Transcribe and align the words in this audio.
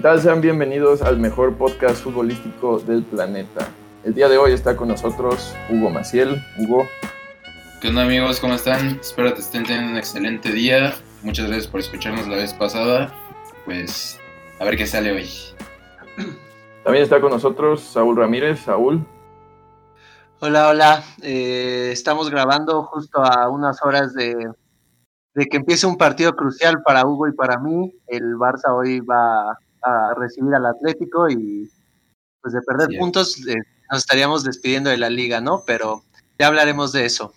tal? 0.00 0.20
Sean 0.22 0.40
bienvenidos 0.40 1.02
al 1.02 1.18
mejor 1.18 1.56
podcast 1.56 2.02
futbolístico 2.02 2.78
del 2.78 3.02
planeta. 3.02 3.68
El 4.02 4.14
día 4.14 4.30
de 4.30 4.38
hoy 4.38 4.52
está 4.52 4.74
con 4.74 4.88
nosotros 4.88 5.54
Hugo 5.68 5.90
Maciel. 5.90 6.42
Hugo. 6.58 6.86
¿Qué 7.82 7.88
onda 7.88 8.04
amigos? 8.04 8.40
¿Cómo 8.40 8.54
están? 8.54 8.98
Espero 8.98 9.34
que 9.34 9.40
estén 9.40 9.64
teniendo 9.64 9.92
un 9.92 9.98
excelente 9.98 10.52
día. 10.52 10.94
Muchas 11.22 11.48
gracias 11.48 11.66
por 11.66 11.80
escucharnos 11.80 12.26
la 12.28 12.36
vez 12.36 12.54
pasada. 12.54 13.12
Pues 13.66 14.18
a 14.58 14.64
ver 14.64 14.78
qué 14.78 14.86
sale 14.86 15.12
hoy. 15.12 15.28
También 16.82 17.04
está 17.04 17.20
con 17.20 17.30
nosotros 17.30 17.82
Saúl 17.82 18.16
Ramírez. 18.16 18.60
Saúl. 18.60 19.06
Hola, 20.40 20.68
hola. 20.68 21.04
Eh, 21.20 21.90
estamos 21.92 22.30
grabando 22.30 22.84
justo 22.84 23.22
a 23.22 23.50
unas 23.50 23.82
horas 23.82 24.14
de, 24.14 24.34
de 25.34 25.46
que 25.46 25.58
empiece 25.58 25.86
un 25.86 25.98
partido 25.98 26.32
crucial 26.32 26.80
para 26.82 27.04
Hugo 27.04 27.28
y 27.28 27.32
para 27.32 27.58
mí. 27.58 27.92
El 28.06 28.36
Barça 28.36 28.74
hoy 28.74 29.00
va 29.00 29.58
a 29.82 30.14
recibir 30.16 30.54
al 30.54 30.66
Atlético 30.66 31.28
y 31.28 31.70
pues 32.40 32.54
de 32.54 32.62
perder 32.62 32.88
Sí. 32.90 32.98
puntos 32.98 33.46
eh, 33.46 33.56
nos 33.90 34.00
estaríamos 34.00 34.44
despidiendo 34.44 34.90
de 34.90 34.96
la 34.98 35.10
liga, 35.10 35.40
¿no? 35.40 35.62
Pero 35.66 36.02
ya 36.38 36.46
hablaremos 36.46 36.92
de 36.92 37.04
eso. 37.06 37.32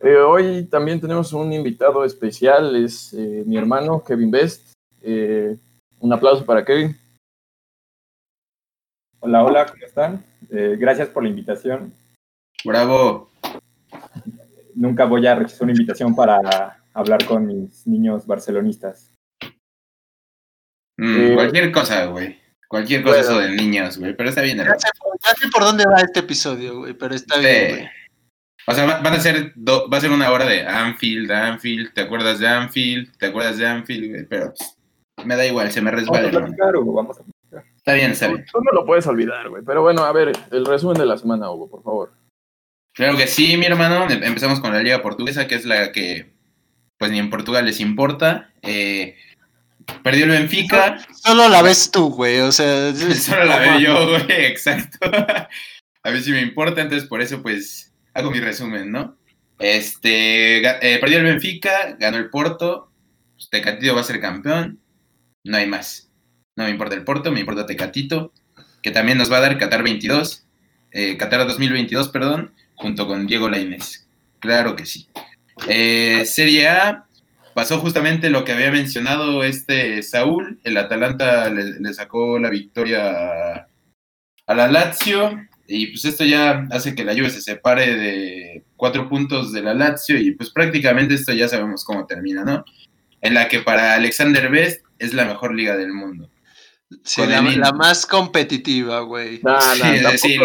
Eh, 0.00 0.16
hoy 0.16 0.64
también 0.64 1.00
tenemos 1.00 1.32
un 1.32 1.52
invitado 1.52 2.04
especial, 2.04 2.74
es 2.74 3.12
eh, 3.12 3.44
mi 3.46 3.56
hermano 3.56 4.02
Kevin 4.02 4.30
Best. 4.30 4.72
Eh, 5.00 5.56
un 6.00 6.12
aplauso 6.12 6.44
para 6.44 6.64
Kevin. 6.64 6.96
Hola, 9.20 9.44
hola, 9.44 9.66
¿cómo 9.66 9.84
están? 9.84 10.24
Eh, 10.50 10.76
gracias 10.78 11.08
por 11.08 11.22
la 11.22 11.28
invitación. 11.28 11.92
Bravo. 12.64 13.30
Nunca 14.74 15.04
voy 15.04 15.26
a 15.26 15.34
rechazar 15.36 15.62
una 15.64 15.72
invitación 15.72 16.14
para 16.16 16.82
hablar 16.92 17.24
con 17.26 17.46
mis 17.46 17.86
niños 17.86 18.26
barcelonistas. 18.26 19.11
Mm, 20.98 21.16
Eh, 21.16 21.34
cualquier 21.34 21.72
cosa, 21.72 22.04
güey. 22.06 22.38
Cualquier 22.68 23.02
cosa 23.02 23.16
bueno. 23.16 23.30
eso 23.30 23.38
de 23.40 23.50
niños, 23.56 23.98
güey. 23.98 24.14
Pero 24.16 24.28
está 24.28 24.42
bien, 24.42 24.58
Ya 24.58 24.64
sé, 24.78 24.88
por- 24.98 25.18
ya 25.22 25.30
sé 25.34 25.48
por 25.48 25.62
dónde 25.62 25.84
va 25.86 26.00
este 26.00 26.20
episodio, 26.20 26.78
güey, 26.78 26.94
pero 26.94 27.14
está 27.14 27.38
bien, 27.38 27.68
güey. 27.70 27.88
O 28.66 28.72
sea, 28.74 28.86
va- 28.86 29.00
van 29.00 29.14
a 29.14 29.20
ser 29.20 29.52
do- 29.56 29.88
va 29.90 29.98
a 29.98 30.00
ser 30.00 30.10
una 30.10 30.30
hora 30.30 30.46
de 30.46 30.62
Anfield, 30.66 31.30
Anfield, 31.30 31.92
¿te 31.92 32.00
acuerdas 32.02 32.38
de 32.38 32.46
Anfield? 32.48 33.16
¿Te 33.18 33.26
acuerdas 33.26 33.58
de 33.58 33.66
Anfield? 33.66 34.10
güey? 34.10 34.24
Pero 34.26 34.54
pues, 34.56 35.26
me 35.26 35.36
da 35.36 35.44
igual, 35.46 35.70
se 35.72 35.80
me 35.82 35.90
Vamos 35.90 36.00
resbala, 36.02 36.24
a 36.24 36.28
hermano. 36.28 36.46
platicar, 36.46 36.76
Hugo, 36.76 36.92
vamos 36.94 37.18
a 37.18 37.22
platicar. 37.24 37.72
Está 37.76 37.94
bien, 37.94 38.10
está 38.12 38.28
bien. 38.28 38.44
Tú 38.50 38.60
no 38.62 38.70
lo 38.72 38.86
puedes 38.86 39.06
olvidar, 39.06 39.48
güey. 39.48 39.62
Pero 39.66 39.82
bueno, 39.82 40.04
a 40.04 40.12
ver, 40.12 40.32
el 40.52 40.64
resumen 40.64 40.96
de 40.98 41.06
la 41.06 41.18
semana, 41.18 41.50
Hugo, 41.50 41.68
por 41.68 41.82
favor. 41.82 42.12
Claro 42.94 43.16
que 43.16 43.26
sí, 43.26 43.56
mi 43.56 43.66
hermano. 43.66 44.08
Em- 44.08 44.22
Empezamos 44.22 44.60
con 44.60 44.72
la 44.72 44.80
Liga 44.82 45.02
Portuguesa, 45.02 45.46
que 45.48 45.56
es 45.56 45.64
la 45.64 45.90
que, 45.92 46.32
pues 46.98 47.10
ni 47.10 47.18
en 47.18 47.30
Portugal 47.30 47.64
les 47.66 47.80
importa. 47.80 48.52
Eh, 48.62 49.16
perdió 50.02 50.24
el 50.24 50.30
Benfica. 50.30 51.04
Solo 51.14 51.48
la 51.48 51.62
ves 51.62 51.90
tú, 51.90 52.10
güey, 52.10 52.40
o 52.40 52.52
sea... 52.52 52.94
Solo 53.14 53.44
la 53.44 53.58
veo 53.58 53.78
yo, 53.78 54.08
güey, 54.10 54.24
exacto. 54.46 54.98
A 56.02 56.10
mí 56.10 56.20
sí 56.20 56.32
me 56.32 56.40
importa, 56.40 56.80
entonces 56.80 57.08
por 57.08 57.20
eso, 57.20 57.42
pues, 57.42 57.92
hago 58.14 58.30
mi 58.30 58.40
resumen, 58.40 58.90
¿no? 58.90 59.16
Este, 59.58 60.58
eh, 60.58 60.98
perdió 60.98 61.18
el 61.18 61.24
Benfica, 61.24 61.96
ganó 61.98 62.16
el 62.16 62.30
Porto. 62.30 62.90
pues, 63.34 63.48
Tecatito 63.50 63.94
va 63.94 64.00
a 64.00 64.04
ser 64.04 64.20
campeón. 64.20 64.80
No 65.44 65.56
hay 65.56 65.66
más. 65.66 66.10
No 66.56 66.64
me 66.64 66.70
importa 66.70 66.94
el 66.94 67.04
Porto, 67.04 67.32
me 67.32 67.40
importa 67.40 67.66
Tecatito, 67.66 68.32
que 68.82 68.90
también 68.90 69.18
nos 69.18 69.30
va 69.32 69.38
a 69.38 69.40
dar 69.40 69.58
Qatar 69.58 69.82
22. 69.82 70.44
eh, 70.92 71.16
Qatar 71.16 71.46
2022, 71.46 72.08
perdón, 72.08 72.52
junto 72.74 73.06
con 73.06 73.26
Diego 73.26 73.48
Lainez. 73.48 74.06
Claro 74.40 74.76
que 74.76 74.86
sí. 74.86 75.08
Eh, 75.68 76.24
Serie 76.26 76.68
A, 76.68 77.06
pasó 77.54 77.78
justamente 77.78 78.30
lo 78.30 78.44
que 78.44 78.52
había 78.52 78.70
mencionado 78.70 79.44
este 79.44 80.02
Saúl. 80.02 80.60
El 80.64 80.76
Atalanta 80.76 81.48
le, 81.50 81.94
sacó 81.94 82.38
la 82.38 82.50
victoria 82.50 83.10
a, 83.10 83.66
a 84.46 84.54
la 84.54 84.68
Lazio. 84.68 85.38
Y 85.66 85.88
pues 85.88 86.04
esto 86.04 86.24
ya 86.24 86.66
hace 86.70 86.94
que 86.94 87.04
la 87.04 87.14
Juve 87.14 87.30
se 87.30 87.40
separe 87.40 87.96
de 87.96 88.64
cuatro 88.76 89.08
puntos 89.08 89.52
de 89.52 89.62
la 89.62 89.74
Lazio. 89.74 90.18
Y 90.18 90.32
pues 90.32 90.50
prácticamente 90.50 91.14
esto 91.14 91.32
ya 91.32 91.48
sabemos 91.48 91.84
cómo 91.84 92.06
termina, 92.06 92.44
¿no? 92.44 92.64
En 93.20 93.34
la 93.34 93.48
que 93.48 93.60
para 93.60 93.94
Alexander 93.94 94.50
Best 94.50 94.84
es 94.98 95.14
la 95.14 95.24
mejor 95.24 95.54
liga 95.54 95.76
del 95.76 95.92
mundo. 95.92 96.28
Sí, 97.04 97.22
la, 97.26 97.72
más 97.72 98.06
competitiva, 98.06 99.00
güey. 99.00 99.40
Nah, 99.42 99.58
nah, 99.76 100.16
Sí, 100.16 100.36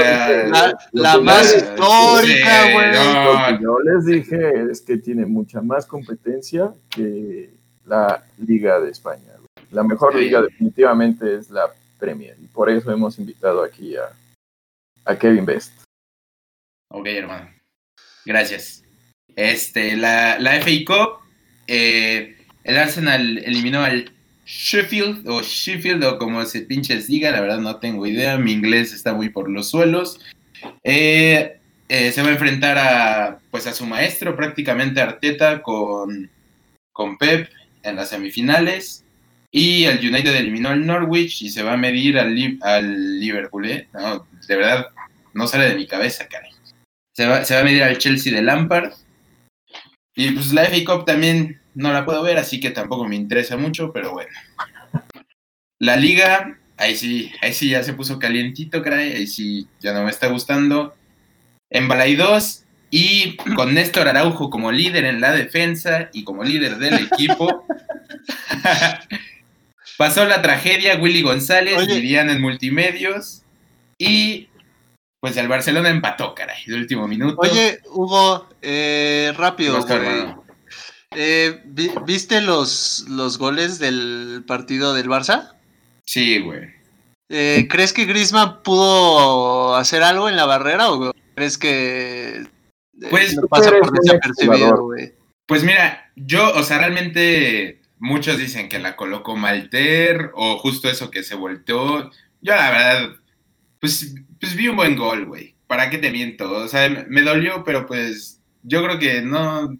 la- 0.94 1.18
más 1.20 1.56
histórica, 1.56 2.64
Sí, 2.64 2.74
güey. 2.74 2.92
no. 2.92 3.62
Yo 3.62 3.78
les 3.84 4.06
dije 4.06 4.70
es 4.72 4.82
que 4.82 4.98
tiene 4.98 5.26
mucha 5.26 5.62
más 5.62 5.86
competencia 5.86 6.74
que 6.90 7.50
la 7.86 8.24
Liga 8.38 8.80
de 8.80 8.92
España. 8.92 9.24
güey. 9.38 9.48
La 9.72 9.84
mejor 9.84 10.14
Sí. 10.14 10.20
liga 10.20 10.42
definitivamente 10.42 11.36
es 11.36 11.50
la 11.50 11.70
Premier. 12.00 12.36
Y 12.42 12.48
por 12.48 12.70
eso 12.70 12.92
hemos 12.92 13.18
invitado 13.20 13.64
aquí 13.64 13.96
a, 13.96 14.10
a 15.06 15.18
Kevin 15.18 15.46
Best. 15.46 15.74
Ok, 16.92 17.06
hermano. 17.08 17.50
Gracias. 18.26 18.84
Este, 19.36 19.96
la, 19.96 20.40
la 20.40 20.56
FA 20.62 20.72
Cup, 20.86 21.20
eh, 21.68 22.38
el 22.64 22.78
Arsenal 22.78 23.38
eliminó 23.40 23.84
al 23.84 24.12
Sheffield 24.48 25.28
o 25.28 25.42
Sheffield 25.42 26.04
o 26.06 26.18
como 26.18 26.44
se 26.46 26.62
pinches 26.62 27.08
diga, 27.08 27.32
la 27.32 27.42
verdad 27.42 27.60
no 27.60 27.76
tengo 27.78 28.08
idea, 28.08 28.38
mi 28.38 28.54
inglés 28.54 28.94
está 28.94 29.14
muy 29.14 29.28
por 29.30 29.50
los 29.50 29.70
suelos. 29.70 30.22
Eh, 30.86 31.60
eh, 31.90 32.12
se 32.14 32.22
va 32.22 32.30
a 32.30 32.32
enfrentar 32.32 32.78
a, 32.78 33.40
pues 33.52 33.68
a 33.68 33.74
su 33.74 33.86
maestro 33.86 34.38
prácticamente 34.38 35.02
Arteta 35.02 35.62
con, 35.62 36.30
con 36.94 37.18
Pep 37.18 37.50
en 37.84 37.98
las 37.98 38.10
semifinales. 38.10 39.04
Y 39.52 39.84
el 39.84 40.00
United 40.00 40.36
eliminó 40.36 40.70
al 40.70 40.86
Norwich 40.86 41.42
y 41.42 41.50
se 41.50 41.64
va 41.64 41.74
a 41.74 41.78
medir 41.78 42.18
al, 42.18 42.58
al 42.62 43.20
Liverpool. 43.20 43.66
¿eh? 43.66 43.88
No, 43.94 44.26
de 44.48 44.56
verdad, 44.56 44.88
no 45.34 45.48
sale 45.48 45.66
de 45.66 45.76
mi 45.76 45.88
cabeza, 45.88 46.26
caray. 46.28 46.52
Se 47.14 47.26
va, 47.26 47.44
se 47.44 47.54
va 47.54 47.62
a 47.62 47.64
medir 47.66 47.84
al 47.84 47.98
Chelsea 47.98 48.34
de 48.34 48.42
Lampard. 48.42 48.94
Y 50.16 50.32
pues 50.32 50.54
la 50.54 50.66
FA 50.66 50.78
Cup 50.86 51.06
también 51.06 51.60
no 51.78 51.94
la 51.94 52.06
puedo 52.06 52.24
ver, 52.24 52.40
así 52.40 52.60
que 52.60 52.72
tampoco 52.72 53.08
me 53.08 53.16
interesa 53.16 53.56
mucho, 53.56 53.94
pero 53.94 54.12
bueno. 54.12 54.32
La 55.78 55.96
liga, 55.96 56.58
ahí 56.76 56.96
sí, 56.96 57.32
ahí 57.42 57.54
sí 57.54 57.70
ya 57.70 57.84
se 57.84 57.94
puso 57.94 58.18
calientito, 58.18 58.82
caray, 58.82 59.14
ahí 59.14 59.28
sí 59.28 59.68
ya 59.80 59.94
no 59.94 60.04
me 60.04 60.10
está 60.10 60.28
gustando. 60.28 60.96
En 61.70 61.88
Balay 61.88 62.16
2 62.16 62.64
y 62.90 63.38
con 63.56 63.76
Néstor 63.76 64.08
Araujo 64.08 64.50
como 64.50 64.72
líder 64.72 65.06
en 65.06 65.22
la 65.22 65.34
defensa 65.34 66.10
y 66.14 66.24
como 66.24 66.44
líder 66.44 66.78
del 66.78 67.08
equipo. 67.12 67.68
Pasó 69.98 70.26
la 70.26 70.42
tragedia, 70.42 70.98
Willy 70.98 71.22
González, 71.22 71.78
Oye. 71.78 71.96
dirían 71.96 72.32
en 72.32 72.42
multimedios. 72.42 73.44
Y 74.00 74.50
pues 75.20 75.38
el 75.38 75.48
Barcelona 75.48 75.90
empató, 75.90 76.34
caray, 76.34 76.64
de 76.66 76.76
último 76.76 77.08
minuto. 77.08 77.40
Oye, 77.40 77.82
Hugo, 77.92 78.48
eh, 78.64 79.30
¿Qué 79.32 79.38
rápido? 79.38 79.86
Eh, 81.16 81.62
¿vi- 81.66 81.92
¿Viste 82.06 82.42
los, 82.42 83.06
los 83.10 83.38
goles 83.38 83.80
del 83.80 84.44
partido 84.46 84.94
del 84.94 85.08
Barça? 85.08 85.54
Sí, 86.06 86.40
güey. 86.40 86.70
Eh, 87.30 87.68
¿Crees 87.70 87.92
que 87.94 88.06
Griezmann 88.06 88.62
pudo 88.64 89.76
hacer 89.76 90.04
algo 90.04 90.30
en 90.30 90.36
la 90.38 90.46
barrera 90.46 90.92
o 90.92 91.12
crees 91.36 91.58
que 91.58 92.38
eh, 92.42 92.46
Pues, 93.10 93.36
no 93.36 93.48
pasa 93.48 93.72
por 93.72 93.92
desapercibido, 93.92 94.84
güey? 94.84 95.14
Pues 95.46 95.64
mira, 95.64 96.12
yo, 96.16 96.54
o 96.54 96.64
sea, 96.64 96.78
realmente 96.80 97.82
muchos 98.00 98.38
dicen 98.38 98.70
que 98.70 98.80
la 98.80 98.96
colocó 98.96 99.36
Malter 99.36 100.32
o 100.36 100.58
justo 100.58 100.90
eso 100.90 101.10
que 101.12 101.24
se 101.24 101.36
volteó. 101.36 102.10
Yo 102.42 102.56
la 102.56 102.70
verdad, 102.72 103.10
pues, 103.80 104.14
pues 104.40 104.56
vi 104.56 104.68
un 104.68 104.76
buen 104.78 104.96
gol, 104.96 105.26
güey. 105.26 105.56
¿Para 105.68 105.90
qué 105.90 105.98
te 105.98 106.12
miento? 106.12 106.50
O 106.52 106.68
sea, 106.68 107.06
me 107.10 107.22
dolió, 107.24 107.64
pero 107.66 107.86
pues 107.86 108.40
yo 108.64 108.84
creo 108.84 109.00
que 109.00 109.22
no, 109.22 109.78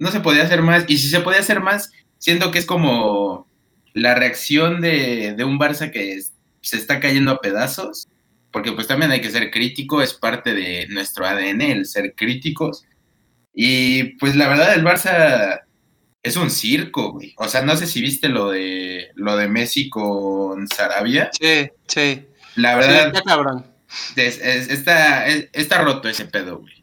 no 0.00 0.10
se 0.10 0.18
podía 0.20 0.42
hacer 0.42 0.62
más. 0.62 0.84
Y 0.88 0.98
si 0.98 1.08
se 1.08 1.20
podía 1.20 1.38
hacer 1.40 1.60
más, 1.60 1.92
siento 2.18 2.50
que 2.50 2.58
es 2.58 2.66
como 2.66 3.46
la 3.94 4.14
reacción 4.16 4.80
de, 4.80 5.34
de 5.36 5.44
un 5.44 5.58
Barça 5.58 5.90
que 5.92 6.14
es- 6.14 6.32
se 6.62 6.76
está 6.76 6.98
cayendo 7.00 7.30
a 7.30 7.40
pedazos. 7.40 8.08
Porque 8.52 8.72
pues 8.72 8.88
también 8.88 9.12
hay 9.12 9.20
que 9.20 9.30
ser 9.30 9.52
crítico, 9.52 10.02
es 10.02 10.12
parte 10.12 10.52
de 10.54 10.88
nuestro 10.88 11.24
ADN 11.24 11.62
el 11.70 11.86
ser 11.86 12.14
críticos. 12.16 12.84
Y 13.54 14.14
pues 14.18 14.34
la 14.36 14.48
verdad 14.48 14.74
el 14.74 14.84
Barça 14.84 15.60
es 16.22 16.36
un 16.36 16.50
circo, 16.50 17.12
güey. 17.12 17.34
O 17.38 17.48
sea, 17.48 17.62
no 17.62 17.76
sé 17.76 17.86
si 17.86 18.00
viste 18.00 18.28
lo 18.28 18.50
de 18.50 19.08
lo 19.14 19.36
de 19.36 19.48
Messi 19.48 19.88
con 19.88 20.66
Sarabia. 20.68 21.30
Sí, 21.38 21.68
sí. 21.86 22.26
La 22.56 22.72
Sí, 22.82 22.88
verdad 22.88 23.06
está 23.08 23.22
cabrón. 23.22 23.66
es- 24.16 24.38
es- 24.40 24.68
está, 24.70 25.26
es- 25.28 25.48
está 25.52 25.82
roto 25.82 26.08
ese 26.08 26.24
pedo, 26.26 26.58
güey. 26.58 26.79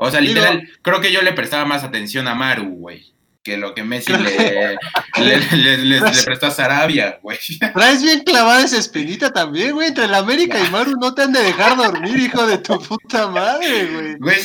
O 0.00 0.10
sea, 0.12 0.20
Digo- 0.20 0.34
literal, 0.34 0.68
creo 0.82 1.00
que 1.00 1.12
yo 1.12 1.22
le 1.22 1.32
prestaba 1.32 1.64
más 1.64 1.82
atención 1.82 2.28
a 2.28 2.34
Maru, 2.36 2.66
güey. 2.76 3.12
Que 3.42 3.56
lo 3.56 3.72
que 3.74 3.82
Messi 3.82 4.12
le, 4.12 4.76
le, 5.18 5.38
le- 5.56 5.78
le- 5.78 6.00
le 6.00 6.22
prestó 6.24 6.46
a 6.46 6.50
Sarabia, 6.50 7.18
güey. 7.22 7.38
Traes 7.72 8.02
bien 8.02 8.20
clavada 8.20 8.62
esa 8.62 8.76
espinita 8.78 9.32
también, 9.32 9.72
güey. 9.72 9.88
Entre 9.88 10.04
el 10.04 10.14
América 10.14 10.58
y 10.62 10.70
Maru 10.70 10.92
no 11.00 11.14
te 11.14 11.22
han 11.22 11.32
de 11.32 11.40
dejar 11.42 11.76
dormir, 11.76 12.18
hijo 12.18 12.46
de 12.46 12.58
tu 12.58 12.78
puta 12.80 13.28
madre, 13.28 13.86
güey. 13.86 14.16
Güey, 14.18 14.36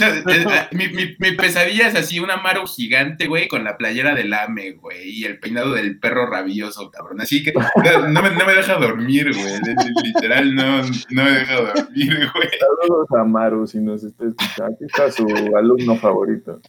mi, 0.71 0.87
mi- 0.89 1.15
mi 1.19 1.31
pesadilla 1.33 1.87
es 1.87 1.95
así, 1.95 2.19
una 2.19 2.37
Maru 2.37 2.65
gigante, 2.65 3.27
güey, 3.27 3.47
con 3.47 3.63
la 3.63 3.77
playera 3.77 4.15
del 4.15 4.33
AME, 4.33 4.71
güey, 4.73 5.09
y 5.09 5.25
el 5.25 5.39
peinado 5.39 5.73
del 5.73 5.99
perro 5.99 6.29
rabioso, 6.29 6.89
cabrón. 6.91 7.19
Así 7.19 7.43
que 7.43 7.51
no, 7.51 8.07
no 8.07 8.21
me, 8.21 8.29
no 8.31 8.45
me 8.45 8.53
deja 8.55 8.75
dormir, 8.75 9.33
güey. 9.33 9.53
Literal, 10.03 10.55
no, 10.55 10.81
no 11.09 11.23
me 11.23 11.31
deja 11.31 11.55
dormir, 11.55 12.31
güey. 12.33 12.49
Saludos 12.59 13.07
a 13.19 13.23
Maru 13.25 13.67
si 13.67 13.79
nos 13.79 14.03
está 14.03 14.25
escuchando. 14.25 14.75
Aquí 14.75 14.85
está 14.85 15.11
su 15.11 15.25
alumno 15.57 15.97
favorito. 15.97 16.61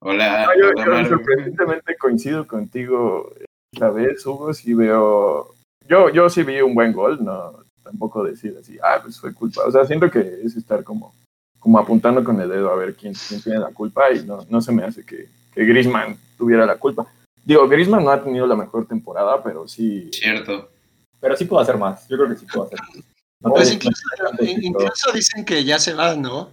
Hola, 0.00 0.46
No, 0.46 0.60
yo, 0.60 0.70
hola, 0.70 0.84
yo 0.84 0.90
Maru. 0.92 1.08
sorprendentemente 1.08 1.96
coincido 1.96 2.46
contigo 2.46 3.32
esta 3.72 3.90
vez, 3.90 4.24
Hugo. 4.26 4.54
Sí 4.54 4.74
veo. 4.74 5.54
Yo, 5.86 6.08
yo 6.10 6.28
sí 6.30 6.42
vi 6.42 6.60
un 6.60 6.74
buen 6.74 6.92
gol, 6.92 7.22
no 7.22 7.64
tampoco 7.82 8.22
decir 8.22 8.56
así, 8.60 8.78
ah, 8.82 9.00
pues 9.02 9.18
fue 9.18 9.34
culpa. 9.34 9.62
O 9.64 9.70
sea, 9.70 9.84
siento 9.84 10.10
que 10.10 10.20
es 10.44 10.56
estar 10.56 10.84
como, 10.84 11.12
como 11.58 11.78
apuntando 11.78 12.22
con 12.22 12.40
el 12.40 12.48
dedo 12.48 12.70
a 12.70 12.76
ver 12.76 12.94
quién, 12.94 13.14
quién 13.28 13.42
tiene 13.42 13.58
la 13.58 13.70
culpa 13.70 14.10
y 14.12 14.24
no, 14.24 14.46
no 14.48 14.60
se 14.60 14.72
me 14.72 14.84
hace 14.84 15.04
que, 15.04 15.28
que 15.52 15.64
Grisman 15.64 16.16
tuviera 16.38 16.64
la 16.66 16.76
culpa. 16.76 17.06
Digo, 17.44 17.66
Grisman 17.68 18.04
no 18.04 18.10
ha 18.10 18.22
tenido 18.22 18.46
la 18.46 18.54
mejor 18.54 18.86
temporada, 18.86 19.42
pero 19.42 19.66
sí. 19.66 20.08
Cierto. 20.12 20.70
Pero 21.18 21.36
sí 21.36 21.44
puedo 21.44 21.62
hacer 21.62 21.76
más. 21.76 22.06
Yo 22.08 22.16
creo 22.16 22.28
que 22.28 22.36
sí 22.36 22.46
puedo 22.46 22.66
hacer 22.66 22.78
más. 22.80 23.04
No 23.42 23.50
Pues 23.50 23.72
incluso 23.72 25.12
dicen 25.12 25.44
que 25.44 25.64
ya 25.64 25.78
se 25.78 25.94
va, 25.94 26.14
¿no? 26.14 26.50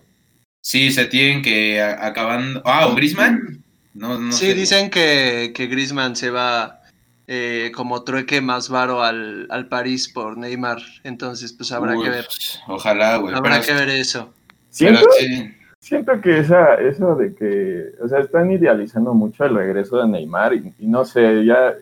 Sí, 0.70 0.92
se 0.92 1.06
tienen 1.06 1.42
que 1.44 1.82
acaban. 1.82 2.62
Ah, 2.66 2.88
¿o 2.88 2.94
Grisman? 2.96 3.64
No, 3.94 4.20
no 4.20 4.34
sí, 4.34 4.48
sé. 4.48 4.54
dicen 4.54 4.90
que, 4.90 5.54
que 5.56 5.68
Griezmann 5.68 6.18
se 6.18 6.30
va 6.30 6.82
eh, 7.26 7.72
como 7.74 8.04
trueque 8.04 8.42
más 8.42 8.68
varo 8.68 9.02
al, 9.02 9.48
al 9.50 9.70
París 9.70 10.10
por 10.10 10.38
Neymar. 10.38 10.80
Entonces, 11.06 11.54
pues 11.54 11.72
habrá 11.72 11.94
que 11.98 12.10
ver. 12.10 12.28
Ojalá, 12.68 13.16
güey. 13.16 13.34
Habrá 13.34 13.62
pero- 13.62 13.66
que 13.66 13.74
ver 13.86 13.90
eso. 13.98 14.34
pero 14.78 14.98
Siento, 14.98 15.10
sí. 15.18 15.56
siento 15.80 16.20
que 16.20 16.40
esa, 16.40 16.74
eso 16.76 17.16
de 17.16 17.34
que, 17.34 17.86
o 18.04 18.10
sea, 18.10 18.20
están 18.20 18.52
idealizando 18.52 19.14
mucho 19.14 19.46
el 19.46 19.56
regreso 19.56 20.02
de 20.02 20.10
Neymar 20.10 20.54
y, 20.54 20.74
y 20.80 20.88
no 20.88 21.06
sé, 21.06 21.46
ya, 21.46 21.76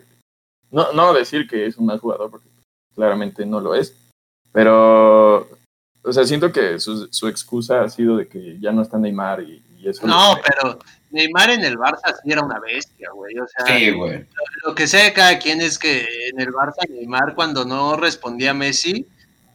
no, 0.70 0.92
no 0.92 1.12
decir 1.12 1.48
que 1.48 1.66
es 1.66 1.76
un 1.76 1.86
mal 1.86 1.98
jugador 1.98 2.30
porque 2.30 2.46
claramente 2.94 3.44
no 3.44 3.58
lo 3.60 3.74
es, 3.74 3.96
pero, 4.52 5.48
o 6.06 6.12
sea, 6.12 6.24
siento 6.24 6.50
que 6.52 6.78
su, 6.80 7.08
su 7.10 7.28
excusa 7.28 7.82
ha 7.82 7.88
sido 7.90 8.16
de 8.16 8.28
que 8.28 8.58
ya 8.60 8.72
no 8.72 8.82
está 8.82 8.98
Neymar 8.98 9.42
y, 9.42 9.62
y 9.78 9.88
eso. 9.88 10.06
No, 10.06 10.34
lo- 10.36 10.40
pero 10.42 10.78
Neymar 11.10 11.50
en 11.50 11.64
el 11.64 11.76
Barça 11.76 12.14
sí 12.22 12.30
era 12.32 12.42
una 12.42 12.58
bestia, 12.60 13.10
güey. 13.14 13.38
O 13.38 13.46
sea, 13.46 13.66
Sí, 13.76 13.90
güey. 13.90 14.24
lo 14.64 14.74
que 14.74 14.86
sé 14.86 14.98
de 14.98 15.12
cada 15.12 15.38
quien 15.38 15.60
es 15.60 15.78
que 15.78 16.06
en 16.30 16.40
el 16.40 16.48
Barça 16.52 16.88
Neymar 16.88 17.34
cuando 17.34 17.64
no 17.64 17.96
respondía 17.96 18.50
a 18.52 18.54
Messi, 18.54 19.06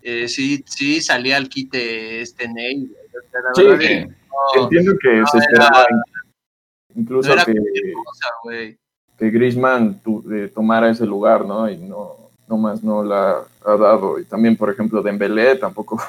eh, 0.02 0.28
sí, 0.28 0.64
sí 0.68 1.02
salía 1.02 1.38
al 1.38 1.48
quite 1.50 2.22
este 2.22 2.48
Ney. 2.48 2.88
güey. 2.88 2.92
O 2.92 3.30
sea, 3.30 3.42
Sí, 3.56 3.64
verdad 3.64 3.80
Sí. 3.80 3.86
es 3.86 3.90
que 3.90 4.06
no- 4.06 4.64
Entiendo 4.64 4.94
que 5.02 5.14
no 5.16 5.28
se 5.28 5.38
era- 5.38 5.46
esperaba 5.46 5.86
incluso 6.96 7.28
no 7.30 7.34
era 7.36 7.46
que, 7.46 7.54
cosa, 7.54 8.28
güey. 8.44 8.78
que 9.18 9.30
Griezmann 9.30 10.00
tu- 10.02 10.24
eh, 10.34 10.48
tomara 10.54 10.90
ese 10.90 11.06
lugar, 11.06 11.46
¿no? 11.46 11.70
Y 11.70 11.78
no, 11.78 12.32
no 12.48 12.58
más 12.58 12.84
no 12.84 13.04
la 13.04 13.44
ha 13.66 13.78
dado. 13.78 14.20
Y 14.20 14.26
también, 14.26 14.58
por 14.58 14.70
ejemplo, 14.70 15.02
Dembélé 15.02 15.56
tampoco 15.58 16.02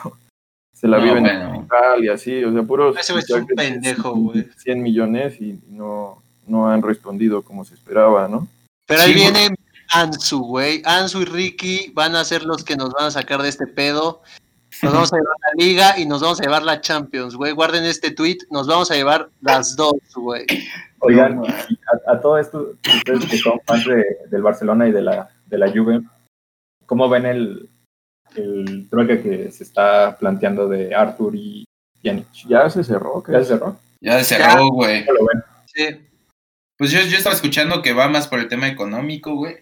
se 0.83 0.89
la 0.89 0.99
No, 0.99 1.05
vive 1.05 1.17
en 1.19 1.23
bueno. 1.23 1.67
tal 1.71 2.05
y 2.05 2.09
así, 2.09 2.45
o 2.45 2.53
sea, 2.53 2.63
puros 2.65 2.95
Ese 2.99 3.19
es 3.19 3.31
un 3.31 3.47
pendejo, 3.47 4.13
100 4.13 4.23
güey. 4.25 4.49
100 4.59 4.83
millones 4.83 5.41
y 5.41 5.59
no, 5.71 6.21
no 6.47 6.69
han 6.69 6.83
respondido 6.83 7.41
como 7.43 7.65
se 7.65 7.73
esperaba, 7.75 8.29
¿no? 8.29 8.47
Pero 8.87 9.01
ahí 9.03 9.15
Sí, 9.15 9.21
viene 9.21 9.55
Ansu, 9.95 10.41
güey. 10.41 10.83
Ansu 10.85 11.23
y 11.23 11.25
Ricky 11.25 11.93
van 11.95 12.15
a 12.17 12.25
ser 12.25 12.43
los 12.45 12.65
que 12.65 12.77
nos 12.77 12.93
van 12.93 13.05
a 13.07 13.11
sacar 13.11 13.41
de 13.43 13.49
este 13.49 13.67
pedo. 13.67 14.21
Nos 14.83 14.93
vamos 14.93 15.13
a 15.13 15.17
llevar 15.17 15.37
la 15.41 15.65
liga 15.65 15.99
y 15.99 16.07
nos 16.07 16.21
vamos 16.21 16.41
a 16.41 16.43
llevar 16.43 16.63
la 16.65 16.81
Champions, 16.81 17.37
güey. 17.37 17.53
Guarden 17.53 17.85
este 17.85 18.11
tweet, 18.11 18.39
nos 18.51 18.67
vamos 18.67 18.91
a 18.91 18.95
llevar 18.97 19.29
las 19.41 19.77
dos, 19.77 19.95
güey. 20.17 20.45
Oigan, 20.99 21.43
a, 21.47 22.13
a 22.13 22.21
todo 22.21 22.39
esto, 22.39 22.73
ustedes 22.97 23.27
que 23.27 23.37
son 23.39 23.61
fans 23.67 23.85
de- 23.87 24.05
del 24.31 24.43
Barcelona 24.43 24.89
y 24.89 24.93
de 24.93 25.03
la, 25.03 25.29
de 25.47 25.59
la 25.59 25.71
Juve, 25.71 26.01
¿cómo 26.87 27.09
ven 27.09 27.27
el, 27.27 27.69
el 28.37 28.89
trueque 28.89 29.23
que 29.23 29.51
se 29.51 29.65
está 29.65 30.17
planteando 30.19 30.69
de 30.69 30.95
Arthur 30.95 31.35
y 31.35 31.65
Pjanic? 32.03 32.27
Ya 32.49 32.69
se 32.71 32.85
cerró, 32.85 33.23
¿Ya 33.29 33.39
se 33.41 33.45
cerró? 33.47 33.79
Ya 34.01 34.25
cerró, 34.25 34.69
güey. 34.69 35.05
Sí. 35.67 35.97
Pues 36.77 36.91
yo, 36.91 37.01
yo 37.03 37.17
estaba 37.17 37.35
escuchando 37.35 37.83
que 37.83 37.93
va 37.93 38.09
más 38.09 38.27
por 38.27 38.41
el 38.41 38.49
tema 38.49 38.69
económico, 38.69 39.35
güey. 39.35 39.57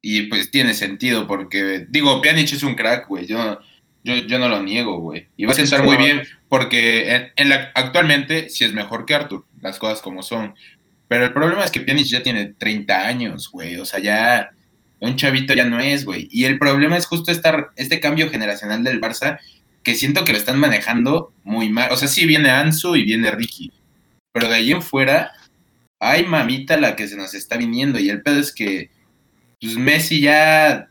Y 0.00 0.22
pues 0.22 0.50
tiene 0.50 0.74
sentido, 0.74 1.26
porque, 1.26 1.86
digo, 1.88 2.20
Pjanic 2.20 2.52
es 2.52 2.62
un 2.62 2.74
crack, 2.74 3.08
güey. 3.08 3.26
Yo, 3.26 3.58
yo, 4.04 4.14
yo 4.14 4.38
no 4.38 4.48
lo 4.48 4.62
niego, 4.62 4.98
güey. 4.98 5.28
Y 5.36 5.44
va 5.44 5.52
a 5.52 5.56
sentar 5.56 5.82
muy 5.82 5.96
bien, 5.96 6.22
porque 6.48 7.14
en, 7.14 7.32
en 7.36 7.48
la, 7.48 7.72
actualmente 7.74 8.48
sí 8.48 8.64
es 8.64 8.72
mejor 8.72 9.04
que 9.04 9.14
Arthur, 9.14 9.44
las 9.60 9.78
cosas 9.78 10.00
como 10.00 10.22
son. 10.22 10.54
Pero 11.08 11.24
el 11.24 11.32
problema 11.32 11.64
es 11.64 11.70
que 11.70 11.80
Pjanic 11.80 12.06
ya 12.06 12.22
tiene 12.22 12.54
30 12.56 13.06
años, 13.06 13.50
güey. 13.50 13.76
O 13.76 13.84
sea, 13.84 14.00
ya 14.00 14.50
un 15.00 15.16
chavito 15.16 15.54
ya 15.54 15.64
no 15.64 15.78
es, 15.80 16.04
güey. 16.04 16.28
Y 16.30 16.44
el 16.44 16.58
problema 16.58 16.96
es 16.96 17.06
justo 17.06 17.30
esta, 17.30 17.68
este 17.76 18.00
cambio 18.00 18.30
generacional 18.30 18.82
del 18.84 19.00
Barça, 19.00 19.38
que 19.82 19.94
siento 19.94 20.24
que 20.24 20.32
lo 20.32 20.38
están 20.38 20.58
manejando 20.58 21.32
muy 21.44 21.68
mal. 21.68 21.92
O 21.92 21.96
sea, 21.96 22.08
sí 22.08 22.26
viene 22.26 22.50
Ansu 22.50 22.96
y 22.96 23.04
viene 23.04 23.30
Ricky. 23.30 23.72
Pero 24.32 24.48
de 24.48 24.54
ahí 24.56 24.72
en 24.72 24.82
fuera, 24.82 25.32
ay 26.00 26.24
mamita 26.26 26.76
la 26.76 26.96
que 26.96 27.08
se 27.08 27.16
nos 27.16 27.34
está 27.34 27.56
viniendo. 27.56 27.98
Y 27.98 28.08
el 28.10 28.22
pedo 28.22 28.40
es 28.40 28.52
que 28.52 28.90
pues 29.60 29.76
Messi 29.76 30.20
ya 30.20 30.88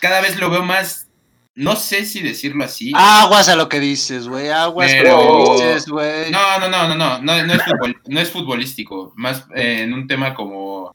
cada 0.00 0.20
vez 0.20 0.38
lo 0.38 0.50
veo 0.50 0.62
más, 0.62 1.08
no 1.54 1.76
sé 1.76 2.04
si 2.06 2.20
decirlo 2.20 2.64
así. 2.64 2.92
Aguas 2.94 3.48
a 3.48 3.56
lo 3.56 3.68
que 3.68 3.80
dices, 3.80 4.28
güey. 4.28 4.48
Aguas 4.48 4.90
a 4.90 4.94
Pero- 4.94 5.18
lo 5.18 5.44
que 5.58 5.66
dices, 5.66 5.86
güey. 5.88 6.30
No, 6.30 6.58
no, 6.60 6.68
no, 6.68 6.88
no, 6.88 6.94
no, 6.94 7.18
no, 7.22 7.46
no 7.46 7.52
es, 7.54 7.60
futbol- 7.62 8.00
no 8.08 8.20
es 8.20 8.30
futbolístico, 8.30 9.12
más 9.16 9.44
eh, 9.54 9.82
en 9.82 9.92
un 9.94 10.06
tema 10.06 10.32
como 10.34 10.94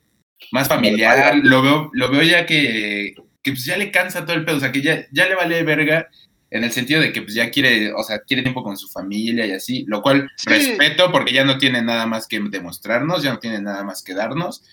más 0.52 0.68
familiar, 0.68 1.36
lo 1.44 1.62
veo, 1.62 1.90
lo 1.94 2.10
veo 2.10 2.24
ya 2.24 2.46
que, 2.46 3.16
que 3.42 3.52
pues 3.52 3.66
ya 3.66 3.78
le 3.78 3.92
cansa 3.92 4.26
todo 4.26 4.36
el 4.36 4.46
pedo, 4.46 4.58
o 4.58 4.60
sea 4.60 4.72
que 4.72 4.82
ya, 4.82 5.06
ya 5.12 5.28
le 5.28 5.36
vale 5.36 5.64
verga 5.64 6.08
en 6.50 6.64
el 6.64 6.72
sentido 6.72 7.02
de 7.02 7.12
que 7.12 7.22
pues 7.22 7.34
ya 7.34 7.50
quiere, 7.52 7.92
o 7.94 8.04
sea, 8.04 8.20
quiere 8.20 8.44
tiempo 8.44 8.64
con 8.64 8.78
su 8.78 8.88
familia 8.88 9.46
y 9.46 9.52
así, 9.52 9.84
lo 9.88 10.02
cual 10.02 10.30
Sí. 10.38 10.50
respeto 10.50 11.12
porque 11.12 11.34
ya 11.34 11.44
no 11.44 11.58
tiene 11.58 11.82
nada 11.82 12.06
más 12.06 12.28
que 12.28 12.40
demostrarnos, 12.40 13.24
ya 13.24 13.34
no 13.34 13.40
tiene 13.40 13.62
nada 13.62 13.84
más 13.84 14.02
que 14.04 14.14
darnos, 14.14 14.64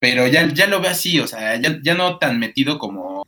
pero 0.00 0.26
ya, 0.26 0.46
ya 0.52 0.66
lo 0.66 0.80
veo 0.80 0.90
así, 0.90 1.20
o 1.20 1.26
sea, 1.26 1.56
ya, 1.56 1.78
ya 1.82 1.94
no 1.94 2.18
tan 2.18 2.38
metido 2.40 2.78
como, 2.78 3.26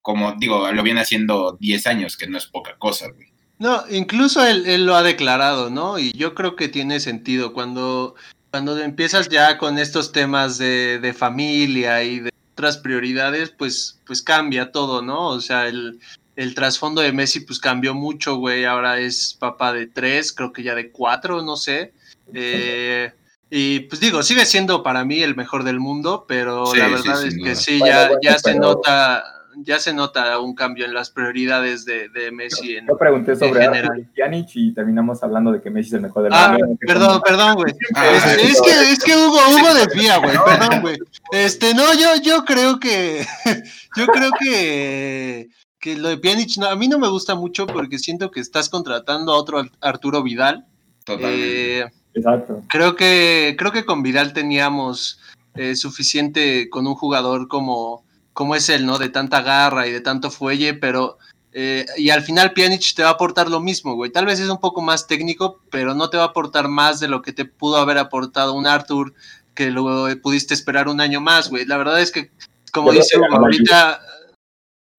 como 0.00 0.32
digo, 0.38 0.70
lo 0.72 0.82
viene 0.82 1.00
haciendo 1.00 1.56
10 1.60 1.86
años, 1.86 2.16
que 2.16 2.26
no 2.26 2.38
es 2.38 2.46
poca 2.46 2.76
cosa, 2.78 3.08
güey. 3.10 3.28
No, 3.58 3.84
incluso 3.90 4.44
él, 4.44 4.64
él 4.66 4.84
lo 4.84 4.96
ha 4.96 5.02
declarado, 5.02 5.70
¿no? 5.70 5.98
Y 5.98 6.12
yo 6.12 6.34
creo 6.34 6.56
que 6.56 6.68
tiene 6.68 7.00
sentido 7.00 7.52
cuando, 7.52 8.16
cuando 8.54 8.78
empiezas 8.78 9.28
ya 9.28 9.58
con 9.58 9.80
estos 9.80 10.12
temas 10.12 10.58
de, 10.58 11.00
de 11.00 11.12
familia 11.12 12.04
y 12.04 12.20
de 12.20 12.30
otras 12.52 12.78
prioridades, 12.78 13.50
pues, 13.50 13.98
pues 14.06 14.22
cambia 14.22 14.70
todo, 14.70 15.02
¿no? 15.02 15.26
O 15.30 15.40
sea, 15.40 15.66
el, 15.66 15.98
el 16.36 16.54
trasfondo 16.54 17.00
de 17.00 17.10
Messi 17.10 17.40
pues 17.40 17.58
cambió 17.58 17.94
mucho, 17.94 18.36
güey. 18.36 18.64
Ahora 18.64 19.00
es 19.00 19.34
papá 19.40 19.72
de 19.72 19.88
tres, 19.88 20.32
creo 20.32 20.52
que 20.52 20.62
ya 20.62 20.76
de 20.76 20.92
cuatro, 20.92 21.42
no 21.42 21.56
sé. 21.56 21.94
Eh, 22.32 23.10
y 23.50 23.80
pues 23.80 23.98
digo, 24.00 24.22
sigue 24.22 24.46
siendo 24.46 24.84
para 24.84 25.04
mí 25.04 25.20
el 25.20 25.34
mejor 25.34 25.64
del 25.64 25.80
mundo, 25.80 26.24
pero 26.28 26.66
Sí, 26.66 26.78
la 26.78 26.86
verdad 26.86 27.26
es 27.26 27.34
duda. 27.36 27.48
que 27.48 27.56
sí, 27.56 27.78
Bueno, 27.80 27.92
ya, 27.92 28.06
bueno, 28.06 28.20
ya 28.22 28.38
se 28.38 28.54
nota, 28.54 29.33
ya 29.56 29.78
se 29.78 29.92
nota 29.94 30.38
un 30.38 30.54
cambio 30.54 30.84
en 30.84 30.94
las 30.94 31.10
prioridades 31.10 31.84
de, 31.84 32.08
de 32.08 32.30
Messi 32.32 32.76
en, 32.76 32.86
Yo 32.86 32.96
pregunté 32.96 33.36
sobre 33.36 33.68
Pjanic 34.14 34.48
y 34.54 34.72
terminamos 34.74 35.22
hablando 35.22 35.52
de 35.52 35.60
que 35.60 35.70
Messi 35.70 35.88
es 35.88 35.92
el 35.94 36.00
mejor 36.02 36.24
del 36.24 36.32
Ah, 36.34 36.56
mundo. 36.58 36.76
perdón, 36.80 37.20
perdón, 37.24 37.54
güey. 37.54 37.72
Ah, 37.94 38.06
Es, 38.10 38.22
sí, 38.22 38.46
es 38.52 38.60
que, 38.62 38.92
es 38.92 39.04
que 39.04 39.16
Hugo, 39.16 39.38
Hugo 39.50 39.74
desvía, 39.74 40.18
güey. 40.18 40.36
Perdón, 40.44 40.80
güey. 40.82 40.98
Este, 41.32 41.74
no, 41.74 41.92
yo, 41.94 42.08
yo 42.22 42.44
creo 42.44 42.78
que, 42.80 43.26
yo 43.96 44.06
creo 44.06 44.30
que, 44.40 45.48
que 45.78 45.96
lo 45.96 46.08
de 46.08 46.18
Pjanic, 46.18 46.56
no, 46.58 46.66
a 46.66 46.76
mí 46.76 46.88
no 46.88 46.98
me 46.98 47.08
gusta 47.08 47.34
mucho 47.34 47.66
porque 47.66 47.98
siento 47.98 48.30
que 48.30 48.40
estás 48.40 48.68
contratando 48.68 49.32
a 49.32 49.36
otro 49.36 49.62
Arturo 49.80 50.22
Vidal. 50.22 50.66
Totalmente. 51.04 51.80
Eh, 51.80 51.86
Exacto. 52.14 52.62
creo 52.68 52.94
que, 52.96 53.56
creo 53.58 53.72
que 53.72 53.84
con 53.84 54.02
Vidal 54.02 54.32
teníamos 54.32 55.20
eh, 55.56 55.74
suficiente 55.76 56.68
con 56.70 56.86
un 56.86 56.94
jugador 56.94 57.48
como, 57.48 58.03
como 58.34 58.54
es 58.54 58.68
él, 58.68 58.84
¿no? 58.84 58.98
De 58.98 59.08
tanta 59.08 59.40
garra 59.40 59.86
y 59.86 59.92
de 59.92 60.02
tanto 60.02 60.30
fuelle, 60.30 60.74
pero 60.74 61.16
eh, 61.52 61.86
y 61.96 62.10
al 62.10 62.22
final 62.22 62.52
Pjanic 62.52 62.94
te 62.94 63.04
va 63.04 63.10
a 63.10 63.12
aportar 63.12 63.48
lo 63.48 63.60
mismo, 63.60 63.94
güey. 63.94 64.10
Tal 64.10 64.26
vez 64.26 64.40
es 64.40 64.50
un 64.50 64.58
poco 64.58 64.82
más 64.82 65.06
técnico, 65.06 65.62
pero 65.70 65.94
no 65.94 66.10
te 66.10 66.16
va 66.16 66.24
a 66.24 66.26
aportar 66.26 66.68
más 66.68 67.00
de 67.00 67.08
lo 67.08 67.22
que 67.22 67.32
te 67.32 67.44
pudo 67.44 67.76
haber 67.76 67.96
aportado 67.96 68.52
un 68.54 68.66
Arthur 68.66 69.14
que 69.54 69.70
lo 69.70 70.08
pudiste 70.20 70.52
esperar 70.52 70.88
un 70.88 71.00
año 71.00 71.20
más, 71.20 71.48
güey. 71.48 71.64
La 71.64 71.76
verdad 71.76 72.00
es 72.00 72.10
que, 72.10 72.32
como 72.72 72.92
Yo 72.92 72.98
dice 72.98 73.16
Hugo, 73.16 73.36
ahorita... 73.36 74.00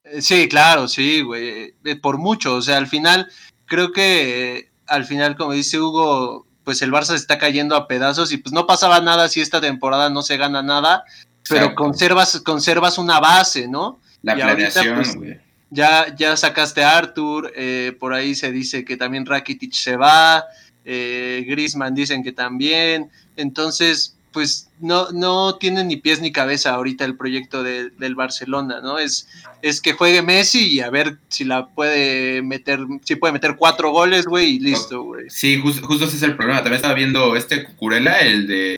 eh, 0.05 0.21
Sí, 0.21 0.47
claro, 0.47 0.87
sí, 0.87 1.21
güey. 1.21 1.75
eh, 1.83 1.95
Por 2.01 2.17
mucho. 2.17 2.55
O 2.55 2.61
sea, 2.61 2.77
al 2.77 2.87
final, 2.87 3.29
creo 3.65 3.91
que 3.91 4.57
eh, 4.57 4.71
al 4.87 5.03
final, 5.03 5.35
como 5.35 5.51
dice 5.51 5.77
Hugo, 5.79 6.47
pues 6.63 6.81
el 6.81 6.91
Barça 6.91 7.07
se 7.07 7.15
está 7.15 7.37
cayendo 7.37 7.75
a 7.75 7.87
pedazos 7.87 8.31
y 8.31 8.37
pues 8.37 8.53
no 8.53 8.65
pasaba 8.65 8.99
nada 9.01 9.27
si 9.29 9.41
esta 9.41 9.61
temporada 9.61 10.09
no 10.09 10.21
se 10.21 10.37
gana 10.37 10.63
nada, 10.63 11.03
pero 11.47 11.61
Exacto. 11.61 11.75
conservas, 11.83 12.41
conservas 12.41 12.97
una 12.97 13.19
base, 13.19 13.67
¿no? 13.67 13.99
La 14.23 14.37
Y 14.37 14.41
ahorita, 14.41 14.55
planeación, 14.81 14.95
pues, 14.95 15.15
güey. 15.15 15.39
Ya, 15.71 16.15
ya 16.15 16.37
sacaste 16.37 16.83
a 16.83 16.97
Arthur, 16.97 17.51
eh, 17.55 17.95
por 17.99 18.13
ahí 18.13 18.35
se 18.35 18.51
dice 18.51 18.85
que 18.85 18.97
también 18.97 19.25
Rakitic 19.25 19.73
se 19.73 19.97
va, 19.97 20.45
eh, 20.85 21.43
Griezmann 21.47 21.95
dicen 21.95 22.23
que 22.23 22.31
también, 22.31 23.09
entonces 23.35 24.11
pues 24.31 24.67
no, 24.81 25.11
no 25.13 25.55
tiene 25.55 25.85
ni 25.85 25.95
pies 25.95 26.19
ni 26.19 26.33
cabeza 26.33 26.73
ahorita 26.73 27.05
el 27.05 27.15
proyecto 27.15 27.63
de- 27.63 27.89
del 27.91 28.15
Barcelona, 28.15 28.81
¿no? 28.81 28.99
Es, 28.99 29.29
es 29.61 29.79
que 29.79 29.93
juegue 29.93 30.21
Messi 30.21 30.67
y 30.73 30.81
a 30.81 30.89
ver 30.89 31.19
si 31.29 31.45
la 31.45 31.67
puede 31.67 32.41
meter, 32.41 32.79
si 33.05 33.15
puede 33.15 33.31
meter 33.31 33.55
cuatro 33.55 33.91
goles, 33.91 34.25
güey, 34.25 34.55
y 34.55 34.59
listo, 34.59 35.03
güey. 35.03 35.29
Sí, 35.29 35.57
jus- 35.63 35.79
justo 35.81 36.03
ese 36.03 36.17
es 36.17 36.23
el 36.23 36.35
problema. 36.35 36.57
También 36.59 36.75
estaba 36.75 36.93
viendo 36.93 37.37
este 37.37 37.63
Cucurella, 37.63 38.19
el 38.19 38.45
de 38.45 38.77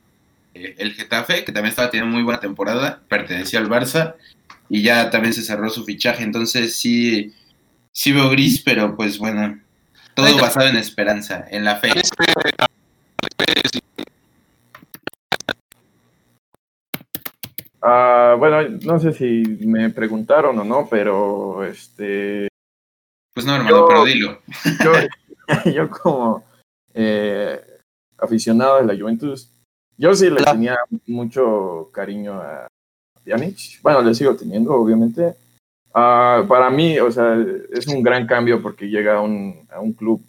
el 0.77 0.93
Getafe, 0.93 1.43
que 1.43 1.51
también 1.51 1.69
estaba 1.71 1.89
teniendo 1.89 2.13
muy 2.15 2.23
buena 2.23 2.39
temporada, 2.39 3.01
pertenecía 3.07 3.59
al 3.59 3.69
Barça 3.69 4.15
y 4.69 4.81
ya 4.83 5.09
también 5.09 5.33
se 5.33 5.41
cerró 5.43 5.69
su 5.69 5.83
fichaje. 5.85 6.23
Entonces 6.23 6.75
sí, 6.75 7.33
sí 7.91 8.11
veo 8.11 8.29
gris, 8.29 8.61
pero 8.63 8.95
pues 8.95 9.17
bueno, 9.17 9.59
todo 10.15 10.37
basado 10.39 10.67
en 10.67 10.77
esperanza, 10.77 11.45
en 11.49 11.63
la 11.65 11.77
fe. 11.77 11.89
Ah, 17.81 18.35
bueno, 18.37 18.63
no 18.81 18.99
sé 18.99 19.13
si 19.13 19.43
me 19.65 19.89
preguntaron 19.91 20.57
o 20.59 20.63
no, 20.63 20.87
pero 20.89 21.63
este, 21.63 22.47
Pues 23.33 23.45
no, 23.45 23.55
hermano, 23.55 23.77
Yo- 23.77 23.87
pero 23.87 24.03
dilo. 24.05 24.41
yo, 24.83 24.93
yo 25.73 25.89
como 25.89 26.43
eh, 26.93 27.61
aficionado 28.17 28.77
de 28.77 28.85
la 28.93 28.99
Juventus, 28.99 29.51
yo 29.98 30.16
sí 30.16 30.30
le 30.30 30.38
Claro. 30.38 30.51
tenía 30.54 30.77
mucho 31.08 31.89
cariño 31.92 32.34
a 32.42 32.68
Pjanic. 33.24 33.82
Bueno, 33.82 34.01
le 34.01 34.13
sigo 34.13 34.36
teniendo, 34.36 34.74
obviamente. 34.74 35.36
Ah, 35.94 36.46
para 36.48 36.70
mí, 36.70 37.00
o 37.00 37.12
sea, 37.12 37.38
es 37.72 37.88
un 37.88 38.04
gran 38.04 38.27
cambio 38.27 38.62
porque 38.62 38.88
llega 38.88 39.18
a 39.18 39.22
un, 39.22 39.68
a 39.72 39.80
un 39.80 39.94
club 39.94 40.22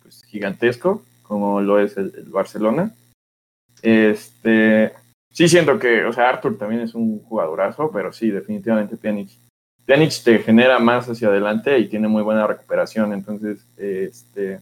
pues, 0.00 0.22
gigantesco, 0.24 1.02
como 1.22 1.60
lo 1.60 1.80
es 1.80 1.96
el, 1.96 2.12
el 2.16 2.30
Barcelona. 2.30 2.92
Este, 3.82 4.92
sí 5.32 5.48
siento 5.48 5.78
que, 5.78 6.04
o 6.04 6.12
sea, 6.12 6.28
Arthur 6.28 6.56
también 6.56 6.82
es 6.82 6.94
un 6.94 7.20
jugadorazo, 7.24 7.90
pero 7.92 8.12
sí, 8.12 8.30
definitivamente 8.30 8.96
Pjanic 8.96 9.30
Pjanic 9.84 10.22
te 10.24 10.38
genera 10.40 10.78
más 10.80 11.08
hacia 11.08 11.28
adelante 11.28 11.78
y 11.78 11.88
tiene 11.88 12.08
muy 12.08 12.22
buena 12.22 12.46
recuperación, 12.46 13.12
entonces 13.12 13.64
este 13.76 14.60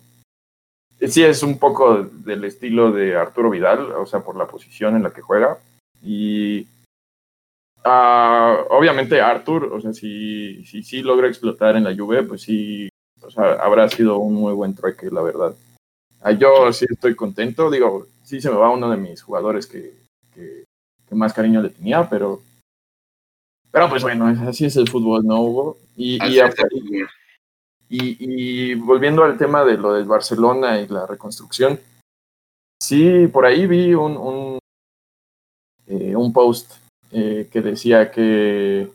sí 1.09 1.23
es 1.23 1.43
un 1.43 1.59
poco 1.59 2.03
del 2.03 2.45
estilo 2.45 2.93
de 2.93 3.17
Arturo 3.17 3.51
Vidal, 3.51 3.93
o 3.93 4.07
sea, 4.07 4.21
por 4.21 4.37
la 4.37 4.47
posición 4.47 4.97
en 4.97 5.03
la 5.03 5.13
que 5.13 5.23
juega 5.23 5.59
y 6.03 6.67
ah, 7.85 8.65
obviamente 8.71 9.21
Artur, 9.21 9.65
o 9.73 9.81
sea, 9.81 9.93
si 9.93 10.65
si 10.67 10.83
sí 10.83 11.03
logra 11.03 11.29
explotar 11.29 11.77
en 11.77 11.85
la 11.85 11.95
Juve, 11.97 12.23
pues 12.23 12.43
sí, 12.43 12.89
o 13.23 13.31
sea, 13.31 13.55
habrá 13.55 13.89
sido 13.89 14.19
un 14.19 14.35
muy 14.35 14.53
buen 14.53 14.75
trueque, 14.75 15.11
la 15.11 15.23
verdad. 15.23 15.55
Ah, 16.23 16.33
yo 16.33 16.73
sí 16.73 16.87
estoy 16.89 17.15
contento, 17.15 17.71
digo, 17.71 18.07
sí 18.23 18.41
se 18.41 18.51
me 18.51 18.57
va 18.57 18.71
uno 18.71 18.91
de 18.91 18.97
mis 18.97 19.23
jugadores 19.23 19.67
que, 19.67 19.95
que, 20.35 20.65
que 21.09 21.15
más 21.15 21.33
cariño 21.33 21.61
le 21.63 21.71
tenía, 21.71 22.09
pero 22.09 22.43
pero 23.75 23.89
pues 23.89 24.05
bueno, 24.05 24.27
así 24.47 24.67
es 24.67 24.77
el 24.77 24.89
fútbol, 24.89 25.27
¿no, 25.27 25.41
Hugo? 25.41 25.79
Y, 25.97 26.15
y, 26.15 26.41
fútbol. 26.41 27.09
Y, 27.89 28.17
y 28.71 28.75
volviendo 28.75 29.25
al 29.25 29.37
tema 29.39 29.65
de 29.65 29.77
lo 29.77 29.93
del 29.95 30.05
Barcelona 30.05 30.81
y 30.81 30.89
la 30.89 31.07
reconstrucción, 31.07 31.79
sí, 32.83 33.27
por 33.29 33.47
ahí 33.47 33.67
vi 33.67 33.95
un, 33.95 34.17
un, 34.17 34.59
eh, 35.87 36.17
un 36.17 36.33
post 36.33 36.73
eh, 37.13 37.49
que 37.53 37.61
decía 37.61 38.11
que, 38.11 38.91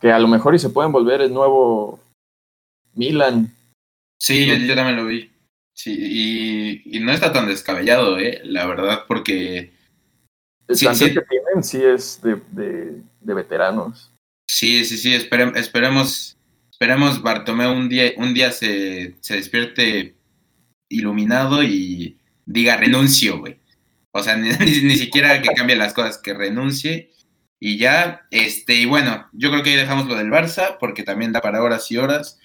que 0.00 0.12
a 0.12 0.18
lo 0.18 0.28
mejor 0.28 0.54
y 0.54 0.58
se 0.58 0.70
pueden 0.70 0.92
volver 0.92 1.20
el 1.22 1.32
nuevo 1.32 1.98
Milan. 2.94 3.54
Sí, 4.18 4.46
yo, 4.46 4.54
yo 4.54 4.74
también 4.74 4.96
lo 4.96 5.06
vi. 5.06 5.30
Sí, 5.74 5.96
y, 5.98 6.96
y 6.96 7.00
no 7.00 7.10
está 7.10 7.32
tan 7.32 7.46
descabellado, 7.46 8.18
¿eh? 8.18 8.40
La 8.44 8.66
verdad, 8.66 9.04
porque 9.08 9.72
El 10.68 10.76
Sí, 10.76 10.86
que 10.86 11.22
tienen 11.22 11.64
sí 11.64 11.82
es 11.82 12.20
de, 12.22 12.36
de, 12.50 13.02
de 13.20 13.34
veteranos. 13.34 14.10
Sí, 14.48 14.84
sí, 14.84 14.98
sí, 14.98 15.14
espere- 15.14 15.56
esperemos, 15.56 16.36
esperemos 16.80 17.20
Bartomeu 17.20 17.72
un 17.72 17.90
día, 17.90 18.12
un 18.16 18.32
día 18.32 18.52
se, 18.52 19.14
se 19.20 19.36
despierte 19.36 20.16
iluminado 20.88 21.62
y 21.62 22.18
diga 22.46 22.78
renuncio, 22.78 23.38
güey. 23.38 23.60
O 24.12 24.22
sea, 24.22 24.36
ni, 24.38 24.48
ni- 24.48 24.96
siquiera 24.96 25.42
que 25.42 25.50
cambie 25.50 25.76
las 25.76 25.92
cosas, 25.92 26.16
que 26.16 26.32
renuncie 26.32 27.10
y 27.60 27.76
ya, 27.76 28.22
este, 28.30 28.76
y 28.76 28.86
bueno, 28.86 29.28
yo 29.34 29.50
creo 29.50 29.62
que 29.62 29.70
ahí 29.70 29.76
dejamos 29.76 30.06
lo 30.06 30.14
del 30.14 30.30
Barça, 30.30 30.78
porque 30.80 31.02
también 31.02 31.32
da 31.32 31.42
para 31.42 31.62
horas 31.62 31.90
y 31.90 31.98
horas, 31.98 32.38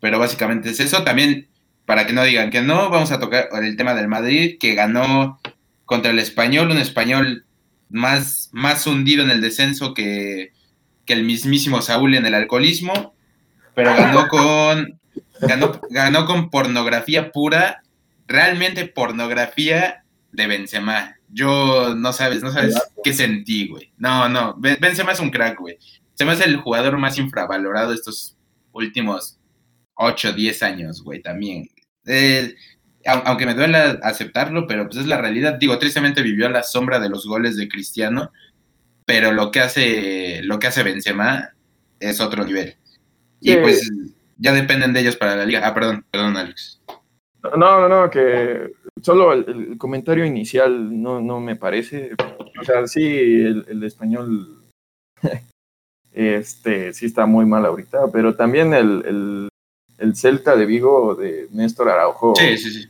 pero 0.00 0.18
básicamente 0.18 0.68
es 0.68 0.80
eso. 0.80 1.02
También, 1.02 1.48
para 1.86 2.06
que 2.06 2.12
no 2.12 2.22
digan 2.24 2.50
que 2.50 2.60
no, 2.60 2.90
vamos 2.90 3.10
a 3.10 3.18
tocar 3.18 3.48
el 3.62 3.76
tema 3.78 3.94
del 3.94 4.08
Madrid, 4.08 4.58
que 4.60 4.74
ganó 4.74 5.40
contra 5.86 6.10
el 6.10 6.18
Español, 6.18 6.70
un 6.70 6.76
Español 6.76 7.46
más, 7.88 8.50
más 8.52 8.86
hundido 8.86 9.24
en 9.24 9.30
el 9.30 9.40
descenso 9.40 9.94
que, 9.94 10.52
que 11.06 11.14
el 11.14 11.24
mismísimo 11.24 11.80
Saúl 11.80 12.14
en 12.14 12.26
el 12.26 12.34
alcoholismo, 12.34 13.14
pero 13.78 13.94
ganó 13.96 14.26
con, 14.26 14.98
ganó, 15.40 15.80
ganó 15.88 16.26
con 16.26 16.50
pornografía 16.50 17.30
pura, 17.30 17.84
realmente 18.26 18.86
pornografía 18.88 20.02
de 20.32 20.46
Benzema. 20.48 21.14
Yo 21.28 21.94
no 21.94 22.12
sabes, 22.12 22.42
no 22.42 22.50
sabes 22.50 22.74
qué 23.04 23.12
sentí, 23.12 23.68
güey. 23.68 23.92
No, 23.98 24.28
no, 24.28 24.56
Ben- 24.58 24.78
Benzema 24.80 25.12
es 25.12 25.20
un 25.20 25.30
crack, 25.30 25.60
güey. 25.60 25.78
Se 26.14 26.24
me 26.24 26.32
hace 26.32 26.44
el 26.44 26.56
jugador 26.56 26.98
más 26.98 27.18
infravalorado 27.18 27.90
de 27.90 27.94
estos 27.94 28.36
últimos 28.72 29.38
8, 29.94 30.32
10 30.32 30.62
años, 30.64 31.04
güey, 31.04 31.22
también. 31.22 31.68
Eh, 32.04 32.56
au- 33.06 33.22
aunque 33.26 33.46
me 33.46 33.54
duela 33.54 34.00
aceptarlo, 34.02 34.66
pero 34.66 34.86
pues 34.88 34.98
es 34.98 35.06
la 35.06 35.18
realidad. 35.20 35.54
Digo, 35.54 35.78
tristemente 35.78 36.22
vivió 36.22 36.46
a 36.46 36.50
la 36.50 36.64
sombra 36.64 36.98
de 36.98 37.10
los 37.10 37.26
goles 37.26 37.56
de 37.56 37.68
Cristiano, 37.68 38.32
pero 39.06 39.30
lo 39.30 39.52
que 39.52 39.60
hace, 39.60 40.40
lo 40.42 40.58
que 40.58 40.66
hace 40.66 40.82
Benzema 40.82 41.50
es 42.00 42.20
otro 42.20 42.44
nivel. 42.44 42.74
Y 43.40 43.52
Sí. 43.52 43.58
pues 43.60 43.90
ya 44.38 44.52
dependen 44.52 44.92
de 44.92 45.00
ellos 45.00 45.16
para 45.16 45.36
la 45.36 45.44
liga. 45.46 45.60
Ah, 45.66 45.74
perdón, 45.74 46.04
perdón, 46.10 46.36
Alex. 46.36 46.80
No, 47.42 47.56
no, 47.56 47.88
no, 47.88 48.10
que 48.10 48.72
solo 49.02 49.32
el, 49.32 49.44
el 49.70 49.78
comentario 49.78 50.24
inicial 50.24 51.00
no, 51.02 51.20
no 51.20 51.40
me 51.40 51.56
parece. 51.56 52.12
O 52.60 52.64
sea, 52.64 52.86
sí, 52.88 53.06
el, 53.06 53.64
el 53.68 53.84
español 53.84 54.62
este, 56.12 56.92
sí 56.92 57.06
está 57.06 57.26
muy 57.26 57.46
mal 57.46 57.64
ahorita, 57.66 58.10
pero 58.12 58.34
también 58.34 58.74
el, 58.74 59.04
el, 59.06 59.48
el 59.98 60.16
Celta 60.16 60.56
de 60.56 60.66
Vigo 60.66 61.14
de 61.14 61.48
Néstor 61.52 61.90
Araujo. 61.90 62.34
Sí, 62.36 62.58
sí, 62.58 62.70
sí. 62.70 62.88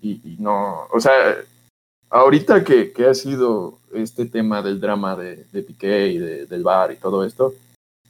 y, 0.00 0.10
y 0.24 0.36
no, 0.38 0.86
o 0.92 1.00
sea, 1.00 1.12
ahorita 2.10 2.62
que, 2.64 2.92
que 2.92 3.06
ha 3.06 3.14
sido 3.14 3.78
este 3.92 4.26
tema 4.26 4.62
del 4.62 4.80
drama 4.80 5.16
de, 5.16 5.44
de 5.52 5.62
Piqué 5.62 6.08
y 6.08 6.18
de- 6.18 6.46
del 6.46 6.62
VAR 6.62 6.92
y 6.92 6.96
todo 6.96 7.24
esto, 7.24 7.54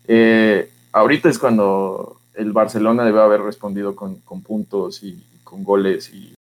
eh, 0.06 0.68
ahorita 0.92 1.28
es 1.28 1.38
cuando 1.38 2.20
el 2.35 2.52
Barcelona 2.52 3.04
debe 3.04 3.20
haber 3.20 3.42
respondido 3.42 3.94
con, 3.97 4.16
con 4.20 4.42
puntos 4.42 5.02
y, 5.02 5.23
con 5.44 5.64
goles 5.64 6.12
y, 6.12 6.35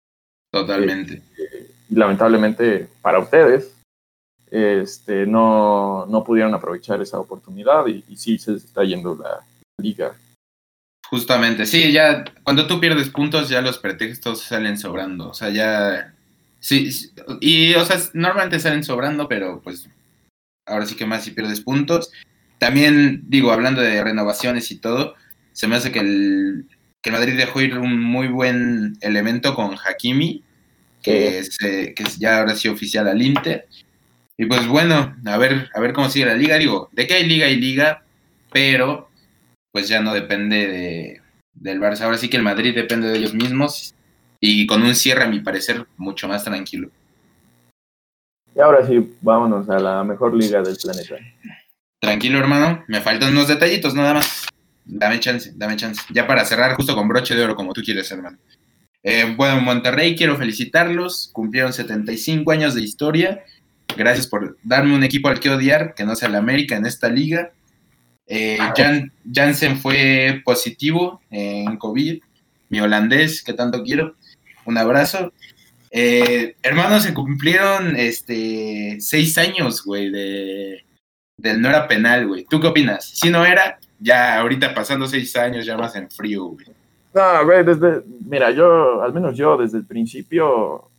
Totalmente. 0.52 1.22
eh, 1.38 1.70
y 1.88 1.94
lamentablemente 1.94 2.88
para 3.02 3.18
ustedes 3.18 3.74
este, 4.50 5.26
no, 5.26 6.06
no 6.06 6.24
pudieron 6.24 6.54
aprovechar 6.54 7.00
esa 7.02 7.18
oportunidad 7.18 7.86
y, 7.86 8.04
y 8.08 8.16
sí 8.16 8.38
se 8.38 8.54
está 8.54 8.84
yendo 8.84 9.16
la 9.16 9.40
liga. 9.78 10.14
Justamente, 11.08 11.66
sí, 11.66 11.92
ya 11.92 12.24
cuando 12.42 12.66
tú 12.66 12.80
pierdes 12.80 13.10
puntos 13.10 13.48
ya 13.48 13.60
los 13.60 13.78
pretextos 13.78 14.40
salen 14.40 14.76
sobrando, 14.76 15.28
o 15.30 15.34
sea, 15.34 15.50
ya 15.50 16.12
sí, 16.58 16.90
sí, 16.90 17.12
y 17.40 17.74
o 17.74 17.84
sea, 17.84 17.96
normalmente 18.12 18.58
salen 18.58 18.82
sobrando, 18.82 19.28
pero 19.28 19.60
pues 19.60 19.88
ahora 20.66 20.84
sí 20.84 20.96
que 20.96 21.06
más 21.06 21.22
si 21.22 21.30
pierdes 21.30 21.60
puntos. 21.60 22.10
También 22.58 23.22
digo, 23.26 23.52
hablando 23.52 23.80
de 23.80 24.02
renovaciones 24.02 24.70
y 24.70 24.78
todo, 24.78 25.14
se 25.52 25.68
me 25.68 25.76
hace 25.76 25.92
que 25.92 26.00
el 26.00 26.66
que 27.02 27.12
Madrid 27.12 27.36
dejó 27.36 27.60
ir 27.60 27.78
un 27.78 28.00
muy 28.00 28.26
buen 28.26 28.96
elemento 29.00 29.54
con 29.54 29.76
Hakimi, 29.76 30.42
que, 31.02 31.44
que 31.60 32.04
ya 32.18 32.38
ahora 32.38 32.56
sí 32.56 32.68
oficial 32.68 33.06
al 33.06 33.22
Inter. 33.22 33.68
Y 34.36 34.46
pues 34.46 34.66
bueno, 34.66 35.14
a 35.24 35.38
ver, 35.38 35.70
a 35.72 35.80
ver 35.80 35.92
cómo 35.92 36.10
sigue 36.10 36.26
la 36.26 36.34
liga. 36.34 36.58
Digo, 36.58 36.90
de 36.92 37.06
que 37.06 37.14
hay 37.14 37.26
liga 37.26 37.48
y 37.48 37.60
liga, 37.60 38.02
pero 38.52 39.08
pues 39.70 39.88
ya 39.88 40.00
no 40.00 40.14
depende 40.14 40.66
de, 40.66 41.22
del 41.54 41.80
Barça. 41.80 42.02
Ahora 42.02 42.18
sí 42.18 42.28
que 42.28 42.36
el 42.36 42.42
Madrid 42.42 42.74
depende 42.74 43.08
de 43.08 43.18
ellos 43.18 43.34
mismos 43.34 43.94
y 44.40 44.66
con 44.66 44.82
un 44.82 44.94
cierre, 44.94 45.24
a 45.24 45.28
mi 45.28 45.40
parecer, 45.40 45.86
mucho 45.96 46.28
más 46.28 46.44
tranquilo. 46.44 46.90
Y 48.54 48.60
ahora 48.60 48.86
sí, 48.86 49.14
vámonos 49.20 49.68
a 49.68 49.78
la 49.78 50.02
mejor 50.02 50.34
liga 50.34 50.62
del 50.62 50.76
planeta. 50.76 51.16
Tranquilo, 52.06 52.38
hermano. 52.38 52.84
Me 52.88 53.00
faltan 53.00 53.32
unos 53.32 53.48
detallitos 53.48 53.94
nada 53.94 54.14
más. 54.14 54.46
Dame 54.84 55.18
chance, 55.20 55.52
dame 55.54 55.76
chance. 55.76 56.00
Ya 56.10 56.26
para 56.26 56.44
cerrar 56.44 56.74
justo 56.74 56.94
con 56.94 57.08
broche 57.08 57.34
de 57.34 57.42
oro, 57.44 57.56
como 57.56 57.72
tú 57.72 57.82
quieres, 57.82 58.10
hermano. 58.10 58.38
Eh, 59.02 59.34
bueno, 59.36 59.60
Monterrey, 59.60 60.14
quiero 60.16 60.36
felicitarlos. 60.36 61.30
Cumplieron 61.32 61.72
75 61.72 62.50
años 62.52 62.74
de 62.74 62.82
historia. 62.82 63.42
Gracias 63.96 64.26
por 64.26 64.56
darme 64.62 64.94
un 64.94 65.04
equipo 65.04 65.28
al 65.28 65.40
que 65.40 65.50
odiar, 65.50 65.94
que 65.94 66.04
no 66.04 66.14
sea 66.16 66.28
el 66.28 66.34
América 66.36 66.76
en 66.76 66.86
esta 66.86 67.08
liga. 67.08 67.50
Eh, 68.26 68.58
Jan- 68.76 69.12
Jansen 69.32 69.78
fue 69.78 70.42
positivo 70.44 71.20
en 71.30 71.76
COVID. 71.76 72.18
Mi 72.68 72.80
holandés, 72.80 73.42
que 73.42 73.52
tanto 73.52 73.82
quiero. 73.84 74.16
Un 74.64 74.78
abrazo. 74.78 75.32
Eh, 75.92 76.56
hermanos, 76.62 77.04
se 77.04 77.14
cumplieron 77.14 77.94
este 77.96 78.96
seis 79.00 79.38
años, 79.38 79.84
güey, 79.84 80.10
de, 80.10 80.84
del 81.36 81.60
no 81.60 81.68
era 81.68 81.86
penal, 81.86 82.26
güey. 82.26 82.44
¿Tú 82.44 82.60
qué 82.60 82.68
opinas? 82.68 83.04
Si 83.04 83.30
no 83.30 83.44
era, 83.44 83.78
ya 83.98 84.40
ahorita 84.40 84.74
pasando 84.74 85.06
seis 85.06 85.34
años, 85.36 85.66
ya 85.66 85.76
más 85.76 85.94
en 85.96 86.10
frío, 86.10 86.44
güey. 86.46 86.66
No, 87.14 87.44
güey, 87.44 87.64
desde, 87.64 88.02
mira, 88.26 88.50
yo, 88.50 89.02
al 89.02 89.12
menos 89.12 89.36
yo, 89.36 89.56
desde 89.56 89.78
el 89.78 89.86
principio, 89.86 90.90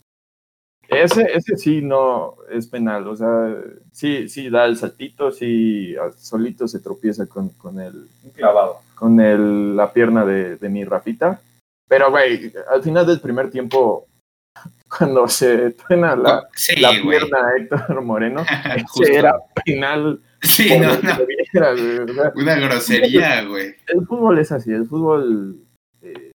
ese, 0.87 1.23
ese 1.33 1.57
sí 1.57 1.81
no 1.81 2.37
es 2.49 2.65
penal, 2.67 3.07
o 3.07 3.15
sea, 3.15 3.55
sí, 3.91 4.27
sí 4.27 4.49
da 4.49 4.65
el 4.65 4.77
saltito, 4.77 5.31
sí 5.31 5.95
solito 6.17 6.67
se 6.67 6.79
tropieza 6.79 7.27
con, 7.27 7.49
con 7.49 7.79
el, 7.79 8.07
Un 8.23 8.31
clavado. 8.31 8.79
con 8.95 9.19
el, 9.19 9.75
la 9.75 9.93
pierna 9.93 10.25
de, 10.25 10.55
de 10.55 10.69
mi 10.69 10.85
Rafita, 10.85 11.39
pero 11.87 12.09
güey, 12.09 12.51
al 12.69 12.81
final 12.81 13.05
del 13.05 13.19
primer 13.19 13.51
tiempo, 13.51 14.07
cuando 14.97 15.27
se 15.27 15.71
truena 15.71 16.15
la, 16.15 16.47
sí, 16.55 16.79
la 16.79 16.91
pierna 16.91 17.37
a 17.47 17.57
Héctor 17.57 18.01
Moreno, 18.01 18.43
ese 19.01 19.15
era 19.15 19.37
penal. 19.65 20.19
Sí, 20.41 20.69
como 20.69 20.83
no, 20.85 20.93
se 20.95 21.01
no. 21.07 21.17
viera, 21.25 21.71
güey, 21.73 21.97
o 21.99 22.13
sea, 22.13 22.31
Una 22.35 22.55
grosería, 22.55 23.43
güey. 23.45 23.75
el 23.87 24.05
fútbol 24.05 24.39
es 24.39 24.51
así, 24.51 24.71
el 24.71 24.85
fútbol 24.87 25.57
eh, 26.01 26.31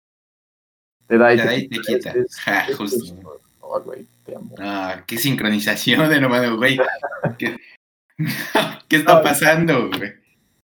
te 1.07 1.19
da 1.19 1.35
y 1.35 1.37
Te 1.37 1.43
te, 1.43 1.49
da 1.49 1.57
y 1.57 1.69
te 1.69 1.79
quita. 1.81 2.15
Ja, 2.45 2.61
es- 2.69 2.77
justo. 2.77 2.97
es- 3.05 3.15
oh, 3.61 3.81
güey, 3.83 4.07
te 4.25 4.35
amo. 4.37 4.55
Ah, 4.59 5.03
qué 5.07 5.19
sincronización, 5.19 6.13
hermano, 6.13 6.57
güey. 6.57 6.79
¿Qué, 7.39 7.57
¿Qué 8.89 8.97
está 8.97 9.23
pasando, 9.23 9.89
güey? 9.89 10.13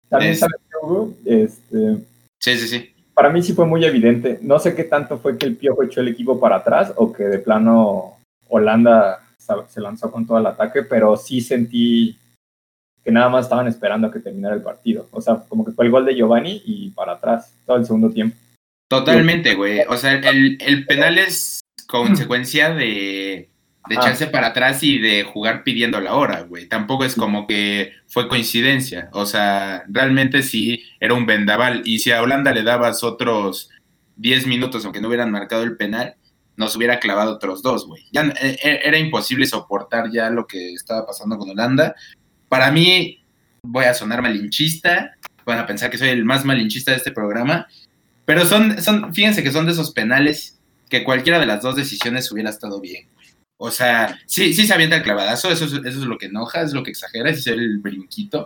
También 0.09 0.33
Es- 0.33 0.39
sabes 0.39 0.57
Hugo? 0.81 1.13
Este, 1.25 1.97
Sí, 2.41 2.57
sí, 2.57 2.67
sí. 2.67 2.93
para 3.13 3.29
mí 3.29 3.41
sí 3.41 3.53
fue 3.53 3.65
muy 3.65 3.85
evidente. 3.85 4.37
No 4.41 4.59
sé 4.59 4.75
qué 4.75 4.83
tanto 4.83 5.17
fue 5.17 5.37
que 5.37 5.45
el 5.45 5.55
Piojo 5.55 5.83
echó 5.83 6.01
el 6.01 6.09
equipo 6.09 6.39
para 6.39 6.57
atrás 6.57 6.91
o 6.97 7.13
que 7.13 7.23
de 7.23 7.39
plano 7.39 8.17
Holanda 8.49 9.21
se 9.69 9.81
lanzó 9.81 10.11
con 10.11 10.25
todo 10.27 10.37
el 10.39 10.45
ataque, 10.45 10.83
pero 10.83 11.15
sí 11.17 11.41
sentí 11.41 12.17
que 13.03 13.11
nada 13.11 13.29
más 13.29 13.45
estaban 13.45 13.67
esperando 13.67 14.07
a 14.07 14.11
que 14.11 14.19
terminara 14.19 14.55
el 14.55 14.61
partido. 14.61 15.07
O 15.11 15.21
sea, 15.21 15.43
como 15.49 15.65
que 15.65 15.71
fue 15.71 15.85
el 15.85 15.91
gol 15.91 16.05
de 16.05 16.15
Giovanni 16.15 16.61
y 16.65 16.89
para 16.91 17.13
atrás 17.13 17.53
todo 17.65 17.77
el 17.77 17.85
segundo 17.85 18.09
tiempo. 18.09 18.37
Totalmente, 18.89 19.55
güey. 19.55 19.81
O 19.89 19.97
sea, 19.97 20.13
el, 20.13 20.57
el 20.61 20.85
penal 20.85 21.17
es 21.17 21.61
consecuencia 21.87 22.73
de, 22.73 23.49
de 23.89 23.95
Ah. 23.97 23.99
echarse 23.99 24.27
para 24.27 24.47
atrás 24.47 24.83
y 24.83 24.99
de 24.99 25.23
jugar 25.23 25.63
pidiendo 25.63 25.99
la 25.99 26.15
hora, 26.15 26.41
güey. 26.41 26.67
Tampoco 26.67 27.03
es 27.03 27.15
como 27.15 27.47
que 27.47 27.93
fue 28.07 28.27
coincidencia. 28.27 29.09
O 29.11 29.25
sea, 29.25 29.83
realmente 29.87 30.41
sí 30.41 30.83
era 30.99 31.13
un 31.13 31.25
vendaval. 31.25 31.81
Y 31.85 31.99
si 31.99 32.11
a 32.11 32.21
Holanda 32.21 32.51
le 32.53 32.63
dabas 32.63 33.03
otros 33.03 33.69
10 34.17 34.47
minutos, 34.47 34.85
aunque 34.85 35.01
no 35.01 35.07
hubieran 35.09 35.31
marcado 35.31 35.63
el 35.63 35.75
penal, 35.75 36.15
nos 36.55 36.75
hubiera 36.75 36.99
clavado 36.99 37.33
otros 37.33 37.61
dos, 37.63 37.87
güey. 37.87 38.05
Ya 38.11 38.21
eh, 38.41 38.57
eh, 38.63 38.79
era 38.83 38.97
imposible 38.97 39.45
soportar 39.47 40.11
ya 40.11 40.29
lo 40.29 40.45
que 40.45 40.73
estaba 40.73 41.05
pasando 41.05 41.37
con 41.37 41.49
Holanda. 41.49 41.95
Para 42.53 42.69
mí, 42.69 43.19
voy 43.63 43.85
a 43.85 43.95
sonar 43.95 44.21
malinchista. 44.21 45.15
Van 45.43 45.57
a 45.57 45.65
pensar 45.65 45.89
que 45.89 45.97
soy 45.97 46.09
el 46.09 46.23
más 46.23 46.45
malinchista 46.45 46.91
de 46.91 46.97
este 46.97 47.11
programa. 47.11 47.67
Pero 48.25 48.45
son, 48.45 48.79
son, 48.79 49.11
fíjense 49.11 49.41
que 49.41 49.51
son 49.51 49.65
de 49.65 49.71
esos 49.71 49.89
penales 49.89 50.59
que 50.87 51.03
cualquiera 51.03 51.39
de 51.39 51.47
las 51.47 51.63
dos 51.63 51.75
decisiones 51.75 52.31
hubiera 52.31 52.51
estado 52.51 52.79
bien. 52.79 53.07
O 53.57 53.71
sea, 53.71 54.19
sí, 54.27 54.53
sí 54.53 54.67
se 54.67 54.73
avienta 54.75 54.97
el 54.97 55.01
clavadazo, 55.01 55.49
eso 55.49 55.65
es, 55.65 55.73
eso 55.73 55.83
es 55.83 56.05
lo 56.05 56.19
que 56.19 56.27
enoja, 56.27 56.61
es 56.61 56.73
lo 56.73 56.83
que 56.83 56.91
exagera, 56.91 57.31
es 57.31 57.47
el 57.47 57.79
brinquito. 57.79 58.45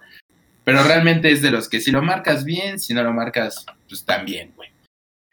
Pero 0.63 0.81
realmente 0.85 1.29
es 1.29 1.41
de 1.41 1.51
los 1.51 1.67
que 1.67 1.81
si 1.81 1.91
lo 1.91 2.01
marcas 2.01 2.45
bien, 2.45 2.79
si 2.79 2.93
no 2.93 3.03
lo 3.03 3.11
marcas, 3.11 3.65
pues 3.89 4.05
también, 4.05 4.53
güey. 4.55 4.69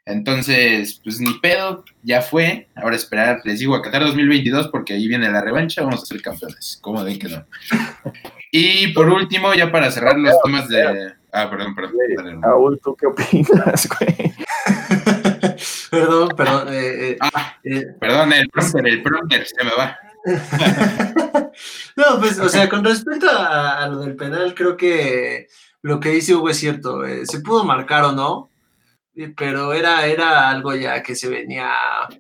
Entonces, 0.07 1.01
pues 1.03 1.19
ni 1.21 1.33
pedo, 1.39 1.85
ya 2.03 2.21
fue. 2.21 2.69
Ahora 2.75 2.95
esperar, 2.97 3.41
les 3.45 3.59
digo, 3.61 3.75
a 3.75 3.83
Qatar 3.83 4.03
2022 4.05 4.69
porque 4.69 4.93
ahí 4.95 5.09
viene 5.09 5.31
la 5.31 5.41
revancha, 5.41 5.83
vamos 5.83 6.03
a 6.03 6.07
ser 6.07 6.21
campeones. 6.21 6.79
¿Cómo 6.83 7.03
ven 7.03 7.19
que 7.19 7.29
no? 7.29 7.45
Y 8.53 8.89
por 8.89 9.09
último, 9.09 9.55
ya 9.55 9.73
para 9.73 9.91
cerrar 9.91 10.19
los 10.19 10.35
temas 10.45 10.69
de... 10.69 11.13
Ah, 11.33 11.49
perdón, 11.51 11.75
perdón. 11.75 11.95
Perdón. 12.17 12.43
Raúl, 12.43 12.81
¿tú 12.85 12.95
qué 12.95 13.07
opinas, 13.07 13.89
güey? 13.89 14.33
Perdón, 15.91 16.29
pero 16.37 16.69
eh, 16.71 17.11
eh, 17.11 17.17
Ah, 17.21 17.57
eh, 17.63 17.87
perdón, 18.01 18.33
el 18.33 18.49
prompter, 18.49 18.87
el 18.87 19.03
prompter, 19.03 19.47
se 19.47 19.65
me 19.65 19.71
va. 19.77 19.97
no, 21.97 22.21
pues, 22.21 22.39
o 22.39 22.49
sea, 22.49 22.69
con 22.69 22.85
respecto 22.85 23.29
a, 23.31 23.85
a 23.85 23.89
lo 23.89 24.01
del 24.01 24.17
penal, 24.17 24.55
creo 24.55 24.77
que 24.77 25.49
lo 25.83 26.01
que 26.01 26.11
dice 26.11 26.35
Hugo 26.35 26.51
es 26.51 26.57
cierto. 26.59 27.05
eh, 27.05 27.27
se 27.27 27.41
pudo 27.41 27.65
marcar 27.65 28.05
o 28.05 28.13
no, 28.13 28.51
pero 29.37 29.73
era, 29.73 30.07
era 30.07 30.51
algo 30.51 30.75
ya 30.75 31.03
que 31.03 31.15
se 31.15 31.29
venía 31.29 31.71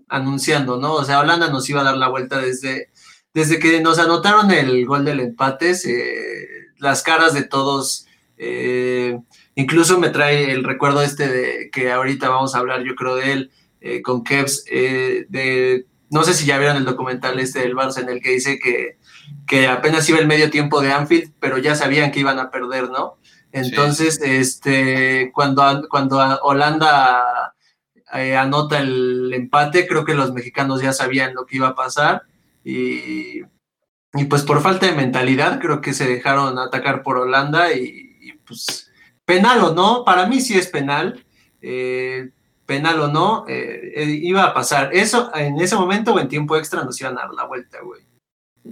anunciando, 0.09 0.79
¿no? 0.79 0.95
O 0.95 1.05
sea, 1.05 1.21
Holanda 1.21 1.49
nos 1.51 1.69
iba 1.69 1.81
a 1.81 1.85
dar 1.85 1.97
la 1.97 2.09
vuelta 2.09 2.39
desde, 2.39 2.91
desde 3.33 3.59
que 3.59 3.81
nos 3.81 3.99
anotaron 3.99 4.51
el 4.51 4.85
gol 4.87 5.05
del 5.05 5.21
empate, 5.21 5.75
se- 5.75 6.69
las 6.79 7.03
caras 7.03 7.35
de 7.35 7.45
todos, 7.45 8.07
eh, 8.37 9.19
incluso 9.55 9.99
me 9.99 10.11
trae 10.11 10.51
el 10.53 10.65
recuerdo 10.65 11.03
este 11.03 11.29
de 11.29 11.71
que 11.73 11.91
ahorita 11.91 12.29
vamos 12.29 12.55
a 12.55 12.59
hablar, 12.59 12.83
yo 12.85 12.95
creo, 12.95 13.17
de 13.17 13.33
él, 13.33 13.51
eh, 13.81 14.03
con 14.03 14.23
Kevs, 14.25 14.65
eh, 14.71 15.27
de, 15.29 15.87
no 16.11 16.23
sé 16.25 16.35
si 16.35 16.47
ya 16.47 16.59
vieron 16.59 16.77
el 16.77 16.85
documental 16.85 17.39
este 17.41 17.61
del 17.61 17.75
Barça 17.75 18.03
en 18.03 18.09
el 18.09 18.21
que 18.21 18.31
dice 18.31 18.59
que, 18.59 18.99
que 19.47 19.67
apenas 19.67 20.09
iba 20.09 20.19
el 20.19 20.27
medio 20.27 20.51
tiempo 20.51 20.81
de 20.81 20.93
Anfield, 20.93 21.33
pero 21.41 21.59
ya 21.59 21.75
sabían 21.75 22.11
que 22.13 22.21
iban 22.21 22.39
a 22.39 22.51
perder, 22.51 22.89
¿no? 22.91 23.19
Entonces, 23.55 24.21
este, 24.21 25.31
cuando, 25.33 25.87
cuando 25.89 26.19
Holanda 26.43 27.55
eh, 28.13 28.37
anota 28.37 28.81
el 28.81 29.33
empate, 29.33 29.87
creo 29.87 30.05
que 30.05 30.15
los 30.15 30.33
mexicanos 30.33 30.83
ya 30.83 30.93
sabían 30.93 31.35
lo 31.35 31.47
que 31.47 31.59
iba 31.59 31.69
a 31.69 31.75
pasar 31.77 32.23
y, 32.65 33.43
y 34.13 34.25
pues 34.29 34.43
por 34.43 34.61
falta 34.61 34.87
de 34.87 34.97
mentalidad 34.97 35.61
creo 35.61 35.81
que 35.81 35.93
se 35.93 36.09
dejaron 36.09 36.59
atacar 36.59 37.05
por 37.05 37.17
Holanda 37.17 37.73
y, 37.73 38.17
y, 38.21 38.33
pues 38.45 38.91
penal 39.25 39.61
o 39.61 39.73
no, 39.73 40.05
para 40.05 40.27
mí 40.27 40.41
sí 40.41 40.59
es 40.59 40.67
penal, 40.67 41.25
eh, 41.63 42.31
penal 42.67 42.99
o 43.03 43.07
no, 43.07 43.45
eh, 43.47 44.19
iba 44.21 44.43
a 44.43 44.53
pasar. 44.53 44.91
Eso 44.93 45.31
en 45.33 45.61
ese 45.61 45.77
momento 45.77 46.13
o 46.13 46.19
en 46.19 46.27
tiempo 46.27 46.57
extra 46.57 46.83
nos 46.83 47.01
iban 47.01 47.17
a 47.19 47.23
dar 47.23 47.35
la 47.35 47.45
vuelta, 47.45 47.79
güey. 47.83 48.03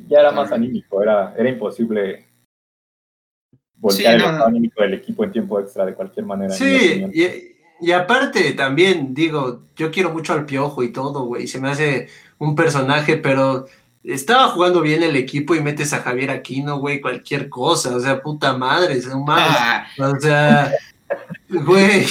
Ya 0.09 0.19
era 0.19 0.33
más 0.33 0.51
anímico, 0.51 1.01
era, 1.01 1.35
era 1.39 1.49
imposible 1.49 2.32
voltear 3.83 4.15
Sí, 4.15 4.19
no, 4.19 4.25
el 4.25 4.31
estado 4.31 4.49
anímico 4.49 4.83
del 4.83 4.95
equipo 4.95 5.25
en 5.25 5.33
tiempo 5.33 5.61
extra 5.61 5.85
de 5.85 5.95
cualquier 5.95 6.25
manera. 6.25 6.55
Sí, 6.55 7.05
y, 7.13 7.87
y 7.87 7.93
aparte 7.93 8.53
también, 8.53 9.13
digo, 9.13 9.63
yo 9.77 9.91
quiero 9.91 10.11
mucho 10.11 10.33
al 10.33 10.47
Piojo 10.47 10.83
y 10.83 10.93
todo, 10.93 11.25
güey, 11.25 11.49
se 11.49 11.61
me 11.61 11.69
hace 11.69 12.09
un 12.39 12.55
personaje, 12.55 13.17
pero 13.17 13.67
estaba 14.05 14.49
jugando 14.49 14.81
bien 14.81 15.03
el 15.03 15.17
equipo 15.17 15.55
y 15.55 15.61
metes 15.61 15.93
a 15.93 16.01
Javier 16.01 16.31
Aquino, 16.31 16.79
güey, 16.79 17.01
cualquier 17.01 17.49
cosa, 17.49 17.95
o 17.97 18.01
sea, 18.01 18.23
puta 18.23 18.57
madre, 18.57 19.01
no 19.09 19.25
mames, 19.25 19.57
Ah, 19.59 19.87
o 19.99 20.21
sea, 20.21 20.73
güey, 21.51 22.07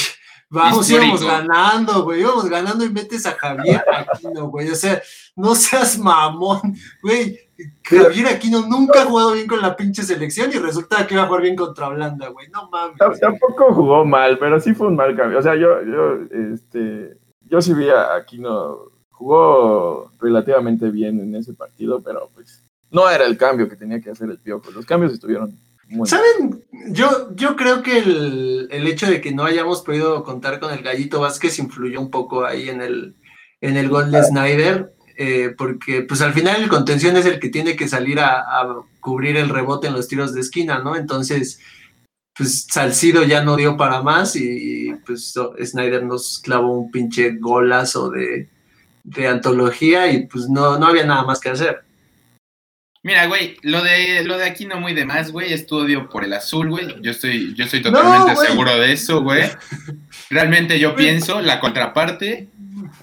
vamos, 0.52 0.88
Histórico. 0.90 1.18
íbamos 1.18 1.24
ganando, 1.48 2.04
güey, 2.04 2.22
íbamos 2.22 2.48
ganando 2.50 2.86
y 2.86 2.90
metes 2.92 3.26
a 3.26 3.32
Javier 3.32 3.84
Aquino, 4.14 4.48
güey, 4.50 4.70
o 4.70 4.76
sea, 4.76 5.02
no 5.36 5.56
seas 5.56 5.98
mamón, 5.98 6.76
güey, 7.02 7.40
Javier 7.84 8.28
Aquino 8.28 8.68
nunca 8.68 9.02
ha 9.02 9.06
jugado 9.06 9.32
bien 9.34 9.48
con 9.48 9.62
la 9.62 9.76
pinche 9.76 10.04
selección 10.04 10.52
y 10.54 10.58
resulta 10.60 11.08
que 11.08 11.14
iba 11.16 11.24
a 11.24 11.28
jugar 11.28 11.42
bien 11.42 11.56
contra 11.56 11.88
Holanda, 11.88 12.28
güey, 12.30 12.48
no 12.50 12.70
mames. 12.70 12.98
T- 12.98 13.20
Tampoco 13.20 13.74
jugó 13.74 14.06
mal, 14.06 14.38
pero 14.38 14.60
sí 14.60 14.74
fue 14.74 14.88
un 14.88 14.96
mal 14.96 15.16
cambio. 15.16 15.40
O 15.40 15.42
sea, 15.42 15.56
yo, 15.56 15.82
yo, 15.84 16.18
este, 16.54 17.18
yo 17.50 17.62
sí 17.62 17.74
vi 17.74 17.90
a 17.90 18.16
Aquino, 18.16 18.78
jugó 19.10 20.12
relativamente 20.20 20.90
bien 20.90 21.20
en 21.20 21.36
ese 21.36 21.54
partido, 21.54 22.02
pero 22.02 22.30
pues 22.34 22.64
no 22.90 23.10
era 23.10 23.26
el 23.26 23.38
cambio 23.38 23.70
que 23.70 23.76
tenía 23.76 24.02
que 24.02 24.10
hacer 24.10 24.30
el 24.30 24.40
Piojo. 24.40 24.72
Los 24.72 24.86
cambios 24.86 25.14
estuvieron 25.14 25.56
muy 25.92 26.08
¿Saben? 26.08 26.64
Yo, 26.88 27.36
yo 27.36 27.56
creo 27.56 27.84
que 27.84 28.00
el, 28.00 28.68
el 28.72 28.88
hecho 28.88 29.08
de 29.08 29.22
que 29.22 29.34
no 29.34 29.44
hayamos 29.44 29.82
podido 29.82 30.24
contar 30.24 30.60
con 30.60 30.74
el 30.74 30.82
Gallito 30.82 31.20
Vázquez 31.20 31.60
influyó 31.60 32.00
un 32.00 32.10
poco 32.10 32.46
ahí 32.46 32.70
en 32.70 32.82
el, 32.82 33.16
en 33.60 33.78
el 33.78 33.90
gol 33.90 34.10
de 34.10 34.24
Snyder, 34.24 34.94
eh, 35.18 35.54
porque 35.58 36.02
pues 36.02 36.22
al 36.22 36.34
final 36.34 36.64
el 36.64 36.70
contención 36.70 37.18
es 37.18 37.26
el 37.26 37.40
que 37.40 37.50
tiene 37.50 37.76
que 37.76 37.88
salir 37.88 38.20
a, 38.20 38.40
a 38.40 38.84
cubrir 39.02 39.38
el 39.38 39.50
rebote 39.50 39.88
en 39.88 39.94
los 39.94 40.08
tiros 40.08 40.34
de 40.34 40.42
esquina, 40.42 40.80
¿no? 40.80 40.96
Entonces, 40.96 41.60
pues 42.34 42.68
Salcido 42.70 43.24
ya 43.24 43.44
no 43.44 43.56
dio 43.56 43.78
para 43.78 44.02
más 44.02 44.36
y 44.36 44.96
pues 45.06 45.34
Snyder 45.64 46.04
nos 46.04 46.40
clavó 46.40 46.72
un 46.72 46.90
pinche 46.90 47.36
golazo 47.38 48.10
de, 48.10 48.50
de 49.04 49.28
antología 49.28 50.12
y 50.12 50.28
pues 50.28 50.50
no, 50.50 50.80
no 50.80 50.88
había 50.88 51.06
nada 51.06 51.24
más 51.24 51.40
que 51.40 51.50
hacer. 51.50 51.84
Mira, 53.04 53.26
güey, 53.26 53.58
lo 53.64 53.82
de 53.82 54.24
lo 54.24 54.38
de 54.38 54.46
aquí 54.46 54.66
no 54.66 54.80
muy 54.80 54.94
de 54.94 55.06
más, 55.06 55.32
güey, 55.32 55.54
es 55.54 55.66
tu 55.66 55.78
odio 55.78 56.08
por 56.10 56.24
el 56.24 56.34
azul, 56.34 56.70
güey. 56.70 57.02
Yo 57.02 57.10
estoy, 57.12 57.54
yo 57.56 57.66
estoy 57.66 57.82
totalmente 57.82 58.36
seguro 58.46 58.78
de 58.78 58.92
eso, 58.94 59.22
güey. 59.22 59.44
Realmente 60.30 60.80
yo 60.80 60.96
pienso, 60.96 61.42
la 61.42 61.60
contraparte 61.60 62.48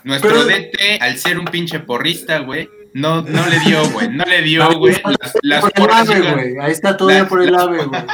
nuestro 0.04 0.30
Pero- 0.30 0.44
DT, 0.44 0.98
al 1.00 1.18
ser 1.18 1.38
un 1.38 1.46
pinche 1.46 1.80
porrista, 1.80 2.38
güey, 2.38 2.68
no, 2.94 3.22
no 3.22 3.46
le 3.48 3.58
dio, 3.61 3.88
güey, 3.90 4.08
no 4.08 4.24
le 4.24 4.42
dio, 4.42 4.78
güey. 4.78 4.94
Las, 5.20 5.34
las 5.42 5.61
por 5.62 5.70
el 5.74 5.82
porras 5.82 6.08
ave, 6.08 6.20
llegan- 6.20 6.34
güey. 6.34 6.54
Ahí 6.61 6.72
está 6.72 6.96
Las- 7.00 7.28
por 7.28 7.42
el 7.42 7.54
ave, 7.54 7.84
güey. 7.84 8.02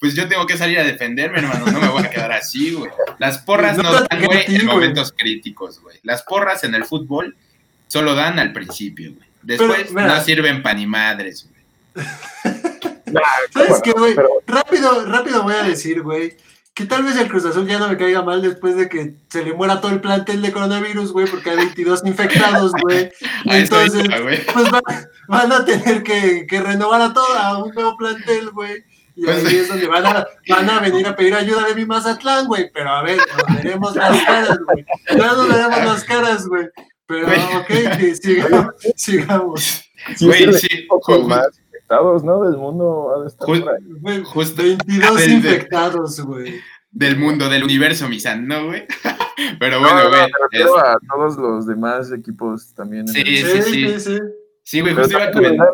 Pues 0.00 0.14
yo 0.14 0.26
tengo 0.28 0.46
que 0.46 0.56
salir 0.56 0.78
a 0.78 0.84
defenderme, 0.84 1.40
hermano, 1.40 1.66
no 1.66 1.78
me 1.80 1.88
voy 1.88 2.02
a 2.02 2.08
quedar 2.08 2.32
así, 2.32 2.72
güey. 2.72 2.90
Las 3.18 3.38
porras 3.38 3.76
No 3.76 3.82
no 3.82 3.92
dan, 3.92 4.24
güey, 4.24 4.44
en 4.46 4.64
momentos 4.64 5.12
críticos, 5.16 5.80
güey. 5.82 5.98
Las 6.04 6.22
porras 6.22 6.64
en 6.64 6.74
el 6.74 6.84
fútbol 6.84 7.36
solo 7.86 8.14
dan 8.14 8.38
al 8.38 8.52
principio, 8.54 9.12
güey. 9.12 9.27
Después 9.42 9.90
Pero, 9.94 10.06
no 10.08 10.20
sirven 10.22 10.62
pa' 10.62 10.74
ni 10.74 10.86
madres, 10.86 11.48
güey. 11.48 12.06
¿Sabes 13.52 13.80
qué, 13.82 13.92
güey? 13.92 14.14
pero- 14.14 14.28
Rápido, 14.46 15.04
rápido 15.06 15.42
voy 15.42 15.54
a 15.54 15.62
decir, 15.62 16.02
güey, 16.02 16.36
que 16.74 16.84
tal 16.84 17.02
vez 17.02 17.16
el 17.16 17.28
Cruz 17.28 17.44
Azul 17.44 17.66
ya 17.66 17.78
no 17.78 17.88
me 17.88 17.96
caiga 17.96 18.22
mal 18.22 18.40
después 18.42 18.76
de 18.76 18.88
que 18.88 19.14
se 19.28 19.42
le 19.44 19.52
muera 19.54 19.80
todo 19.80 19.92
el 19.92 20.00
plantel 20.00 20.42
de 20.42 20.52
coronavirus, 20.52 21.12
güey, 21.12 21.26
porque 21.26 21.50
hay 21.50 21.56
22 21.56 22.02
infectados, 22.04 22.72
güey. 22.82 23.10
Entonces, 23.46 24.06
pues 24.52 24.70
van, 24.70 24.82
van 25.28 25.52
a 25.52 25.64
tener 25.64 26.02
que, 26.02 26.46
que 26.46 26.60
renovar 26.60 27.00
a 27.00 27.12
todo, 27.12 27.36
a 27.36 27.62
un 27.64 27.74
nuevo 27.74 27.96
plantel, 27.96 28.50
güey. 28.50 28.84
Y 29.16 29.24
Pues 29.24 29.44
ahí 29.44 29.56
es 29.56 29.68
donde 29.68 29.88
van 29.88 30.06
a, 30.06 30.26
van 30.48 30.70
a 30.70 30.78
venir 30.78 31.04
a 31.08 31.16
pedir 31.16 31.34
ayuda 31.34 31.66
de 31.66 31.74
mi 31.74 31.84
Mazatlán, 31.84 32.46
güey. 32.46 32.70
Pero 32.72 32.88
a 32.90 33.02
ver, 33.02 33.18
nos 33.18 33.56
veremos 33.56 33.96
las 33.96 34.22
caras, 34.24 34.58
güey. 34.64 34.86
Ya 35.10 35.32
nos 35.32 35.48
veremos 35.48 35.84
las 35.84 36.04
caras, 36.04 36.46
güey. 36.46 36.68
Pero, 37.08 37.26
ok, 37.26 37.66
que 37.98 38.14
sigamos. 38.14 38.74
sigamos. 38.96 39.82
Sí, 40.16 40.26
Güey, 40.26 40.52
sí, 40.52 40.86
ju- 40.88 41.26
más 41.26 41.58
infectados, 41.58 42.22
¿no? 42.22 42.42
Del 42.44 42.56
mundo 42.58 43.12
ha 43.16 43.22
de 43.22 43.28
estar 43.28 43.48
Ju- 43.48 43.60
por 43.64 43.72
ahí. 43.74 43.82
Güey, 44.00 44.22
Justo 44.22 44.62
22 44.62 45.16
del- 45.16 45.32
infectados, 45.32 46.20
güey. 46.20 46.60
del 46.90 47.16
mundo, 47.18 47.48
del 47.48 47.64
universo, 47.64 48.08
Misan, 48.08 48.46
¿no, 48.46 48.66
güey? 48.66 48.86
Pero 49.58 49.80
No, 49.80 49.88
bueno, 49.88 50.04
no, 50.04 50.08
güey. 50.10 50.30
es- 50.52 50.66
a 50.84 50.98
todos 51.08 51.36
los 51.36 51.66
demás 51.66 52.12
equipos 52.12 52.74
también. 52.74 53.02
en 53.02 53.08
Sí, 53.08 53.20
el- 53.20 53.26
sí, 53.26 53.42
Sí, 53.44 53.62
sí. 53.62 53.88
sí, 53.88 54.00
sí. 54.00 54.18
Sí, 54.62 54.80
güey, 54.82 54.94
justo 54.94 55.12
iba 55.14 55.24
a 55.24 55.32
comentar. 55.32 55.68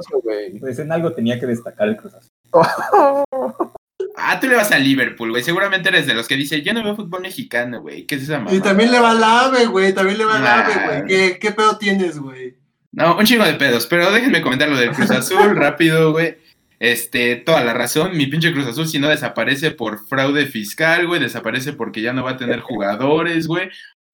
Pues 0.60 0.78
en 0.78 0.92
algo 0.92 1.12
tenía 1.12 1.38
que 1.40 1.46
destacar 1.46 1.88
el 1.88 1.96
Cruz 1.96 2.14
Azul. 2.14 2.30
Ah, 4.16 4.38
tú 4.38 4.46
le 4.46 4.54
vas 4.54 4.70
a 4.70 4.78
Liverpool, 4.78 5.30
güey. 5.30 5.42
Seguramente 5.42 5.88
eres 5.88 6.06
de 6.06 6.14
los 6.14 6.28
que 6.28 6.36
dice, 6.36 6.62
yo 6.62 6.72
no 6.72 6.84
veo 6.84 6.94
fútbol 6.94 7.22
mexicano, 7.22 7.80
güey. 7.80 8.06
¿Qué 8.06 8.14
es 8.14 8.22
esa 8.22 8.38
mamá? 8.38 8.54
Y 8.54 8.60
también 8.60 8.92
le 8.92 9.00
va 9.00 9.12
la 9.12 9.46
ave, 9.46 9.66
güey. 9.66 9.92
También 9.92 10.18
le 10.18 10.24
va 10.24 10.38
la 10.38 10.60
ave, 10.60 10.74
güey. 10.86 11.04
¿Qué, 11.06 11.38
¿Qué 11.40 11.50
pedo 11.50 11.76
tienes, 11.78 12.18
güey? 12.18 12.56
No, 12.92 13.16
un 13.16 13.24
chingo 13.24 13.44
de 13.44 13.54
pedos, 13.54 13.86
pero 13.88 14.12
déjenme 14.12 14.40
comentar 14.40 14.68
lo 14.68 14.76
del 14.76 14.92
Cruz 14.92 15.10
Azul 15.10 15.56
rápido, 15.56 16.12
güey. 16.12 16.36
Este, 16.78 17.36
toda 17.36 17.64
la 17.64 17.74
razón, 17.74 18.16
mi 18.16 18.26
pinche 18.26 18.52
Cruz 18.52 18.66
Azul 18.66 18.86
si 18.86 18.98
no 18.98 19.08
desaparece 19.08 19.72
por 19.72 20.06
fraude 20.06 20.46
fiscal, 20.46 21.06
güey, 21.06 21.20
desaparece 21.20 21.72
porque 21.72 22.02
ya 22.02 22.12
no 22.12 22.22
va 22.22 22.32
a 22.32 22.36
tener 22.36 22.60
jugadores, 22.60 23.46
güey, 23.46 23.68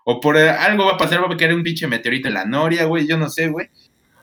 o 0.04 0.20
por 0.20 0.36
eh, 0.36 0.50
algo 0.50 0.86
va 0.86 0.92
a 0.92 0.96
pasar, 0.96 1.22
va 1.22 1.34
a 1.34 1.36
caer 1.36 1.54
un 1.54 1.62
pinche 1.62 1.86
meteorito 1.88 2.28
en 2.28 2.34
la 2.34 2.44
noria, 2.46 2.84
güey, 2.84 3.06
yo 3.06 3.18
no 3.18 3.28
sé, 3.28 3.48
güey. 3.48 3.68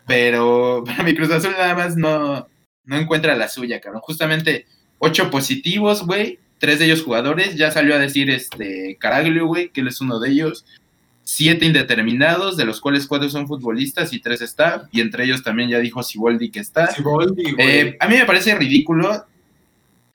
Pero 0.08 0.84
para 0.88 1.04
mi 1.04 1.14
Cruz 1.14 1.30
Azul 1.30 1.52
nada 1.52 1.76
más 1.76 1.96
no, 1.98 2.48
no 2.86 2.96
encuentra 2.96 3.36
la 3.36 3.48
suya, 3.48 3.80
cabrón. 3.80 4.02
Justamente 4.02 4.66
ocho 5.00 5.30
positivos, 5.30 6.06
güey, 6.06 6.40
tres 6.60 6.80
de 6.80 6.86
ellos 6.86 7.04
jugadores, 7.04 7.56
ya 7.56 7.72
salió 7.72 7.96
a 7.96 8.00
decir 8.00 8.30
este 8.30 8.98
Caraglio, 9.00 9.48
güey, 9.48 9.70
que 9.70 9.82
él 9.82 9.88
es 9.88 10.02
uno 10.02 10.20
de 10.20 10.30
ellos 10.32 10.66
siete 11.30 11.66
indeterminados, 11.66 12.56
de 12.56 12.64
los 12.64 12.80
cuales 12.80 13.06
cuatro 13.06 13.30
son 13.30 13.48
futbolistas 13.48 14.14
y 14.14 14.20
tres 14.22 14.42
staff, 14.42 14.84
y 14.94 15.02
entre 15.02 15.26
ellos 15.26 15.44
también 15.44 15.70
ya 15.70 15.80
dijo 15.80 16.02
Siboldi 16.02 16.50
que 16.50 16.62
está. 16.62 16.88
Siboldi, 16.88 17.52
güey. 17.52 17.68
Eh, 17.68 17.98
a 18.00 18.08
mí 18.08 18.16
me 18.16 18.26
parece 18.26 18.56
ridículo, 18.56 19.26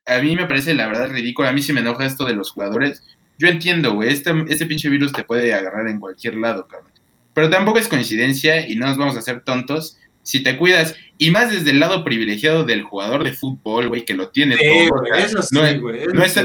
a 0.06 0.18
mí 0.20 0.34
me 0.34 0.46
parece 0.46 0.74
la 0.74 0.86
verdad 0.86 1.10
ridículo, 1.10 1.48
a 1.48 1.52
mí 1.52 1.60
sí 1.60 1.74
me 1.74 1.80
enoja 1.80 2.06
esto 2.06 2.24
de 2.24 2.32
los 2.32 2.50
jugadores. 2.50 3.02
Yo 3.38 3.48
entiendo, 3.48 3.92
güey, 3.92 4.10
este, 4.10 4.32
este 4.48 4.64
pinche 4.64 4.88
virus 4.88 5.12
te 5.12 5.22
puede 5.22 5.52
agarrar 5.52 5.86
en 5.88 6.00
cualquier 6.00 6.36
lado, 6.36 6.66
cabrón. 6.66 6.90
Pero 7.34 7.50
tampoco 7.50 7.78
es 7.78 7.88
coincidencia 7.88 8.66
y 8.66 8.76
no 8.76 8.86
nos 8.86 8.96
vamos 8.96 9.16
a 9.16 9.18
hacer 9.18 9.42
tontos 9.42 9.98
si 10.22 10.42
te 10.42 10.56
cuidas, 10.56 10.94
y 11.18 11.30
más 11.30 11.50
desde 11.52 11.70
el 11.70 11.80
lado 11.80 12.04
privilegiado 12.04 12.64
del 12.64 12.82
jugador 12.82 13.24
de 13.24 13.32
fútbol, 13.32 13.88
güey, 13.88 14.04
que 14.04 14.14
lo 14.14 14.28
tiene 14.28 14.56
Sí, 14.56 14.64
todo. 14.88 15.04
eso 15.14 15.42
sí, 15.42 15.54
no 15.54 15.64
eso 15.66 16.12
no 16.14 16.22
es- 16.24 16.36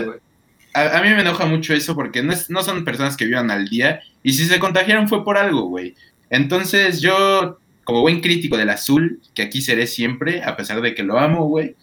a, 0.73 0.97
a 0.99 1.01
mí 1.01 1.09
me 1.09 1.21
enoja 1.21 1.45
mucho 1.45 1.73
eso 1.73 1.95
porque 1.95 2.21
no, 2.21 2.33
es- 2.33 2.49
no 2.49 2.61
son 2.63 2.83
personas 2.85 3.17
que 3.17 3.25
vivan 3.25 3.49
al 3.51 3.67
día 3.67 4.01
y 4.23 4.33
si 4.33 4.45
se 4.45 4.59
contagiaron 4.59 5.07
fue 5.09 5.23
por 5.23 5.37
algo, 5.37 5.63
güey. 5.63 5.95
Entonces 6.29 7.01
yo, 7.01 7.57
como 7.83 8.01
buen 8.01 8.19
crítico 8.21 8.57
del 8.57 8.69
azul, 8.69 9.19
que 9.33 9.41
aquí 9.43 9.61
seré 9.61 9.87
siempre, 9.87 10.43
a 10.43 10.55
pesar 10.57 10.81
de 10.81 10.93
que 10.93 11.03
lo 11.03 11.17
amo, 11.17 11.45
güey, 11.47 11.75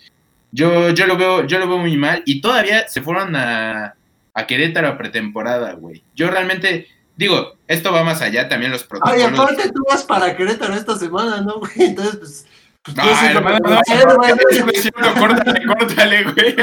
yo, 0.52 0.90
yo, 0.90 1.06
lo 1.06 1.16
veo, 1.16 1.46
yo 1.46 1.58
lo 1.58 1.66
veo 1.66 1.78
muy 1.78 1.96
mal 1.96 2.22
y 2.26 2.40
todavía 2.40 2.86
se 2.86 3.02
fueron 3.02 3.34
a, 3.34 3.94
a 4.34 4.46
Querétaro 4.46 4.86
a 4.88 4.98
pretemporada, 4.98 5.72
güey. 5.72 6.02
Yo 6.14 6.30
realmente, 6.30 6.86
digo, 7.16 7.54
esto 7.68 7.92
va 7.92 8.04
más 8.04 8.20
allá, 8.22 8.48
también 8.48 8.72
los 8.72 8.82
Ay, 8.82 8.88
protocolos. 8.88 9.38
aparte 9.40 9.70
tú 9.72 9.82
vas 9.88 10.04
para 10.04 10.36
Querétaro 10.36 10.74
esta 10.74 10.96
semana, 10.98 11.40
¿no, 11.40 11.58
güey? 11.60 11.72
Entonces, 11.76 12.16
pues. 12.16 12.46
pues 12.82 12.96
No, 12.96 13.02
sí 13.04 13.10
lo 13.32 13.38
hermano, 13.38 13.58
puedes 13.58 13.76
no, 13.76 13.80
hacer, 13.80 14.06
no, 14.08 14.14
güey. 14.16 14.30
no, 14.30 14.66
no 14.66 14.72
es 14.72 14.82
cierto, 14.82 15.14
córtale, 15.20 15.66
córtale, 15.66 16.24
güey. 16.24 16.56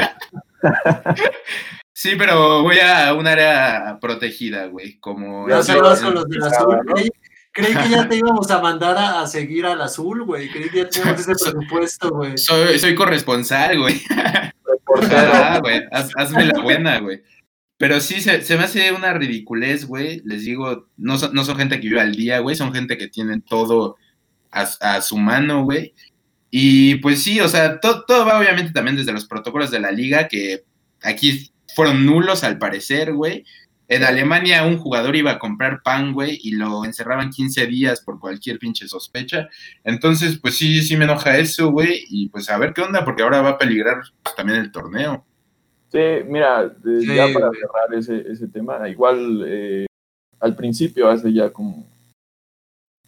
Sí, 1.94 2.14
pero 2.16 2.62
voy 2.62 2.78
a 2.80 3.12
un 3.14 3.26
área 3.26 3.98
protegida, 4.00 4.66
güey, 4.66 4.98
como... 4.98 5.48
Ya 5.48 5.62
se 5.62 5.78
vas 5.78 6.00
con 6.00 6.14
los 6.14 6.26
del 6.28 6.42
azul, 6.42 6.78
¿no? 6.86 6.92
güey. 6.94 7.12
Creí 7.52 7.74
que 7.76 7.88
ya 7.90 8.08
te 8.08 8.16
íbamos 8.16 8.50
a 8.50 8.60
mandar 8.60 8.96
a, 8.96 9.20
a 9.20 9.26
seguir 9.26 9.66
al 9.66 9.80
azul, 9.80 10.24
güey. 10.24 10.48
Creí 10.50 10.70
que 10.70 10.78
ya 10.78 10.88
teníamos 10.88 11.20
ese 11.20 11.32
presupuesto, 11.52 12.10
güey. 12.10 12.38
Soy, 12.38 12.78
soy 12.78 12.94
corresponsal, 12.94 13.78
güey. 13.78 14.00
Reportero. 14.64 15.32
Ah, 15.34 15.58
güey, 15.60 15.82
haz- 15.92 16.12
hazme 16.16 16.46
la 16.46 16.60
buena, 16.60 16.98
güey. 16.98 17.22
Pero 17.78 18.00
sí, 18.00 18.20
se, 18.20 18.56
me 18.56 18.64
hace 18.64 18.92
una 18.92 19.12
ridiculez, 19.14 19.86
güey. 19.86 20.22
Les 20.24 20.44
digo, 20.44 20.88
no 20.96 21.18
son, 21.18 21.34
no 21.34 21.44
son 21.44 21.56
gente 21.56 21.80
que 21.80 21.88
vive 21.88 22.00
al 22.00 22.14
día, 22.14 22.38
güey. 22.38 22.54
Son 22.56 22.72
gente 22.72 22.96
que 22.96 23.08
tienen 23.08 23.42
todo 23.42 23.96
a, 24.52 24.62
a 24.80 25.00
su 25.02 25.16
mano, 25.18 25.64
güey. 25.64 25.94
Y 26.50 26.96
pues 26.96 27.22
sí, 27.22 27.40
o 27.40 27.48
sea, 27.48 27.80
to- 27.80 28.04
todo 28.06 28.26
va 28.26 28.38
obviamente 28.38 28.72
también 28.72 28.96
desde 28.96 29.12
los 29.12 29.26
protocolos 29.26 29.70
de 29.70 29.80
la 29.80 29.90
liga, 29.90 30.28
que 30.28 30.64
aquí 31.02 31.50
fueron 31.74 32.04
nulos 32.06 32.44
al 32.44 32.58
parecer, 32.58 33.14
güey. 33.14 33.44
En 33.88 34.04
Alemania 34.04 34.64
un 34.64 34.78
jugador 34.78 35.16
iba 35.16 35.32
a 35.32 35.38
comprar 35.38 35.82
pan, 35.82 36.12
güey, 36.12 36.38
y 36.42 36.52
lo 36.52 36.84
encerraban 36.84 37.30
15 37.30 37.66
días 37.66 38.00
por 38.00 38.20
cualquier 38.20 38.58
pinche 38.58 38.86
sospecha. 38.88 39.48
Entonces, 39.84 40.38
pues 40.40 40.56
sí, 40.56 40.82
sí 40.82 40.96
me 40.96 41.04
enoja 41.04 41.36
eso, 41.38 41.70
güey. 41.70 42.04
Y 42.08 42.28
pues 42.28 42.48
a 42.48 42.58
ver 42.58 42.72
qué 42.74 42.82
onda, 42.82 43.04
porque 43.04 43.22
ahora 43.22 43.42
va 43.42 43.50
a 43.50 43.58
peligrar 43.58 44.00
pues, 44.22 44.34
también 44.36 44.60
el 44.60 44.70
torneo. 44.72 45.26
Sí, 45.92 45.98
mira, 46.26 46.64
eh, 46.64 47.00
Sí, 47.00 47.14
ya 47.14 47.26
para 47.34 47.50
cerrar 47.50 47.94
ese, 47.94 48.32
ese 48.32 48.48
tema, 48.48 48.88
igual 48.88 49.44
eh, 49.46 49.86
al 50.40 50.56
principio, 50.56 51.08
hace 51.08 51.30
ya 51.32 51.50
como, 51.52 51.84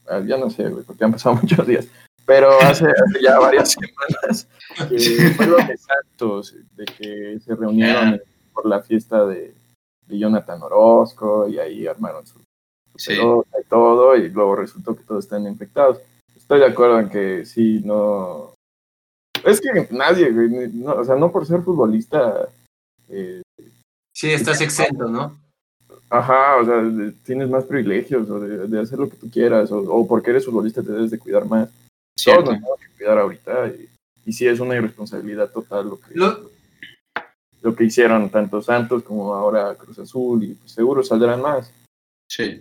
ah, 0.06 0.20
ya 0.20 0.36
no 0.36 0.50
sé, 0.50 0.68
güey, 0.68 0.84
porque 0.84 1.02
han 1.04 1.12
pasado 1.12 1.34
muchos 1.42 1.66
días, 1.66 1.88
pero 2.26 2.50
hace, 2.60 2.84
hace 2.84 3.22
ya 3.22 3.38
varias 3.38 3.72
semanas, 4.28 4.48
que 4.90 5.30
fue 5.34 5.46
lo 5.46 5.56
de 5.56 5.76
Santos, 5.78 6.54
de 6.76 6.84
que 6.84 7.40
se 7.40 7.54
reunieron 7.54 8.20
por 8.52 8.66
la 8.66 8.82
fiesta 8.82 9.24
de, 9.26 9.54
de 10.06 10.18
Jonathan 10.18 10.62
Orozco 10.62 11.48
y 11.48 11.58
ahí 11.58 11.86
armaron 11.86 12.26
su, 12.26 12.38
su 12.38 12.44
Sí. 12.98 13.16
pelota 13.16 13.56
y 13.60 13.64
todo, 13.64 14.14
y 14.14 14.28
luego 14.28 14.56
resultó 14.56 14.94
que 14.94 15.04
todos 15.04 15.24
están 15.24 15.46
infectados. 15.46 16.00
Estoy 16.36 16.60
de 16.60 16.66
acuerdo 16.66 17.00
en 17.00 17.08
que 17.08 17.46
sí, 17.46 17.80
no... 17.82 18.52
Es 19.42 19.60
que 19.60 19.88
nadie, 19.90 20.30
güey, 20.30 20.48
ni- 20.50 20.82
no, 20.84 20.92
o 20.96 21.04
sea, 21.04 21.16
no 21.16 21.32
por 21.32 21.46
ser 21.46 21.62
futbolista... 21.62 22.46
eh, 23.08 23.42
Sí, 24.16 24.30
estás 24.30 24.60
exento, 24.60 25.08
¿no? 25.08 25.36
Ajá, 26.08 26.56
o 26.56 26.64
sea, 26.64 27.12
tienes 27.24 27.48
más 27.50 27.64
privilegios 27.64 28.28
o 28.30 28.38
de, 28.38 28.68
de 28.68 28.80
hacer 28.80 28.98
lo 28.98 29.08
que 29.08 29.16
tú 29.16 29.28
quieras, 29.30 29.72
o, 29.72 29.78
o 29.78 30.06
porque 30.06 30.30
eres 30.30 30.44
futbolista 30.44 30.82
te 30.82 30.92
debes 30.92 31.10
de 31.10 31.18
cuidar 31.18 31.44
más. 31.46 31.68
Todos 31.68 31.82
Cierto. 32.16 32.42
nos 32.52 32.60
tenemos 32.60 32.78
que 32.80 32.96
cuidar 32.96 33.18
ahorita 33.18 33.66
y, 33.68 33.88
y 34.26 34.32
sí 34.32 34.46
es 34.46 34.60
una 34.60 34.76
irresponsabilidad 34.76 35.50
total 35.50 35.88
lo 35.88 35.98
que, 36.00 36.14
Lo- 36.14 36.50
lo 37.62 37.74
que 37.74 37.84
hicieron 37.84 38.28
tanto 38.30 38.62
Santos 38.62 39.02
como 39.02 39.34
ahora 39.34 39.74
Cruz 39.74 39.98
Azul 39.98 40.44
y 40.44 40.54
pues, 40.54 40.70
seguro 40.72 41.02
saldrán 41.02 41.40
más. 41.42 41.72
Sí. 42.30 42.60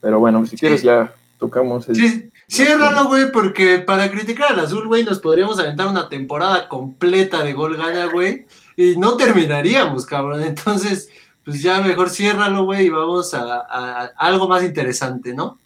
Pero 0.00 0.18
bueno, 0.20 0.46
si 0.46 0.56
quieres 0.56 0.82
ya 0.82 1.12
tocamos 1.38 1.88
el... 1.88 1.96
Sí, 1.96 2.30
ciérralo, 2.48 3.06
güey, 3.08 3.30
porque 3.32 3.80
para 3.80 4.10
criticar 4.10 4.52
al 4.52 4.60
azul, 4.60 4.86
güey, 4.86 5.04
nos 5.04 5.18
podríamos 5.18 5.58
aventar 5.58 5.88
una 5.88 6.08
temporada 6.08 6.68
completa 6.68 7.42
de 7.42 7.52
gol 7.52 7.76
gana, 7.76 8.06
güey, 8.06 8.46
y 8.76 8.96
no 8.96 9.16
terminaríamos, 9.16 10.04
cabrón. 10.06 10.42
Entonces, 10.42 11.08
pues 11.44 11.62
ya 11.62 11.80
mejor 11.80 12.10
ciérralo, 12.10 12.64
güey, 12.64 12.86
y 12.86 12.90
vamos 12.90 13.32
a, 13.34 13.40
a- 13.60 14.02
a 14.04 14.06
algo 14.18 14.48
más 14.48 14.62
interesante, 14.62 15.32
¿no? 15.34 15.58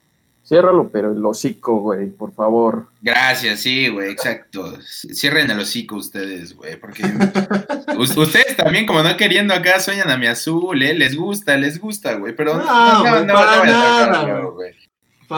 Ciérralo, 0.44 0.88
pero 0.90 1.12
el 1.12 1.24
hocico, 1.24 1.76
güey, 1.80 2.08
por 2.10 2.32
favor. 2.32 2.88
Gracias, 3.00 3.60
sí, 3.60 3.88
güey, 3.88 4.10
exacto. 4.10 4.74
Cierren 4.82 5.50
el 5.50 5.60
hocico 5.60 5.96
ustedes, 5.96 6.56
güey, 6.56 6.76
porque 6.76 7.04
us- 7.98 8.16
ustedes 8.16 8.56
también, 8.56 8.84
como 8.86 9.02
no 9.02 9.16
queriendo 9.16 9.54
acá, 9.54 9.78
sueñan 9.78 10.10
a 10.10 10.16
mi 10.16 10.26
azul, 10.26 10.82
¿eh? 10.82 10.94
Les 10.94 11.16
gusta, 11.16 11.56
les 11.56 11.78
gusta, 11.80 12.14
güey, 12.14 12.34
pero 12.34 12.54
No, 12.56 12.64
no, 12.64 13.04
no, 13.04 13.10
güey, 13.10 13.26
no, 13.26 13.34
para 13.34 13.56
no 13.58 13.64
nada, 13.64 14.40
güey. 14.40 14.74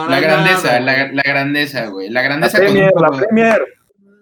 La 0.09 0.19
grandeza, 0.19 0.67
nada, 0.67 0.79
la, 0.79 1.03
güey. 1.03 1.15
la 1.15 1.23
grandeza, 1.23 1.85
güey. 1.87 2.09
La 2.09 2.21
La 2.21 2.27
grandeza 2.27 2.57
con 2.57 2.67
un 2.67 2.73
Premier, 2.73 2.93
la 2.99 3.07
poco- 3.07 3.19
Premier. 3.19 3.61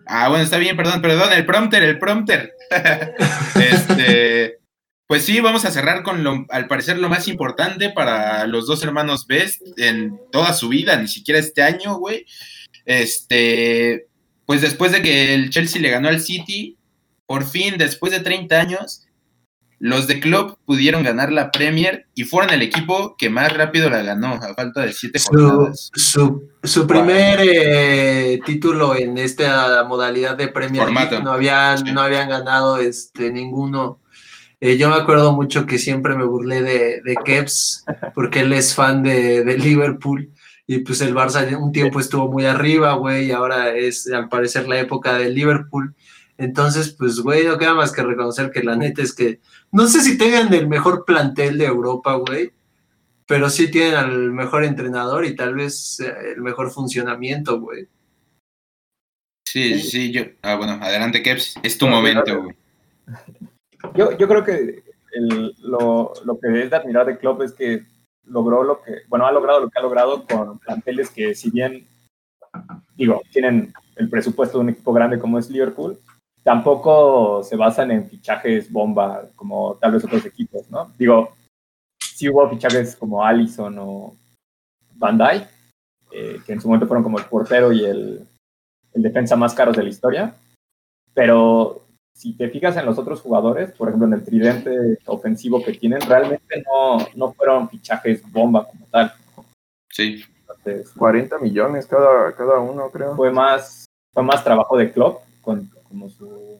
Ah, 0.05 0.29
bueno, 0.29 0.43
está 0.43 0.57
bien, 0.57 0.75
perdón, 0.75 1.01
perdón, 1.01 1.33
el 1.33 1.45
prompter, 1.45 1.83
el 1.83 1.99
prompter. 1.99 2.53
este, 3.55 4.59
pues 5.07 5.25
sí, 5.25 5.39
vamos 5.39 5.65
a 5.65 5.71
cerrar 5.71 6.03
con 6.03 6.23
lo, 6.23 6.45
al 6.49 6.67
parecer, 6.67 6.97
lo 6.97 7.09
más 7.09 7.27
importante 7.27 7.89
para 7.89 8.47
los 8.47 8.67
dos 8.67 8.83
hermanos 8.83 9.27
Best 9.27 9.61
en 9.77 10.19
toda 10.31 10.53
su 10.53 10.69
vida, 10.69 10.95
ni 10.95 11.07
siquiera 11.07 11.39
este 11.39 11.63
año, 11.63 11.95
güey. 11.95 12.25
Este, 12.85 14.07
pues 14.45 14.61
después 14.61 14.91
de 14.91 15.01
que 15.01 15.33
el 15.33 15.49
Chelsea 15.49 15.81
le 15.81 15.89
ganó 15.89 16.09
al 16.09 16.21
City, 16.21 16.77
por 17.25 17.45
fin, 17.45 17.75
después 17.77 18.11
de 18.11 18.19
30 18.19 18.59
años, 18.59 19.05
los 19.84 20.06
de 20.06 20.20
Club 20.20 20.58
pudieron 20.65 21.02
ganar 21.02 21.32
la 21.32 21.50
Premier 21.50 22.06
y 22.13 22.24
fueron 22.24 22.54
el 22.54 22.62
equipo 22.62 23.15
que 23.17 23.32
más 23.32 23.52
rápido 23.52 23.89
la 23.89 24.04
ganó, 24.04 24.36
a 24.36 24.54
falta 24.54 24.82
de 24.82 24.94
siete 24.94 25.17
Su, 25.17 25.30
jornadas. 25.32 25.89
su, 25.96 26.50
su 26.62 26.86
primer 26.86 27.39
eh, 27.41 28.39
título 28.46 28.96
en 28.96 29.17
esta 29.17 29.84
modalidad 29.86 30.38
de 30.38 30.50
Premier. 30.50 30.88
League, 30.91 31.20
no 31.24 31.32
habían, 31.32 31.80
Sí. 31.80 31.91
no 31.91 32.02
habían 32.02 32.30
ganado 32.30 32.78
este 32.78 33.32
ninguno. 33.32 34.00
Eh, 34.60 34.78
yo 34.78 34.89
me 34.89 34.96
acuerdo 34.98 35.32
mucho 35.34 35.65
que 35.65 35.80
siempre 35.80 36.15
me 36.15 36.26
burlé 36.26 36.62
de, 36.62 37.02
de 37.04 37.15
Keps, 37.26 37.84
porque 38.13 38.41
él 38.41 38.54
es 38.54 38.76
fan 38.76 39.02
de, 39.02 39.44
de 39.44 39.58
Liverpool, 39.58 40.30
y 40.67 40.78
pues 40.80 41.02
el 41.02 41.15
Barça 41.15 41.58
un 41.58 41.72
tiempo 41.72 42.00
estuvo 42.00 42.32
muy 42.32 42.46
arriba, 42.46 42.94
güey, 42.94 43.26
y 43.26 43.32
ahora 43.32 43.76
es 43.76 44.08
al 44.12 44.30
parecer 44.30 44.67
la 44.67 44.80
época 44.80 45.17
del 45.17 45.34
Liverpool. 45.34 45.96
Entonces, 46.41 46.89
pues, 46.97 47.19
güey, 47.19 47.45
no 47.45 47.58
queda 47.60 47.75
más 47.75 47.91
que 47.91 48.01
reconocer 48.01 48.49
que 48.49 48.63
la 48.63 48.75
neta 48.75 49.04
es 49.04 49.13
que 49.13 49.39
no 49.71 49.86
sé 49.88 50.01
si 50.01 50.17
tengan 50.17 50.51
el 50.54 50.67
mejor 50.67 51.06
plantel 51.06 51.58
de 51.60 51.65
Europa, 51.65 52.15
güey, 52.15 52.51
pero 53.27 53.47
sí 53.49 53.69
tienen 53.69 53.93
al 53.93 54.32
mejor 54.32 54.63
entrenador 54.63 55.23
y 55.23 55.36
tal 55.36 55.54
vez 55.54 55.99
eh, 55.99 56.12
el 56.36 56.41
mejor 56.41 56.71
funcionamiento, 56.71 57.60
güey. 57.62 57.88
Sí, 59.47 59.80
sí, 59.82 60.12
yo. 60.12 60.23
Ah, 60.41 60.56
bueno, 60.56 60.80
adelante, 60.82 61.21
Keps. 61.21 61.56
Es 61.62 61.77
tu 61.77 61.86
No, 61.86 61.97
momento, 61.97 62.41
güey. 62.41 62.56
Yo, 63.95 64.17
yo 64.17 64.27
creo 64.27 64.43
que 64.43 64.84
el- 65.13 65.56
lo, 65.60 66.13
lo 66.25 66.39
que 66.39 66.63
es 66.63 66.69
de 66.69 66.75
admirar 66.75 67.06
de 67.06 67.17
Klopp 67.17 67.41
es 67.43 67.51
que 67.54 67.84
logró 68.25 68.63
lo 68.63 68.82
que, 68.82 69.01
bueno, 69.10 69.25
ha 69.27 69.32
logrado 69.32 69.60
lo 69.60 69.69
que 69.69 69.77
ha 69.77 69.82
logrado 69.82 70.25
con 70.25 70.58
planteles 70.60 71.10
que 71.10 71.36
si 71.36 71.51
bien, 71.51 71.86
digo, 72.95 73.21
tienen 73.32 73.73
el 73.97 74.10
presupuesto 74.10 74.58
de 74.58 74.63
un 74.63 74.69
equipo 74.69 74.93
grande 74.93 75.19
como 75.19 75.38
es 75.38 75.49
Liverpool, 75.49 75.99
tampoco 76.43 77.43
se 77.43 77.56
basan 77.56 77.91
en 77.91 78.10
fichajes 78.10 78.71
bomba 78.71 79.23
como 79.36 79.75
tal 79.75 79.93
vez 79.93 80.04
otros 80.04 80.25
equipos, 80.25 80.69
¿no? 80.69 80.91
Digo, 80.97 81.34
sí 81.99 82.30
hubo 82.30 82.49
fichajes 82.49 82.95
como 82.95 83.23
Allison 83.23 83.75
o 83.80 84.15
Van 84.95 85.17
Dijk, 85.17 85.47
eh, 86.12 86.39
que 86.45 86.54
en 86.54 86.62
su 86.62 86.67
momento 86.67 86.88
fueron 86.88 87.04
como 87.04 87.19
el 87.19 87.25
portero 87.25 87.71
y 87.71 87.86
el, 87.86 88.27
el 88.93 89.01
defensa 89.01 89.36
más 89.36 89.54
caros 89.54 89.75
de 89.75 89.84
la 89.84 89.89
historia, 89.89 90.36
pero 91.13 91.82
si 92.13 92.34
te 92.34 92.49
fijas 92.49 92.77
en 92.77 92.86
los 92.86 92.97
otros 92.97 93.21
jugadores, 93.21 93.71
por 93.71 93.88
ejemplo 93.88 94.08
en 94.08 94.13
el 94.13 94.23
tridente 94.23 94.99
ofensivo 95.06 95.63
que 95.63 95.73
tienen, 95.73 96.01
realmente 96.01 96.63
no, 96.65 96.99
no 97.15 97.34
fueron 97.34 97.69
fichajes 97.69 98.21
bomba 98.32 98.67
como 98.67 98.86
tal. 98.88 99.13
Sí. 99.89 100.23
Entonces, 100.41 100.91
40 100.91 101.39
millones 101.39 101.88
cada, 101.88 102.34
cada 102.36 102.60
uno, 102.60 102.89
creo. 102.91 103.15
fue 103.15 103.32
más, 103.32 103.86
fue 104.13 104.23
más 104.23 104.43
trabajo 104.43 104.77
de 104.77 104.91
Klopp 104.91 105.21
con 105.41 105.69
como 105.91 106.10
su, 106.10 106.60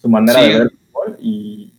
su 0.00 0.08
manera 0.08 0.40
Sí. 0.40 0.48
de 0.48 0.52
ver 0.54 0.62
el 0.62 0.70
fútbol 0.70 1.16
y, 1.20 1.78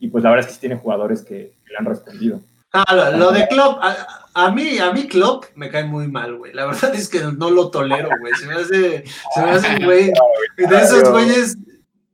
y 0.00 0.08
pues 0.08 0.22
la 0.24 0.30
verdad 0.30 0.40
es 0.44 0.46
que 0.48 0.54
sí 0.54 0.60
tiene 0.60 0.76
jugadores 0.76 1.22
que, 1.22 1.56
que 1.64 1.72
le 1.72 1.78
han 1.78 1.84
respondido. 1.86 2.40
Ah, 2.72 2.92
lo, 2.92 3.16
lo 3.16 3.30
de 3.30 3.46
Klopp, 3.46 3.78
a, 3.80 3.96
a 4.34 4.50
mí, 4.50 4.78
a 4.78 4.92
mí 4.92 5.06
Klopp 5.06 5.44
me 5.54 5.70
cae 5.70 5.84
muy 5.84 6.08
mal, 6.08 6.36
güey. 6.36 6.52
La 6.52 6.66
verdad 6.66 6.92
es 6.94 7.08
que 7.08 7.20
no 7.20 7.48
lo 7.50 7.70
tolero, 7.70 8.08
güey. 8.20 8.34
Se 8.34 8.46
me 8.46 8.54
hace, 8.54 9.04
se 9.32 9.40
me 9.42 9.50
hace 9.52 9.76
un 9.76 9.84
güey 9.84 10.12
de 10.56 10.76
esos 10.82 11.08
güeyes. 11.08 11.56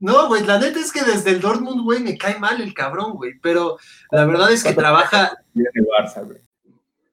No, 0.00 0.28
güey, 0.28 0.44
la 0.44 0.58
neta 0.58 0.78
es 0.78 0.92
que 0.92 1.02
desde 1.02 1.30
el 1.30 1.40
Dortmund, 1.40 1.82
güey, 1.82 2.00
me 2.00 2.18
cae 2.18 2.38
mal 2.38 2.60
el 2.60 2.74
cabrón, 2.74 3.12
güey. 3.14 3.32
Pero 3.42 3.78
la 4.10 4.26
verdad 4.26 4.52
es 4.52 4.62
que 4.62 4.74
trabaja, 4.74 5.32
Barça, 5.54 6.24
güey. 6.26 6.38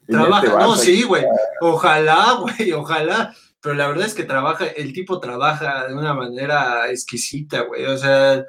trabaja, 0.07 0.45
Este 0.47 0.57
no, 0.57 0.75
sí, 0.75 1.03
güey. 1.03 1.23
Ojalá, 1.61 2.33
güey, 2.41 2.73
ojalá. 2.73 3.33
Pero 3.59 3.73
la 3.73 3.87
verdad 3.87 4.05
es 4.05 4.13
que 4.13 4.23
trabaja, 4.23 4.65
el 4.67 4.93
tipo 4.93 5.19
trabaja 5.19 5.87
de 5.87 5.93
una 5.95 6.13
manera 6.13 6.89
exquisita, 6.91 7.61
güey. 7.61 7.85
O 7.85 7.97
sea, 7.97 8.45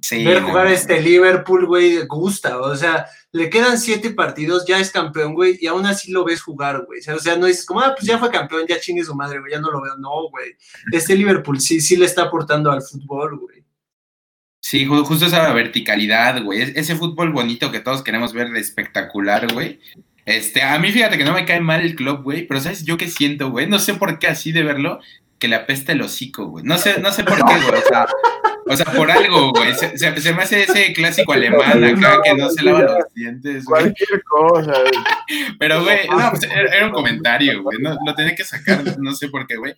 Sí, 0.00 0.24
ver 0.24 0.42
jugar 0.42 0.66
no. 0.66 0.70
este 0.72 1.00
Liverpool, 1.02 1.66
güey, 1.66 2.06
gusta. 2.06 2.58
O 2.60 2.74
sea, 2.76 3.06
le 3.32 3.50
quedan 3.50 3.78
siete 3.78 4.10
partidos, 4.10 4.64
ya 4.64 4.78
es 4.78 4.90
campeón, 4.92 5.34
güey, 5.34 5.58
y 5.60 5.66
aún 5.66 5.84
así 5.86 6.12
lo 6.12 6.24
ves 6.24 6.40
jugar, 6.40 6.84
güey. 6.86 7.00
O 7.00 7.18
sea, 7.18 7.36
no 7.36 7.46
dices 7.46 7.66
como, 7.66 7.80
ah, 7.80 7.94
pues 7.96 8.06
ya 8.06 8.18
fue 8.18 8.30
campeón, 8.30 8.64
ya 8.68 8.78
chingue 8.80 9.04
su 9.04 9.14
madre, 9.14 9.40
güey, 9.40 9.50
ya 9.52 9.60
no 9.60 9.70
lo 9.72 9.82
veo. 9.82 9.96
No, 9.98 10.28
güey. 10.30 10.56
Este 10.92 11.16
Liverpool 11.16 11.60
sí, 11.60 11.80
sí 11.80 11.96
le 11.96 12.06
está 12.06 12.22
aportando 12.22 12.70
al 12.70 12.80
fútbol, 12.80 13.38
güey. 13.38 13.64
Sí, 14.60 14.86
ju- 14.86 15.04
justo 15.04 15.26
esa 15.26 15.52
verticalidad, 15.52 16.42
güey. 16.42 16.62
Es- 16.62 16.76
Ese 16.76 16.96
fútbol 16.96 17.32
bonito 17.32 17.70
que 17.72 17.80
todos 17.80 18.02
queremos 18.02 18.32
ver 18.32 18.50
de 18.50 18.60
espectacular, 18.60 19.52
güey. 19.52 19.80
Este, 20.26 20.62
a 20.62 20.78
mí 20.78 20.90
fíjate 20.90 21.18
que 21.18 21.24
no 21.24 21.34
me 21.34 21.44
cae 21.44 21.60
mal 21.60 21.82
el 21.82 21.94
club, 21.94 22.22
güey, 22.22 22.46
pero 22.46 22.60
¿sabes 22.60 22.84
yo 22.84 22.96
qué 22.96 23.08
siento, 23.08 23.50
güey? 23.50 23.66
No 23.66 23.78
sé 23.78 23.94
por 23.94 24.18
qué 24.18 24.26
así 24.28 24.52
de 24.52 24.62
verlo, 24.62 25.00
que 25.38 25.48
le 25.48 25.56
apesta 25.56 25.92
el 25.92 26.00
hocico, 26.02 26.46
güey. 26.46 26.64
No 26.64 26.78
sé, 26.78 27.00
no 27.00 27.12
sé 27.12 27.24
por 27.24 27.36
qué, 27.36 27.42
güey. 27.60 27.80
O 27.82 27.88
sea, 27.88 28.06
o 28.66 28.76
sea, 28.76 28.86
por 28.86 29.10
algo, 29.10 29.50
güey. 29.52 29.74
Se, 29.74 29.98
se- 29.98 30.18
se 30.20 30.32
me 30.32 30.42
hace 30.42 30.62
ese 30.62 30.92
clásico 30.94 31.32
alemán 31.34 31.84
acá 31.84 32.20
que 32.24 32.34
no 32.34 32.48
se 32.48 32.62
lava 32.62 32.80
los 32.82 33.12
dientes, 33.14 33.64
güey. 33.66 33.82
Cualquier 33.82 34.22
cosa. 34.22 34.72
Pero, 35.58 35.82
güey, 35.82 36.08
no, 36.08 36.30
pues, 36.30 36.44
era, 36.44 36.86
un 36.86 36.92
comentario, 36.92 37.62
güey. 37.62 37.78
No, 37.80 37.98
lo 38.06 38.14
tenía 38.14 38.34
que 38.34 38.44
sacar, 38.44 38.82
no 38.98 39.14
sé 39.14 39.28
por 39.28 39.46
qué, 39.46 39.56
güey. 39.56 39.74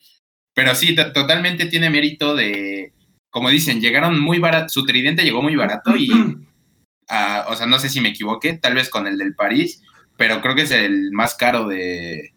Pero 0.55 0.75
sí, 0.77 0.95
to- 0.95 1.13
totalmente 1.13 1.67
tiene 1.67 1.91
mérito 1.91 2.37
de, 2.37 2.93
como 3.31 3.51
dicen, 3.51 3.81
llegaron 3.81 4.21
muy 4.21 4.39
barato, 4.39 4.69
su 4.69 4.85
tridente 4.85 5.25
llegó 5.25 5.43
muy 5.43 5.57
barato 5.57 5.97
y, 5.97 6.09
ah, 7.09 7.47
o 7.49 7.57
sea, 7.57 7.67
no 7.67 7.81
sé 7.81 7.89
si 7.89 8.01
me 8.01 8.11
equivoqué, 8.11 8.53
tal 8.55 8.75
vez 8.75 8.89
con 8.89 9.07
el 9.09 9.19
del 9.19 9.35
París, 9.35 9.83
pero 10.17 10.41
creo 10.41 10.55
que 10.55 10.63
es 10.63 10.71
el 10.71 11.13
más 11.13 11.35
caro 11.35 11.67
de, 11.69 12.33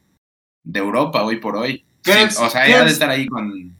de 0.63 0.79
Europa 0.79 1.23
hoy 1.23 1.37
por 1.37 1.55
hoy. 1.55 1.85
Sí, 2.03 2.11
¿Qué 2.11 2.23
es? 2.23 2.39
o 2.39 2.49
sea, 2.49 2.65
¿Qué 2.65 2.71
ya 2.71 2.79
de 2.81 2.87
es? 2.87 2.93
estar 2.93 3.09
ahí 3.09 3.27
con... 3.27 3.77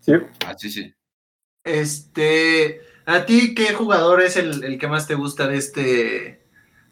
Sí, 0.00 0.12
Ah, 0.46 0.54
sí, 0.58 0.70
sí. 0.70 0.92
Este, 1.64 2.80
¿a 3.06 3.24
ti 3.26 3.54
qué 3.54 3.72
jugador 3.74 4.22
es 4.22 4.36
el, 4.36 4.64
el 4.64 4.78
que 4.78 4.88
más 4.88 5.06
te 5.06 5.14
gusta 5.14 5.46
de 5.46 5.56
este, 5.56 6.40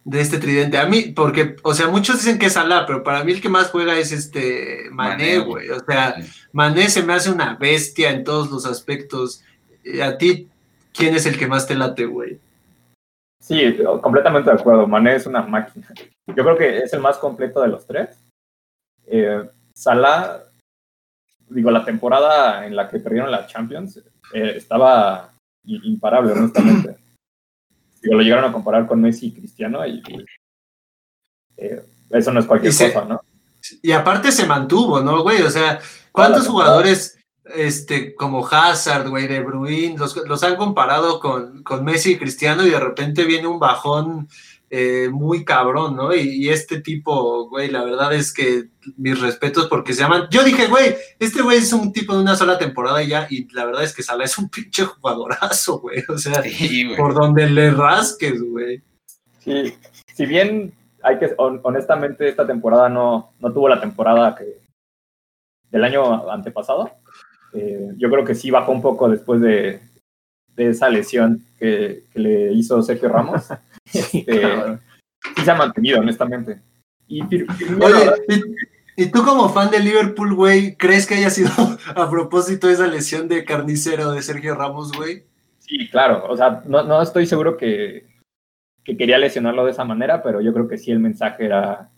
de 0.05 0.21
este 0.21 0.39
tridente? 0.39 0.79
A 0.79 0.87
mí, 0.87 1.13
porque, 1.15 1.57
o 1.63 1.75
sea, 1.75 1.89
muchos 1.89 2.17
dicen 2.19 2.39
que 2.39 2.47
es 2.47 2.53
Salah, 2.55 2.85
pero 2.87 3.03
para 3.03 3.25
mí 3.25 3.33
el 3.33 3.41
que 3.41 3.49
más 3.49 3.71
juega 3.71 3.99
es 3.99 4.13
este 4.13 4.89
Mané, 4.91 5.39
güey. 5.39 5.71
O 5.71 5.81
sea, 5.85 6.17
Sí. 6.23 6.31
Mané 6.53 6.89
se 6.91 7.03
me 7.03 7.15
hace 7.15 7.31
una 7.31 7.55
bestia 7.55 8.11
en 8.11 8.25
todos 8.25 8.51
los 8.51 8.67
aspectos. 8.67 9.43
¿A 10.03 10.19
ti 10.19 10.49
quién 10.93 11.15
es 11.15 11.27
el 11.27 11.39
que 11.39 11.47
más 11.47 11.67
te 11.67 11.75
late, 11.75 12.05
güey? 12.07 12.39
Sí, 13.41 13.77
completamente 14.03 14.51
de 14.51 14.57
acuerdo. 14.57 14.87
Mané 14.87 15.15
es 15.17 15.27
una 15.27 15.43
máquina. 15.43 15.87
Yo 16.27 16.35
creo 16.35 16.57
que 16.57 16.79
es 16.79 16.93
el 16.93 17.01
más 17.01 17.19
completo 17.19 17.61
de 17.63 17.69
los 17.69 17.87
tres. 17.87 18.11
Eh, 19.07 19.49
Salah, 19.73 20.43
digo, 21.49 21.71
la 21.71 21.85
temporada 21.85 22.67
en 22.67 22.75
la 22.77 22.89
que 22.89 22.99
perdieron 22.99 23.31
la 23.31 23.47
Champions 23.47 23.99
eh, 24.35 24.55
estaba 24.57 25.33
imparable, 25.65 26.33
honestamente. 26.33 26.97
Digo, 28.03 28.15
lo 28.15 28.23
llegaron 28.23 28.45
a 28.49 28.53
comparar 28.53 28.87
con 28.87 29.01
Messi 29.01 29.27
y 29.27 29.33
Cristiano 29.33 29.85
y 29.85 30.01
eh, 31.57 31.83
eso 32.11 32.33
no 32.33 32.39
es 32.41 32.47
cualquier 32.47 32.73
Y 32.73 32.77
se- 32.77 32.93
cosa, 32.93 33.07
¿no? 33.07 33.21
Y 33.83 33.91
aparte 33.91 34.31
se 34.31 34.47
mantuvo, 34.47 35.01
¿no, 35.01 35.23
güey? 35.23 35.43
O 35.43 35.51
sea, 35.51 35.81
¿cuántos 36.13 36.47
jugadores 36.47 37.18
este, 37.55 38.15
como 38.15 38.47
Hazard, 38.47 39.09
güey, 39.09 39.27
De 39.27 39.41
Bruyne, 39.41 39.97
los, 39.99 40.17
los 40.27 40.43
han 40.43 40.57
comparado 40.57 41.21
con, 41.21 41.63
con 41.63 41.85
Messi 41.85 42.13
y 42.13 42.19
Cristiano 42.19 42.67
y 42.67 42.71
de 42.71 42.81
repente 42.81 43.25
viene 43.25 43.47
un 43.47 43.59
bajón 43.59 44.29
eh, 44.71 45.09
muy 45.11 45.45
cabrón, 45.47 45.97
¿no? 45.97 46.15
Y, 46.15 46.21
y 46.45 46.49
este 46.51 46.81
tipo, 46.83 47.49
güey, 47.49 47.71
la 47.71 47.85
verdad 47.85 48.13
es 48.13 48.33
que 48.35 48.65
mis 48.99 49.19
respetos 49.19 49.67
porque 49.67 49.95
se 49.95 50.03
llaman... 50.03 50.29
Yo 50.31 50.45
dije, 50.45 50.67
güey, 50.67 50.95
este 51.19 51.41
güey 51.43 51.59
es 51.59 51.73
un 51.73 51.91
tipo 51.93 52.15
de 52.15 52.21
una 52.21 52.37
sola 52.37 52.59
temporada 52.59 53.03
y 53.03 53.09
ya, 53.09 53.27
y 53.31 53.49
la 53.55 53.65
verdad 53.65 53.83
es 53.85 53.95
que 53.95 54.03
Salah 54.03 54.25
es 54.25 54.37
un 54.37 54.49
pinche 54.51 54.85
jugadorazo, 54.85 55.79
güey. 55.81 56.05
O 56.09 56.19
sea, 56.19 56.43
Sí, 56.43 56.91
por 56.97 57.15
donde 57.15 57.49
le 57.49 57.71
rasques, 57.71 58.43
güey. 58.43 58.83
Sí, 59.41 59.75
si 60.15 60.27
bien 60.27 60.75
hay 61.03 61.19
que, 61.19 61.35
hon- 61.39 61.61
honestamente, 61.63 62.29
esta 62.29 62.47
temporada 62.47 62.89
no, 62.91 63.33
no 63.41 63.53
tuvo 63.53 63.69
la 63.69 63.81
temporada 63.81 64.35
que 64.35 64.59
del 65.71 65.85
año 65.85 66.31
antepasado. 66.31 66.91
Eh, 67.55 67.93
yo 67.97 68.11
creo 68.11 68.25
que 68.25 68.35
sí 68.35 68.51
bajó 68.51 68.73
un 68.73 68.83
poco 68.83 69.09
después 69.09 69.41
de, 69.41 69.81
de 70.55 70.69
esa 70.71 70.89
lesión 70.89 71.43
que, 71.59 72.05
que 72.13 72.19
le 72.19 72.53
hizo 72.53 72.83
Sergio 72.83 73.09
Ramos. 73.09 73.47
Este, 73.91 74.43
sí 75.35 75.43
se 75.45 75.51
ha 75.51 75.55
mantenido, 75.55 76.01
honestamente. 76.01 76.61
Y 77.07 77.23
Oye, 77.23 77.47
verdad, 77.79 78.17
¿y, 78.97 79.03
y 79.05 79.11
tú 79.11 79.25
como 79.25 79.49
fan 79.49 79.71
de 79.71 79.81
Liverpool, 79.81 80.35
güey, 80.35 80.77
crees 80.77 81.07
que 81.07 81.15
haya 81.15 81.31
sido 81.31 81.49
a 81.97 82.11
propósito 82.11 82.69
esa 82.69 82.87
lesión 82.87 83.29
de 83.29 83.47
carnicero 83.47 84.13
de 84.13 84.21
Sergio 84.21 84.55
Ramos, 84.55 84.93
güey? 84.93 85.25
sí, 85.59 85.89
claro. 85.89 86.27
O 86.29 86.37
sea, 86.37 86.63
no, 86.67 86.83
no 86.83 87.01
estoy 87.01 87.25
seguro 87.25 87.57
que, 87.57 88.05
que 88.85 88.97
quería 88.97 89.17
lesionarlo 89.17 89.65
de 89.65 89.71
esa 89.71 89.85
manera, 89.85 90.23
pero 90.23 90.43
yo 90.43 90.53
creo 90.53 90.69
que 90.69 90.77
sí 90.77 90.91
el 90.91 90.99
mensaje 90.99 91.47
era... 91.47 91.89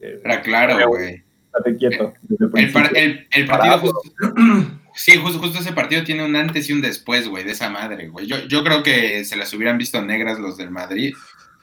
eh, 0.00 0.20
Era 0.24 0.42
claro, 0.42 0.88
güey. 0.88 1.22
Estate 1.58 1.76
quieto. 1.76 2.14
el 2.30 2.36
El, 2.64 2.72
par- 2.72 2.90
principio. 2.90 3.02
el- 3.02 3.26
el 3.32 3.46
partido 3.46 3.78
justo, 3.78 4.00
Sí, 4.94 5.16
justo, 5.16 5.38
justo 5.38 5.60
ese 5.60 5.72
partido 5.72 6.02
tiene 6.02 6.24
un 6.24 6.34
antes 6.34 6.68
y 6.68 6.72
un 6.72 6.80
después, 6.80 7.28
güey, 7.28 7.44
de 7.44 7.52
esa 7.52 7.70
madre, 7.70 8.08
güey. 8.08 8.26
Yo, 8.26 8.38
yo 8.48 8.64
creo 8.64 8.82
que 8.82 9.24
se 9.24 9.36
las 9.36 9.52
hubieran 9.54 9.78
visto 9.78 10.02
negras 10.02 10.40
los 10.40 10.56
del 10.56 10.70
Madrid. 10.72 11.14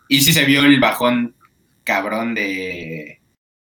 Y 0.07 0.21
sí 0.21 0.31
se 0.31 0.45
vio 0.45 0.63
el 0.63 0.79
bajón 0.79 1.35
cabrón 1.83 2.33
de, 2.33 3.19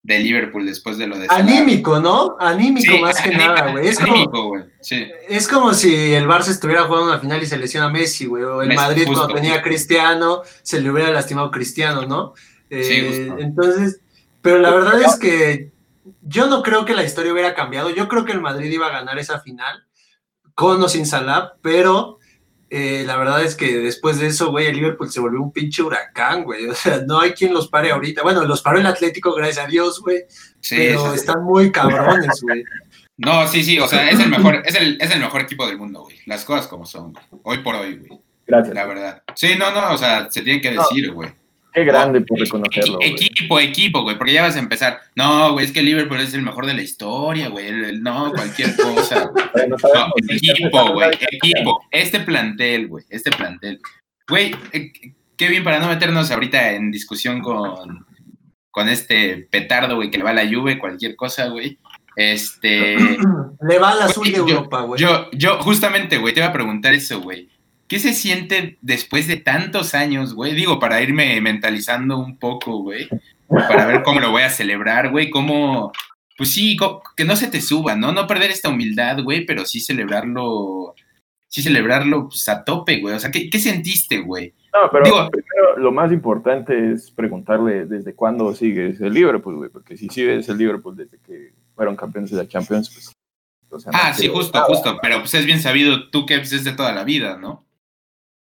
de 0.03 0.19
Liverpool 0.19 0.65
después 0.65 0.97
de 0.97 1.07
lo 1.07 1.17
de 1.17 1.27
Salah. 1.27 1.39
Anímico, 1.43 1.99
¿no? 2.01 2.36
Anímico 2.41 2.91
Sí, 2.93 2.99
más 2.99 3.21
que 3.21 3.29
anímico, 3.29 3.47
nada, 3.53 3.71
güey. 3.71 3.88
Es 3.88 3.99
como, 3.99 4.12
anímico, 4.13 4.47
güey, 4.49 4.63
sí. 4.81 5.07
es 5.29 5.47
como 5.47 5.73
si 5.73 6.13
el 6.13 6.25
Barça 6.27 6.49
estuviera 6.49 6.83
jugando 6.83 7.12
una 7.12 7.19
final 7.19 7.41
y 7.41 7.45
se 7.45 7.57
lesiona 7.57 7.88
Messi, 7.89 8.25
güey. 8.25 8.43
O 8.43 8.62
el 8.63 8.67
Messi, 8.67 8.81
Madrid 8.81 9.03
justo, 9.05 9.21
cuando 9.21 9.36
tenía 9.36 9.59
a. 9.59 9.62
Cristiano, 9.62 10.41
se 10.62 10.81
le 10.81 10.89
hubiera 10.89 11.12
lastimado 11.12 11.51
Cristiano, 11.51 12.05
¿no? 12.05 12.33
Eh, 12.69 12.83
Sí, 12.83 13.07
justo. 13.27 13.41
Entonces, 13.41 14.01
pero 14.41 14.59
la 14.59 14.71
verdad 14.71 15.01
es 15.01 15.15
que 15.15 15.71
yo 16.25 16.47
no 16.47 16.63
creo 16.63 16.86
que 16.86 16.95
la 16.95 17.03
historia 17.03 17.33
hubiera 17.33 17.53
cambiado. 17.53 17.89
Yo 17.89 18.07
creo 18.07 18.25
que 18.25 18.31
el 18.31 18.41
Madrid 18.41 18.71
iba 18.71 18.88
a 18.88 18.91
ganar 18.91 19.19
esa 19.19 19.39
final, 19.39 19.86
con 20.55 20.81
o 20.81 20.89
sin 20.89 21.05
Salah, 21.05 21.53
pero 21.62 22.19
eh, 22.69 23.03
la 23.05 23.17
verdad 23.17 23.43
es 23.43 23.55
que 23.55 23.77
después 23.77 24.19
de 24.19 24.27
eso, 24.27 24.49
güey, 24.49 24.67
el 24.67 24.75
Liverpool 24.75 25.12
se 25.12 25.19
volvió 25.19 25.41
un 25.41 25.51
pinche 25.51 25.83
huracán, 25.83 26.43
güey. 26.43 26.67
O 26.67 26.73
sea, 26.73 27.03
no 27.05 27.19
hay 27.19 27.33
quien 27.33 27.53
los 27.53 27.67
pare 27.67 27.91
ahorita. 27.91 28.23
Bueno, 28.23 28.43
los 28.45 28.62
paró 28.62 28.79
el 28.79 28.86
Atlético, 28.86 29.36
gracias 29.36 29.65
a 29.65 29.67
Dios, 29.67 30.01
güey. 30.01 30.23
Sí, 30.59 30.75
pero 30.77 31.12
sí. 31.12 31.15
están 31.15 31.43
muy 31.43 31.71
cabrones, 31.71 32.41
güey. 32.41 32.63
No, 33.17 33.47
sí, 33.47 33.63
sí, 33.63 33.79
o 33.79 33.88
sea, 33.88 34.09
es 34.09 34.19
el 34.19 34.29
mejor, 34.29 34.63
es 34.65 34.73
el, 34.73 34.97
es 34.99 35.12
el 35.12 35.19
mejor 35.19 35.41
equipo 35.41 35.67
del 35.67 35.77
mundo, 35.77 36.01
güey. 36.01 36.17
Las 36.25 36.45
cosas 36.45 36.65
como 36.67 36.86
son, 36.86 37.13
güey. 37.13 37.41
Hoy 37.43 37.57
por 37.59 37.75
hoy, 37.75 37.97
güey. 37.97 38.19
Gracias. 38.47 38.73
La 38.73 38.86
verdad. 38.86 39.23
Sí, 39.36 39.55
no, 39.57 39.71
no, 39.71 39.93
o 39.93 39.97
sea, 39.97 40.29
se 40.31 40.41
tiene 40.41 40.59
que 40.59 40.71
decir, 40.71 41.12
güey. 41.12 41.31
Qué 41.73 41.83
grande 41.83 42.21
por 42.21 42.39
reconocerlo, 42.39 42.97
güey. 42.97 43.12
Equipo, 43.13 43.59
equipo, 43.59 44.01
güey, 44.03 44.17
porque 44.17 44.33
ya 44.33 44.43
vas 44.43 44.55
a 44.55 44.59
empezar. 44.59 44.99
No, 45.15 45.53
güey, 45.53 45.65
es 45.65 45.71
que 45.71 45.81
Liverpool 45.81 46.19
es 46.19 46.33
el 46.33 46.41
mejor 46.43 46.65
de 46.65 46.73
la 46.75 46.81
historia, 46.83 47.49
güey. 47.49 47.71
No, 47.99 48.31
cualquier 48.31 48.75
cosa. 48.75 49.31
Bueno, 49.53 49.75
No, 49.93 50.07
equipo, 50.29 50.93
güey, 50.93 51.09
equipo. 51.31 51.83
Este 51.91 52.19
plantel, 52.19 52.88
güey, 52.88 53.05
este 53.09 53.31
plantel. 53.31 53.79
Güey, 54.27 54.55
eh, 54.71 54.91
qué 55.38 55.47
bien 55.47 55.63
para 55.63 55.79
no 55.79 55.88
meternos 55.88 56.29
ahorita 56.31 56.71
en 56.73 56.91
discusión 56.91 57.41
con, 57.41 58.05
con 58.71 58.89
este 58.89 59.47
petardo, 59.49 59.95
güey, 59.95 60.09
que 60.12 60.17
le 60.17 60.23
va 60.23 60.31
a 60.31 60.33
la 60.33 60.47
Juve, 60.47 60.79
cualquier 60.79 61.15
cosa, 61.15 61.47
güey. 61.47 61.77
Este... 62.15 62.95
Le 62.97 63.79
va 63.79 63.89
al 63.91 64.01
azul 64.03 64.31
de 64.31 64.39
Güey, 64.39 64.51
yo- 64.51 64.57
Europa, 64.57 64.81
güey. 64.81 65.01
Yo, 65.01 65.29
yo, 65.31 65.57
justamente, 65.62 66.17
güey, 66.17 66.33
te 66.33 66.39
iba 66.41 66.49
a 66.49 66.53
preguntar 66.53 66.93
eso, 66.93 67.19
güey. 67.21 67.49
¿Qué 67.93 67.99
se 67.99 68.13
siente 68.13 68.79
después 68.82 69.27
de 69.27 69.38
tantos 69.38 69.93
años, 69.93 70.34
güey? 70.34 70.56
Digo, 70.56 70.79
para 70.79 70.99
irme 71.03 71.39
mentalizando 71.41 72.17
un 72.17 72.39
poco, 72.39 72.79
güey. 72.79 73.08
Para 73.47 73.86
ver 73.86 74.01
cómo 74.01 74.19
lo 74.19 74.32
voy 74.32 74.41
a 74.41 74.49
celebrar, 74.49 75.12
güey. 75.12 75.29
Cómo, 75.29 75.91
pues 76.36 76.49
sí, 76.51 76.75
que 77.15 77.23
no 77.23 77.36
se 77.36 77.49
te 77.49 77.62
suba, 77.62 77.95
¿no? 77.95 78.12
No 78.12 78.25
perder 78.25 78.49
esta 78.49 78.69
humildad, 78.69 79.21
güey, 79.21 79.45
pero 79.45 79.63
sí 79.63 79.79
celebrarlo, 79.79 80.95
sí 81.47 81.62
celebrarlo 81.62 82.29
pues, 82.29 82.49
a 82.49 82.63
tope, 82.63 82.99
güey. 82.99 83.13
O 83.13 83.19
sea, 83.19 83.29
¿qué, 83.29 83.47
qué 83.47 83.60
sentiste, 83.60 84.21
güey? 84.21 84.56
No, 84.73 84.89
pero 84.91 85.06
Digo- 85.06 85.29
primero 85.29 85.77
lo 85.77 85.91
más 85.91 86.12
importante 86.12 86.93
es 86.93 87.12
preguntarle 87.12 87.86
desde 87.86 88.15
cuándo 88.15 88.56
sigues 88.56 88.99
el 89.01 89.13
Liverpool, 89.13 89.58
güey, 89.58 89.69
porque 89.69 89.97
si 89.97 90.10
sigues 90.10 90.49
el 90.49 90.58
Liverpool 90.58 90.97
desde 90.97 91.19
que 91.19 91.53
fueron 91.75 91.95
campeones 91.95 92.32
de 92.32 92.38
la 92.38 92.47
Champions, 92.47 92.89
pues... 92.89 93.12
o 93.69 93.79
sea, 93.79 93.91
no 93.91 93.99
Ah, 94.01 94.15
sí, 94.15 94.29
justo, 94.29 94.60
justo. 94.63 94.97
Pero 94.99 95.19
pues 95.19 95.36
es 95.36 95.45
bien 95.45 95.60
sabido 95.60 96.10
tú 96.10 96.25
que 96.25 96.39
pues, 96.39 96.53
es 96.53 96.63
de 96.63 96.71
toda 96.71 96.91
la 96.91 97.03
vida, 97.03 97.38
¿no? 97.38 97.63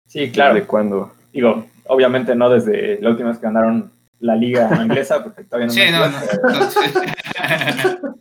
Sí, 0.09 0.31
claro. 0.33 0.55
¿Desde 0.55 0.67
cuándo? 0.67 1.13
Digo, 1.33 1.65
obviamente 1.87 2.35
no 2.35 2.51
desde 2.51 3.01
la 3.01 3.11
última 3.11 3.29
vez 3.29 3.39
que 3.39 3.47
ganaron 3.47 3.93
la 4.19 4.35
liga 4.35 4.83
inglesa, 4.83 5.23
porque 5.23 5.45
todavía 5.45 5.67
no 5.69 5.73
Sí, 5.73 5.81
me 5.81 5.91
no, 5.93 6.09
no. 6.09 6.19
Entonces- 6.33 6.93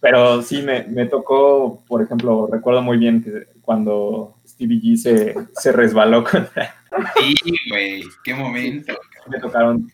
Pero 0.00 0.42
sí 0.42 0.62
me, 0.62 0.82
me 0.88 1.06
tocó, 1.06 1.84
por 1.86 2.02
ejemplo, 2.02 2.48
recuerdo 2.50 2.82
muy 2.82 2.98
bien 2.98 3.22
que 3.22 3.46
cuando 3.60 4.36
Stevie 4.44 4.80
G 4.82 4.96
se, 4.96 5.34
se 5.54 5.70
resbaló 5.70 6.24
contra 6.30 6.74
Sí, 7.16 7.34
güey, 7.70 8.02
qué 8.24 8.34
momento. 8.34 8.94
me 9.28 9.38
tocaron 9.38 9.90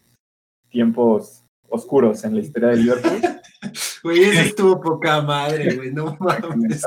tiempos 0.70 1.44
oscuros 1.68 2.24
en 2.24 2.34
la 2.34 2.40
historia 2.40 2.70
de 2.70 2.76
Liverpool. 2.76 3.20
Güey, 4.04 4.22
ese 4.22 4.42
estuvo 4.42 4.80
poca 4.80 5.20
madre, 5.20 5.74
güey. 5.74 5.90
No 5.90 6.16
mames. 6.20 6.86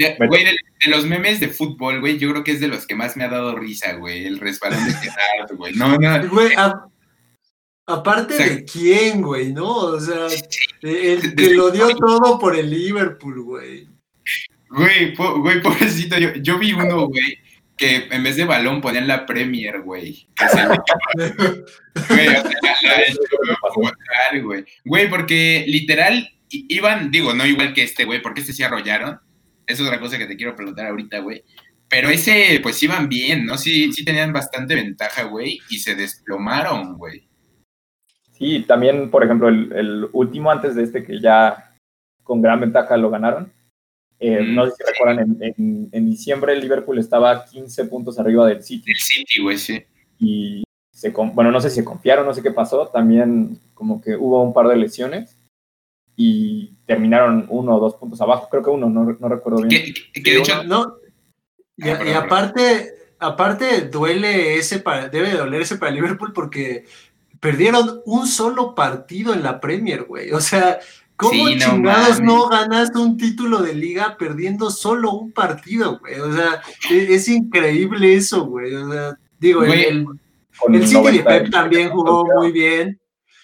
De- 0.00 0.14
Bueno. 0.16 0.30
Güey, 0.30 0.44
de, 0.44 0.50
de 0.84 0.90
los 0.90 1.04
memes 1.06 1.40
de 1.40 1.48
fútbol, 1.48 2.00
güey, 2.00 2.16
yo 2.18 2.30
creo 2.30 2.42
que 2.42 2.52
es 2.52 2.60
de 2.60 2.68
los 2.68 2.86
que 2.86 2.94
más 2.94 3.16
me 3.16 3.24
ha 3.24 3.28
dado 3.28 3.54
risa, 3.56 3.92
güey. 3.94 4.24
El 4.24 4.38
resbalón 4.40 4.82
de 4.86 4.92
Gerard, 4.94 5.54
güey. 5.56 5.74
No, 5.74 5.98
no. 5.98 6.28
Güey, 6.28 6.54
a- 6.56 6.86
aparte 7.86 8.34
O 8.34 8.36
sea, 8.38 8.46
de 8.48 8.64
quién, 8.64 9.20
güey, 9.20 9.52
¿no? 9.52 9.68
O 9.68 10.00
sea, 10.00 10.26
el 10.82 11.34
que 11.34 11.50
lo 11.50 11.70
dio 11.70 11.88
todo 11.96 12.38
por 12.38 12.56
el 12.56 12.70
Liverpool, 12.70 13.42
güey. 13.42 13.88
Güey, 14.70 15.14
po- 15.14 15.40
güey, 15.40 15.60
pobrecito. 15.60 16.16
Yo, 16.18 16.32
yo 16.36 16.58
vi 16.58 16.72
uno, 16.72 17.08
güey, 17.08 17.36
que 17.76 18.08
en 18.10 18.22
vez 18.22 18.36
de 18.36 18.44
balón 18.44 18.80
ponían 18.80 19.06
la 19.08 19.26
Premier, 19.26 19.82
güey. 19.82 20.26
Que 20.34 20.48
se 20.48 20.56
le- 20.66 20.68
Güey, 22.08 22.28
o 22.28 22.30
sea, 22.30 22.50
la- 22.62 24.32
la- 24.32 24.40
güey. 24.40 24.64
Güey, 24.84 25.10
porque 25.10 25.64
literal 25.68 26.26
iban, 26.48 27.10
digo, 27.10 27.34
no 27.34 27.44
igual 27.46 27.74
que 27.74 27.82
este, 27.82 28.04
güey, 28.04 28.22
porque 28.22 28.40
este 28.40 28.52
sí 28.54 28.62
arrollaron. 28.62 29.20
Es 29.70 29.80
otra 29.80 30.00
cosa 30.00 30.18
que 30.18 30.26
te 30.26 30.36
quiero 30.36 30.54
preguntar 30.56 30.86
ahorita, 30.86 31.18
güey. 31.20 31.44
Pero 31.88 32.08
ese, 32.08 32.60
pues 32.62 32.80
iban 32.82 33.08
bien, 33.08 33.46
¿no? 33.46 33.58
Sí, 33.58 33.92
sí 33.92 34.04
tenían 34.04 34.32
bastante 34.32 34.74
ventaja, 34.76 35.24
güey, 35.24 35.58
y 35.70 35.78
se 35.78 35.94
desplomaron, 35.96 36.96
güey. 36.96 37.28
Sí, 38.32 38.64
también, 38.66 39.10
por 39.10 39.24
ejemplo, 39.24 39.48
el, 39.48 39.72
el 39.72 40.08
último 40.12 40.50
antes 40.50 40.74
de 40.74 40.84
este 40.84 41.04
que 41.04 41.20
ya 41.20 41.74
con 42.22 42.40
gran 42.40 42.60
ventaja 42.60 42.96
lo 42.96 43.10
ganaron. 43.10 43.52
eh, 44.20 44.40
Mm, 44.42 44.54
no 44.54 44.66
sé 44.66 44.72
si 44.76 44.82
recuerdan, 44.84 45.18
en, 45.18 45.42
en- 45.56 45.88
en 45.92 46.10
diciembre 46.10 46.52
el 46.52 46.60
Liverpool 46.60 46.98
estaba 46.98 47.44
15 47.46 47.86
puntos 47.86 48.18
arriba 48.18 48.46
del 48.46 48.62
City 48.62 48.90
El 48.92 48.98
City, 48.98 49.42
güey, 49.42 49.56
sí. 49.58 49.82
y 50.18 50.62
se, 50.92 51.08
bueno, 51.10 51.50
no 51.50 51.60
sé 51.60 51.70
si 51.70 51.76
se 51.76 51.84
confiaron, 51.84 52.26
no 52.26 52.34
sé 52.34 52.42
qué 52.42 52.50
pasó, 52.50 52.88
también 52.88 53.58
como 53.74 54.00
que 54.02 54.14
hubo 54.16 54.42
un 54.42 54.52
par 54.52 54.68
de 54.68 54.76
lesiones 54.76 55.36
y 56.22 56.72
terminaron 56.84 57.46
uno 57.48 57.76
o 57.76 57.80
dos 57.80 57.94
puntos 57.94 58.20
abajo, 58.20 58.48
creo 58.50 58.62
que 58.62 58.68
uno, 58.70 58.90
no, 58.90 59.04
no 59.18 59.28
recuerdo 59.28 59.62
bien. 59.62 59.68
Que, 59.70 59.94
que- 60.12 60.22
que 60.22 60.30
de 60.32 60.38
hecho, 60.40 60.62
No, 60.64 60.96
y, 61.76 61.88
Ah, 61.88 61.94
y 61.94 61.96
perdón, 61.98 62.14
aparte, 62.16 62.94
aparte 63.18 63.80
duele 63.88 64.56
ese 64.56 64.80
para, 64.80 65.08
debe 65.08 65.30
de 65.30 65.38
doler 65.38 65.62
ese 65.62 65.76
para 65.76 65.92
Liverpool 65.92 66.32
porque 66.34 66.84
perdieron 67.40 68.02
un 68.04 68.26
solo 68.26 68.74
partido 68.74 69.32
en 69.32 69.42
la 69.42 69.60
Premier, 69.60 70.02
güey. 70.04 70.30
O 70.32 70.40
sea, 70.40 70.78
¿cómo 71.16 71.32
Sí, 71.32 71.54
no 71.54 71.64
chingados 71.64 72.08
mames. 72.10 72.20
no 72.20 72.48
ganas 72.48 72.94
un 72.94 73.16
título 73.16 73.62
de 73.62 73.74
liga 73.74 74.16
perdiendo 74.18 74.70
solo 74.70 75.12
un 75.12 75.32
partido, 75.32 75.98
güey? 76.00 76.20
O 76.20 76.32
sea, 76.34 76.60
e- 76.90 77.14
es, 77.14 77.28
increíble 77.28 78.14
eso, 78.14 78.44
güey. 78.44 78.74
O 78.74 78.92
sea, 78.92 79.16
digo, 79.38 79.62
el- 79.62 79.68
Güey, 79.68 79.84
el, 79.86 80.74
el 80.74 80.86
City 80.86 80.96
de 80.96 81.22
90 81.22 81.28
Pep 81.30 81.50
también 81.50 81.88
jugó 81.88 82.26
muy 82.36 82.52
bien. 82.52 82.99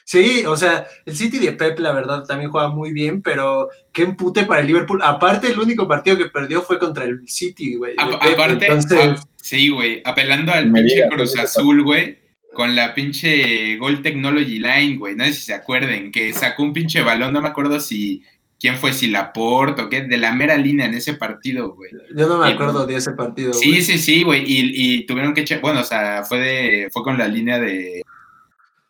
Sí, 0.09 0.45
o 0.47 0.57
sea, 0.57 0.87
el 1.05 1.16
City 1.16 1.40
de 1.40 1.51
Pep, 1.53 1.81
la 1.81 1.90
verdad, 1.90 2.23
también 2.23 2.49
juega 2.49 2.69
muy 2.69 2.92
bien, 2.92 3.23
pero 3.23 3.71
qué 3.92 4.03
empute 4.05 4.45
para 4.45 4.61
el 4.61 4.69
Liverpool. 4.69 5.01
Aparte, 5.03 5.49
el 5.51 5.59
único 5.59 5.88
partido 5.88 6.16
que 6.16 6.27
perdió 6.27 6.62
fue 6.62 6.79
contra 6.79 7.03
el 7.05 7.27
City, 7.29 7.75
güey. 7.75 7.95
aparte, 7.99 8.66
entonces, 8.66 8.99
a- 9.01 9.16
sí, 9.35 9.69
güey, 9.69 10.03
apelando 10.05 10.53
al 10.53 10.71
Me 10.71 10.83
pinche 10.83 11.09
Cruz. 11.11 11.37
Azul, 11.37 11.83
güey, 11.83 12.19
con 12.55 12.77
la 12.77 12.95
pinche 12.95 13.77
Gold 13.79 14.03
Technology 14.03 14.61
Line, 14.61 14.97
güey, 14.97 15.16
no 15.16 15.25
sé 15.25 15.33
si 15.33 15.40
se 15.47 15.55
acuerden, 15.55 16.12
que 16.12 16.33
sacó 16.33 16.62
un 16.62 16.73
pinche 16.73 17.03
balón, 17.03 17.33
no 17.33 17.42
me 17.42 17.49
acuerdo 17.49 17.81
si 17.81 18.23
quién 18.61 18.77
fue, 18.77 18.92
si 18.92 19.09
Laporte 19.09 19.83
o 19.83 19.88
qué, 19.88 20.03
de 20.03 20.19
la 20.19 20.33
mera 20.33 20.57
línea 20.57 20.87
en 20.87 20.95
ese 20.95 21.14
partido, 21.14 21.75
güey. 21.75 21.90
yo 22.14 22.29
no 22.29 22.38
me 22.38 22.49
acuerdo 22.49 22.87
de 22.87 22.95
ese 22.95 23.11
partido. 23.11 23.53
Sí, 23.53 23.71
güey. 23.71 23.83
sí, 23.83 23.99
sí, 23.99 24.23
güey. 24.23 24.45
Y, 24.47 24.71
y 25.01 25.05
tuvieron 25.07 25.35
que 25.35 25.45
che- 25.45 25.59
bueno, 25.59 25.81
o 25.81 25.85
sea, 25.85 26.23
fue 26.23 26.38
de, 26.38 26.88
fue 26.92 27.03
con 27.03 27.19
la 27.19 27.27
línea 27.27 27.59
de, 27.59 28.03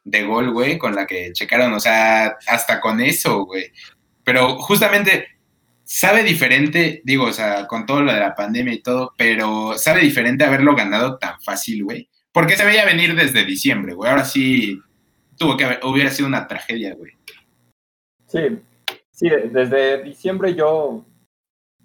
de 0.06 0.22
gol, 0.22 0.52
güey, 0.52 0.78
con 0.78 0.94
la 0.94 1.04
que 1.04 1.32
checaron, 1.32 1.72
o 1.72 1.80
sea, 1.80 2.36
hasta 2.46 2.80
con 2.80 3.00
eso, 3.00 3.44
güey. 3.44 3.72
Pero 4.22 4.56
justamente 4.58 5.26
sabe 5.84 6.22
diferente, 6.22 7.02
digo, 7.04 7.24
o 7.24 7.32
sea, 7.32 7.66
con 7.66 7.86
todo 7.86 8.02
lo 8.02 8.12
de 8.12 8.20
la 8.20 8.34
pandemia 8.34 8.72
y 8.72 8.82
todo, 8.82 9.12
pero 9.18 9.76
sabe 9.76 10.00
diferente 10.00 10.44
haberlo 10.44 10.76
ganado 10.76 11.18
tan 11.18 11.40
fácil, 11.40 11.82
güey. 11.84 12.08
Porque 12.32 12.56
se 12.56 12.64
veía 12.64 12.84
venir 12.84 13.16
desde 13.16 13.44
diciembre, 13.44 13.94
güey. 13.94 14.08
Ahora 14.10 14.24
sí 14.24 14.80
tuvo 15.36 15.56
que 15.56 15.64
haber, 15.64 15.80
hubiera 15.84 16.10
sido 16.10 16.28
una 16.28 16.46
tragedia, 16.46 16.94
güey. 16.94 17.12
Sí, 18.28 18.58
sí, 19.10 19.28
de- 19.28 19.48
desde 19.48 20.04
diciembre 20.04 20.54
yo, 20.54 21.04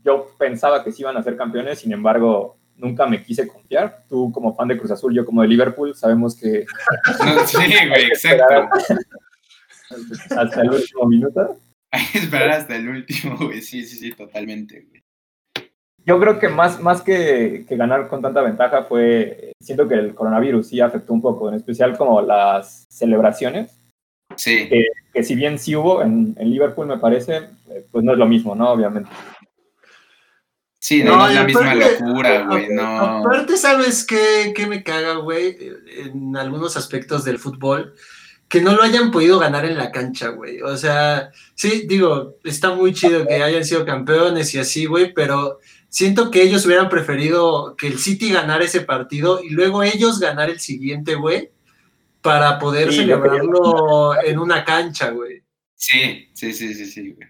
yo 0.03 0.35
pensaba 0.37 0.83
que 0.83 0.91
sí 0.91 1.01
iban 1.01 1.17
a 1.17 1.23
ser 1.23 1.37
campeones, 1.37 1.79
sin 1.79 1.91
embargo, 1.91 2.57
nunca 2.81 3.05
me 3.05 3.23
quise 3.23 3.47
confiar. 3.47 4.03
Tú 4.09 4.31
como 4.31 4.55
fan 4.55 4.67
de 4.67 4.77
Cruz 4.77 4.91
Azul, 4.91 5.13
yo 5.13 5.25
como 5.25 5.41
de 5.41 5.47
Liverpool, 5.47 5.95
sabemos 5.95 6.35
que 6.35 6.65
No, 7.25 7.47
sí, 7.47 7.57
güey, 7.57 8.05
exacto. 8.05 8.69
hasta 10.37 10.61
el 10.61 10.69
último 10.71 11.05
minuto. 11.07 11.57
Hay 11.91 12.05
que 12.11 12.17
esperar 12.19 12.49
hasta 12.51 12.75
el 12.75 12.87
último, 12.89 13.37
güey. 13.37 13.61
Sí, 13.61 13.85
sí, 13.85 13.97
sí, 13.97 14.11
totalmente, 14.11 14.85
güey. 14.89 15.01
Yo 16.03 16.19
creo 16.19 16.39
que 16.39 16.49
más, 16.49 16.81
más 16.81 17.01
que, 17.01 17.63
que 17.69 17.75
ganar 17.77 18.07
con 18.07 18.21
tanta 18.23 18.41
ventaja 18.41 18.83
fue, 18.83 19.51
siento 19.61 19.87
que 19.87 19.93
el 19.95 20.15
coronavirus 20.15 20.67
sí 20.67 20.79
afectó 20.81 21.13
un 21.13 21.21
poco, 21.21 21.47
en 21.49 21.55
especial 21.55 21.95
como 21.95 22.21
las 22.21 22.87
celebraciones, 22.89 23.77
Sí. 24.35 24.67
que 25.13 25.23
si 25.23 25.35
bien 25.35 25.59
sí 25.59 25.75
hubo 25.75 26.01
en, 26.01 26.35
en 26.39 26.49
Liverpool, 26.49 26.87
me 26.87 26.97
parece, 26.97 27.49
eh, 27.69 27.85
pues 27.91 28.03
no 28.03 28.13
es 28.13 28.17
lo 28.17 28.25
mismo, 28.25 28.55
¿no? 28.55 28.71
Obviamente. 28.71 29.09
Sí, 30.83 31.03
No, 31.03 31.15
no, 31.15 31.27
es 31.27 31.35
la 31.35 31.43
misma 31.43 31.71
aparte- 31.73 31.99
locura, 31.99 32.45
güey, 32.47 32.69
no. 32.69 32.81
Aparte, 33.19 33.55
¿sabes 33.55 34.03
qué, 34.03 34.51
qué 34.55 34.65
me 34.65 34.81
caga, 34.83 35.13
güey? 35.17 35.55
En 35.95 36.35
algunos 36.35 36.75
aspectos 36.75 37.23
del 37.23 37.37
fútbol, 37.37 37.93
que 38.47 38.61
no 38.61 38.75
lo 38.75 38.81
hayan 38.81 39.11
podido 39.11 39.37
ganar 39.37 39.63
en 39.65 39.77
la 39.77 39.91
cancha, 39.91 40.29
güey. 40.29 40.59
O 40.63 40.75
sea, 40.75 41.29
sí, 41.53 41.85
digo, 41.87 42.37
está 42.43 42.73
muy 42.73 42.93
chido 42.95 43.27
que 43.27 43.35
hayan 43.43 43.63
sido 43.63 43.85
campeones 43.85 44.55
y 44.55 44.57
así, 44.59 44.87
güey, 44.87 45.13
pero 45.13 45.59
siento 45.87 46.31
que 46.31 46.41
ellos 46.41 46.65
hubieran 46.65 46.89
preferido 46.89 47.75
que 47.75 47.85
el 47.85 47.99
City 47.99 48.31
ganara 48.31 48.63
ese 48.65 48.81
partido 48.81 49.43
y 49.43 49.51
luego 49.51 49.83
ellos 49.83 50.19
ganar 50.19 50.49
el 50.49 50.59
siguiente, 50.59 51.13
güey, 51.13 51.51
para 52.23 52.57
poder 52.57 52.89
Sí, 52.91 52.97
celebrarlo 53.01 54.19
en 54.23 54.39
una 54.39 54.65
cancha, 54.65 55.11
güey. 55.11 55.43
Sí, 55.75 56.27
sí, 56.33 56.53
sí, 56.53 56.73
sí, 56.73 56.85
sí, 56.87 57.11
güey. 57.11 57.27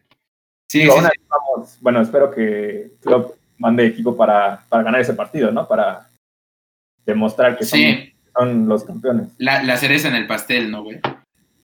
Sí, 0.69 0.83
sí, 0.83 0.87
sí. 0.89 1.19
vamos- 1.27 1.77
bueno, 1.81 2.01
espero 2.01 2.31
que 2.31 2.93
Klopp 3.01 3.35
mande 3.61 3.85
equipo 3.85 4.17
para, 4.17 4.65
para 4.67 4.83
ganar 4.83 4.99
ese 5.01 5.13
partido, 5.13 5.51
¿no? 5.51 5.67
Para 5.67 6.09
demostrar 7.05 7.57
que 7.57 7.63
son, 7.65 7.79
Sí, 7.79 8.13
son 8.35 8.67
los 8.67 8.83
campeones. 8.83 9.29
la, 9.37 9.63
la 9.63 9.77
cereza 9.77 10.07
en 10.07 10.15
el 10.15 10.27
pastel, 10.27 10.71
¿no, 10.71 10.83
güey? 10.83 10.99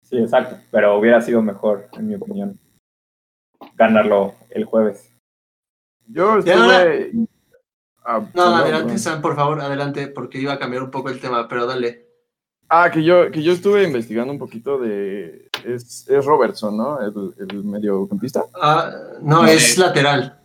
Sí, 0.04 0.18
exacto. 0.18 0.58
Pero 0.72 0.98
hubiera 0.98 1.20
sido 1.22 1.42
mejor, 1.42 1.90
en 1.98 2.08
mi 2.08 2.16
opinión, 2.16 2.58
ganarlo 3.76 4.36
el 4.52 4.66
jueves. 4.66 5.12
Yo 6.08 6.38
estuve. 6.38 7.12
Ah, 8.06 8.20
No, 8.20 8.32
perdón, 8.32 8.54
adelante, 8.54 8.84
perdón. 8.86 9.00
Sam, 9.00 9.22
por 9.22 9.36
favor, 9.36 9.60
adelante, 9.60 10.08
porque 10.08 10.40
iba 10.40 10.54
a 10.54 10.60
cambiar 10.60 10.84
un 10.84 10.92
poco 10.92 11.10
el 11.10 11.20
tema, 11.20 11.48
pero 11.50 11.66
dale. 11.66 12.06
Ah, 12.70 12.90
que 12.92 13.04
yo, 13.04 13.32
que 13.32 13.42
yo 13.44 13.52
estuve 13.54 13.84
investigando 13.84 14.32
un 14.32 14.40
poquito 14.40 14.78
de. 14.78 15.50
Es, 15.66 16.08
es 16.08 16.26
Robertson, 16.26 16.78
¿no? 16.78 17.00
El, 17.02 17.34
el 17.40 17.64
mediocampista. 17.64 18.44
Ah, 18.54 18.92
no, 19.22 19.42
No, 19.42 19.48
es 19.48 19.78
eh. 19.78 19.82
lateral. 19.82 20.37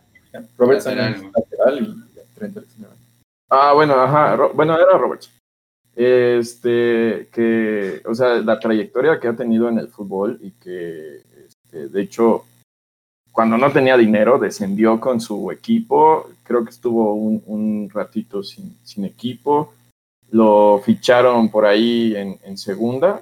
Robertson 0.57 0.97
Lateral, 0.97 1.31
lateral 1.35 1.83
y 1.83 2.35
Trent 2.35 2.57
Alexander. 2.57 2.89
Ah, 3.49 3.73
bueno, 3.73 3.93
ajá. 3.95 4.35
Bueno, 4.53 4.75
era 4.75 4.97
Robertson. 4.97 5.33
Este, 5.95 7.29
que, 7.31 8.01
o 8.05 8.15
sea, 8.15 8.35
la 8.35 8.59
trayectoria 8.59 9.19
que 9.19 9.27
ha 9.27 9.35
tenido 9.35 9.69
en 9.69 9.77
el 9.77 9.89
fútbol 9.89 10.39
y 10.41 10.51
que, 10.51 11.21
este, 11.45 11.87
de 11.89 12.01
hecho, 12.01 12.45
cuando 13.31 13.57
no 13.57 13.71
tenía 13.71 13.95
dinero, 13.95 14.39
descendió 14.39 14.99
con 14.99 15.21
su 15.21 15.51
equipo. 15.51 16.29
Creo 16.43 16.63
que 16.63 16.71
estuvo 16.71 17.13
un, 17.13 17.43
un 17.45 17.89
ratito 17.91 18.43
sin, 18.43 18.77
sin 18.83 19.05
equipo. 19.05 19.73
Lo 20.31 20.81
ficharon 20.83 21.49
por 21.49 21.65
ahí 21.65 22.15
en, 22.15 22.39
en 22.43 22.57
segunda. 22.57 23.21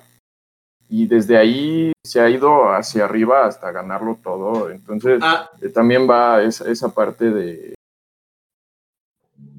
Y 0.94 1.08
desde 1.08 1.38
ahí 1.38 1.94
se 2.06 2.20
ha 2.20 2.30
ido 2.30 2.70
hacia 2.74 3.06
arriba 3.06 3.46
hasta 3.46 3.72
ganarlo 3.72 4.20
todo. 4.22 4.70
Entonces, 4.70 5.20
Ah, 5.24 5.50
eh, 5.62 5.70
también 5.70 6.06
va 6.10 6.42
esa, 6.44 6.70
esa 6.70 6.90
parte 6.90 7.32
de. 7.32 7.74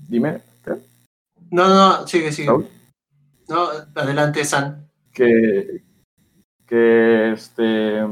Dime, 0.09 0.43
¿qué? 0.63 0.73
no, 1.51 1.69
no, 1.69 2.07
sigue, 2.07 2.31
sigue. 2.33 2.51
No, 3.49 3.69
adelante, 3.95 4.45
San. 4.45 4.87
que, 5.13 5.83
que 6.67 7.33
este, 7.33 8.03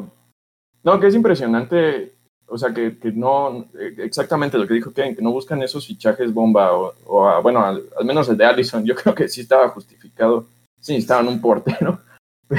no, 0.83 0.99
que 1.01 1.07
es 1.07 1.15
impresionante, 1.15 2.15
o 2.47 2.57
sea, 2.59 2.73
que, 2.73 2.99
que 2.99 3.13
no, 3.13 3.67
exactamente 3.99 4.59
lo 4.59 4.67
que 4.67 4.75
dijo 4.75 4.93
Ken, 4.93 5.15
que 5.15 5.23
no 5.23 5.31
buscan 5.33 5.63
esos 5.63 5.87
fichajes 5.87 6.33
bomba, 6.33 6.73
o, 6.73 6.95
o 7.07 7.27
a- 7.29 7.41
bueno, 7.41 7.65
al, 7.65 7.85
al 7.99 8.05
menos 8.05 8.29
el 8.31 8.37
de 8.37 8.45
Allison, 8.47 8.85
yo 8.85 8.95
creo 8.95 9.15
que 9.15 9.29
sí 9.29 9.43
estaba 9.43 9.69
justificado, 9.69 10.47
sí 10.81 10.93
necesitaban 10.93 11.29
un 11.29 11.41
portero, 11.41 12.01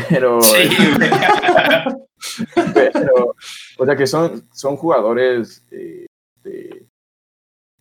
pero, 0.10 0.42
Sí, 0.42 0.68
güey. 0.98 1.10
pero 2.94 3.36
o 3.78 3.86
sea, 3.86 3.96
que 3.96 4.08
son, 4.08 4.48
son 4.54 4.76
jugadores 4.78 5.66
eh, 5.72 6.06
de- 6.44 6.86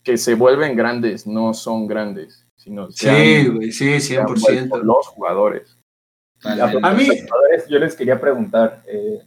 que 0.03 0.17
se 0.17 0.35
vuelven 0.35 0.77
grandes, 0.77 1.27
no 1.27 1.53
son 1.55 1.87
grandes, 1.87 2.47
sino 2.57 2.91
Sí, 2.91 3.09
han- 3.09 3.55
güey, 3.57 3.71
sí, 3.73 4.01
se 4.01 4.19
han 4.19 4.27
vuelto 4.27 4.47
100%. 4.51 4.83
los 4.83 5.07
jugadores. 5.09 5.77
A 6.43 6.93
mí- 6.95 7.07
jugadores, 7.07 7.69
yo 7.69 7.79
les 7.79 7.95
quería 7.95 8.19
preguntar, 8.19 8.83
eh, 8.87 9.21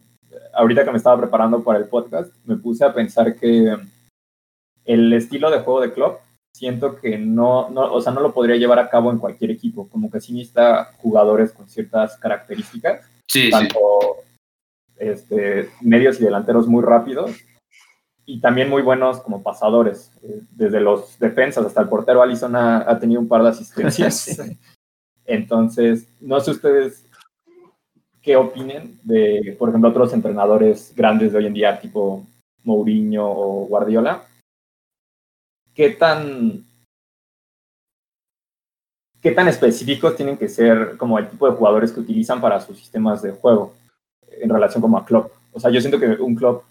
ahorita 0.56 0.84
que 0.84 0.92
me 0.92 0.98
estaba 0.98 1.20
preparando 1.22 1.64
para 1.64 1.78
el 1.80 1.86
podcast, 1.86 2.34
me 2.44 2.56
puse 2.58 2.84
a 2.84 2.94
pensar 2.94 3.36
que 3.36 3.78
el 4.86 5.14
estilo 5.14 5.52
de 5.52 5.60
juego 5.60 5.80
de 5.82 5.94
Klopp, 5.94 6.22
siento 6.56 6.96
que 6.96 7.18
no, 7.18 7.70
no, 7.70 7.94
o 7.94 8.02
sea, 8.02 8.14
no 8.14 8.22
lo 8.22 8.34
podría 8.34 8.56
llevar 8.56 8.80
a 8.80 8.90
cabo 8.90 9.12
en 9.12 9.18
cualquier 9.18 9.52
equipo, 9.52 9.88
como 9.90 10.10
que 10.10 10.22
sí 10.22 10.34
necesita 10.34 10.94
jugadores 10.98 11.52
con 11.52 11.68
ciertas 11.68 12.18
características, 12.18 13.02
Sí, 13.28 13.44
sí. 13.46 13.50
tanto 13.50 13.80
este, 14.98 15.70
medios 15.82 16.20
y 16.20 16.24
delanteros 16.24 16.68
muy 16.68 16.84
rápidos 16.84 17.32
y 18.26 18.40
también 18.40 18.70
muy 18.70 18.82
buenos 18.82 19.20
como 19.22 19.42
pasadores, 19.44 20.12
eh, 20.22 20.42
desde 20.52 20.80
los 20.80 21.18
defensas 21.20 21.66
hasta 21.66 21.82
el 21.82 21.90
portero 21.90 22.22
Allison 22.22 22.56
ha, 22.56 22.90
ha 22.90 23.00
tenido 23.00 23.20
un 23.20 23.28
par 23.28 23.44
de 23.44 23.50
asistencias. 23.50 24.40
Entonces, 25.26 26.08
no 26.22 26.40
sé 26.40 26.52
ustedes 26.52 27.06
qué 28.22 28.36
opinen 28.36 29.00
de, 29.04 29.56
por 29.60 29.70
ejemplo, 29.70 29.90
otros 29.90 30.14
entrenadores 30.14 30.94
grandes 30.96 31.32
de 31.32 31.40
hoy 31.40 31.48
en 31.48 31.54
día, 31.54 31.80
tipo 31.80 32.26
Mourinho 32.64 33.26
o 33.30 33.66
Guardiola. 33.68 34.24
¿Qué 35.74 35.90
tan, 35.90 36.64
qué 39.22 39.32
tan 39.32 39.48
específicos 39.48 40.16
tienen 40.16 40.38
que 40.38 40.50
ser 40.50 40.98
como 40.98 41.18
el 41.18 41.30
tipo 41.30 41.50
de 41.50 41.56
jugadores 41.56 41.92
que 41.92 42.00
utilizan 42.00 42.40
para 42.42 42.62
sus 42.62 42.78
sistemas 42.78 43.22
de 43.22 43.32
juego 43.32 43.74
en 44.28 44.50
relación 44.50 44.82
como 44.82 44.98
a 44.98 45.06
Klopp? 45.06 45.32
O 45.52 45.60
sea, 45.60 45.72
yo 45.72 45.82
siento 45.82 46.00
que 46.00 46.08
un 46.08 46.36
Klopp, 46.36 46.64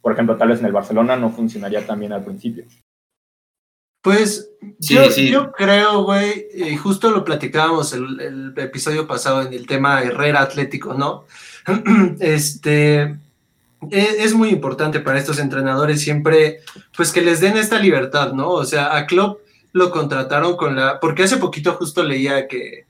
por 0.00 0.12
ejemplo, 0.12 0.36
tal 0.36 0.48
vez 0.48 0.60
en 0.60 0.66
el 0.66 0.72
Barcelona 0.72 1.16
no 1.16 1.30
funcionaría 1.30 1.86
tan 1.86 2.00
bien 2.00 2.12
al 2.12 2.24
principio. 2.24 2.64
Pues 4.02 4.48
Sí, 4.80 4.94
yo, 4.94 5.10
sí. 5.10 5.28
yo 5.28 5.52
creo, 5.52 6.04
güey, 6.04 6.46
y 6.54 6.76
justo 6.76 7.10
lo 7.10 7.24
platicábamos 7.24 7.92
el, 7.92 8.20
el 8.20 8.54
episodio 8.56 9.06
pasado 9.06 9.42
en 9.42 9.52
el 9.52 9.66
tema 9.66 10.02
Herrera 10.02 10.42
Atlético, 10.42 10.94
¿no? 10.94 11.24
Este 12.20 13.16
es, 13.90 14.34
muy 14.34 14.50
importante 14.50 15.00
para 15.00 15.18
estos 15.18 15.38
entrenadores 15.38 16.00
siempre, 16.00 16.60
pues 16.96 17.12
que 17.12 17.20
les 17.20 17.40
den 17.40 17.56
esta 17.56 17.78
libertad, 17.78 18.32
¿no? 18.32 18.50
O 18.50 18.64
sea, 18.64 18.96
a 18.96 19.06
Klopp 19.06 19.40
lo 19.72 19.90
contrataron 19.90 20.56
con 20.56 20.76
la, 20.76 20.98
porque 21.00 21.22
hace 21.22 21.36
poquito 21.36 21.74
justo 21.74 22.02
leía 22.02 22.48
que, 22.48 22.86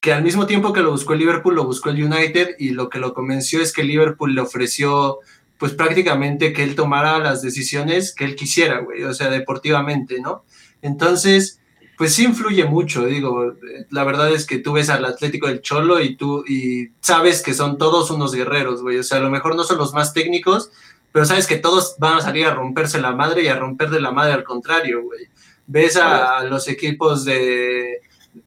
que 0.00 0.12
al 0.12 0.22
mismo 0.22 0.46
tiempo 0.46 0.72
que 0.72 0.82
lo 0.82 0.90
buscó 0.90 1.14
el 1.14 1.20
Liverpool, 1.20 1.54
lo 1.54 1.64
buscó 1.64 1.90
el 1.90 2.02
United 2.02 2.56
y 2.58 2.70
lo 2.70 2.88
que 2.88 2.98
lo 2.98 3.14
convenció 3.14 3.62
es 3.62 3.72
que 3.72 3.82
el 3.82 3.88
Liverpool 3.88 4.34
le 4.34 4.40
ofreció 4.40 5.18
pues 5.58 5.72
prácticamente 5.72 6.52
que 6.52 6.62
él 6.62 6.76
tomara 6.76 7.18
las 7.18 7.42
decisiones 7.42 8.14
que 8.14 8.24
él 8.24 8.36
quisiera, 8.36 8.80
güey, 8.80 9.02
o 9.02 9.12
sea, 9.12 9.28
deportivamente, 9.28 10.20
¿no? 10.20 10.44
Entonces, 10.82 11.60
pues 11.98 12.14
sí 12.14 12.24
influye 12.24 12.64
mucho, 12.64 13.06
digo, 13.06 13.54
la 13.90 14.04
verdad 14.04 14.30
es 14.30 14.46
que 14.46 14.58
tú 14.58 14.74
ves 14.74 14.88
al 14.88 15.04
Atlético 15.04 15.48
del 15.48 15.62
Cholo 15.62 16.00
y 16.00 16.14
tú 16.14 16.44
y 16.46 16.90
sabes 17.00 17.42
que 17.42 17.54
son 17.54 17.76
todos 17.76 18.12
unos 18.12 18.32
guerreros, 18.32 18.82
güey, 18.82 18.98
o 18.98 19.02
sea, 19.02 19.18
a 19.18 19.20
lo 19.20 19.30
mejor 19.30 19.56
no 19.56 19.64
son 19.64 19.78
los 19.78 19.92
más 19.92 20.14
técnicos, 20.14 20.70
pero 21.10 21.24
sabes 21.24 21.48
que 21.48 21.56
todos 21.56 21.96
van 21.98 22.18
a 22.18 22.20
salir 22.20 22.46
a 22.46 22.54
romperse 22.54 23.00
la 23.00 23.10
madre 23.10 23.42
y 23.42 23.48
a 23.48 23.58
romper 23.58 23.90
de 23.90 24.00
la 24.00 24.12
madre 24.12 24.32
al 24.32 24.44
contrario, 24.44 25.02
güey. 25.02 25.26
Ves 25.66 25.96
a, 25.96 26.44
los 26.44 26.68
equipos 26.68 27.24
de 27.24 28.00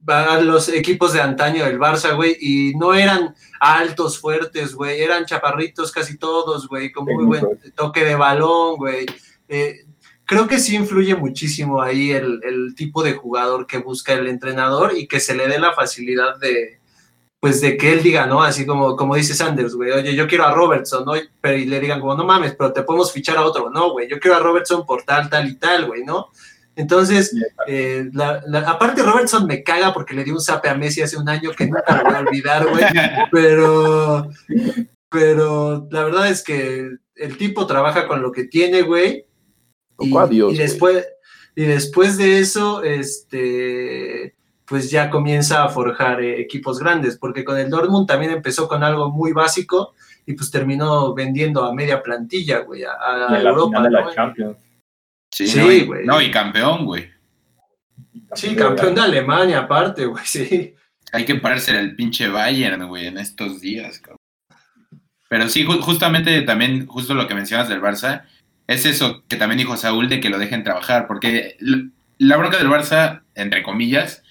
a 0.08 0.40
los 0.40 0.70
equipos 0.70 1.12
de 1.12 1.20
antaño 1.20 1.66
del 1.66 1.78
Barça, 1.78 2.16
güey, 2.16 2.38
y 2.40 2.74
no 2.76 2.94
eran 2.94 3.36
altos, 3.60 4.18
fuertes, 4.18 4.74
güey, 4.74 5.02
eran 5.02 5.26
chaparritos 5.26 5.92
casi 5.92 6.18
todos, 6.18 6.70
güey, 6.70 6.90
con 6.90 7.04
muy 7.04 7.26
buen 7.26 7.46
toque 7.76 8.06
de 8.06 8.16
balón, 8.16 8.78
güey. 8.78 9.06
Eh, 9.50 9.82
creo 10.32 10.48
que 10.48 10.60
sí 10.60 10.78
influye 10.78 11.14
muchísimo 11.14 11.82
ahí 11.82 12.12
el, 12.12 12.40
el, 12.46 12.74
tipo 12.74 13.04
de 13.04 13.12
jugador 13.12 13.68
que 13.68 13.80
busca 13.80 14.14
el 14.14 14.28
entrenador 14.28 14.94
y 14.96 15.06
que 15.06 15.20
se 15.20 15.36
le 15.36 15.46
dé 15.46 15.60
la 15.60 15.74
facilidad 15.74 16.38
de, 16.40 16.80
pues, 17.42 17.60
de 17.60 17.76
que 17.76 17.92
él 17.92 18.02
diga, 18.02 18.28
¿no? 18.28 18.42
Así 18.42 18.66
como, 18.66 18.96
como 18.96 19.16
dice 19.16 19.34
Sanders, 19.34 19.76
güey, 19.76 19.92
oye, 19.92 20.16
yo 20.16 20.30
quiero 20.30 20.46
a 20.46 20.54
Robertson, 20.54 21.04
¿no? 21.04 21.16
Pero 21.42 21.58
y 21.58 21.66
le 21.66 21.82
digan 21.82 22.00
como, 22.00 22.16
no 22.16 22.24
mames, 22.24 22.56
pero 22.58 22.72
te 22.72 22.84
podemos 22.84 23.12
fichar 23.12 23.36
a 23.36 23.44
otro, 23.44 23.70
no, 23.70 23.92
güey, 23.92 24.10
yo 24.10 24.22
quiero 24.22 24.38
a 24.38 24.40
Robertson 24.40 24.86
por 24.86 25.04
tal, 25.04 25.30
tal 25.30 25.50
y 25.50 25.58
tal, 25.58 25.88
güey, 25.88 26.06
¿no? 26.06 26.30
Entonces, 26.78 27.36
eh, 27.68 28.10
la, 28.14 28.42
la, 28.48 28.60
aparte 28.60 29.04
Robertson 29.04 29.46
me 29.46 29.64
caga 29.64 29.94
porque 29.94 30.14
le 30.14 30.24
dio 30.24 30.34
un 30.34 30.40
zape 30.40 30.70
a 30.70 30.76
Messi 30.76 31.02
hace 31.02 31.18
un 31.18 31.28
año 31.28 31.52
que 31.52 31.66
nunca 31.66 31.98
lo 31.98 32.04
voy 32.06 32.14
a 32.14 32.20
olvidar, 32.20 32.68
güey. 32.70 32.86
Pero, 33.34 34.30
pero 35.10 35.90
la 35.92 36.06
verdad 36.06 36.30
es 36.30 36.42
que 36.42 36.90
el 37.16 37.38
tipo 37.38 37.68
trabaja 37.68 38.08
con 38.08 38.22
lo 38.22 38.32
que 38.32 38.46
tiene, 38.46 38.84
güey. 38.84 39.26
Y, 40.02 40.16
Adiós, 40.16 40.54
y 40.54 40.58
después, 40.58 41.08
y 41.56 41.64
después 41.64 42.18
de 42.18 42.40
eso, 42.40 42.84
este, 42.84 44.36
pues 44.66 44.90
ya 44.90 45.10
comienza 45.10 45.64
a 45.64 45.70
forjar 45.70 46.22
eh, 46.22 46.40
equipos 46.40 46.80
grandes, 46.80 47.18
porque 47.18 47.44
con 47.44 47.58
el 47.58 47.70
Dortmund 47.70 48.08
también 48.08 48.32
empezó 48.32 48.68
con 48.68 48.84
algo 48.84 49.12
muy 49.12 49.34
básico 49.34 49.94
y 50.26 50.34
pues 50.34 50.50
terminó 50.52 51.14
vendiendo 51.14 51.66
a 51.66 51.74
media 51.74 52.02
plantilla, 52.02 52.60
güey, 52.60 52.84
a, 52.84 52.92
a 52.94 53.40
y 53.40 53.44
la 53.44 53.50
Europa. 53.50 53.78
Final 53.78 53.92
de 53.92 54.00
¿no? 54.00 54.08
la 54.08 54.16
Champions. 54.16 54.58
Sí, 55.30 55.48
Sí, 55.48 55.60
no, 55.60 55.66
güey. 55.88 56.04
y, 56.04 56.08
no, 56.08 56.22
y 56.22 56.32
campeón, 56.32 56.86
güey. 56.86 57.10
Sí, 58.34 58.56
campeón 58.56 58.96
de 58.96 59.02
Alemania, 59.02 59.60
aparte, 59.60 60.06
güey, 60.06 60.26
sí. 60.26 60.76
Hay 61.14 61.26
que 61.26 61.36
pararse 61.36 61.78
el 61.78 61.96
pinche 61.96 62.30
Bayern, 62.30 62.88
güey, 62.88 63.08
en 63.08 63.18
estos 63.18 63.60
días, 63.60 64.00
cabrón. 64.00 64.18
Pero 65.28 65.48
sí, 65.48 65.66
ju 65.66 65.80
justamente 65.82 66.42
también, 66.42 66.86
justo 66.88 67.14
lo 67.14 67.28
que 67.28 67.36
mencionas 67.36 67.70
del 67.70 67.82
Barça, 67.82 68.24
es 68.72 68.86
eso 68.86 69.24
que 69.28 69.36
también 69.36 69.60
dijo 69.60 69.78
Saúl 69.78 70.10
de 70.10 70.20
que 70.20 70.30
lo 70.30 70.40
dejen 70.40 70.64
trabajar, 70.64 71.08
porque 71.08 71.58
la 72.18 72.38
bronca 72.38 72.58
del 72.58 72.70
Barça, 72.70 73.22
entre 73.36 73.64
comillas, 73.64 74.24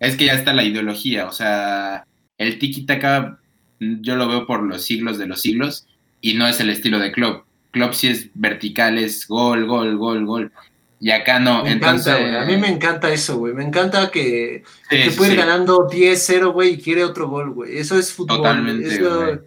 es 0.00 0.16
que 0.16 0.26
ya 0.26 0.34
está 0.34 0.52
la 0.52 0.64
ideología, 0.64 1.26
o 1.26 1.32
sea, 1.32 2.06
el 2.38 2.58
tiki-taka 2.58 3.38
mm, 3.80 4.02
yo 4.02 4.16
lo 4.16 4.28
veo 4.28 4.46
por 4.46 4.62
los 4.62 4.82
siglos 4.82 5.18
de 5.18 5.26
los 5.26 5.40
siglos 5.40 5.86
y 6.20 6.34
no 6.34 6.46
es 6.46 6.60
el 6.60 6.70
estilo 6.70 6.98
de 6.98 7.12
Klopp. 7.12 7.46
Klopp 7.70 7.92
sí 7.92 8.08
es 8.08 8.30
vertical, 8.34 8.98
es 8.98 9.26
gol, 9.26 9.66
gol, 9.66 9.96
gol, 9.96 10.24
gol. 10.24 10.52
Y 11.00 11.10
acá 11.10 11.38
no, 11.38 11.64
Me 11.64 11.72
entonces... 11.72 12.16
encanta. 12.16 12.42
A 12.42 12.44
mí 12.46 12.56
me 12.56 12.68
encanta 12.68 13.12
eso, 13.12 13.36
güey. 13.36 13.52
Me 13.52 13.64
encanta 13.64 14.10
que, 14.10 14.62
Sí, 14.88 14.96
que 14.96 15.10
sí, 15.10 15.16
puede 15.18 15.32
ir 15.32 15.38
ganando 15.38 15.88
10-0, 15.88 16.52
güey, 16.52 16.74
y 16.74 16.78
quiere 16.78 17.04
otro 17.04 17.28
gol, 17.28 17.50
güey. 17.50 17.76
Eso 17.76 17.98
es 17.98 18.12
fútbol. 18.12 18.38
Totalmente, 18.38 18.94
Eso, 18.94 19.40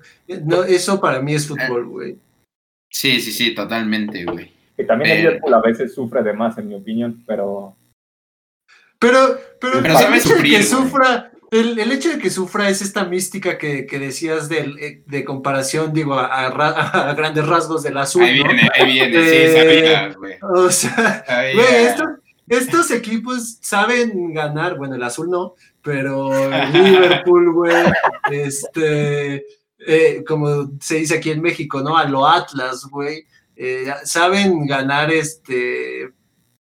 no, 0.43 0.63
eso 0.63 1.01
para 1.01 1.21
mí 1.21 1.33
es 1.33 1.47
fútbol, 1.47 1.87
güey. 1.87 2.17
Sí, 2.89 3.19
sí, 3.21 3.31
sí, 3.31 3.53
totalmente, 3.53 4.23
güey. 4.25 4.51
Que 4.75 4.83
también 4.83 5.11
el 5.11 5.17
Liverpool 5.23 5.53
a 5.53 5.61
veces 5.61 5.93
sufre 5.93 6.23
de 6.23 6.33
más, 6.33 6.57
en 6.57 6.67
mi 6.69 6.75
opinión, 6.75 7.23
pero 7.25 7.75
Pero, 8.99 9.37
pero, 9.61 9.81
Pero 9.81 9.99
el 9.99 10.13
hecho 10.15 10.29
de 10.35 10.43
que 10.43 10.49
güey. 10.49 10.63
sufra, 10.63 11.31
el, 11.51 11.79
el 11.79 11.91
hecho 11.91 12.09
de 12.09 12.17
que 12.19 12.29
sufra 12.29 12.69
es 12.69 12.81
esta 12.81 13.05
mística 13.05 13.57
que, 13.57 13.85
que 13.85 13.99
decías 13.99 14.49
del, 14.49 14.77
eh, 14.79 15.03
de 15.05 15.23
comparación, 15.23 15.93
digo, 15.93 16.13
a, 16.15 16.25
a 16.25 16.49
ra- 16.49 16.69
a 17.09 17.13
grandes 17.13 17.45
rasgos 17.47 17.83
del 17.83 17.97
azul, 17.97 18.23
Ahí 18.23 18.39
¿no? 18.39 18.45
viene, 18.45 18.69
ahí 18.73 18.85
viene, 18.91 19.13
sí, 19.23 19.29
Eh, 19.35 19.53
sabía, 19.53 20.13
güey. 20.17 20.35
O 20.41 20.69
sea, 20.71 21.23
Sabía. 21.25 21.53
güey, 21.53 21.75
estos, 21.85 22.07
estos 22.47 22.91
equipos 22.91 23.57
saben 23.61 24.33
ganar, 24.33 24.77
bueno, 24.77 24.95
el 24.95 25.03
azul 25.03 25.29
no, 25.29 25.55
pero 25.81 26.29
Liverpool, 26.71 27.51
güey, 27.53 27.75
este, 28.31 29.45
eh, 29.87 30.23
como 30.27 30.71
se 30.81 30.95
dice 30.95 31.15
aquí 31.15 31.31
en 31.31 31.41
México, 31.41 31.81
¿no? 31.81 31.97
A 31.97 32.03
lo 32.05 32.27
Atlas, 32.27 32.85
güey, 32.91 33.25
eh, 33.55 33.85
saben 34.03 34.67
ganar, 34.67 35.11
este, 35.11 36.11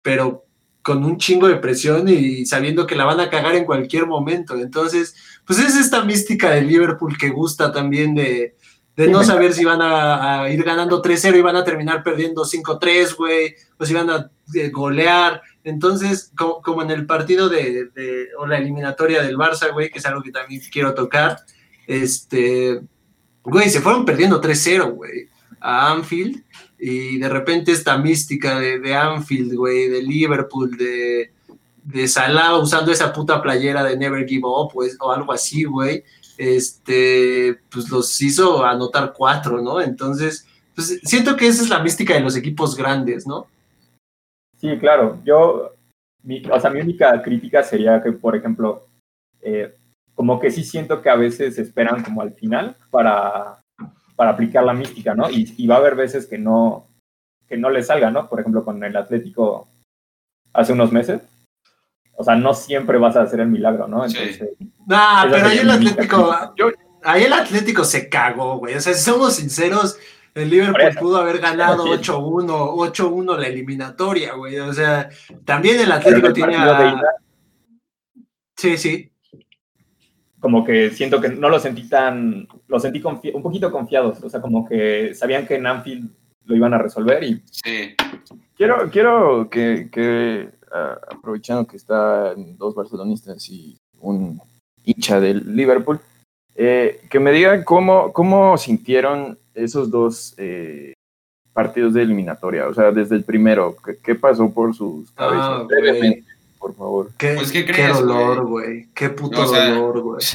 pero 0.01 0.45
con 0.81 1.05
un 1.05 1.19
chingo 1.19 1.49
de 1.49 1.57
presión 1.57 2.09
y 2.09 2.47
sabiendo 2.47 2.87
que 2.87 2.95
la 2.95 3.05
van 3.05 3.19
a 3.19 3.29
cagar 3.29 3.57
en 3.57 3.65
cualquier 3.65 4.07
momento. 4.07 4.57
Entonces, 4.57 5.17
pues 5.45 5.59
es 5.59 5.75
esta 5.77 6.05
mística 6.05 6.51
del 6.51 6.69
Liverpool 6.69 7.19
que 7.19 7.31
gusta 7.31 7.73
también 7.73 8.15
de, 8.15 8.55
de 8.95 9.09
no 9.09 9.25
saber 9.33 9.53
si 9.53 9.65
van 9.65 9.83
a, 9.83 10.43
a 10.45 10.51
ir 10.51 10.63
ganando 10.63 11.03
3-0 11.03 11.37
y 11.37 11.43
van 11.43 11.57
a 11.57 11.65
terminar 11.65 12.05
perdiendo 12.05 12.45
5-3, 12.45 13.17
güey, 13.17 13.57
o 13.77 13.85
si 13.85 13.93
van 13.95 14.09
a 14.11 14.31
eh, 14.55 14.71
golear. 14.71 15.43
Entonces, 15.65 16.31
como, 16.39 16.63
como 16.63 16.83
en 16.83 16.93
el 16.93 17.05
partido 17.05 17.49
de, 17.49 17.87
de- 17.93 18.29
o 18.39 18.47
la 18.47 18.59
eliminatoria 18.59 19.21
del 19.23 19.37
Barça, 19.37 19.73
güey, 19.73 19.91
que 19.91 19.99
es 19.99 20.07
algo 20.07 20.23
que 20.23 20.31
también 20.31 20.63
quiero 20.71 20.95
tocar, 20.95 21.37
este, 21.89 22.81
güey, 23.47 23.71
se 23.71 23.81
fueron 23.81 24.05
perdiendo 24.05 24.41
3-0, 24.41 24.95
güey, 24.95 25.29
a 25.61 25.93
Anfield, 25.93 26.43
y 26.79 27.19
de 27.19 27.29
repente 27.29 27.73
esta 27.73 27.97
mística 27.97 28.59
de, 28.59 28.79
de 28.79 28.95
Anfield, 28.95 29.55
güey, 29.55 29.89
de 29.89 30.03
Liverpool, 30.03 30.77
de, 30.77 31.33
de 31.85 32.09
Salah 32.09 32.59
usando 32.59 32.93
esa 32.93 33.13
puta 33.13 33.41
playera 33.41 33.85
de 33.85 33.97
Never 33.97 34.27
Give 34.27 34.45
Up, 34.45 34.71
pues, 34.73 34.97
o 35.01 35.13
algo 35.13 35.33
así, 35.33 35.65
güey, 35.65 36.05
este, 36.37 37.59
pues 37.71 37.89
los 37.91 38.21
hizo 38.21 38.65
anotar 38.65 39.15
cuatro, 39.17 39.63
¿no? 39.63 39.81
Entonces, 39.81 40.47
pues 40.75 41.01
siento 41.05 41.37
que 41.37 41.47
esa 41.47 41.63
es 41.63 41.71
la 41.71 41.83
mística 41.83 42.15
de 42.15 42.21
los 42.21 42.37
equipos 42.37 42.77
grandes, 42.77 43.27
¿no? 43.27 43.47
Sí, 44.59 44.77
claro. 44.79 45.21
Yo, 45.25 45.73
mi, 46.23 46.43
o 46.47 46.61
sea, 46.61 46.71
mi 46.71 46.81
única 46.81 47.23
crítica 47.23 47.63
sería 47.63 48.03
que, 48.03 48.13
por 48.13 48.37
ejemplo, 48.37 48.87
eh, 49.41 49.75
como 50.17 50.41
que 50.41 50.51
sí 50.51 50.65
siento 50.65 51.01
que 51.03 51.11
a 51.11 51.15
veces 51.15 51.59
esperan 51.59 52.03
como 52.03 52.23
al 52.23 52.33
final 52.33 52.75
para, 52.91 53.61
para 54.17 54.31
aplicar 54.31 54.65
la 54.65 54.73
mística, 54.73 55.15
¿no? 55.15 55.31
Y, 55.31 55.55
y 55.57 55.67
va 55.69 55.77
a 55.77 55.79
haber 55.79 55.95
veces 55.95 56.27
que 56.27 56.39
no, 56.39 56.89
que 57.47 57.57
no 57.57 57.71
le 57.71 57.85
salga, 57.85 58.11
¿no? 58.11 58.29
Por 58.29 58.41
ejemplo, 58.41 58.65
con 58.65 58.83
el 58.83 58.97
Atlético 58.97 59.69
hace 60.53 60.73
unos 60.73 60.91
meses. 60.91 61.21
O 62.17 62.25
sea, 62.25 62.35
no 62.35 62.55
siempre 62.55 62.99
vas 62.99 63.15
a 63.15 63.23
hacer 63.23 63.41
el 63.41 63.49
milagro, 63.49 63.87
¿no? 63.87 64.09
Sí. 64.09 64.17
Entonces, 64.19 64.57
Nah, 64.87 65.27
Esa 65.27 65.31
pero 65.37 65.47
ahí 65.49 65.59
el 65.59 65.71
Atlético. 65.71 66.35
Yo- 66.57 66.71
ahí 67.05 67.25
el 67.25 67.33
Atlético 67.33 67.85
se 67.85 68.09
cagó, 68.09 68.59
güey. 68.59 68.75
O 68.75 68.81
sea, 68.81 68.95
si 68.95 69.03
somos 69.03 69.35
sinceros, 69.37 69.99
el 70.35 70.49
Liverpool 70.49 70.97
pudo 70.99 71.19
haber 71.19 71.39
ganado 71.41 71.85
Sí. 71.85 71.91
8-1, 71.91 72.71
8-1 72.75 73.37
la 73.37 73.47
eliminatoria, 73.49 74.33
güey. 74.35 74.59
O 74.61 74.73
sea, 74.73 75.11
también 75.45 75.79
el 75.79 75.93
Atlético 75.93 76.29
el 76.29 76.33
tiene 76.33 76.57
a... 76.57 77.03
Sí, 78.57 78.79
sí. 78.79 79.11
Como 80.47 80.65
que 80.65 80.91
siento 80.91 81.21
que 81.21 81.29
no 81.31 81.49
lo 81.49 81.59
sentí 81.59 81.89
tan, 81.89 82.47
lo 82.69 82.79
sentí 82.79 83.03
confi- 83.03 83.35
un 83.35 83.43
poquito 83.43 83.73
confiados, 83.73 84.23
o 84.23 84.31
sea, 84.31 84.41
como 84.41 84.65
que 84.65 85.13
sabían 85.13 85.45
que 85.45 85.57
en 85.57 85.67
Anfield 85.67 86.09
lo 86.45 86.55
iban 86.55 86.73
a 86.73 86.79
resolver 86.79 87.25
y 87.25 87.43
Sí. 87.51 87.97
Quiero, 88.57 88.89
quiero 88.93 89.51
que, 89.51 89.89
que, 89.91 90.49
ah, 90.73 90.99
aprovechando 91.11 91.67
que 91.67 91.77
están 91.79 92.57
dos 92.57 92.77
barcelonistas 92.77 93.49
y 93.51 93.77
un 94.01 94.41
hincha 94.85 95.19
del 95.19 95.57
Liverpool, 95.57 95.99
eh, 96.55 97.01
que 97.11 97.19
me 97.19 97.33
digan 97.33 97.65
cómo, 97.65 98.13
cómo 98.13 98.57
sintieron 98.57 99.37
esos 99.53 99.91
dos 99.91 100.33
eh, 100.39 100.93
partidos 101.53 101.93
de 101.93 102.03
eliminatoria, 102.03 102.69
o 102.69 102.73
sea, 102.75 102.93
desde 102.93 103.17
el 103.17 103.25
primero, 103.25 103.75
¿qué, 103.85 103.97
qué 104.01 104.15
pasó 104.15 104.49
por 104.53 104.77
sus 104.77 105.11
cabezas? 105.11 105.45
Ah, 105.45 105.63
güey. 105.65 105.81
Brevemente, 105.81 106.25
por 106.67 106.77
favor. 106.77 107.11
Qué, 107.17 107.35
Pues, 107.35 107.53
¿qué 107.53 107.89
dolor, 107.89 108.47
güey? 108.47 108.89
Qué 108.95 109.11
puto 109.11 109.43
O 109.43 109.47
sea, 109.47 109.71
dolor, 109.71 110.01
güey. 110.01 110.21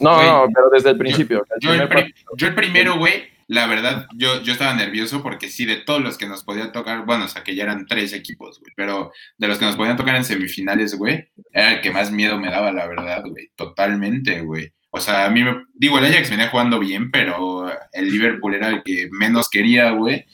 No, 0.00 0.14
Güey, 0.14 0.26
no, 0.26 0.46
pero 0.54 0.70
desde 0.70 0.90
el 0.90 0.96
principio. 0.96 1.44
el 1.50 1.60
Yo 1.60 1.74
el, 1.74 2.14
yo 2.34 2.46
el 2.46 2.54
primero, 2.54 2.96
güey, 2.96 3.24
la 3.48 3.66
verdad, 3.66 4.06
yo, 4.14 4.40
yo 4.40 4.54
estaba 4.54 4.72
nervioso 4.72 5.22
porque 5.22 5.50
sí, 5.50 5.66
de 5.66 5.76
todos 5.76 6.00
los 6.00 6.16
que 6.16 6.26
nos 6.26 6.42
podían 6.42 6.72
tocar, 6.72 7.04
bueno, 7.04 7.26
o 7.26 7.28
sea, 7.28 7.44
que 7.44 7.54
ya 7.54 7.64
eran 7.64 7.84
tres 7.84 8.14
equipos, 8.14 8.60
güey, 8.60 8.72
pero 8.74 9.12
de 9.36 9.46
los 9.46 9.58
que 9.58 9.66
nos 9.66 9.76
podían 9.76 9.98
tocar 9.98 10.16
en 10.16 10.24
semifinales, 10.24 10.94
güey, 10.94 11.28
era 11.52 11.74
el 11.74 11.80
que 11.82 11.90
más 11.90 12.10
miedo 12.10 12.38
me 12.38 12.50
daba, 12.50 12.72
la 12.72 12.86
verdad, 12.86 13.22
güey, 13.26 13.50
totalmente, 13.56 14.40
güey. 14.40 14.72
O 14.88 15.00
sea, 15.00 15.26
a 15.26 15.30
mí 15.30 15.44
me, 15.44 15.64
digo, 15.74 15.98
el 15.98 16.06
Ajax 16.06 16.30
venía 16.30 16.48
jugando 16.48 16.78
bien, 16.78 17.10
pero 17.10 17.70
el 17.92 18.10
Liverpool 18.10 18.54
era 18.54 18.68
el 18.68 18.82
que 18.82 19.10
menos 19.12 19.50
quería, 19.50 19.90
güey. 19.90 20.24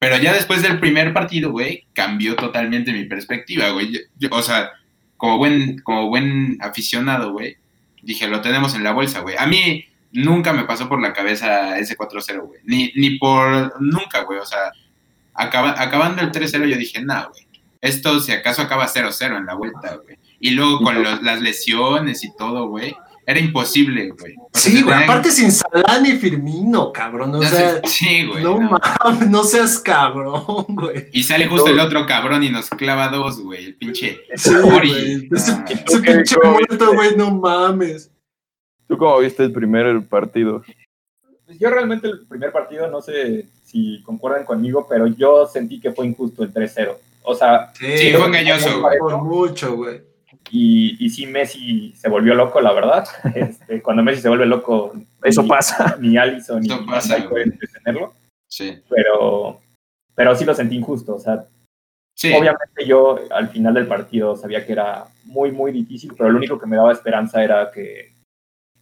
Pero 0.00 0.16
ya 0.18 0.32
después 0.32 0.62
del 0.62 0.80
primer 0.80 1.12
partido, 1.12 1.52
güey, 1.52 1.86
cambió 1.92 2.34
totalmente 2.34 2.92
mi 2.92 3.04
perspectiva, 3.04 3.68
güey. 3.68 3.92
Yo- 3.92 4.00
yo- 4.18 4.28
o 4.32 4.42
sea, 4.42 4.70
como 5.16 5.36
buen, 5.38 5.78
como 5.80 6.08
buen 6.08 6.56
aficionado, 6.60 7.32
güey, 7.32 7.56
dije, 8.02 8.26
lo 8.26 8.40
tenemos 8.40 8.74
en 8.74 8.82
la 8.82 8.92
bolsa, 8.92 9.20
güey. 9.20 9.36
A 9.38 9.46
mí 9.46 9.84
nunca 10.12 10.52
me 10.54 10.64
pasó 10.64 10.88
por 10.88 11.00
la 11.02 11.12
cabeza 11.12 11.78
ese 11.78 11.96
4-0, 11.96 12.46
güey. 12.46 12.60
Ni, 12.64 12.92
ni 12.96 13.18
por, 13.18 13.80
nunca, 13.80 14.22
güey. 14.22 14.38
O 14.40 14.46
sea, 14.46 14.72
acaba- 15.34 15.80
acabando 15.80 16.22
el 16.22 16.32
3-0 16.32 16.66
yo 16.66 16.76
dije, 16.76 17.02
nah, 17.02 17.26
güey. 17.26 17.46
Esto 17.82 18.20
si 18.20 18.32
acaso 18.32 18.62
acaba 18.62 18.88
0-0 18.88 19.36
en 19.36 19.46
la 19.46 19.54
vuelta, 19.54 19.96
güey. 20.02 20.16
Y 20.40 20.50
luego 20.52 20.80
con 20.80 20.94
los- 21.02 21.22
las 21.22 21.42
lesiones 21.42 22.24
y 22.24 22.34
todo, 22.36 22.68
güey. 22.68 22.96
Era 23.30 23.38
imposible, 23.40 24.10
güey. 24.10 24.34
Sí, 24.54 24.82
güey. 24.82 24.84
tenían- 24.94 25.02
Aparte 25.04 25.30
sin 25.30 25.52
Salah 25.52 26.00
ni 26.00 26.12
Firmino, 26.12 26.92
cabrón. 26.92 27.34
O 27.36 27.42
ya 27.42 27.48
sea, 27.48 27.80
se- 27.82 27.88
sí, 27.88 28.26
güey. 28.26 28.42
no 28.42 28.58
no. 28.58 28.78
mames, 29.04 29.30
no 29.30 29.44
seas 29.44 29.78
cabrón, 29.78 30.64
güey. 30.68 31.06
Y 31.12 31.22
sale 31.22 31.46
justo 31.46 31.68
el 31.70 31.78
otro 31.80 32.06
cabrón 32.06 32.42
y 32.42 32.50
nos 32.50 32.68
clava 32.70 33.08
dos, 33.08 33.40
güey. 33.40 33.66
El 33.66 33.74
pinche 33.76 34.20
Sí, 34.34 34.50
Ori. 34.54 34.88
güey. 34.88 35.28
Ese, 35.32 35.52
Ah, 35.52 35.64
ese 35.68 35.84
¿Tú 35.84 36.02
qué- 36.02 36.12
pinche 36.14 36.36
muerto, 36.44 36.92
güey, 36.94 37.16
no 37.16 37.30
mames. 37.30 38.10
¿Tú 38.88 38.98
cómo 38.98 39.18
viste 39.20 39.44
el 39.44 39.52
primer 39.52 40.04
partido? 40.08 40.64
Pues 41.46 41.58
yo 41.58 41.70
realmente 41.70 42.08
el 42.08 42.26
primer 42.26 42.50
partido, 42.52 42.88
no 42.88 43.00
sé 43.00 43.46
si 43.64 44.02
concuerdan 44.02 44.44
conmigo, 44.44 44.86
pero 44.88 45.06
yo 45.06 45.46
sentí 45.46 45.78
que 45.80 45.92
fue 45.92 46.06
injusto 46.06 46.42
el 46.42 46.52
3-0. 46.52 46.98
O 47.22 47.34
sea, 47.34 47.72
Sí, 47.78 47.86
Sí, 47.98 48.12
fue 48.12 48.26
engañoso, 48.26 48.80
güey. 48.80 48.98
Por 48.98 49.18
mucho, 49.22 49.76
güey. 49.76 50.00
Y, 50.50 51.04
y 51.04 51.10
sí, 51.10 51.26
Messi 51.26 51.92
se 51.96 52.08
volvió 52.08 52.34
loco, 52.34 52.60
la 52.60 52.72
verdad. 52.72 53.04
Este, 53.34 53.82
cuando 53.82 54.02
Messi 54.02 54.22
se 54.22 54.28
vuelve 54.28 54.46
loco, 54.46 54.92
Eso 55.22 55.42
ni- 55.42 55.48
pasa. 55.48 55.96
Ni 56.00 56.16
Allison 56.16 56.60
ni 56.60 56.68
pasa, 56.86 57.16
pueden 57.28 57.58
detenerlo, 57.58 58.14
Sí. 58.48 58.80
pero, 58.88 59.60
pero 60.14 60.34
sí 60.36 60.44
lo 60.44 60.54
sentí 60.54 60.76
injusto. 60.76 61.14
O 61.16 61.18
sea, 61.18 61.44
Sí. 62.16 62.32
obviamente 62.34 62.84
yo 62.86 63.18
al 63.30 63.48
final 63.48 63.72
del 63.74 63.86
partido 63.86 64.36
sabía 64.36 64.66
que 64.66 64.72
era 64.72 65.06
muy, 65.24 65.52
muy 65.52 65.72
difícil, 65.72 66.12
pero 66.16 66.28
lo 66.30 66.36
único 66.38 66.58
que 66.58 66.66
me 66.66 66.76
daba 66.76 66.92
esperanza 66.92 67.42
era 67.42 67.70
que, 67.70 68.12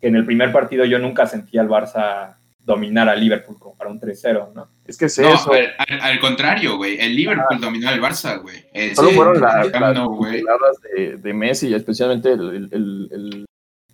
que 0.00 0.08
en 0.08 0.16
el 0.16 0.24
primer 0.26 0.50
partido 0.50 0.84
yo 0.84 0.98
nunca 0.98 1.26
sentía 1.26 1.60
al 1.60 1.68
Barça 1.68 2.36
dominar 2.68 3.08
a 3.08 3.16
Liverpool 3.16 3.58
como 3.58 3.74
para 3.76 3.90
un 3.90 3.98
3-0, 3.98 4.52
¿no? 4.54 4.68
Es 4.86 4.96
que 4.96 5.06
es 5.06 5.18
No, 5.18 5.34
eso. 5.34 5.52
al, 5.52 5.74
al- 5.78 6.00
al 6.02 6.20
contrario, 6.20 6.76
güey. 6.76 7.00
El 7.00 7.16
Liverpool 7.16 7.58
dominó 7.60 7.88
al 7.88 8.00
Barça, 8.00 8.40
güey. 8.40 8.64
Eh, 8.72 8.94
Solo 8.94 9.10
fueron 9.10 9.40
la- 9.40 9.64
las 9.64 9.98
güey. 10.06 10.40
jugadas 10.42 10.76
de, 10.94 11.16
de 11.16 11.34
Messi, 11.34 11.74
especialmente 11.74 12.30
el, 12.32 12.40
el- 12.40 12.68
el- 12.72 13.08
el- 13.12 13.44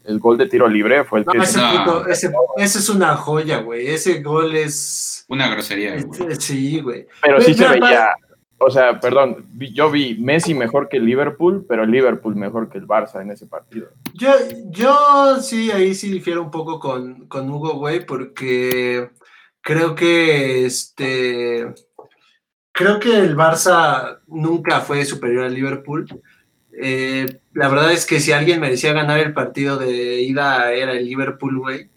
el 0.06 0.18
gol 0.18 0.36
de 0.36 0.46
tiro 0.46 0.68
libre 0.68 1.02
fue 1.04 1.20
el 1.20 1.24
No, 1.24 1.32
que... 1.32 1.38
ese, 1.38 1.58
No. 1.58 1.84
puto, 1.84 2.06
ese, 2.08 2.30
ese 2.58 2.78
es 2.78 2.88
una 2.90 3.16
joya, 3.16 3.58
güey. 3.58 3.86
Ese 3.88 4.20
gol 4.22 4.54
es. 4.54 5.24
Una 5.28 5.48
grosería, 5.48 5.96
güey. 6.04 6.36
sí, 6.38 6.80
güey. 6.80 7.06
Pero 7.22 7.40
sí 7.40 7.52
Mira, 7.54 7.72
se 7.72 7.80
veía, 7.80 8.08
o 8.58 8.70
sea, 8.70 9.00
perdón, 9.00 9.44
vi- 9.50 9.72
yo 9.72 9.90
vi 9.90 10.16
Messi 10.18 10.54
mejor 10.54 10.88
que 10.88 10.96
el 10.98 11.06
Liverpool, 11.06 11.64
pero 11.68 11.84
el 11.84 11.90
Liverpool 11.90 12.36
mejor 12.36 12.68
que 12.68 12.78
el 12.78 12.86
Barça 12.86 13.20
en 13.20 13.30
ese 13.30 13.46
partido. 13.46 13.88
Yo, 14.14 14.30
yo 14.70 15.40
sí, 15.40 15.70
ahí 15.70 15.94
sí 15.94 16.10
difiero 16.10 16.42
un 16.42 16.50
poco 16.50 16.78
con, 16.78 17.26
con 17.26 17.50
Hugo, 17.50 17.74
güey, 17.74 18.04
porque 18.06 19.10
creo 19.60 19.94
que 19.94 20.64
este. 20.64 21.74
creo 22.72 22.98
que 23.00 23.18
el 23.18 23.36
Barça 23.36 24.18
nunca 24.26 24.80
fue 24.80 25.04
superior 25.04 25.44
al 25.44 25.54
Liverpool. 25.54 26.06
Eh, 26.76 27.40
la 27.52 27.68
verdad 27.68 27.92
es 27.92 28.04
que 28.04 28.18
si 28.18 28.32
alguien 28.32 28.60
merecía 28.60 28.92
ganar 28.92 29.20
el 29.20 29.32
partido 29.32 29.76
de 29.76 30.22
ida 30.22 30.72
era 30.72 30.92
el 30.92 31.04
Liverpool, 31.04 31.58
güey. 31.58 31.88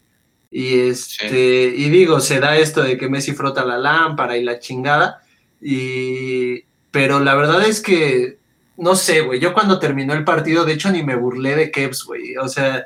Y 0.50 0.80
este, 0.88 1.66
y 1.76 1.90
digo, 1.90 2.20
se 2.20 2.40
da 2.40 2.56
esto 2.56 2.82
de 2.82 2.96
que 2.96 3.08
Messi 3.08 3.32
frota 3.32 3.64
la 3.64 3.76
lámpara 3.76 4.36
y 4.36 4.44
la 4.44 4.58
chingada. 4.60 5.20
Y, 5.60 6.62
pero 6.90 7.20
la 7.20 7.34
verdad 7.34 7.66
es 7.66 7.80
que, 7.80 8.38
no 8.76 8.94
sé, 8.94 9.22
güey, 9.22 9.40
yo 9.40 9.52
cuando 9.52 9.78
terminó 9.78 10.14
el 10.14 10.24
partido, 10.24 10.64
de 10.64 10.74
hecho 10.74 10.90
ni 10.90 11.02
me 11.02 11.16
burlé 11.16 11.56
de 11.56 11.70
Kevs, 11.70 12.04
güey. 12.04 12.36
O 12.36 12.48
sea, 12.48 12.84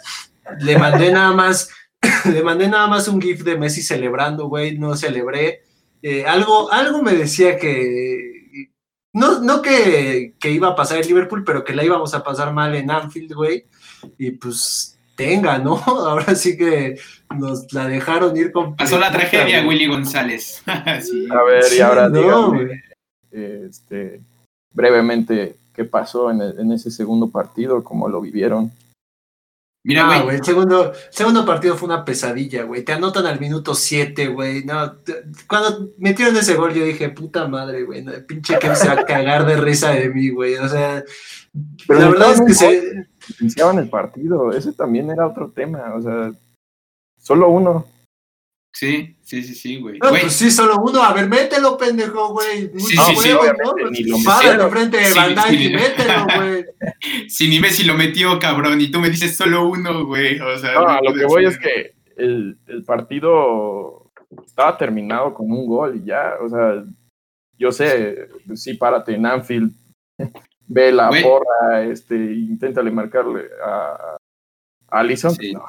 le 0.61 0.79
mandé 0.79 1.13
nada 1.13 1.33
más, 1.33 1.71
le 2.33 2.43
mandé 2.43 2.69
nada 2.69 2.87
más 2.87 3.09
un 3.09 3.21
GIF 3.21 3.43
de 3.43 3.59
Messi 3.59 3.83
celebrando, 3.83 4.49
güey, 4.49 4.79
no 4.79 4.97
celebré. 4.97 5.63
Eh, 6.03 6.25
algo, 6.27 6.73
algo 6.73 7.03
me 7.03 7.15
decía 7.15 7.59
que, 7.59 8.71
no, 9.13 9.41
no 9.41 9.63
que, 9.63 10.35
que 10.41 10.51
iba 10.51 10.69
a 10.69 10.77
pasar 10.77 10.99
el 10.99 11.07
Liverpool, 11.07 11.45
pero 11.45 11.65
que 11.65 11.75
la 11.75 11.85
íbamos 11.85 12.15
a 12.15 12.25
pasar 12.25 12.53
mal 12.53 12.75
en 12.75 12.91
Anfield, 12.91 13.35
güey. 13.35 13.67
Y 14.19 14.33
pues 14.33 14.92
tenga, 15.23 15.59
¿no? 15.59 15.77
Ahora 15.87 16.35
sí 16.35 16.57
que 16.57 16.99
nos 17.37 17.73
la 17.73 17.87
dejaron 17.87 18.37
ir 18.37 18.53
con. 18.53 18.77
Pasó 18.77 18.99
la 18.99 19.11
tragedia, 19.11 19.67
Willy 19.67 19.87
González. 19.87 20.63
sí. 21.03 21.29
A 21.31 21.43
ver, 21.43 21.65
y 21.77 21.81
ahora 21.81 22.09
no, 22.09 22.55
este, 23.31 24.21
brevemente 24.73 25.57
qué 25.75 25.85
pasó 25.85 26.31
en, 26.31 26.43
el, 26.43 26.61
en, 26.61 26.73
ese 26.73 26.91
segundo 26.91 27.31
partido, 27.31 27.83
cómo 27.83 28.09
lo 28.09 28.21
vivieron. 28.21 28.71
Mira, 29.85 30.21
güey, 30.23 30.37
el 30.37 30.45
segundo, 30.45 30.93
segundo 31.11 31.45
partido 31.45 31.77
fue 31.77 31.89
una 31.89 32.05
pesadilla, 32.05 32.63
güey. 32.63 32.85
Te 32.85 32.93
anotan 32.93 33.27
al 33.27 33.41
minuto 33.41 33.75
7, 33.75 34.29
güey. 34.29 34.65
No, 34.65 34.99
cuando 35.49 35.91
metieron 35.99 36.37
ese 36.37 36.55
gol, 36.55 36.73
yo 36.73 36.85
dije, 36.85 37.09
puta 37.09 37.49
madre, 37.49 37.83
güey. 37.83 38.03
No, 38.03 38.13
pinche 38.25 38.59
que 38.61 38.77
se 38.77 38.87
va 38.87 39.01
a 39.01 39.05
cagar 39.05 39.45
de 39.45 39.57
risa 39.57 39.91
de 39.91 40.09
mí, 40.11 40.29
güey. 40.29 40.55
O 40.55 40.69
sea, 40.69 41.03
Pero 41.89 41.99
la 41.99 42.09
verdad 42.11 42.33
es 42.33 42.41
que 42.43 42.55
se. 42.55 43.09
Iniciaban 43.41 43.79
el 43.79 43.89
partido. 43.89 44.53
Ese 44.53 44.73
también 44.73 45.11
era 45.11 45.27
otro 45.27 45.51
tema. 45.51 45.95
O 45.95 46.03
sea, 46.03 46.33
solo 47.19 47.49
uno. 47.49 47.87
Sí, 48.75 49.17
sí, 49.21 49.43
sí, 49.43 49.55
sí, 49.55 49.81
güey. 49.81 49.99
No, 49.99 50.09
pues 50.09 50.33
sí, 50.33 50.51
solo 50.51 50.77
uno. 50.79 51.03
A 51.03 51.13
ver, 51.13 51.29
mételo, 51.29 51.77
pendejo, 51.77 52.33
güey. 52.33 52.71
Sí, 52.79 52.97
sí, 52.97 53.17
sí, 53.23 53.31
¿no? 53.31 54.17
Párate 54.25 54.71
frente 54.71 54.97
de 54.97 55.13
Van 55.13 55.55
y 55.55 55.69
mételo, 55.69 56.27
güey. 56.37 56.65
Si 57.29 57.49
ni 57.49 57.61
Messi 57.61 57.85
lo 57.85 57.95
metió, 57.95 58.39
cabrón, 58.39 58.81
y 58.81 58.91
tú 58.91 58.99
me 58.99 59.11
dices 59.11 59.37
solo 59.37 59.69
uno, 59.69 60.07
güey. 60.07 60.41
O 60.41 60.59
sea, 60.59 60.75
no, 60.75 61.01
lo 61.03 61.13
que 61.13 61.27
voy 61.27 61.45
es 61.45 61.59
que 61.59 61.95
el, 62.17 62.59
el 62.67 62.83
partido 62.85 64.11
estaba 64.47 64.79
terminado 64.79 65.35
con 65.35 65.51
un 65.51 65.67
gol 65.67 65.97
y 65.97 66.07
ya, 66.07 66.35
o 66.41 66.49
sea, 66.49 66.85
yo 67.59 67.73
sé, 67.73 68.29
sí, 68.55 68.75
párate 68.75 69.15
en 69.15 69.27
Anfield, 69.27 69.73
ve 70.67 70.93
la 70.93 71.11
porra, 71.11 71.85
este, 71.85 72.15
inténtale 72.17 72.91
marcarle 72.91 73.45
a, 73.65 74.17
a 74.89 74.99
Allison. 75.01 75.35
Sí. 75.35 75.53
No, 75.53 75.65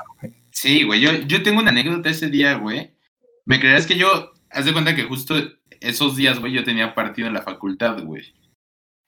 Sí, 0.52 0.84
güey, 0.84 1.02
yo, 1.02 1.12
yo 1.28 1.42
tengo 1.42 1.60
una 1.60 1.72
anécdota 1.72 2.10
ese 2.10 2.30
día, 2.30 2.56
güey. 2.56 2.92
Me 3.46 3.60
creerás 3.60 3.88
que 3.88 3.98
yo, 3.98 4.32
haz 4.50 4.66
de 4.66 4.72
cuenta 4.72 4.96
que 4.96 5.04
justo 5.04 5.36
esos 5.82 6.16
días, 6.16 6.40
güey, 6.40 6.54
yo 6.54 6.64
tenía 6.64 6.94
partido 6.94 7.28
en 7.28 7.34
la 7.34 7.42
facultad, 7.42 8.04
güey. 8.04 8.34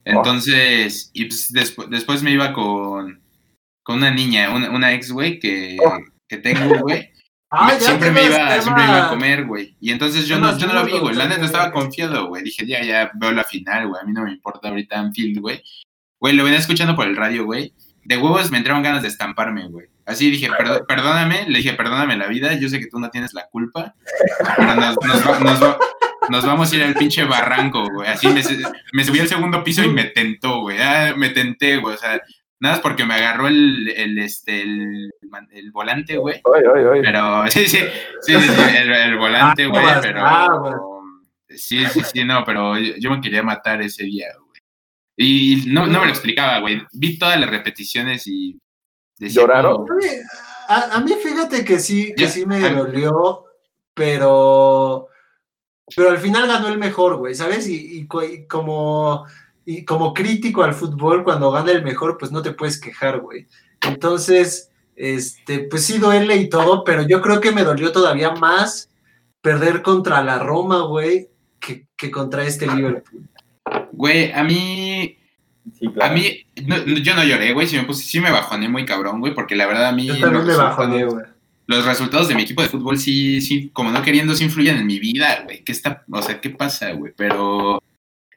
Entonces, 0.03 1.11
y 1.13 1.25
pues 1.25 1.47
después, 1.51 1.89
después 1.89 2.23
me 2.23 2.31
iba 2.31 2.51
con, 2.51 3.21
con 3.83 3.97
una 3.97 4.11
niña, 4.11 4.53
una, 4.55 4.69
una 4.69 4.93
ex, 4.93 5.11
güey, 5.11 5.39
que, 5.39 5.77
que 6.27 6.37
tengo, 6.37 6.79
güey. 6.81 7.09
Ah, 7.51 7.77
siempre, 7.79 8.11
me 8.11 8.25
iba, 8.25 8.61
siempre 8.61 8.83
iba 8.83 9.05
a 9.05 9.09
comer, 9.09 9.45
güey. 9.45 9.77
Y 9.79 9.91
entonces 9.91 10.27
yo 10.27 10.39
no, 10.39 10.57
yo 10.57 10.67
no 10.67 10.73
lo 10.73 10.85
vi, 10.85 10.97
güey. 10.97 11.15
La 11.15 11.27
neta 11.27 11.45
estaba 11.45 11.71
confiado, 11.71 12.27
güey. 12.27 12.43
Dije, 12.43 12.65
ya, 12.65 12.83
ya 12.83 13.11
veo 13.13 13.31
la 13.31 13.43
final, 13.43 13.87
güey. 13.87 14.01
A 14.01 14.05
mí 14.05 14.11
no 14.13 14.23
me 14.23 14.31
importa 14.31 14.69
ahorita 14.69 14.99
Anfield, 14.99 15.39
güey. 15.39 15.63
Güey, 16.19 16.33
lo 16.33 16.43
venía 16.43 16.59
escuchando 16.59 16.95
por 16.95 17.07
el 17.07 17.15
radio, 17.15 17.45
güey. 17.45 17.73
De 18.03 18.17
huevos 18.17 18.51
me 18.51 18.57
entraron 18.57 18.83
ganas 18.83 19.03
de 19.03 19.09
estamparme, 19.09 19.67
güey. 19.67 19.87
Así 20.05 20.29
dije, 20.29 20.49
perdóname, 20.87 21.45
le 21.47 21.57
dije, 21.57 21.73
perdóname 21.73 22.15
la 22.15 22.27
vida, 22.27 22.53
yo 22.53 22.69
sé 22.69 22.79
que 22.79 22.87
tú 22.87 22.99
no 22.99 23.09
tienes 23.09 23.33
la 23.33 23.47
culpa, 23.47 23.95
pero 24.55 24.75
nos, 24.75 24.95
nos, 26.29 26.45
vamos 26.45 26.71
a 26.71 26.75
ir 26.75 26.83
al 26.83 26.93
pinche 26.93 27.23
barranco, 27.23 27.89
güey. 27.91 28.07
Así 28.07 28.27
me, 28.27 28.43
me, 28.93 29.03
subí 29.03 29.19
al 29.19 29.27
segundo 29.27 29.63
piso 29.63 29.83
y 29.83 29.89
me 29.89 30.03
tentó, 30.05 30.61
güey. 30.61 30.79
Ah, 30.79 31.15
me 31.17 31.29
tenté, 31.29 31.77
güey. 31.77 31.95
O 31.95 31.97
sea, 31.97 32.21
nada 32.59 32.75
es 32.75 32.81
porque 32.81 33.05
me 33.05 33.15
agarró 33.15 33.47
el, 33.47 33.89
el, 33.95 34.17
este, 34.19 34.61
el, 34.61 35.11
el 35.51 35.71
volante, 35.71 36.17
güey. 36.17 36.41
Pero, 37.01 37.47
sí, 37.49 37.67
sí, 37.67 37.79
sí, 38.21 38.33
el, 38.33 39.17
volante, 39.17 39.63
ah, 39.63 39.67
güey, 39.67 39.85
pero... 40.01 41.01
Sí, 41.49 41.85
sí, 41.85 42.01
sí, 42.01 42.25
no, 42.25 42.43
pero 42.43 42.77
yo 42.77 43.11
me 43.11 43.21
quería 43.21 43.43
matar 43.43 43.81
ese 43.81 44.03
día, 44.03 44.27
güey. 44.37 44.61
Y 45.17 45.63
no, 45.67 45.85
no 45.87 45.99
me 45.99 46.07
lo 46.07 46.11
explicaba, 46.11 46.59
güey. 46.59 46.85
Vi 46.91 47.17
todas 47.17 47.39
las 47.39 47.49
repeticiones 47.49 48.27
y 48.27 48.59
¿Lloraron? 49.19 49.85
A, 50.67 50.99
mí 50.99 51.13
fíjate 51.13 51.63
que 51.63 51.79
sí, 51.79 52.13
que 52.15 52.27
sí 52.27 52.45
me 52.45 52.59
dolió, 52.59 53.45
pero, 53.93 55.07
pero 55.95 56.09
al 56.09 56.17
final 56.17 56.47
ganó 56.47 56.67
el 56.67 56.79
mejor, 56.79 57.17
güey, 57.17 57.35
¿sabes? 57.35 57.67
Y, 57.69 58.07
como, 58.07 59.25
y 59.65 59.83
como 59.83 60.13
crítico 60.13 60.63
al 60.63 60.73
fútbol, 60.73 61.23
cuando 61.23 61.51
gana 61.51 61.71
el 61.71 61.83
mejor, 61.83 62.17
pues 62.17 62.31
no 62.31 62.41
te 62.41 62.51
puedes 62.51 62.79
quejar, 62.79 63.19
güey. 63.19 63.47
Entonces, 63.81 64.71
este, 64.95 65.59
pues 65.59 65.83
sí 65.83 65.97
duele 65.97 66.35
y 66.37 66.49
todo, 66.49 66.83
pero 66.83 67.07
yo 67.07 67.21
creo 67.21 67.41
que 67.41 67.51
me 67.51 67.63
dolió 67.63 67.91
todavía 67.91 68.31
más 68.31 68.89
perder 69.41 69.81
contra 69.81 70.23
la 70.23 70.39
Roma, 70.39 70.85
güey, 70.85 71.29
que, 71.59 71.87
que 71.95 72.11
contra 72.11 72.45
este 72.45 72.67
Liverpool. 72.67 73.27
Güey, 73.91 74.31
a 74.31 74.43
mí 74.43 75.17
a 76.01 76.09
mí, 76.09 76.45
yo 76.55 77.15
no 77.15 77.23
lloré, 77.23 77.53
güey, 77.53 77.67
sí 77.67 77.75
me, 77.75 77.83
puse, 77.83 78.03
sí 78.03 78.19
me 78.19 78.31
bajoné 78.31 78.69
muy 78.69 78.85
cabrón, 78.85 79.19
güey, 79.19 79.33
porque 79.33 79.55
la 79.55 79.65
verdad 79.65 79.87
a 79.87 79.91
mí... 79.91 80.05
Yo 80.05 80.19
también 80.19 80.45
me 80.45 80.55
bajoné, 80.55 81.05
güey. 81.05 81.25
Los 81.67 81.85
resultados 81.85 82.27
de 82.27 82.35
mi 82.35 82.43
equipo 82.43 82.61
de 82.61 82.69
fútbol 82.69 82.99
sí, 82.99 83.41
sí, 83.41 83.71
como 83.73 83.89
no 83.89 84.03
queriendo, 84.03 84.35
sí 84.35 84.43
influyen 84.43 84.77
en 84.77 84.85
mi 84.85 84.99
vida, 84.99 85.41
güey. 85.43 85.63
¿Qué 85.63 85.71
está, 85.71 86.03
o 86.11 86.21
sea, 86.21 86.39
qué 86.39 86.51
pasa, 86.51 86.91
güey? 86.91 87.13
Pero, 87.17 87.81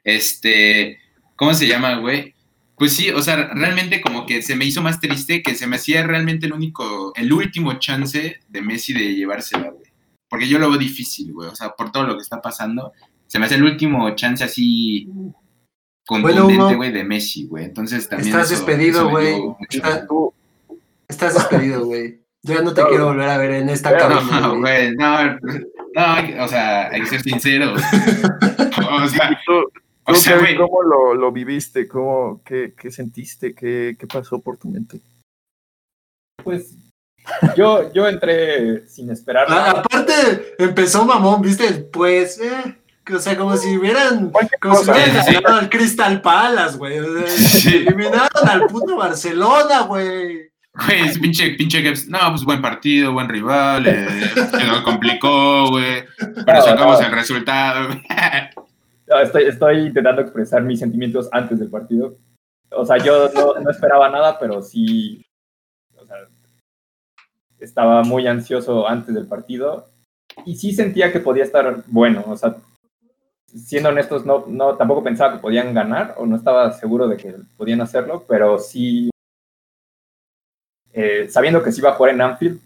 este, 0.03 0.97
¿cómo 1.39 1.53
se 1.53 1.67
llama, 1.67 1.95
güey? 1.95 2.35
Pues 2.75 2.95
sí, 2.95 3.09
o 3.09 3.21
sea, 3.21 3.49
realmente 3.53 4.01
como 4.01 4.25
que 4.25 4.41
se 4.41 4.55
me 4.55 4.65
hizo 4.65 4.81
más 4.81 4.99
triste 4.99 5.41
que 5.41 5.55
se 5.55 5.67
me 5.67 5.77
hacía 5.77 6.05
realmente 6.05 6.45
el 6.45 6.53
único, 6.53 7.13
el 7.15 7.31
último 7.31 7.79
chance 7.79 8.39
de 8.47 8.61
Messi 8.61 8.93
de 8.93 9.15
llevársela, 9.15 9.69
güey. 9.69 9.89
Porque 10.29 10.47
yo 10.47 10.59
lo 10.59 10.69
veo 10.69 10.77
difícil, 10.77 11.33
güey. 11.33 11.49
O 11.49 11.55
sea, 11.55 11.71
por 11.71 11.91
todo 11.91 12.03
lo 12.03 12.15
que 12.15 12.21
está 12.21 12.41
pasando, 12.41 12.93
se 13.25 13.39
me 13.39 13.45
hace 13.45 13.55
el 13.55 13.63
último 13.63 14.09
chance 14.15 14.43
así 14.43 15.09
contundente, 16.05 16.75
güey, 16.75 16.91
de 16.91 17.03
Messi, 17.03 17.47
güey. 17.47 17.65
Entonces 17.65 18.07
también. 18.07 18.29
Estás 18.29 18.49
despedido, 18.49 19.09
güey. 19.09 19.35
Estás 21.07 21.33
despedido, 21.33 21.85
güey. 21.85 22.19
Yo 22.43 22.53
ya 22.53 22.61
no 22.61 22.73
te 22.73 22.85
quiero 22.85 23.07
volver 23.07 23.29
a 23.29 23.37
ver 23.37 23.51
en 23.51 23.69
esta 23.69 23.97
cabina. 23.97 24.39
No, 24.39 24.59
güey, 24.59 24.95
no, 24.95 25.33
no, 25.33 26.43
o 26.43 26.47
sea, 26.47 26.89
hay 26.89 27.01
que 27.01 27.07
ser 27.07 27.21
sincero. 27.21 27.73
o 27.73 29.07
sea, 29.07 29.37
o 30.09 30.15
sea, 30.15 30.37
güey. 30.39 30.55
¿Cómo 30.55 30.83
lo, 30.83 31.13
lo 31.13 31.31
viviste? 31.31 31.87
¿Cómo, 31.87 32.41
qué, 32.43 32.73
¿Qué 32.77 32.91
sentiste? 32.91 33.53
¿Qué, 33.53 33.95
¿Qué 33.99 34.07
pasó 34.07 34.39
por 34.39 34.57
tu 34.57 34.69
mente? 34.69 34.99
Pues 36.43 36.75
yo, 37.55 37.91
yo 37.93 38.07
entré 38.07 38.87
sin 38.87 39.09
esperar. 39.11 39.51
aparte, 39.51 40.55
empezó 40.57 41.05
mamón, 41.05 41.41
¿viste? 41.41 41.71
Pues, 41.73 42.39
eh, 42.39 42.75
o 43.13 43.19
sea, 43.19 43.37
como 43.37 43.57
si 43.57 43.77
hubieran, 43.77 44.31
como 44.61 44.75
si 44.77 44.91
hubieran 44.91 45.53
al 45.53 45.69
Crystal 45.69 46.21
Palace, 46.21 46.77
güey. 46.77 46.97
Eliminaron 46.97 48.49
al 48.49 48.65
puto 48.67 48.95
Barcelona, 48.95 49.81
güey. 49.81 50.49
Güey, 50.73 51.01
es 51.07 51.19
pinche, 51.19 51.51
pinche 51.51 51.81
No, 52.07 52.19
pues 52.29 52.43
buen 52.43 52.61
partido, 52.61 53.11
buen 53.11 53.27
rival, 53.27 53.87
eh, 53.87 54.31
se 54.35 54.63
nos 54.65 54.81
complicó, 54.81 55.69
güey. 55.69 56.05
Pero 56.45 56.61
sacamos 56.61 57.01
el 57.01 57.11
resultado. 57.11 57.89
estoy, 59.17 59.43
estoy 59.43 59.87
intentando 59.87 60.21
expresar 60.21 60.61
mis 60.63 60.79
sentimientos 60.79 61.29
antes 61.31 61.59
del 61.59 61.69
partido. 61.69 62.17
O 62.71 62.85
sea, 62.85 62.97
yo 62.97 63.29
no, 63.29 63.69
esperaba 63.69 64.09
nada, 64.09 64.37
pero 64.39 64.61
sí. 64.61 65.25
Estaba 67.59 68.03
muy 68.03 68.25
ansioso 68.27 68.87
antes 68.87 69.13
del 69.13 69.27
partido 69.27 69.89
y 70.45 70.55
sí 70.55 70.71
sentía 70.71 71.11
que 71.11 71.19
podía 71.19 71.43
estar 71.43 71.83
bueno. 71.87 72.23
O 72.27 72.37
sea, 72.37 72.55
siendo 73.47 73.89
honestos, 73.89 74.25
no, 74.25 74.75
tampoco 74.75 75.03
pensaba 75.03 75.33
que 75.33 75.41
podían 75.41 75.73
ganar 75.73 76.15
o 76.17 76.25
no 76.25 76.35
estaba 76.35 76.71
seguro 76.71 77.07
de 77.07 77.17
que 77.17 77.35
podían 77.57 77.81
hacerlo, 77.81 78.23
pero 78.27 78.59
sí, 78.59 79.09
eh, 80.93 81.27
sabiendo 81.29 81.61
que 81.61 81.71
sí 81.71 81.81
iba 81.81 81.89
a 81.89 81.95
jugar 81.95 82.13
en 82.13 82.21
Anfield, 82.21 82.61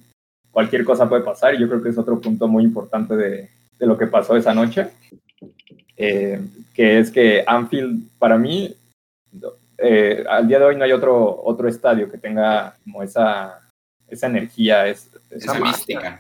cualquier 0.52 0.86
cosa 0.86 1.10
puede 1.10 1.24
pasar 1.24 1.56
y 1.56 1.60
yo 1.60 1.68
creo 1.68 1.82
que 1.82 1.90
es 1.90 1.98
otro 1.98 2.22
punto 2.22 2.48
muy 2.48 2.64
importante 2.64 3.16
de 3.16 3.50
lo 3.80 3.98
que 3.98 4.06
pasó 4.06 4.36
esa 4.36 4.54
noche, 4.54 4.92
eh, 5.98 6.42
que 6.74 7.00
es 7.00 7.12
que 7.12 7.44
Anfield 7.46 8.10
para 8.18 8.38
mí, 8.38 8.76
eh, 9.78 10.24
al 10.30 10.48
día 10.48 10.60
de 10.60 10.66
hoy 10.66 10.76
no 10.76 10.84
hay 10.84 10.92
otro, 10.92 11.44
otro 11.44 11.68
estadio 11.68 12.10
que 12.10 12.18
tenga 12.18 12.76
como 12.84 13.04
esa, 13.04 13.62
esa 14.08 14.28
energía, 14.28 14.88
esa, 14.88 15.18
esa 15.30 15.60
mística. 15.60 16.20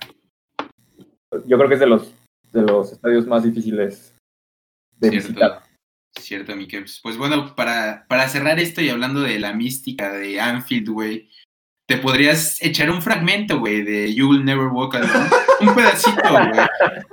Yo 1.46 1.58
creo 1.58 1.68
que 1.68 1.76
es 1.76 1.80
de 1.80 1.88
los, 1.88 2.14
de 2.52 2.62
los 2.62 2.92
estadios 2.92 3.26
más 3.26 3.44
difíciles 3.44 4.14
de 5.00 5.10
visitar. 5.10 5.64
cierto, 6.20 6.56
mi 6.56 6.68
Keps. 6.68 7.00
Pues 7.02 7.18
bueno, 7.18 7.56
para, 7.56 8.06
para 8.08 8.30
cerrar 8.30 8.60
esto 8.60 8.82
y 8.82 8.90
hablando 8.90 9.22
de 9.22 9.40
la 9.40 9.54
mística 9.54 10.12
de 10.12 10.40
Anfield, 10.40 10.90
güey, 10.90 11.30
te 11.88 11.98
podrías 11.98 12.62
echar 12.62 12.90
un 12.92 13.02
fragmento, 13.02 13.60
güey, 13.60 13.82
de 13.82 14.14
You 14.14 14.30
Will 14.30 14.46
Never 14.46 14.68
Walk 14.68 14.96
Alone. 14.96 15.30
Un 15.62 15.76
pedacito, 15.76 16.22
güey. 16.30 16.52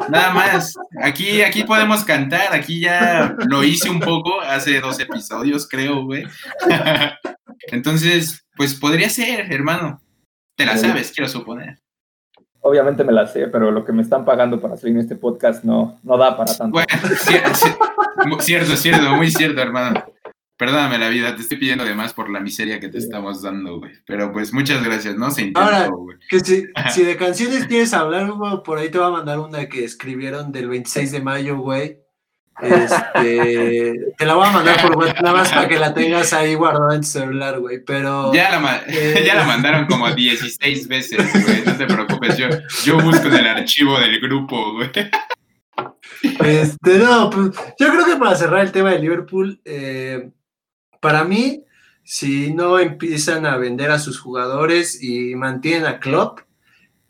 Nada 0.09 0.33
más. 0.33 0.75
Aquí, 1.03 1.43
aquí 1.43 1.65
podemos 1.65 2.05
cantar. 2.05 2.53
Aquí 2.53 2.81
ya 2.81 3.37
lo 3.49 3.63
hice 3.63 3.91
un 3.91 4.01
poco 4.01 4.41
hace 4.41 4.81
dos 4.81 4.99
episodios, 5.01 5.69
creo, 5.69 6.05
güey. 6.05 6.25
Entonces, 7.69 8.47
pues 8.57 8.75
podría 8.75 9.09
ser, 9.09 9.53
hermano. 9.53 10.01
Te 10.57 10.67
la 10.67 10.77
sabes, 10.77 11.13
quiero 11.13 11.29
suponer. 11.29 11.79
Obviamente 12.63 13.05
me 13.05 13.13
la 13.13 13.27
sé, 13.27 13.47
pero 13.49 13.71
lo 13.71 13.85
que 13.85 13.93
me 13.93 14.03
están 14.03 14.25
pagando 14.25 14.61
para 14.61 14.77
salir 14.77 14.97
en 14.97 15.01
este 15.01 15.17
podcast 15.17 15.65
no, 15.65 15.99
no 16.03 16.19
da 16.19 16.37
para 16.37 16.55
tanto. 16.55 16.73
Bueno, 16.73 17.17
cierto, 17.17 17.51
cierto, 18.41 18.77
cierto, 18.77 19.17
muy 19.17 19.31
cierto, 19.31 19.63
hermano. 19.63 20.05
Perdóname 20.61 20.99
la 20.99 21.09
vida, 21.09 21.35
te 21.35 21.41
estoy 21.41 21.57
pidiendo 21.57 21.87
de 21.87 21.95
más 21.95 22.13
por 22.13 22.29
la 22.29 22.39
miseria 22.39 22.79
que 22.81 22.91
te 22.91 22.99
estamos 22.99 23.41
dando, 23.41 23.79
güey. 23.79 23.93
Pero 24.07 24.31
pues 24.31 24.53
muchas 24.53 24.85
gracias, 24.85 25.17
¿no? 25.17 25.31
Se 25.31 25.41
intentó, 25.41 25.61
Ahora, 25.61 25.87
güey. 25.87 26.19
que 26.29 26.41
si, 26.41 26.67
si 26.93 27.03
de 27.03 27.17
canciones 27.17 27.67
quieres 27.67 27.95
hablar, 27.95 28.31
por 28.63 28.77
ahí 28.77 28.91
te 28.91 28.99
va 28.99 29.07
a 29.07 29.11
mandar 29.11 29.39
una 29.39 29.71
que 29.71 29.87
escribieron 29.87 30.53
del 30.53 30.69
26 30.69 31.13
de 31.13 31.23
mayo, 31.23 31.57
güey. 31.57 32.01
Este, 32.61 33.95
te 34.19 34.27
la 34.27 34.35
voy 34.35 34.49
a 34.49 34.51
mandar 34.51 34.83
por 34.83 34.99
WhatsApp, 34.99 35.23
nada 35.23 35.35
más 35.35 35.49
para 35.51 35.67
que 35.67 35.79
la 35.79 35.95
tengas 35.95 36.31
ahí 36.35 36.55
guardada 36.57 36.95
en 36.95 37.01
tu 37.01 37.07
celular, 37.07 37.59
güey. 37.59 37.83
Pero 37.83 38.35
Ya 38.35 38.61
la, 38.61 38.85
Eh. 38.87 39.23
ya 39.27 39.37
la 39.37 39.45
mandaron 39.45 39.87
como 39.87 40.15
16 40.15 40.89
veces, 40.89 41.43
güey. 41.43 41.63
No 41.65 41.75
te 41.75 41.87
preocupes, 41.87 42.37
yo, 42.37 42.49
yo 42.85 42.99
busco 43.01 43.29
en 43.29 43.35
el 43.37 43.47
archivo 43.47 43.99
del 43.99 44.21
grupo, 44.21 44.75
güey. 44.75 44.91
Este, 46.45 46.99
no, 46.99 47.31
pues 47.31 47.47
yo 47.79 47.89
creo 47.89 48.05
que 48.05 48.17
para 48.17 48.37
cerrar 48.37 48.61
el 48.61 48.73
tema 48.73 48.91
de 48.91 48.99
Liverpool, 48.99 49.59
eh, 49.65 50.29
para 51.01 51.25
mí, 51.25 51.65
si 52.05 52.53
no 52.53 52.79
empiezan 52.79 53.47
a 53.47 53.57
vender 53.57 53.91
a 53.91 53.99
sus 53.99 54.19
jugadores 54.19 55.03
y 55.03 55.35
mantienen 55.35 55.87
a 55.87 55.99
Klopp, 56.01 56.41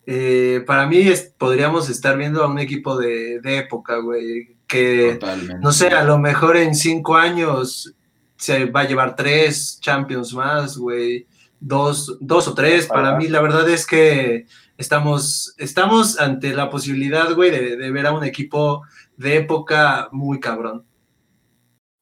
eh, 0.05 0.63
para 0.65 0.87
mí 0.87 0.97
es- 0.99 1.33
podríamos 1.37 1.89
estar 1.89 2.17
viendo 2.17 2.43
a 2.43 2.47
un 2.47 2.59
equipo 2.59 2.97
de, 2.97 3.39
de 3.41 3.57
época, 3.59 3.97
güey, 3.97 4.57
que 4.67 5.13
Totalmente. 5.19 5.59
no 5.61 5.71
sé, 5.71 5.87
a 5.89 6.03
lo 6.03 6.17
mejor 6.17 6.57
en 6.57 6.73
cinco 6.75 7.15
años 7.15 7.93
se 8.37 8.65
va 8.65 8.81
a 8.81 8.87
llevar 8.87 9.15
tres 9.15 9.79
Champions 9.81 10.33
más, 10.33 10.77
güey, 10.77 11.27
dos, 11.59 12.17
dos 12.19 12.47
o 12.47 12.53
tres. 12.55 12.87
Para 12.87 13.15
mí, 13.15 13.27
la 13.27 13.41
verdad 13.41 13.69
es 13.69 13.85
que 13.85 14.47
estamos, 14.77 15.53
estamos 15.57 16.19
ante 16.19 16.53
la 16.53 16.69
posibilidad, 16.69 17.33
güey, 17.35 17.51
de, 17.51 17.77
de 17.77 17.91
ver 17.91 18.07
a 18.07 18.13
un 18.13 18.23
equipo 18.23 18.81
de 19.17 19.37
época 19.37 20.09
muy 20.11 20.39
cabrón. 20.39 20.83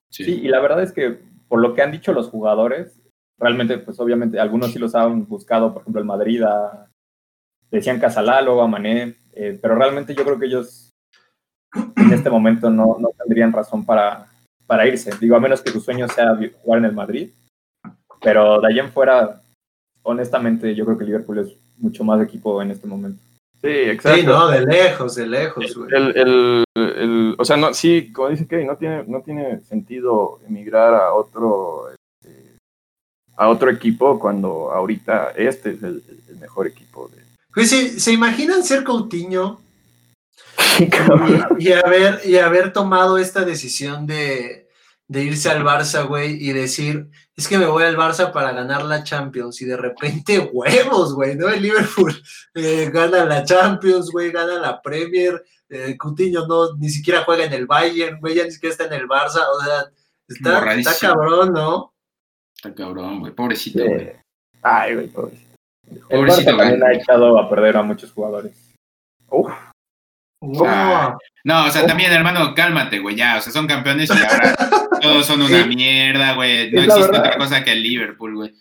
Sí. 0.10 0.24
Sí, 0.24 0.32
y 0.44 0.48
la 0.48 0.60
verdad 0.62 0.82
es 0.82 0.92
que 0.94 1.20
por 1.50 1.60
lo 1.60 1.74
que 1.74 1.82
han 1.82 1.92
dicho 1.92 2.14
los 2.14 2.30
jugadores, 2.30 3.02
realmente, 3.38 3.78
pues 3.80 4.00
obviamente 4.00 4.40
algunos 4.40 4.72
sí 4.72 4.80
los 4.80 4.96
han 4.96 5.26
buscado, 5.28 5.74
por 5.74 5.82
ejemplo, 5.82 6.00
el 6.00 6.08
Madrid, 6.08 6.44
a- 6.44 6.88
decían 7.72 8.00
Casalá, 8.00 8.42
luego 8.42 8.62
a 8.62 8.68
Mané, 8.68 9.16
eh, 9.34 9.60
pero 9.62 9.76
realmente 9.76 10.16
yo 10.16 10.24
creo 10.24 10.40
que 10.40 10.46
ellos 10.46 10.90
en 11.98 12.14
este 12.14 12.30
momento 12.30 12.70
no, 12.70 12.98
no 13.00 13.10
tendrían 13.18 13.52
razón 13.52 13.86
para, 13.86 14.28
para 14.66 14.88
irse. 14.88 15.12
Digo, 15.20 15.36
a 15.36 15.40
menos 15.40 15.62
que 15.62 15.72
su 15.72 15.82
sueño 15.82 16.08
sea 16.08 16.38
jugar 16.64 16.80
en 16.80 16.86
el 16.86 16.94
Madrid, 16.94 17.30
pero 18.22 18.60
de 18.62 18.68
allá 18.68 18.84
en 18.84 18.92
fuera, 18.92 19.42
honestamente, 20.04 20.74
yo 20.76 20.86
creo 20.86 20.98
que 20.98 21.06
Liverpool 21.06 21.40
es 21.40 21.56
mucho 21.78 22.04
más 22.04 22.22
equipo 22.22 22.62
en 22.62 22.72
este 22.72 22.88
momento. 22.88 23.22
Sí, 23.62 23.68
exacto. 23.68 24.20
Sí, 24.22 24.26
no, 24.26 24.48
de 24.48 24.66
lejos, 24.66 25.16
de 25.16 25.28
lejos, 25.28 25.76
güey. 25.76 25.90
El, 25.94 26.18
el, 26.18 26.64
el- 26.76 27.36
o 27.38 27.44
sea, 27.44 27.58
no, 27.58 27.74
sí, 27.74 28.12
como 28.14 28.30
dice 28.30 28.48
Kevin, 28.48 28.68
no 28.68 28.78
tiene, 28.78 29.04
no 29.06 29.22
tiene 29.22 29.60
sentido 29.62 30.40
emigrar 30.48 30.94
a 30.94 31.14
otro, 31.14 31.90
este, 31.92 32.56
a 33.36 33.50
otro 33.50 33.70
equipo 33.70 34.18
cuando 34.18 34.72
ahorita 34.72 35.34
este 35.36 35.72
es 35.72 35.84
el, 35.84 36.02
el 36.30 36.38
mejor 36.38 36.68
equipo 36.68 37.10
de. 37.10 37.18
Pues 37.54 37.70
sí, 37.70 38.00
¿se 38.00 38.14
imaginan 38.14 38.64
ser 38.64 38.84
Coutinho 38.86 39.60
y 41.58 41.72
haber, 41.74 42.22
y 42.26 42.38
haber 42.38 42.72
tomado 42.72 43.18
esta 43.18 43.44
decisión 43.44 44.08
de, 44.08 44.70
de 45.08 45.24
irse 45.24 45.50
al 45.50 45.64
Barça, 45.64 46.08
güey, 46.08 46.42
y 46.42 46.54
decir, 46.54 47.08
es 47.40 47.48
que 47.48 47.58
me 47.58 47.68
voy 47.68 47.84
al 47.84 47.96
Barça 47.96 48.34
para 48.34 48.52
ganar 48.52 48.84
la 48.84 49.02
Champions, 49.02 49.62
y 49.62 49.66
de 49.66 49.78
repente, 49.78 50.40
huevos, 50.54 51.14
güey, 51.14 51.36
¿no? 51.38 51.48
El 51.48 51.62
Liverpool 51.62 52.14
eh, 52.54 52.90
gana 52.92 53.24
la 53.24 53.46
Champions, 53.46 54.12
güey, 54.12 54.30
gana 54.30 54.60
la 54.60 54.82
Premier, 54.82 55.42
eh, 55.70 55.96
Coutinho 55.98 56.46
no, 56.48 56.76
ni 56.76 56.90
siquiera 56.90 57.24
juega 57.24 57.46
en 57.46 57.54
el 57.54 57.66
Bayern, 57.66 58.20
güey, 58.20 58.36
ya 58.36 58.44
ni 58.44 58.52
siquiera 58.52 58.74
está 58.74 58.88
en 58.88 58.94
el 59.02 59.08
Barça, 59.08 59.40
o 59.56 59.64
sea, 59.64 59.90
está, 60.28 60.74
está 60.74 61.08
cabrón, 61.08 61.54
¿no? 61.54 61.94
Está 62.54 62.76
cabrón, 62.76 63.22
güey. 63.22 63.32
Pobrecito, 63.32 63.86
güey. 63.86 64.02
Eh, 64.02 64.22
Ay, 64.62 64.96
güey, 64.96 65.08
pobrecito. 65.08 65.56
el 65.90 66.00
Pobrecito, 66.02 66.52
Barça 66.52 66.58
también 66.58 66.84
ha 66.84 66.94
echado 66.94 67.40
a 67.40 67.50
perder 67.50 67.78
a 67.78 67.84
muchos 67.84 68.12
jugadores. 68.12 68.76
Uf, 69.30 69.54
Ah. 70.42 71.18
No, 71.44 71.66
o 71.66 71.70
sea, 71.70 71.86
también, 71.86 72.12
hermano, 72.12 72.54
cálmate, 72.56 73.00
güey, 73.00 73.16
ya. 73.16 73.38
O 73.38 73.42
sea, 73.42 73.52
son 73.52 73.68
campeones 73.68 74.10
y 74.10 74.24
ahora 74.24 74.56
todos 75.02 75.26
son 75.26 75.42
una 75.42 75.66
mierda, 75.66 76.34
güey. 76.34 76.72
No 76.72 76.82
existe 76.82 77.02
verdad. 77.02 77.20
otra 77.20 77.38
cosa 77.38 77.64
que 77.64 77.74
el 77.74 77.84
Liverpool, 77.84 78.36
güey. 78.36 78.54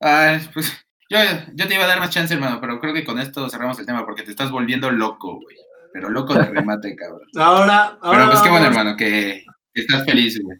Ay, 0.00 0.40
pues, 0.52 0.72
yo, 1.08 1.18
yo 1.54 1.66
te 1.66 1.74
iba 1.74 1.84
a 1.84 1.88
dar 1.88 2.00
más 2.00 2.10
chance, 2.10 2.34
hermano, 2.34 2.60
pero 2.60 2.80
creo 2.80 2.92
que 2.92 3.04
con 3.04 3.18
esto 3.18 3.48
cerramos 3.48 3.78
el 3.78 3.86
tema 3.86 4.04
porque 4.04 4.22
te 4.22 4.30
estás 4.30 4.50
volviendo 4.50 4.90
loco, 4.90 5.40
güey. 5.40 5.56
Pero 5.92 6.10
loco 6.10 6.34
de 6.34 6.44
remate, 6.44 6.94
cabrón. 6.94 7.22
Ahora, 7.36 7.98
ahora 8.02 8.18
Pero 8.18 8.30
pues 8.30 8.42
qué 8.42 8.50
bueno, 8.50 8.66
hermano, 8.66 8.96
que, 8.96 9.44
que 9.72 9.80
estás 9.80 10.04
feliz, 10.04 10.38
güey. 10.42 10.58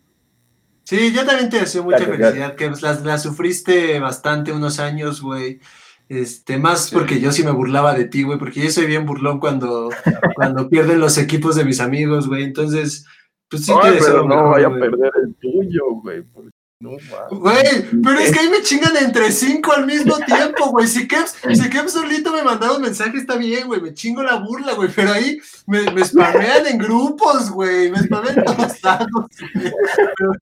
Sí, 0.85 1.13
yo 1.13 1.27
también 1.27 1.51
te 1.51 1.59
deseo 1.59 1.83
mucha 1.83 2.05
felicidad, 2.05 2.55
que 2.55 2.69
pues, 2.69 2.81
la, 2.81 2.95
la 2.95 3.19
sufriste 3.19 3.99
bastante 3.99 4.53
unos 4.53 4.79
años, 4.79 5.21
güey. 5.21 5.61
Este, 6.09 6.57
más 6.59 6.91
porque 6.91 7.19
yo 7.21 7.33
sí 7.33 7.43
me 7.43 7.51
burlaba 7.51 7.93
de 7.95 8.05
ti, 8.05 8.23
güey, 8.23 8.39
porque 8.39 8.61
yo 8.63 8.71
soy 8.71 8.87
bien 8.87 9.07
burlón 9.07 9.41
cuando, 9.41 9.91
cuando 10.37 10.69
pierden 10.69 11.01
los 11.01 11.19
equipos 11.19 11.57
de 11.57 11.65
mis 11.65 11.81
amigos, 11.81 12.29
güey. 12.29 12.45
Entonces, 12.45 13.05
pues 13.49 13.65
sí 13.65 13.73
te 13.83 13.89
Ay, 13.89 13.95
deseo 13.95 14.07
pero 14.07 14.23
no 14.23 14.29
mejor, 14.29 14.51
vaya 14.53 14.67
a 14.67 14.71
güey. 14.71 14.81
perder 14.83 15.13
el 15.25 15.35
tuyo, 15.37 15.83
güey. 16.03 16.23
pues, 16.23 16.47
No. 16.79 16.91
Güey, 17.31 17.87
pero 18.05 18.19
es 18.21 18.31
que 18.33 18.39
ahí 18.39 18.49
me 18.51 18.63
chingan 18.63 18.97
entre 18.99 19.33
cinco 19.33 19.73
al 19.73 19.87
mismo 19.87 20.17
tiempo, 20.19 20.67
güey. 20.71 20.87
Si 20.87 21.09
Keps, 21.09 21.35
si 21.55 21.71
Keps 21.71 21.93
solito 21.93 22.33
me 22.33 22.43
mandaba 22.43 22.77
un 22.77 22.83
mensaje, 22.83 23.17
está 23.19 23.37
bien, 23.37 23.67
güey. 23.67 23.81
Me 23.81 23.95
chingo 23.95 24.23
la 24.23 24.37
burla, 24.37 24.75
güey. 24.75 24.91
Pero 24.95 25.13
ahí 25.13 25.39
me, 25.67 25.91
me 25.91 26.05
spamean 26.05 26.67
en 26.67 26.79
grupos, 26.79 27.51
güey. 27.51 27.91
Me 27.91 27.99
spamean 28.01 28.39
en 28.39 28.45
todos 28.45 28.83
lados, 28.85 29.09
güey. 29.55 29.73
Pero- 30.19 30.33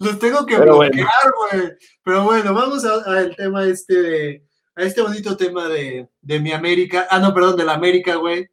Los 0.00 0.18
tengo 0.18 0.44
que 0.46 0.56
Pero 0.56 0.78
bloquear, 0.78 1.08
güey. 1.50 1.72
Pero 2.04 2.24
bueno, 2.24 2.54
vamos 2.54 2.84
al 2.84 3.34
tema 3.36 3.64
este 3.64 4.02
de. 4.02 4.44
A 4.74 4.82
este 4.82 5.02
bonito 5.02 5.36
tema 5.36 5.68
de, 5.68 6.08
de 6.20 6.40
mi 6.40 6.52
América. 6.52 7.06
Ah, 7.10 7.18
no, 7.18 7.34
perdón, 7.34 7.56
de 7.56 7.64
la 7.64 7.74
América, 7.74 8.16
güey. 8.16 8.48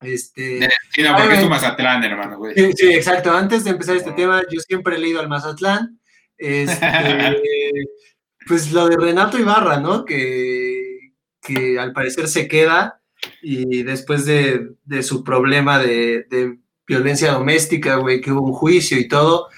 Este. 0.00 0.60
Sí, 0.92 1.02
no, 1.02 1.14
Ay, 1.14 1.22
porque 1.22 1.34
es 1.34 1.42
tu. 1.42 1.48
Mazatlán, 1.48 2.04
hermano, 2.04 2.38
güey. 2.38 2.54
Sí, 2.54 2.72
sí, 2.76 2.92
exacto. 2.92 3.32
Antes 3.32 3.64
de 3.64 3.70
empezar 3.70 3.96
este 3.96 4.12
tema, 4.12 4.42
yo 4.50 4.60
siempre 4.60 4.96
he 4.96 4.98
leído 4.98 5.20
al 5.20 5.28
Mazatlán. 5.28 5.98
Este, 6.36 6.86
pues 8.46 8.72
lo 8.72 8.88
de 8.88 8.96
Renato 8.96 9.38
Ibarra, 9.38 9.80
¿no? 9.80 10.04
Que, 10.04 11.12
que 11.40 11.78
al 11.78 11.92
parecer 11.92 12.28
se 12.28 12.48
queda 12.48 13.00
y 13.42 13.82
después 13.82 14.26
de, 14.26 14.74
de 14.84 15.02
su 15.02 15.24
problema 15.24 15.78
de, 15.78 16.26
de 16.30 16.58
violencia 16.86 17.32
doméstica, 17.32 17.96
güey, 17.96 18.20
que 18.20 18.32
hubo 18.32 18.42
un 18.42 18.52
juicio 18.52 18.98
y 18.98 19.08
todo, 19.08 19.48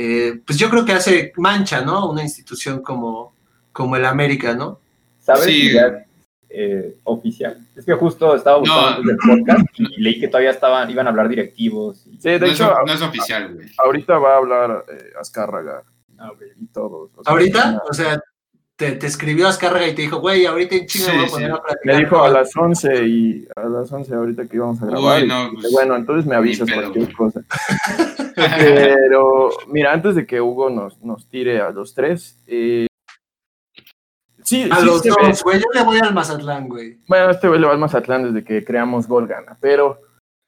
eh, 0.00 0.40
pues 0.46 0.56
yo 0.58 0.70
creo 0.70 0.84
que 0.84 0.92
hace 0.92 1.32
mancha, 1.36 1.80
¿no? 1.80 2.08
Una 2.10 2.22
institución 2.22 2.82
como, 2.82 3.32
como 3.72 3.96
el 3.96 4.04
América, 4.04 4.54
¿no? 4.54 4.78
¿Sabes? 5.20 5.44
Sí. 5.44 5.68
si 5.68 5.72
ya, 5.74 6.04
eh, 6.50 6.96
oficial. 7.04 7.58
Es 7.76 7.84
que 7.84 7.94
justo 7.94 8.34
estaba 8.36 8.58
buscando 8.58 9.02
No. 9.02 9.08
del 9.08 9.16
podcast 9.18 9.66
y 9.76 10.00
leí 10.00 10.20
que 10.20 10.28
todavía 10.28 10.50
estaban, 10.52 10.88
iban 10.90 11.06
a 11.06 11.10
hablar 11.10 11.28
directivos. 11.28 12.06
y- 12.06 12.16
Sí, 12.16 12.30
de 12.30 12.38
No 12.38 12.46
es, 12.46 12.52
hecho, 12.52 12.74
no 12.86 12.92
es 12.92 13.02
oficial, 13.02 13.54
güey. 13.54 13.68
ahorita 13.76 14.18
va 14.18 14.34
a 14.34 14.36
hablar 14.38 14.84
eh, 14.88 15.12
Azcárraga 15.20 15.82
Ah, 16.20 16.32
y 16.56 16.66
todos. 16.66 17.10
o 17.16 17.22
sea, 17.24 17.32
Ahorita, 17.32 17.82
o 17.88 17.92
sea, 17.92 18.20
te, 18.78 18.92
te 18.92 19.06
escribió 19.08 19.48
Azcárraga 19.48 19.88
y 19.88 19.94
te 19.94 20.02
dijo, 20.02 20.20
güey, 20.20 20.46
ahorita 20.46 20.76
en 20.76 20.86
China 20.86 21.04
Sí, 21.06 21.10
me 21.10 21.16
voy 21.16 21.24
a 21.24 21.28
sí. 21.28 21.32
poner 21.34 21.50
a 21.50 21.54
Me 21.54 21.60
platicar. 21.60 21.96
dijo 21.98 22.22
a 22.22 22.28
las 22.28 22.56
11 22.56 23.06
y 23.06 23.48
a 23.56 23.64
las 23.68 23.90
11 23.92 24.14
ahorita 24.14 24.46
que 24.46 24.56
íbamos 24.56 24.80
a 24.80 24.86
grabar. 24.86 25.16
Uy, 25.22 25.28
dije, 25.28 25.50
pues, 25.54 25.72
bueno, 25.72 25.96
entonces 25.96 26.24
me 26.26 26.36
avisas 26.36 26.70
cualquier 26.72 27.12
cosa. 27.12 27.40
Pero, 28.36 29.50
mira, 29.66 29.92
antes 29.92 30.14
de 30.14 30.24
que 30.26 30.40
Hugo 30.40 30.70
nos, 30.70 30.96
nos 31.02 31.26
tire 31.28 31.60
a 31.60 31.70
los 31.70 31.92
tres, 31.92 32.38
eh, 32.46 32.86
sí, 34.44 34.68
A 34.70 34.76
sí 34.78 34.86
los 34.86 35.02
ve- 35.02 35.10
dos, 35.10 35.42
güey, 35.42 35.58
yo 35.58 35.66
le 35.74 35.82
voy 35.82 35.98
al 36.00 36.14
Mazatlán, 36.14 36.68
güey. 36.68 36.98
Bueno, 37.08 37.30
este 37.30 37.48
güey 37.48 37.58
le 37.60 37.66
va 37.66 37.72
al 37.72 37.80
Mazatlán 37.80 38.32
desde 38.32 38.44
que 38.46 38.64
creamos 38.64 39.08
Gol 39.08 39.26
Gana, 39.26 39.56
pero 39.60 40.00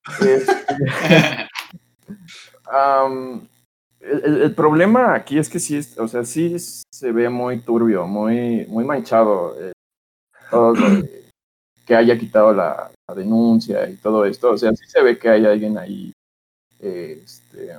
este, 0.21 0.53
el, 4.01 4.43
el- 4.43 4.55
problema 4.55 5.15
aquí 5.15 5.39
es 5.39 5.49
que 5.49 5.59
sí, 5.61 5.77
es, 5.77 5.99
o 5.99 6.09
sea, 6.09 6.25
sí 6.25 6.57
se 6.59 7.13
ve 7.13 7.29
muy 7.29 7.61
turbio, 7.61 8.07
muy, 8.07 8.67
muy 8.69 8.85
manchado 8.85 9.57
eh, 9.61 9.73
todo 10.51 10.75
lo 10.75 10.91
de 11.03 11.21
que 11.87 11.95
haya 11.97 12.19
quitado 12.19 12.53
la, 12.53 12.91
la 13.09 13.15
denuncia 13.15 13.89
y 13.89 13.97
todo 13.97 14.25
esto. 14.25 14.53
O 14.53 14.59
sea, 14.59 14.73
sí 14.75 14.85
se 14.87 15.03
ve 15.03 15.19
que 15.19 15.29
hay 15.29 15.45
alguien 15.45 15.77
ahí 15.79 16.13
eh, 16.81 17.21
este, 17.25 17.77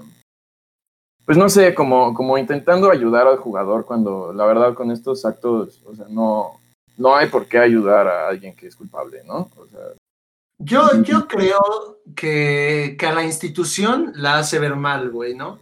pues 1.26 1.38
no 1.38 1.48
sé, 1.50 1.74
como, 1.74 2.14
como 2.14 2.38
intentando 2.38 2.90
ayudar 2.92 3.28
al 3.28 3.38
jugador 3.38 3.86
cuando 3.86 4.34
la 4.34 4.46
verdad 4.46 4.74
con 4.74 4.92
estos 4.92 5.24
actos, 5.26 5.82
o 5.86 5.96
sea, 5.96 6.06
no, 6.10 6.60
no 6.98 7.16
hay 7.16 7.28
por 7.30 7.46
qué 7.48 7.58
ayudar 7.60 8.08
a 8.08 8.28
alguien 8.28 8.56
que 8.56 8.68
es 8.68 8.76
culpable, 8.76 9.24
¿no? 9.26 9.50
O 9.56 9.66
sea, 9.68 9.80
Yo, 10.60 11.02
yo 11.04 11.28
creo 11.28 12.00
que, 12.16 12.96
que 13.00 13.06
a 13.08 13.14
la 13.14 13.24
institución 13.24 14.12
la 14.16 14.40
hace 14.40 14.60
ver 14.60 14.76
mal, 14.76 15.10
güey, 15.10 15.36
¿no? 15.36 15.60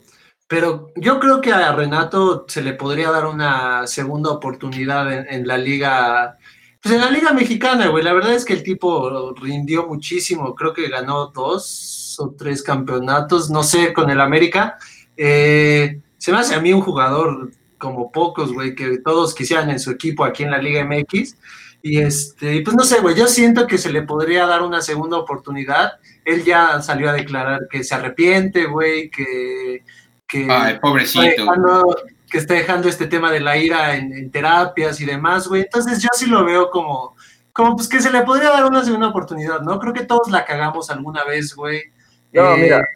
Pero 0.49 0.91
yo 0.95 1.19
creo 1.19 1.41
que 1.41 1.53
a 1.53 1.71
Renato 1.73 2.45
se 2.47 2.63
le 2.63 2.73
podría 2.73 3.11
dar 3.11 3.27
una 3.27 3.85
segunda 3.85 4.31
oportunidad 4.31 5.31
en, 5.31 5.47
la 5.47 5.59
liga, 5.59 6.39
pues 6.81 6.95
en 6.95 7.01
la 7.01 7.11
liga 7.11 7.33
mexicana, 7.33 7.89
güey. 7.89 8.03
La 8.03 8.13
verdad 8.13 8.33
es 8.33 8.45
que 8.45 8.53
el 8.53 8.63
tipo 8.63 9.35
rindió 9.39 9.85
muchísimo. 9.85 10.55
Creo 10.55 10.73
que 10.73 10.89
ganó 10.89 11.27
dos 11.27 12.17
o 12.17 12.31
tres 12.31 12.63
campeonatos, 12.63 13.51
no 13.51 13.61
sé, 13.61 13.93
con 13.93 14.09
el 14.09 14.19
América. 14.19 14.79
Eh, 15.15 16.01
se 16.17 16.31
me 16.31 16.39
hace 16.39 16.55
a 16.55 16.61
mí 16.61 16.73
un 16.73 16.81
jugador 16.81 17.51
como 17.77 18.11
pocos, 18.11 18.51
güey, 18.51 18.73
que 18.73 18.97
todos 19.05 19.35
quisieran 19.35 19.69
en 19.69 19.79
su 19.79 19.91
equipo 19.91 20.25
aquí 20.25 20.41
en 20.45 20.49
la 20.49 20.57
Liga 20.57 20.83
MX. 20.83 21.37
Y 21.83 21.99
este, 21.99 22.61
pues 22.61 22.75
no 22.75 22.83
sé, 22.85 23.01
güey, 23.01 23.15
yo 23.15 23.27
siento 23.27 23.67
que 23.67 23.77
se 23.77 23.91
le 23.91 24.01
podría 24.01 24.47
dar 24.47 24.63
una 24.63 24.81
segunda 24.81 25.17
oportunidad. 25.17 25.99
Él 26.25 26.43
ya 26.43 26.81
salió 26.81 27.11
a 27.11 27.13
declarar 27.13 27.67
que 27.69 27.83
se 27.83 27.93
arrepiente, 27.93 28.65
güey, 28.65 29.11
que, 29.11 29.83
que, 30.29 30.47
Ay, 30.49 30.73
está 30.73 30.79
pobrecito. 30.81 31.21
dejando, 31.23 31.97
que 32.31 32.37
está 32.37 32.53
dejando 32.53 32.87
este 32.87 33.07
tema 33.07 33.31
de 33.31 33.39
la 33.39 33.57
ira 33.57 33.95
en, 33.95 34.13
en 34.13 34.29
terapias 34.31 35.01
y 35.01 35.05
demás, 35.05 35.47
güey. 35.47 35.63
Entonces 35.63 36.01
yo 36.01 36.09
sí 36.13 36.27
lo 36.27 36.45
veo 36.45 36.69
como, 36.69 37.15
como 37.51 37.75
pues 37.75 37.89
que 37.89 37.99
se 37.99 38.11
le 38.11 38.21
podría 38.21 38.51
dar 38.51 38.65
una 38.65 38.83
segunda 38.85 39.07
oportunidad, 39.07 39.61
¿no? 39.61 39.79
Creo 39.79 39.93
que 39.93 40.05
todos 40.05 40.29
la 40.29 40.45
cagamos 40.45 40.89
alguna 40.91 41.23
vez, 41.25 41.55
güey. 41.55 41.81
No, 42.31 42.53
Eh, 42.53 42.57
mira, 42.61 42.87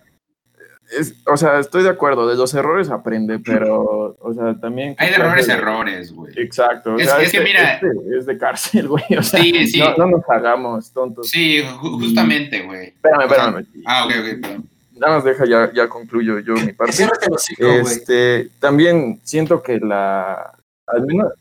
es, 0.99 1.15
o 1.25 1.35
sea, 1.37 1.57
estoy 1.59 1.81
de 1.81 1.89
acuerdo, 1.89 2.27
de 2.27 2.35
los 2.35 2.53
errores 2.53 2.91
aprende, 2.91 3.39
pero, 3.39 4.15
o 4.19 4.33
sea, 4.35 4.53
también... 4.59 4.95
Hay 4.99 5.09
de 5.09 5.15
errores, 5.15 5.49
errores, 5.49 6.13
güey. 6.13 6.33
Exacto. 6.37 6.93
o 6.93 6.99
Es- 6.99 7.07
sea, 7.09 7.19
es 7.19 7.31
que 7.31 7.37
este- 7.37 7.49
mira- 7.49 7.73
este 7.73 7.87
es 8.15 8.25
de 8.27 8.37
cárcel, 8.37 8.87
güey. 8.89 9.03
O 9.17 9.23
sea, 9.23 9.41
Sí, 9.41 9.65
sí. 9.67 9.79
No, 9.79 9.95
no 9.97 10.17
nos 10.17 10.29
hagamos 10.29 10.91
tontos. 10.93 11.27
Sí, 11.29 11.63
ju- 11.63 11.99
justamente, 11.99 12.61
güey. 12.61 12.89
Espérame, 12.89 13.25
O 13.25 13.29
sea, 13.29 13.45
espérame. 13.47 13.65
Ah, 13.87 14.05
ok, 14.05 14.11
ok. 14.19 14.41
perdón. 14.41 14.69
Nada 14.95 15.15
más 15.15 15.23
deja, 15.23 15.45
ya, 15.45 15.71
ya 15.73 15.89
concluyo 15.89 16.39
yo 16.39 16.53
mi 16.53 16.73
parte. 16.73 17.07
Hocico. 17.29 17.65
Este, 17.65 18.49
también 18.59 19.19
siento 19.23 19.61
que 19.61 19.79
la, 19.79 20.55
al 20.87 21.05
menos 21.05 21.33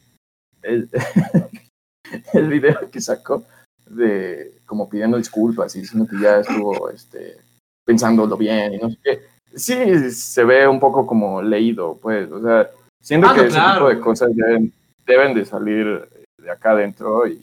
el, 0.63 0.89
el 2.33 2.49
video 2.49 2.91
que 2.91 3.01
sacó 3.01 3.45
de 3.87 4.61
como 4.67 4.89
pidiendo 4.89 5.19
disculpas 5.19 5.75
y 5.77 5.81
diciendo 5.81 6.09
que 6.11 6.19
ya 6.19 6.39
estuvo 6.39 6.89
este, 6.89 7.37
pensándolo 7.85 8.37
bien 8.37 8.75
y 8.75 8.79
no 8.79 8.89
sé 8.89 8.99
qué, 9.03 9.23
sí 9.55 10.11
se 10.11 10.45
ve 10.45 10.67
un 10.67 10.81
poco 10.81 11.07
como 11.07 11.43
leído, 11.43 11.99
pues, 12.01 12.31
o 12.31 12.41
sea, 12.41 12.71
siento 13.03 13.29
Ah, 13.29 13.35
que 13.35 13.41
no, 13.43 13.47
ese 13.49 13.57
claro, 13.57 13.89
tipo 13.89 13.99
de 13.99 14.01
cosas 14.01 14.35
deben, 14.35 14.73
deben 15.07 15.35
de 15.35 15.45
salir 15.45 16.09
de 16.39 16.51
acá 16.51 16.71
adentro 16.71 17.27
y 17.27 17.43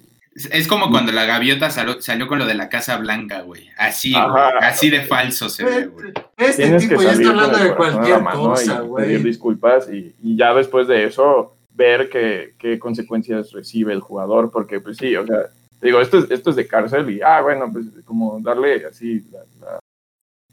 Es, 0.51 0.67
como 0.67 0.89
cuando 0.89 1.11
la 1.11 1.25
gaviota 1.25 1.69
salió, 1.69 2.01
salió 2.01 2.27
con 2.27 2.39
lo 2.39 2.45
de 2.45 2.53
la 2.55 2.69
Casa 2.69 2.97
Blanca, 2.97 3.41
güey. 3.41 3.69
Así, 3.77 4.13
güey. 4.13 4.43
Así 4.61 4.89
de 4.89 5.01
falso 5.03 5.49
se 5.49 5.65
ve, 5.65 5.87
güey. 5.87 6.13
Este 6.37 6.63
tienes 6.63 6.83
que 6.83 6.89
tipo 6.89 7.01
ya 7.03 7.11
está 7.11 7.29
hablando 7.29 7.57
de 7.57 7.75
cualquier 7.75 8.23
cosa, 8.23 8.63
y 8.85 8.95
pedir 8.95 9.19
güey. 9.19 9.23
disculpas 9.23 9.89
y, 9.91 10.15
y 10.23 10.37
ya 10.37 10.53
después 10.53 10.87
de 10.87 11.05
eso 11.05 11.55
ver 11.73 12.09
qué, 12.09 12.53
qué 12.57 12.77
consecuencias 12.79 13.51
recibe 13.51 13.93
el 13.93 13.99
jugador, 14.01 14.51
porque 14.51 14.79
pues 14.79 14.97
sí, 14.97 15.15
o 15.15 15.25
sea, 15.25 15.47
digo, 15.81 15.99
esto 16.01 16.19
es, 16.19 16.31
esto 16.31 16.49
es 16.49 16.55
de 16.55 16.67
cárcel 16.67 17.09
y, 17.09 17.21
ah, 17.21 17.41
bueno, 17.41 17.69
pues 17.71 17.85
como 18.05 18.39
darle 18.41 18.85
así 18.85 19.25
la, 19.31 19.39
la- 19.61 19.79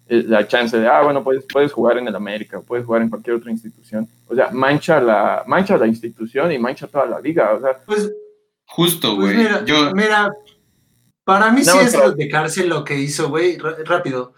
eh, 0.09 0.22
la 0.24 0.47
chance 0.47 0.78
de, 0.78 0.87
ah, 0.87 1.03
bueno, 1.03 1.24
puedes, 1.24 1.45
puedes 1.53 1.72
jugar 1.72 1.99
en 1.99 2.07
el 2.07 2.14
América, 2.14 2.61
puedes 2.61 2.87
jugar 2.87 3.03
en 3.03 3.09
cualquier 3.09 3.34
otra 3.37 3.51
institución, 3.51 4.09
o 4.28 4.34
sea, 4.37 4.51
mancha 4.53 5.01
la, 5.01 5.43
mancha 5.49 5.76
la 5.76 5.89
institución 5.89 6.53
y 6.53 6.59
mancha 6.59 6.87
toda 6.87 7.07
la 7.07 7.20
liga, 7.20 7.53
o 7.55 7.61
sea, 7.61 7.76
Pues, 7.84 8.12
Justo, 8.77 9.16
pues 9.16 9.33
güey. 9.35 9.37
mira, 9.39 9.64
Yo, 9.64 9.93
mira, 9.95 10.31
para 11.24 11.51
mí 11.51 11.64
sí 11.64 11.70
No, 11.74 11.81
es 11.81 11.93
pero- 11.95 12.12
de 12.12 12.29
cárcel 12.29 12.68
lo 12.68 12.85
que 12.85 12.99
hizo, 12.99 13.29
güey, 13.31 13.57
rápido. 13.85 14.35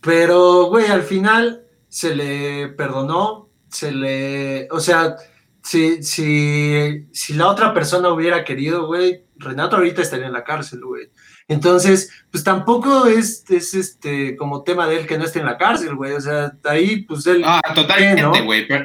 Pero, 0.00 0.64
güey, 0.66 0.86
al 0.86 1.02
final 1.02 1.62
se 1.88 2.14
le 2.14 2.68
perdonó, 2.68 3.48
se 3.70 3.92
le, 3.92 4.68
o 4.70 4.80
sea, 4.80 5.16
si, 5.62 6.02
si, 6.02 7.06
si 7.12 7.34
la 7.34 7.48
otra 7.48 7.72
persona 7.74 8.08
hubiera 8.10 8.44
querido, 8.44 8.86
güey, 8.86 9.24
Renato 9.36 9.76
ahorita 9.76 10.02
estaría 10.02 10.26
en 10.26 10.32
la 10.32 10.44
cárcel, 10.44 10.80
güey. 10.84 11.10
Entonces, 11.48 12.10
pues 12.30 12.42
tampoco 12.42 13.06
es, 13.06 13.44
es 13.50 13.74
este 13.74 14.34
como 14.36 14.62
tema 14.62 14.86
de 14.88 14.98
él 15.00 15.06
que 15.06 15.18
no 15.18 15.24
esté 15.24 15.40
en 15.40 15.46
la 15.46 15.58
cárcel, 15.58 15.94
güey. 15.94 16.12
O 16.12 16.20
sea, 16.20 16.52
ahí, 16.64 17.02
pues 17.02 17.26
él. 17.26 17.42
Ah, 17.44 17.60
¿Qué, 17.66 17.74
totalmente, 17.74 18.22
no? 18.22 18.44
güey. 18.44 18.66
Pero, 18.66 18.84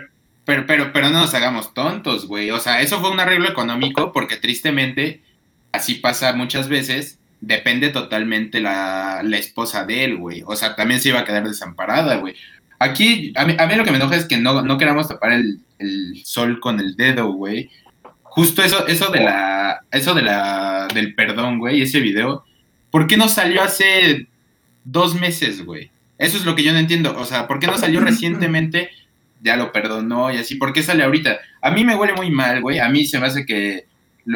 pero, 0.51 0.65
pero, 0.67 0.91
pero 0.91 1.09
no 1.09 1.21
nos 1.21 1.33
hagamos 1.33 1.73
tontos, 1.73 2.27
güey. 2.27 2.51
O 2.51 2.59
sea, 2.59 2.81
eso 2.81 2.99
fue 2.99 3.09
un 3.09 3.21
arreglo 3.21 3.47
económico 3.47 4.11
porque 4.11 4.35
tristemente, 4.35 5.21
así 5.71 5.95
pasa 5.95 6.33
muchas 6.33 6.67
veces, 6.67 7.19
depende 7.39 7.87
totalmente 7.87 8.59
la, 8.59 9.21
la 9.23 9.37
esposa 9.37 9.85
de 9.85 10.03
él, 10.03 10.17
güey. 10.17 10.43
O 10.45 10.57
sea, 10.57 10.75
también 10.75 10.99
se 10.99 11.07
iba 11.07 11.21
a 11.21 11.23
quedar 11.23 11.47
desamparada, 11.47 12.17
güey. 12.17 12.35
Aquí, 12.79 13.31
a 13.37 13.45
mí, 13.45 13.55
a 13.57 13.65
mí 13.65 13.75
lo 13.75 13.85
que 13.85 13.91
me 13.91 13.97
enoja 13.97 14.17
es 14.17 14.25
que 14.25 14.35
no, 14.39 14.61
no 14.61 14.77
queramos 14.77 15.07
tapar 15.07 15.31
el, 15.31 15.61
el 15.79 16.21
sol 16.25 16.59
con 16.59 16.81
el 16.81 16.97
dedo, 16.97 17.31
güey. 17.31 17.69
Justo 18.23 18.61
eso, 18.61 18.85
eso 18.87 19.09
de 19.09 19.21
la, 19.21 19.85
eso 19.89 20.13
de 20.13 20.23
la, 20.23 20.89
del 20.93 21.15
perdón, 21.15 21.59
güey, 21.59 21.81
ese 21.81 22.01
video. 22.01 22.43
¿Por 22.89 23.07
qué 23.07 23.15
no 23.15 23.29
salió 23.29 23.61
hace 23.63 24.27
dos 24.83 25.15
meses, 25.15 25.63
güey? 25.63 25.91
Eso 26.17 26.35
es 26.35 26.43
lo 26.43 26.55
que 26.55 26.63
yo 26.63 26.73
no 26.73 26.79
entiendo. 26.79 27.15
O 27.17 27.23
sea, 27.23 27.47
¿por 27.47 27.59
qué 27.59 27.67
no 27.67 27.77
salió 27.77 27.99
recientemente? 28.01 28.89
Ya 29.41 29.55
lo 29.57 29.71
perdonó 29.71 30.31
y 30.31 30.37
así. 30.37 30.55
¿Por 30.55 30.71
qué 30.71 30.83
sale 30.83 31.03
ahorita? 31.03 31.39
A 31.61 31.71
mí 31.71 31.83
me 31.83 31.95
huele 31.95 32.13
muy 32.13 32.29
mal, 32.29 32.61
güey. 32.61 32.79
A 32.79 32.87
mí 32.89 33.05
se 33.05 33.19
me 33.19 33.25
hace 33.27 33.45
que, 33.45 33.85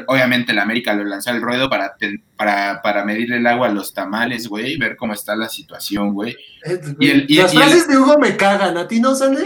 obviamente, 0.08 0.52
la 0.52 0.64
América 0.64 0.94
lo 0.96 1.04
lanzó 1.04 1.30
al 1.30 1.42
ruedo 1.42 1.70
para, 1.70 1.96
ten- 1.96 2.24
para, 2.36 2.82
para 2.82 3.06
medirle 3.06 3.38
el 3.38 3.46
agua 3.46 3.68
a 3.68 3.72
los 3.72 3.94
tamales, 3.94 4.48
güey, 4.48 4.74
y 4.74 4.78
ver 4.78 4.96
cómo 4.96 5.14
está 5.14 5.36
la 5.36 5.48
situación, 5.48 6.14
güey. 6.14 6.36
y 7.00 7.10
el- 7.10 7.26
y- 7.30 7.36
Las 7.38 7.54
y 7.54 7.58
el- 7.62 7.88
de 7.88 7.98
Hugo 8.00 8.18
me 8.18 8.36
cagan, 8.36 8.78
¿a 8.78 8.88
ti 8.88 9.00
no 9.00 9.14
sale? 9.16 9.42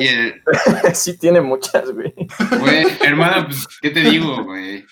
Sí 0.93 1.17
tiene 1.17 1.41
muchas, 1.41 1.91
güey. 1.91 2.13
Güey, 2.59 2.85
hermano, 3.01 3.45
pues, 3.47 3.67
¿qué 3.81 3.89
te 3.89 3.99
digo, 4.01 4.43
güey? 4.45 4.85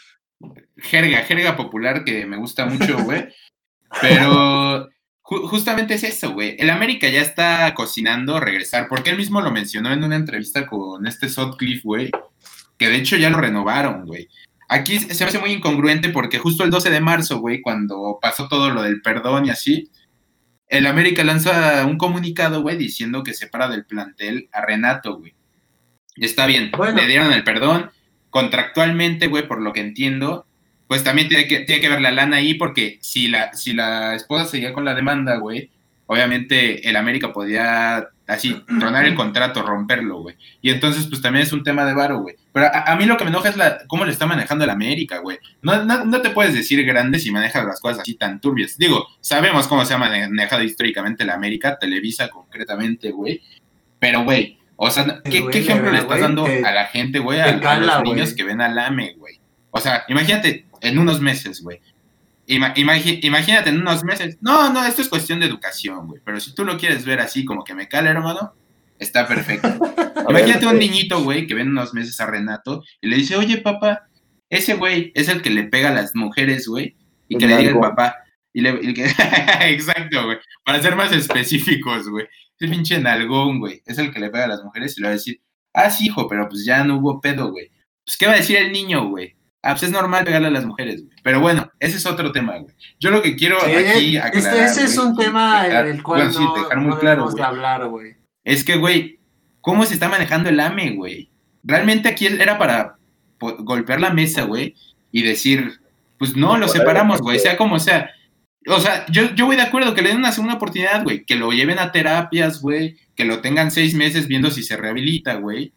Jerga, 0.79 1.19
jerga 1.23 1.55
popular 1.55 2.03
que 2.03 2.25
me 2.25 2.37
gusta 2.37 2.65
mucho, 2.65 2.97
güey. 3.03 3.27
Pero 4.01 4.89
ju- 5.29 5.47
justamente 5.47 5.93
es 5.95 6.03
eso, 6.03 6.31
güey. 6.33 6.55
El 6.59 6.69
América 6.69 7.07
ya 7.09 7.21
está 7.21 7.73
cocinando 7.73 8.39
regresar, 8.39 8.87
porque 8.87 9.09
él 9.11 9.17
mismo 9.17 9.41
lo 9.41 9.51
mencionó 9.51 9.91
en 9.91 10.03
una 10.03 10.15
entrevista 10.15 10.65
con 10.65 11.05
este 11.07 11.29
Sutcliffe, 11.29 11.81
güey, 11.83 12.11
que 12.77 12.89
de 12.89 12.95
hecho 12.95 13.15
ya 13.17 13.29
lo 13.29 13.39
renovaron, 13.39 14.05
güey. 14.05 14.27
Aquí 14.69 14.99
se 14.99 15.23
me 15.23 15.29
hace 15.29 15.39
muy 15.39 15.51
incongruente 15.51 16.09
porque 16.09 16.39
justo 16.39 16.63
el 16.63 16.69
12 16.71 16.89
de 16.89 16.99
marzo, 16.99 17.39
güey, 17.39 17.61
cuando 17.61 18.19
pasó 18.21 18.47
todo 18.47 18.69
lo 18.69 18.81
del 18.83 19.01
perdón 19.01 19.45
y 19.45 19.49
así, 19.49 19.89
el 20.67 20.85
América 20.87 21.23
lanza 21.23 21.85
un 21.85 21.97
comunicado, 21.97 22.61
güey, 22.61 22.75
diciendo 22.77 23.23
que 23.23 23.33
separa 23.33 23.69
del 23.69 23.85
plantel 23.85 24.49
a 24.51 24.61
Renato, 24.65 25.17
güey. 25.19 25.33
Está 26.17 26.45
bien, 26.47 26.71
Bueno. 26.75 26.97
le 26.97 27.07
dieron 27.07 27.31
el 27.31 27.43
perdón. 27.43 27.91
Contractualmente, 28.29 29.27
güey, 29.27 29.47
por 29.47 29.61
lo 29.61 29.71
que 29.71 29.79
entiendo, 29.81 30.46
pues 30.87 31.03
también 31.03 31.27
tiene 31.27 31.47
que, 31.47 31.61
tiene 31.61 31.81
que 31.81 31.89
ver 31.89 32.01
la 32.01 32.11
lana 32.11 32.37
ahí, 32.37 32.53
porque 32.53 32.97
si 33.01 33.27
la, 33.27 33.53
si 33.53 33.73
la 33.73 34.15
esposa 34.15 34.45
seguía 34.45 34.73
con 34.73 34.85
la 34.85 34.95
demanda, 34.95 35.37
güey, 35.37 35.69
obviamente 36.05 36.87
el 36.87 36.95
América 36.95 37.33
podía 37.33 38.07
así 38.27 38.61
tronar 38.79 39.05
el 39.05 39.15
contrato, 39.15 39.61
romperlo, 39.61 40.19
güey. 40.19 40.35
Y 40.61 40.69
entonces, 40.69 41.07
pues 41.07 41.21
también 41.21 41.43
es 41.45 41.53
un 41.53 41.63
tema 41.63 41.85
de 41.85 41.93
varo, 41.93 42.19
güey. 42.19 42.35
Pero 42.51 42.65
a, 42.67 42.91
a 42.91 42.95
mí 42.95 43.05
lo 43.05 43.17
que 43.17 43.23
me 43.23 43.29
enoja 43.29 43.49
es 43.49 43.57
la, 43.57 43.79
cómo 43.87 44.05
le 44.05 44.11
está 44.11 44.25
manejando 44.25 44.63
el 44.65 44.69
América, 44.69 45.19
güey. 45.19 45.37
No, 45.61 45.83
no, 45.85 46.05
no 46.05 46.21
te 46.21 46.31
puedes 46.31 46.53
decir 46.53 46.83
grande 46.85 47.19
si 47.19 47.31
manejas 47.31 47.65
las 47.65 47.79
cosas 47.79 47.99
así 47.99 48.15
tan 48.15 48.41
turbias. 48.41 48.77
Digo, 48.77 49.07
sabemos 49.21 49.67
cómo 49.67 49.85
se 49.85 49.93
ha 49.93 49.97
manejado 49.97 50.63
históricamente 50.63 51.23
el 51.23 51.29
América, 51.29 51.77
Televisa 51.79 52.29
concretamente, 52.29 53.11
güey. 53.11 53.41
Pero, 53.99 54.23
güey, 54.23 54.57
o 54.75 54.91
sea, 54.91 55.21
¿qué, 55.23 55.39
duele, 55.39 55.51
qué 55.51 55.59
ejemplo 55.59 55.91
le 55.91 56.01
¿verdad, 56.01 56.17
estás 56.17 56.33
güey? 56.35 56.61
dando 56.61 56.67
a 56.67 56.71
la 56.71 56.85
gente, 56.85 57.19
güey? 57.19 57.39
A, 57.39 57.79
los 57.79 58.03
niños 58.03 58.29
güey. 58.29 58.35
que 58.35 58.43
ven 58.43 58.61
al 58.61 58.77
AME, 58.77 59.15
güey. 59.17 59.36
O 59.77 59.81
sea, 59.81 60.03
imagínate, 60.07 60.65
en 60.81 60.99
unos 60.99 61.21
meses, 61.21 61.61
güey. 61.61 61.79
Ima- 62.47 62.73
imagínate 62.75 63.69
en 63.69 63.81
unos 63.81 64.03
meses. 64.03 64.37
No, 64.41 64.71
no, 64.71 64.85
esto 64.85 65.01
es 65.01 65.09
cuestión 65.09 65.39
de 65.39 65.47
educación, 65.47 66.07
güey. 66.07 66.21
Pero 66.23 66.39
si 66.39 66.53
tú 66.55 66.63
lo 66.65 66.77
quieres 66.77 67.05
ver 67.05 67.19
así 67.19 67.43
como 67.45 67.63
que 67.63 67.73
me 67.75 67.87
cala, 67.89 68.09
hermano, 68.11 68.53
está 68.99 69.27
perfecto. 69.27 69.67
Imagínate 70.29 70.65
ver, 70.65 70.73
un 70.73 70.79
niñito, 70.79 71.23
güey, 71.23 71.45
que 71.47 71.53
ven 71.55 71.69
unos 71.69 71.93
meses 71.93 72.19
a 72.21 72.25
Renato 72.25 72.83
y 73.01 73.07
le 73.07 73.17
dice, 73.17 73.35
oye, 73.35 73.57
papá, 73.57 74.07
ese 74.49 74.75
güey 74.75 75.11
es 75.13 75.27
el 75.27 75.41
que 75.41 75.49
le 75.49 75.63
pega 75.63 75.89
a 75.89 75.93
las 75.93 76.15
mujeres, 76.15 76.67
güey, 76.67 76.95
y 77.27 77.35
El 77.35 77.39
que 77.39 77.47
le 77.47 77.57
diga 77.57 77.69
el 77.71 77.75
papá. 77.89 78.15
Y 78.53 78.61
le, 78.61 78.79
y 78.81 78.93
que- 78.93 79.05
Exacto, 79.61 80.23
güey. 80.25 80.37
Para 80.63 80.81
ser 80.81 80.95
más 80.95 81.11
específicos, 81.11 82.09
güey. 82.09 82.27
Ese 82.59 82.71
pinche 82.71 82.97
nalgón, 82.99 83.59
güey, 83.59 83.81
es 83.85 83.97
el 83.99 84.11
que 84.11 84.19
le 84.19 84.29
pega 84.29 84.45
a 84.45 84.47
las 84.49 84.63
mujeres 84.63 84.97
y 84.97 85.01
le 85.01 85.07
va 85.07 85.11
a 85.11 85.15
decir, 85.15 85.41
ah, 85.73 85.89
sí, 85.91 86.05
hijo, 86.07 86.27
pero 86.27 86.47
pues 86.49 86.65
ya 86.65 86.83
no 86.83 86.97
hubo 86.97 87.21
pedo, 87.21 87.51
güey. 87.51 87.69
Pues, 88.05 88.17
¿qué 88.17 88.25
va 88.25 88.33
a 88.33 88.37
decir 88.37 88.55
el 88.57 88.71
niño, 88.71 89.09
güey? 89.09 89.35
Ah, 89.63 89.71
pues 89.73 89.83
es 89.83 89.91
normal 89.91 90.23
pegarle 90.23 90.47
a 90.47 90.51
las 90.51 90.65
mujeres, 90.65 91.03
güey. 91.03 91.17
Pero 91.23 91.41
bueno, 91.41 91.69
ese 91.79 91.97
es 91.97 92.05
otro 92.05 92.31
tema, 92.31 92.57
güey. 92.57 92.73
Yo 92.99 93.09
lo 93.09 93.21
que 93.21 93.35
quiero 93.35 93.59
Sí, 93.61 93.71
aquí 93.71 94.15
este, 94.15 94.19
aclarar, 94.19 94.55
ese 94.65 94.83
es 94.85 94.97
un 94.97 95.17
tema 95.17 95.63
dejar- 95.63 95.87
en 95.87 95.95
el 95.95 96.03
cual 96.03 96.19
bueno, 96.21 96.33
sí, 96.33 96.43
no, 96.43 96.53
dejar 96.55 96.77
no 96.77 96.83
muy 96.89 96.97
claro, 96.97 97.29
de 97.31 97.43
hablar, 97.43 97.87
güey. 97.87 98.15
Es 98.45 98.63
que, 98.63 98.77
güey, 98.77 99.19
cómo 99.61 99.85
se 99.85 99.95
está 99.95 100.07
manejando 100.09 100.49
el 100.49 100.59
AME, 100.59 100.91
güey. 100.91 101.29
Realmente 101.63 102.07
aquí 102.07 102.27
era 102.27 102.57
para 102.57 102.97
golpear 103.39 103.99
la 103.99 104.11
mesa, 104.11 104.43
güey, 104.43 104.75
y 105.11 105.23
decir, 105.23 105.81
pues 106.17 106.35
no, 106.35 106.57
lo 106.57 106.67
separamos, 106.67 107.19
güey, 107.21 107.39
sea 107.39 107.57
como 107.57 107.79
sea. 107.79 108.11
O 108.67 108.79
sea, 108.79 109.05
yo, 109.09 109.33
yo 109.35 109.45
voy 109.45 109.55
de 109.55 109.61
acuerdo 109.63 109.93
que 109.93 110.01
le 110.01 110.09
den 110.09 110.17
una 110.17 110.31
segunda 110.31 110.55
oportunidad, 110.55 111.03
güey, 111.03 111.25
que 111.25 111.35
lo 111.35 111.51
lleven 111.51 111.79
a 111.79 111.91
terapias, 111.91 112.61
güey, 112.61 112.97
que 113.15 113.25
lo 113.25 113.39
tengan 113.41 113.71
seis 113.71 113.93
meses 113.95 114.27
viendo 114.27 114.51
si 114.51 114.61
se 114.63 114.77
rehabilita, 114.77 115.35
güey. 115.35 115.73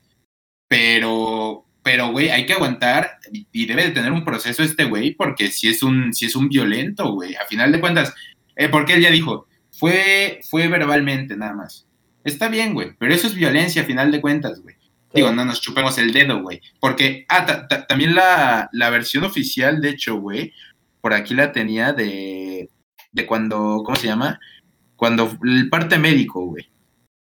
Pero, 0.69 1.65
pero, 1.83 2.11
güey, 2.11 2.29
hay 2.31 2.47
que 2.47 2.53
aguantar 2.53 3.19
y, 3.33 3.67
debe 3.67 3.85
de 3.85 3.91
tener 3.91 4.13
un 4.13 4.25
proceso 4.25 4.63
este 4.63 4.85
güey, 4.85 5.15
porque 5.15 5.49
si 5.51 5.69
es 5.69 5.83
un, 5.83 6.13
si 6.13 6.27
es 6.27 6.37
un 6.37 6.49
violento, 6.49 7.13
güey. 7.13 7.35
A 7.37 7.47
final 7.47 7.73
de 7.73 7.81
cuentas, 7.81 8.15
eh, 8.57 8.69
porque 8.69 8.95
él 8.95 9.03
ya 9.03 9.11
dijo, 9.11 9.47
fue, 9.71 10.41
fue 10.51 10.69
verbalmente 10.69 11.37
nada 11.37 11.55
más. 11.55 11.87
Está 12.25 12.49
bien, 12.49 12.75
güey, 12.75 12.93
pero 12.99 13.15
eso 13.15 13.27
es 13.27 13.35
violencia 13.35 13.83
a 13.83 13.87
final 13.87 14.11
de 14.11 14.21
cuentas, 14.21 14.61
güey. 14.61 14.77
Digo, 15.13 15.33
no 15.33 15.45
nos 15.45 15.61
chupemos 15.61 15.99
el 15.99 16.13
dedo, 16.13 16.41
güey. 16.43 16.61
Porque, 16.79 17.25
ah, 17.29 17.45
ta- 17.45 17.67
ta- 17.67 17.87
también 17.87 18.15
la, 18.15 18.69
la 18.73 18.91
versión 18.91 19.25
oficial, 19.25 19.81
de 19.81 19.89
hecho, 19.91 20.17
güey, 20.17 20.53
por 21.01 21.15
aquí 21.15 21.35
la 21.35 21.51
tenía 21.51 21.93
de, 21.93 22.69
de 23.11 23.27
cuando, 23.27 23.83
¿cómo 23.85 23.97
se 23.97 24.07
llama? 24.07 24.39
Cuando 24.97 25.37
el 25.43 25.69
parte 25.69 25.99
médico, 25.99 26.45
güey. 26.47 26.71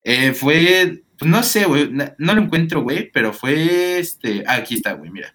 Eh, 0.03 0.33
fue, 0.33 1.03
pues 1.21 1.31
no 1.31 1.43
sé, 1.43 1.67
güey, 1.67 1.91
no 1.91 2.35
lo 2.35 2.41
encuentro, 2.41 2.81
güey, 2.81 3.11
pero 3.13 3.35
fue, 3.35 3.99
este, 3.99 4.43
ah, 4.47 4.55
aquí 4.55 4.77
está, 4.77 4.95
güey, 4.95 5.11
mira. 5.11 5.35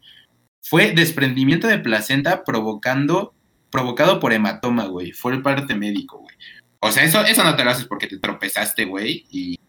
Fue 0.63 0.93
desprendimiento 0.93 1.67
de 1.67 1.77
placenta 1.77 2.43
provocando, 2.43 3.35
provocado 3.69 4.19
por 4.19 4.33
hematoma, 4.33 4.85
güey. 4.87 5.11
Fue 5.11 5.33
el 5.33 5.43
parte 5.43 5.75
médico, 5.75 6.17
güey. 6.17 6.35
O 6.79 6.91
sea, 6.91 7.03
eso, 7.03 7.23
eso 7.23 7.43
no 7.43 7.55
te 7.55 7.63
lo 7.63 7.69
haces 7.69 7.85
porque 7.85 8.07
te 8.07 8.17
tropezaste, 8.17 8.85
güey, 8.85 9.27
y 9.29 9.59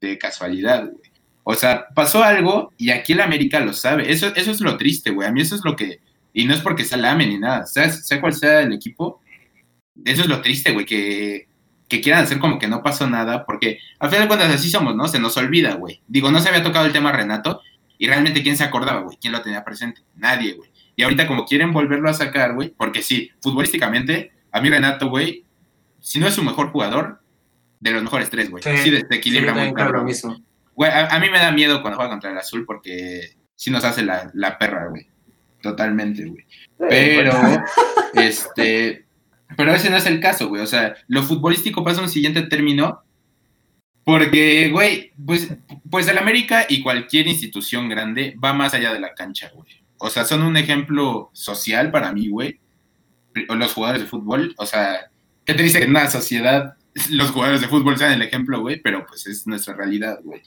de 0.00 0.16
casualidad, 0.18 0.84
güey. 0.84 1.10
O 1.42 1.54
sea, 1.54 1.88
pasó 1.96 2.22
algo 2.22 2.72
y 2.78 2.90
aquí 2.90 3.14
el 3.14 3.20
América 3.20 3.58
lo 3.58 3.72
sabe. 3.72 4.12
Eso, 4.12 4.28
eso 4.36 4.52
es 4.52 4.60
lo 4.60 4.76
triste, 4.76 5.10
güey. 5.10 5.26
A 5.26 5.32
mí 5.32 5.40
eso 5.40 5.56
es 5.56 5.64
lo 5.64 5.74
que. 5.74 5.98
Y 6.32 6.44
no 6.44 6.54
es 6.54 6.60
porque 6.60 6.84
sea 6.84 6.98
la 6.98 7.16
ni 7.16 7.38
nada. 7.38 7.66
Sea, 7.66 7.90
sea 7.90 8.20
cual 8.20 8.34
sea 8.34 8.62
el 8.62 8.72
equipo. 8.72 9.20
Eso 10.04 10.22
es 10.22 10.28
lo 10.28 10.42
triste, 10.42 10.70
güey. 10.70 10.86
Que, 10.86 11.48
que 11.88 12.00
quieran 12.00 12.24
hacer 12.24 12.38
como 12.38 12.58
que 12.58 12.68
no 12.68 12.82
pasó 12.82 13.08
nada. 13.08 13.44
Porque 13.44 13.78
al 13.98 14.10
final 14.10 14.24
de 14.24 14.28
cuentas 14.28 14.54
así 14.54 14.70
somos, 14.70 14.94
¿no? 14.96 15.08
Se 15.08 15.18
nos 15.18 15.36
olvida, 15.36 15.74
güey. 15.74 16.00
Digo, 16.06 16.30
no 16.30 16.40
se 16.40 16.48
había 16.48 16.62
tocado 16.62 16.86
el 16.86 16.92
tema 16.92 17.12
Renato. 17.12 17.60
Y 17.98 18.06
realmente, 18.08 18.42
¿quién 18.42 18.56
se 18.56 18.64
acordaba, 18.64 19.00
güey? 19.00 19.16
¿Quién 19.20 19.32
lo 19.32 19.42
tenía 19.42 19.64
presente? 19.64 20.02
Nadie, 20.16 20.54
güey. 20.54 20.70
Y 20.96 21.02
ahorita, 21.02 21.26
como 21.26 21.46
quieren 21.46 21.72
volverlo 21.72 22.08
a 22.08 22.14
sacar, 22.14 22.54
güey. 22.54 22.70
Porque 22.70 23.02
sí, 23.02 23.30
futbolísticamente, 23.40 24.32
a 24.52 24.60
mí 24.60 24.68
Renato, 24.68 25.08
güey. 25.08 25.44
Si 26.00 26.20
no 26.20 26.26
es 26.26 26.34
su 26.34 26.42
mejor 26.42 26.70
jugador, 26.70 27.20
de 27.80 27.90
los 27.90 28.02
mejores 28.02 28.30
tres, 28.30 28.50
güey. 28.50 28.62
Sí, 28.62 28.76
Sí, 28.78 28.90
desequilibra 28.90 29.54
Sí, 29.54 29.60
muy 29.60 29.74
cabrón. 29.74 30.08
Güey, 30.74 30.90
a, 30.90 31.06
a 31.06 31.20
mí 31.20 31.30
me 31.30 31.38
da 31.38 31.52
miedo 31.52 31.80
cuando 31.80 31.96
juega 31.96 32.10
contra 32.10 32.30
el 32.30 32.38
azul 32.38 32.64
porque 32.66 33.36
sí 33.54 33.70
nos 33.70 33.84
hace 33.84 34.02
la, 34.02 34.30
la 34.34 34.58
perra, 34.58 34.88
güey. 34.88 35.08
Totalmente, 35.62 36.24
güey. 36.24 36.46
Pero, 36.78 37.32
este, 38.14 39.05
pero 39.56 39.74
ese 39.74 39.90
no 39.90 39.96
es 39.96 40.06
el 40.06 40.20
caso, 40.20 40.48
güey. 40.48 40.62
O 40.62 40.66
sea, 40.66 40.96
lo 41.08 41.22
futbolístico 41.22 41.84
pasa 41.84 42.00
a 42.00 42.04
un 42.04 42.10
siguiente 42.10 42.42
término 42.42 43.02
porque, 44.04 44.70
güey, 44.70 45.12
pues, 45.24 45.52
pues 45.90 46.06
el 46.08 46.18
América 46.18 46.66
y 46.68 46.80
cualquier 46.80 47.26
institución 47.26 47.88
grande 47.88 48.36
va 48.42 48.52
más 48.52 48.72
allá 48.72 48.92
de 48.92 49.00
la 49.00 49.14
cancha, 49.14 49.50
güey. 49.52 49.68
O 49.98 50.10
sea, 50.10 50.24
son 50.24 50.42
un 50.42 50.56
ejemplo 50.56 51.30
social 51.32 51.90
para 51.90 52.12
mí, 52.12 52.28
güey. 52.28 52.60
Los 53.48 53.72
jugadores 53.72 54.02
de 54.02 54.08
fútbol, 54.08 54.54
o 54.58 54.64
sea, 54.64 55.10
¿qué 55.44 55.54
te 55.54 55.62
dice 55.62 55.78
que 55.78 55.84
en 55.84 55.90
una 55.90 56.08
sociedad 56.08 56.76
los 57.10 57.30
jugadores 57.30 57.60
de 57.60 57.68
fútbol 57.68 57.98
sean 57.98 58.12
el 58.12 58.22
ejemplo, 58.22 58.60
güey? 58.60 58.80
Pero 58.80 59.04
pues 59.06 59.26
es 59.26 59.46
nuestra 59.46 59.74
realidad, 59.74 60.20
güey. 60.22 60.40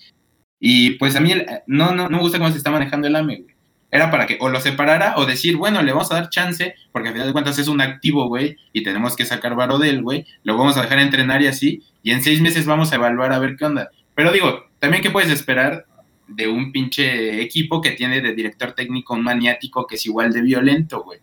Y 0.60 0.92
pues 0.92 1.16
a 1.16 1.20
mí 1.20 1.34
no, 1.68 1.94
no, 1.94 2.10
no 2.10 2.18
me 2.18 2.24
gusta 2.24 2.38
cómo 2.38 2.52
se 2.52 2.58
está 2.58 2.72
manejando 2.72 3.08
el 3.08 3.16
AME, 3.16 3.42
güey. 3.42 3.56
Era 3.92 4.12
para 4.12 4.28
que 4.28 4.38
o 4.40 4.50
lo 4.50 4.60
separara 4.60 5.16
o 5.18 5.26
decir, 5.26 5.58
bueno, 5.58 5.82
le 5.82 5.92
vamos 5.92 6.12
a 6.12 6.16
dar 6.16 6.30
chance, 6.30 6.76
porque 6.92 7.10
al 7.10 7.14
final 7.14 7.28
de 7.28 7.34
cuentas 7.34 7.58
es 7.58 7.68
un 7.68 7.82
activo, 7.82 8.28
güey, 8.28 8.56
y 8.72 8.84
tenemos 8.84 9.16
que 9.16 9.26
sacar 9.26 9.56
varo 9.56 9.80
de 9.80 9.90
él, 9.90 10.04
güey. 10.04 10.26
Lo 10.44 10.58
vamos 10.58 10.78
a 10.78 10.84
dejar 10.84 11.00
entrenar 11.00 11.42
y 11.42 11.48
así, 11.48 11.84
y 12.04 12.12
en 12.12 12.22
seis 12.24 12.40
meses 12.42 12.66
vamos 12.66 12.92
a 12.92 12.96
evaluar 12.96 13.34
a 13.34 13.40
ver 13.40 13.56
qué 13.58 13.66
onda. 13.66 13.90
Pero 14.14 14.32
digo, 14.32 14.66
también 14.80 15.02
qué 15.02 15.10
puedes 15.10 15.32
esperar 15.32 15.86
de 16.28 16.48
un 16.48 16.72
pinche 16.72 17.42
equipo 17.42 17.82
que 17.82 17.92
tiene 17.92 18.22
de 18.22 18.34
director 18.34 18.74
técnico 18.74 19.16
un 19.16 19.24
maniático 19.24 19.88
que 19.88 19.96
es 19.96 20.06
igual 20.06 20.32
de 20.32 20.42
violento, 20.42 21.02
güey. 21.04 21.20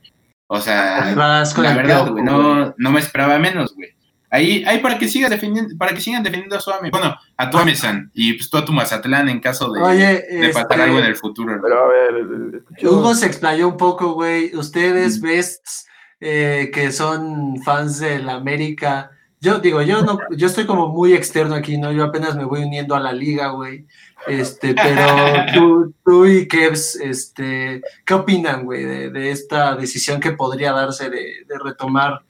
O 0.49 0.61
sea, 0.61 1.15
la 1.15 1.75
verdad, 1.75 2.11
güey, 2.11 2.25
no, 2.25 2.75
no 2.77 2.91
me 2.91 3.01
esperaba 3.01 3.39
menos, 3.39 3.75
güey. 3.75 3.96
Ahí, 4.37 4.65
ahí 4.67 4.81
para 4.81 4.99
que 4.99 5.09
sigas 5.09 5.31
defendiendo, 5.31 5.75
para 5.79 5.95
que 5.95 6.01
sigan 6.03 6.23
defendiendo 6.23 6.57
a 6.57 6.61
su 6.61 6.71
AME. 6.71 6.91
Bueno, 6.91 7.17
a 7.39 7.51
tu 7.51 7.57
AMESAN 7.57 8.11
y 8.13 8.35
pues 8.35 8.51
tú 8.51 8.59
a 8.59 8.65
tu 8.67 8.73
Mazatlán 8.73 9.31
en 9.31 9.41
caso 9.41 9.73
de, 9.73 9.81
Oye, 9.81 10.27
de 10.31 10.49
pasar 10.53 10.73
este, 10.73 10.83
algo 10.83 10.99
en 10.99 11.05
el 11.07 11.17
futuro. 11.17 11.59
Pero 11.63 11.85
a 11.85 11.89
ver, 11.89 12.63
Hugo 12.83 13.15
se 13.15 13.27
explayó 13.27 13.69
un 13.69 13.79
poco, 13.79 14.13
güey. 14.13 14.55
Ustedes, 14.55 15.21
Mm. 15.21 15.23
bests, 15.23 15.87
eh, 16.21 16.71
que 16.73 16.93
son 16.93 17.63
fans 17.63 17.99
del 18.01 18.29
América. 18.29 19.11
Yo 19.41 19.59
digo, 19.59 19.81
yo 19.81 20.03
no, 20.03 20.19
yo 20.37 20.47
estoy 20.49 20.67
como 20.67 20.89
muy 20.89 21.15
externo 21.15 21.55
aquí, 21.55 21.79
¿no? 21.79 21.93
Yo 21.93 22.05
apenas 22.05 22.37
me 22.37 22.45
voy 22.45 22.63
uniendo 22.63 22.95
a 22.95 23.01
la 23.01 23.13
liga, 23.13 23.49
güey. 23.49 23.87
Este, 24.27 24.75
pero 24.75 25.07
tú, 25.55 25.95
tú 26.05 26.27
y 26.27 26.47
Kevs, 26.49 26.97
este, 26.97 27.81
¿qué 28.05 28.15
opinan, 28.15 28.65
güey, 28.65 28.85
de, 28.85 29.11
de 29.11 29.31
esta 29.31 29.77
decisión 29.77 30.21
que 30.21 30.33
podría 30.33 30.73
darse 30.73 31.09
de, 31.11 31.45
de 31.47 31.59
retomar 31.63 32.23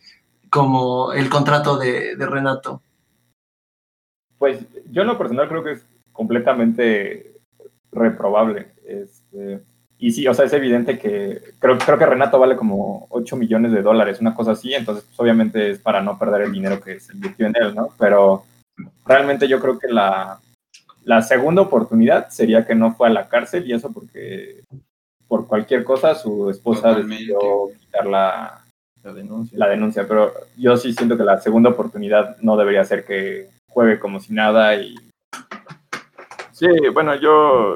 como 0.57 1.13
el 1.13 1.29
contrato 1.29 1.77
de, 1.77 2.17
de 2.17 2.27
Renato? 2.27 2.81
Pues 4.39 4.59
yo 4.91 5.03
en 5.03 5.09
lo 5.09 5.19
personal 5.19 5.49
creo 5.49 5.63
que 5.63 5.73
es 5.73 5.87
completamente 6.13 7.37
reprobable. 7.93 8.69
Este, 8.87 9.61
y 9.99 10.13
sí, 10.13 10.27
o 10.27 10.33
sea, 10.33 10.47
es 10.47 10.55
evidente 10.55 10.99
que 10.99 11.43
creo, 11.59 11.77
creo 11.77 11.99
que 11.99 12.07
Renato 12.07 12.39
vale 12.39 12.57
como 12.57 13.07
8 13.11 13.37
millones 13.37 13.73
de 13.73 13.83
dólares, 13.83 14.19
una 14.19 14.35
cosa 14.35 14.53
así, 14.53 14.73
entonces 14.73 15.05
pues, 15.05 15.21
obviamente 15.21 15.73
es 15.73 15.79
para 15.79 16.01
no 16.01 16.19
perder 16.19 16.43
el 16.43 16.53
dinero 16.53 16.81
que 16.81 17.01
se 17.01 17.13
invirtió 17.13 17.47
en 17.47 17.55
él, 17.61 17.75
¿no? 17.75 17.91
Pero 17.99 18.45
realmente 19.05 19.47
yo 19.47 19.61
creo 19.61 19.79
que 19.79 19.89
la, 19.89 20.41
la 21.05 21.21
segunda 21.21 21.61
oportunidad 21.61 22.31
sería 22.31 22.67
que 22.67 22.75
no 22.75 22.95
fue 22.95 23.09
a 23.09 23.13
la 23.13 23.29
cárcel 23.29 23.67
y 23.67 23.75
eso 23.75 23.93
porque 23.93 24.65
por 25.29 25.47
cualquier 25.47 25.85
cosa 25.85 26.15
su 26.15 26.49
esposa 26.49 26.89
Totalmente. 26.95 27.15
decidió 27.15 27.69
quitar 27.79 28.07
la, 28.07 28.66
la 29.07 29.13
denuncia. 29.13 29.59
la 29.59 29.69
denuncia, 29.69 30.07
pero 30.09 30.33
yo 30.57 30.77
sí 30.77 30.93
siento 30.93 31.17
que 31.17 31.23
la 31.25 31.41
segunda 31.41 31.71
oportunidad 31.71 32.37
no 32.41 32.57
debería 32.57 32.85
ser 32.85 33.05
que 33.05 33.49
juegue 33.69 33.99
como 33.99 34.21
si 34.21 34.33
nada 34.33 34.75
y 34.75 34.95
Sí, 36.53 36.67
bueno, 36.95 37.15
yo, 37.17 37.73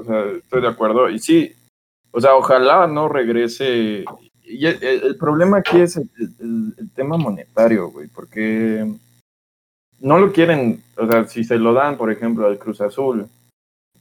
o 0.00 0.04
sea, 0.06 0.24
estoy 0.36 0.60
de 0.60 0.68
acuerdo. 0.68 1.08
Y 1.08 1.18
sí, 1.18 1.54
o 2.10 2.20
sea, 2.20 2.34
ojalá 2.34 2.86
no 2.86 3.08
regrese. 3.08 4.04
Y 4.42 4.66
el, 4.66 5.16
problema 5.18 5.58
aquí 5.58 5.80
es 5.80 5.96
el, 5.96 6.10
el- 6.38 6.74
el 6.76 6.90
tema 6.90 7.16
monetario, 7.16 7.88
güey, 7.88 8.06
porque 8.08 8.86
no 10.00 10.18
lo 10.18 10.30
quieren, 10.32 10.82
o 10.98 11.06
sea, 11.10 11.24
si 11.26 11.42
se 11.42 11.56
lo 11.58 11.72
dan, 11.72 11.96
por 11.96 12.12
ejemplo, 12.12 12.46
al 12.46 12.58
Cruz 12.58 12.82
Azul, 12.82 13.26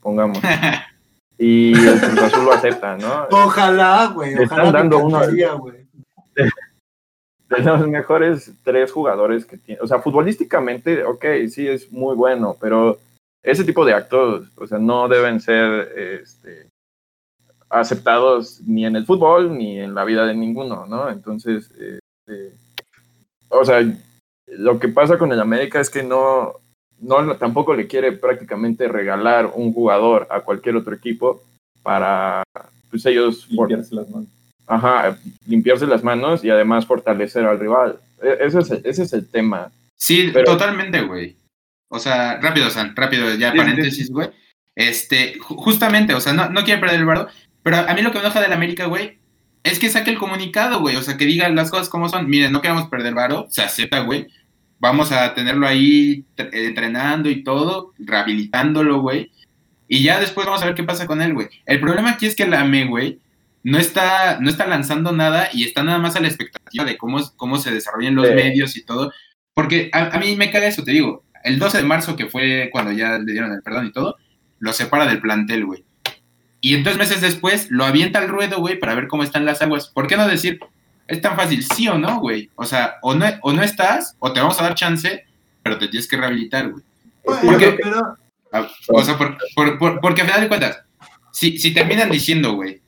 pongamos, 0.01 0.39
y 1.37 1.71
el 1.73 1.99
Cruz 1.99 2.19
Azul 2.23 2.45
lo 2.45 2.53
acepta, 2.53 2.97
¿no? 2.97 3.27
Ojalá, 3.31 4.07
güey. 4.13 4.35
Le 4.35 4.43
Ojalá 4.45 4.63
están 4.63 4.73
me 4.73 4.77
dando 4.79 4.97
uno- 4.99 5.59
güey. 5.59 5.87
de 7.49 7.63
los 7.63 7.87
mejores 7.87 8.51
tres 8.63 8.91
jugadores 8.91 9.45
que 9.45 9.57
tiene. 9.57 9.81
O 9.81 9.87
sea, 9.87 9.99
futbolísticamente, 9.99 11.03
ok, 11.03 11.25
sí 11.49 11.67
es 11.67 11.91
muy 11.91 12.15
bueno, 12.15 12.57
pero 12.59 12.97
ese 13.43 13.63
tipo 13.63 13.85
de 13.85 13.93
actos, 13.93 14.47
o 14.55 14.67
sea, 14.67 14.77
no 14.77 15.07
deben 15.07 15.39
ser 15.39 15.93
este, 15.97 16.67
aceptados 17.69 18.61
ni 18.61 18.85
en 18.85 18.95
el 18.95 19.05
fútbol 19.05 19.57
ni 19.57 19.79
en 19.79 19.95
la 19.95 20.03
vida 20.03 20.25
de 20.25 20.35
ninguno, 20.35 20.85
¿no? 20.85 21.09
Entonces, 21.09 21.71
este, 21.71 22.53
o 23.49 23.63
sea, 23.63 23.81
lo 24.47 24.79
que 24.79 24.89
pasa 24.89 25.17
con 25.17 25.31
el 25.31 25.39
América 25.39 25.79
es 25.79 25.89
que 25.89 26.03
no, 26.03 26.53
no 26.99 27.37
tampoco 27.37 27.73
le 27.73 27.87
quiere 27.87 28.11
prácticamente 28.11 28.87
regalar 28.87 29.51
un 29.55 29.73
jugador 29.73 30.27
a 30.29 30.41
cualquier 30.41 30.75
otro 30.75 30.93
equipo 30.93 31.41
para 31.83 32.43
pues 32.89 33.05
ellos. 33.05 33.47
Ajá, 34.67 35.17
limpiarse 35.47 35.87
las 35.87 36.03
manos 36.03 36.43
y 36.43 36.49
además 36.49 36.85
fortalecer 36.85 37.45
al 37.45 37.59
rival. 37.59 37.97
E- 38.21 38.45
Ese 38.45 38.59
es 38.59 38.69
el, 38.71 38.81
ese 38.85 39.03
es 39.03 39.13
el 39.13 39.27
tema. 39.29 39.71
Sí, 39.95 40.29
Pero- 40.33 40.45
totalmente, 40.45 41.01
güey. 41.01 41.35
O 41.89 41.99
sea, 41.99 42.39
rápido, 42.41 42.69
San, 42.69 42.95
rápido, 42.95 43.33
ya 43.35 43.51
Sí, 43.51 43.57
paréntesis, 43.57 44.09
güey. 44.11 44.29
Este, 44.75 45.39
ju- 45.39 45.55
justamente, 45.55 46.13
o 46.13 46.19
sea, 46.19 46.33
no, 46.33 46.49
no 46.49 46.63
quiero 46.65 46.81
perder 46.81 46.99
el 46.99 47.05
bardo, 47.05 47.29
pero 47.63 47.77
a 47.77 47.93
mí 47.93 48.01
lo 48.01 48.11
que 48.11 48.17
me 48.19 48.25
enoja 48.25 48.41
del 48.41 48.51
América, 48.53 48.85
güey, 48.85 49.17
es 49.63 49.79
que 49.79 49.89
saque 49.89 50.11
el 50.11 50.17
comunicado, 50.17 50.79
güey. 50.81 50.95
O 50.97 51.01
sea, 51.01 51.17
que 51.17 51.25
diga 51.25 51.47
las 51.49 51.71
cosas 51.71 51.89
como 51.89 52.09
son. 52.09 52.29
Miren, 52.29 52.51
no 52.51 52.61
queremos 52.61 52.87
perder 52.89 53.13
varo, 53.13 53.47
se 53.49 53.61
acepta, 53.61 54.01
güey. 54.01 54.27
Vamos 54.79 55.11
a 55.11 55.33
tenerlo 55.33 55.65
ahí 55.67 56.25
tre- 56.35 56.49
entrenando 56.53 57.29
y 57.29 57.43
todo, 57.43 57.93
rehabilitándolo, 57.97 58.99
güey. 59.01 59.31
Y 59.87 60.03
ya 60.03 60.19
después 60.19 60.45
vamos 60.45 60.61
a 60.61 60.65
ver 60.65 60.75
qué 60.75 60.83
pasa 60.83 61.07
con 61.07 61.21
él, 61.21 61.33
güey. 61.33 61.47
El 61.65 61.79
problema 61.79 62.11
aquí 62.11 62.25
es 62.25 62.35
que 62.35 62.45
la 62.47 62.61
AME, 62.61 62.85
güey, 62.85 63.19
no 63.69 63.77
está, 63.77 64.39
no 64.39 64.49
está 64.49 64.65
lanzando 64.65 65.11
nada 65.11 65.49
y 65.51 65.63
está 65.65 65.83
nada 65.83 65.97
más 65.99 66.15
a 66.15 66.21
la 66.21 66.27
expectativa 66.29 66.85
de 66.85 66.97
cómo, 66.97 67.19
cómo 67.35 67.57
se 67.57 67.71
desarrollen 67.71 68.15
los 68.15 68.27
Sí. 68.27 68.33
medios 68.33 68.77
y 68.77 68.83
todo. 68.85 69.11
Porque 69.53 69.89
a, 69.91 70.15
a 70.15 70.19
mí 70.19 70.35
me 70.37 70.49
caga 70.51 70.67
eso, 70.67 70.83
te 70.83 70.91
digo. 70.91 71.23
El 71.43 71.59
12 71.59 71.79
de 71.79 71.83
marzo, 71.83 72.15
que 72.15 72.27
fue 72.27 72.69
cuando 72.71 72.91
ya 72.93 73.17
le 73.17 73.31
dieron 73.31 73.51
el 73.51 73.61
perdón 73.61 73.87
y 73.87 73.91
todo, 73.91 74.15
lo 74.59 74.71
separa 74.73 75.05
del 75.05 75.19
plantel, 75.21 75.65
güey. 75.65 75.83
Y 76.61 76.75
entonces 76.75 76.97
meses 76.97 77.21
después 77.21 77.67
lo 77.69 77.83
avienta 77.85 78.19
al 78.19 78.27
ruedo, 78.29 78.59
güey, 78.59 78.79
para 78.79 78.95
ver 78.95 79.07
cómo 79.07 79.23
están 79.23 79.45
las 79.45 79.61
aguas. 79.61 79.87
¿Por 79.89 80.07
qué 80.07 80.15
no 80.17 80.27
decir, 80.27 80.59
es 81.07 81.21
tan 81.21 81.35
fácil, 81.35 81.63
sí 81.63 81.87
o 81.87 81.97
no, 81.97 82.19
güey? 82.19 82.49
O 82.55 82.65
sea, 82.65 82.95
o 83.01 83.15
no, 83.15 83.25
o 83.41 83.51
no 83.53 83.63
estás, 83.63 84.15
o 84.19 84.31
te 84.33 84.39
vamos 84.39 84.59
a 84.59 84.63
dar 84.63 84.75
chance, 84.75 85.25
pero 85.63 85.77
te 85.77 85.87
tienes 85.87 86.07
que 86.07 86.17
rehabilitar, 86.17 86.69
güey. 86.69 86.83
Bueno, 87.25 87.41
¿Por 87.43 87.57
qué? 87.57 87.71
pero 87.81 88.15
Ah, 88.53 88.65
O 88.87 89.03
sea, 89.03 89.17
por- 89.17 89.37
por- 89.55 89.77
por- 89.77 89.99
porque 89.99 90.21
a 90.21 90.25
final 90.25 90.39
de 90.41 90.47
cuentas, 90.47 90.79
si, 91.33 91.57
si 91.59 91.73
terminan 91.73 92.09
diciendo, 92.09 92.53
güey, 92.53 92.81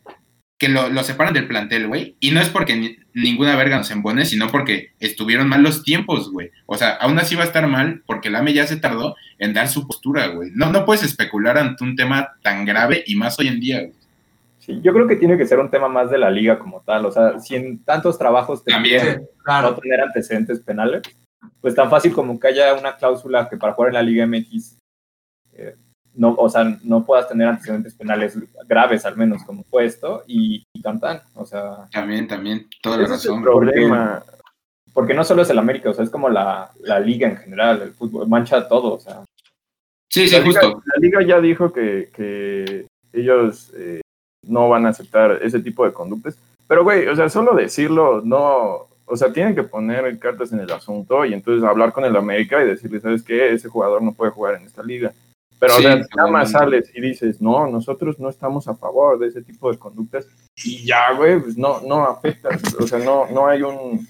que 0.60 0.70
lo, 0.70 0.90
lo 0.90 1.04
separan 1.04 1.34
del 1.34 1.48
plantel, 1.48 1.88
güey, 1.88 2.16
y 2.20 2.32
no 2.32 2.42
es 2.42 2.50
porque 2.50 2.76
ni- 2.76 2.98
ninguna 3.14 3.56
verga 3.56 3.78
nos 3.78 3.90
embone, 3.92 4.26
sino 4.26 4.50
porque 4.50 4.90
estuvieron 5.00 5.48
mal 5.50 5.64
los 5.64 5.84
tiempos, 5.84 6.32
güey. 6.32 6.52
O 6.68 6.78
sea, 6.78 6.90
aún 6.96 7.18
así 7.18 7.34
va 7.36 7.44
a 7.44 7.48
estar 7.48 7.66
mal 7.66 8.04
porque 8.06 8.28
el 8.28 8.36
AME 8.36 8.54
ya 8.54 8.68
se 8.68 8.76
tardó 8.76 9.16
en 9.40 9.54
dar 9.54 9.70
su 9.70 9.88
postura, 9.88 10.28
güey. 10.28 10.52
No, 10.54 10.72
no 10.72 10.86
puedes 10.86 11.02
especular 11.04 11.58
ante 11.58 11.84
un 11.84 11.96
tema 11.96 12.34
tan 12.44 12.66
grave 12.66 13.04
y 13.08 13.16
más 13.16 13.40
hoy 13.40 13.48
en 13.48 13.60
día, 13.62 13.80
güey. 13.80 13.94
Sí, 14.60 14.80
yo 14.84 14.94
creo 14.94 15.08
que 15.08 15.16
tiene 15.16 15.38
que 15.38 15.48
ser 15.48 15.60
un 15.60 15.72
tema 15.72 15.88
más 15.88 16.12
de 16.12 16.18
la 16.18 16.30
liga 16.30 16.60
como 16.60 16.82
tal. 16.82 17.06
O 17.06 17.12
sea, 17.12 17.40
si 17.40 17.56
en 17.56 17.82
tantos 17.86 18.20
trabajos 18.20 18.64
te 18.64 18.72
También. 18.72 19.26
claro. 19.44 19.72
no 19.72 19.78
tener 19.78 20.02
antecedentes 20.02 20.60
penales, 20.60 21.02
pues 21.62 21.74
tan 21.74 21.90
fácil 21.90 22.12
como 22.12 22.38
que 22.38 22.50
haya 22.50 22.74
una 22.74 22.98
cláusula 22.98 23.48
que 23.50 23.56
para 23.58 23.72
jugar 23.74 23.90
en 23.92 23.94
la 23.96 24.02
Liga 24.04 24.28
MX, 24.28 24.78
no, 26.20 26.36
o 26.38 26.50
sea, 26.50 26.78
no 26.84 27.06
puedas 27.06 27.30
tener 27.30 27.48
antecedentes 27.48 27.94
penales 27.96 28.38
graves 28.68 29.06
al 29.06 29.16
menos 29.16 29.42
como 29.46 29.64
fue 29.64 29.86
esto 29.86 30.24
y, 30.28 30.66
y 30.74 30.82
cantan. 30.82 31.22
O 31.34 31.46
sea, 31.46 31.88
También, 31.92 32.28
también, 32.28 32.68
toda 32.82 32.98
la 32.98 33.06
Ese 33.06 33.14
es 33.16 33.26
el 33.26 33.30
razón. 33.32 33.44
problema. 33.44 34.24
porque 34.94 35.14
no 35.14 35.24
solo 35.24 35.44
es 35.44 35.50
el 35.50 35.58
América, 35.60 35.90
o 35.90 35.94
sea, 35.94 36.04
es 36.04 36.10
como 36.10 36.28
la, 36.28 36.72
la 36.82 37.00
liga 37.00 37.26
en 37.30 37.38
general, 37.38 37.82
el 37.82 37.94
fútbol, 37.94 38.28
mancha 38.28 38.68
todo, 38.68 38.96
o 38.96 39.00
sea. 39.00 39.24
Sí, 40.12 40.28
sí, 40.28 40.36
la, 40.36 40.42
liga, 40.42 40.62
justo. 40.62 40.84
la 40.86 41.00
liga 41.00 41.22
ya 41.22 41.40
dijo 41.40 41.72
que, 41.72 42.10
que 42.14 42.86
ellos 43.14 43.72
eh, 43.76 44.02
no 44.46 44.68
van 44.68 44.86
a 44.88 44.90
aceptar 44.90 45.40
ese 45.42 45.60
tipo 45.62 45.86
de 45.86 45.94
conductas. 45.94 46.38
Pero, 46.68 46.84
güey, 46.84 47.08
o 47.08 47.16
sea, 47.16 47.30
solo 47.30 47.56
decirlo, 47.56 48.22
no. 48.24 48.90
O 49.06 49.16
sea, 49.16 49.32
tienen 49.32 49.56
que 49.56 49.64
poner 49.64 50.20
cartas 50.20 50.52
en 50.52 50.60
el 50.60 50.72
asunto 50.72 51.24
y 51.26 51.34
entonces 51.34 51.64
hablar 51.64 51.94
con 51.94 52.04
el 52.06 52.16
América 52.16 52.62
y 52.62 52.68
decirle, 52.68 53.00
¿sabes 53.00 53.24
qué? 53.24 53.54
Ese 53.54 53.70
jugador 53.70 54.02
no 54.04 54.12
puede 54.14 54.32
jugar 54.32 54.56
en 54.56 54.64
esta 54.68 54.84
liga. 54.84 55.14
Pero, 55.60 55.74
Sí, 55.76 55.86
o 55.86 55.90
sea, 55.90 56.06
nada 56.16 56.32
más 56.32 56.52
sales 56.52 56.90
y 56.94 57.02
dices, 57.02 57.42
no, 57.42 57.68
nosotros 57.68 58.20
no 58.20 58.30
estamos 58.30 58.68
a 58.68 58.76
favor 58.76 59.20
de 59.20 59.28
ese 59.28 59.42
tipo 59.42 59.70
de 59.72 59.78
conductas. 59.78 60.26
Y 60.64 60.86
ya, 60.86 61.12
güey, 61.14 61.40
pues 61.40 61.58
no, 61.58 61.82
no 61.82 62.06
afecta. 62.06 62.50
O 62.80 62.88
sea, 62.88 63.00
no, 63.00 63.28
no 63.30 63.48
hay 63.48 63.62
un, 63.62 64.08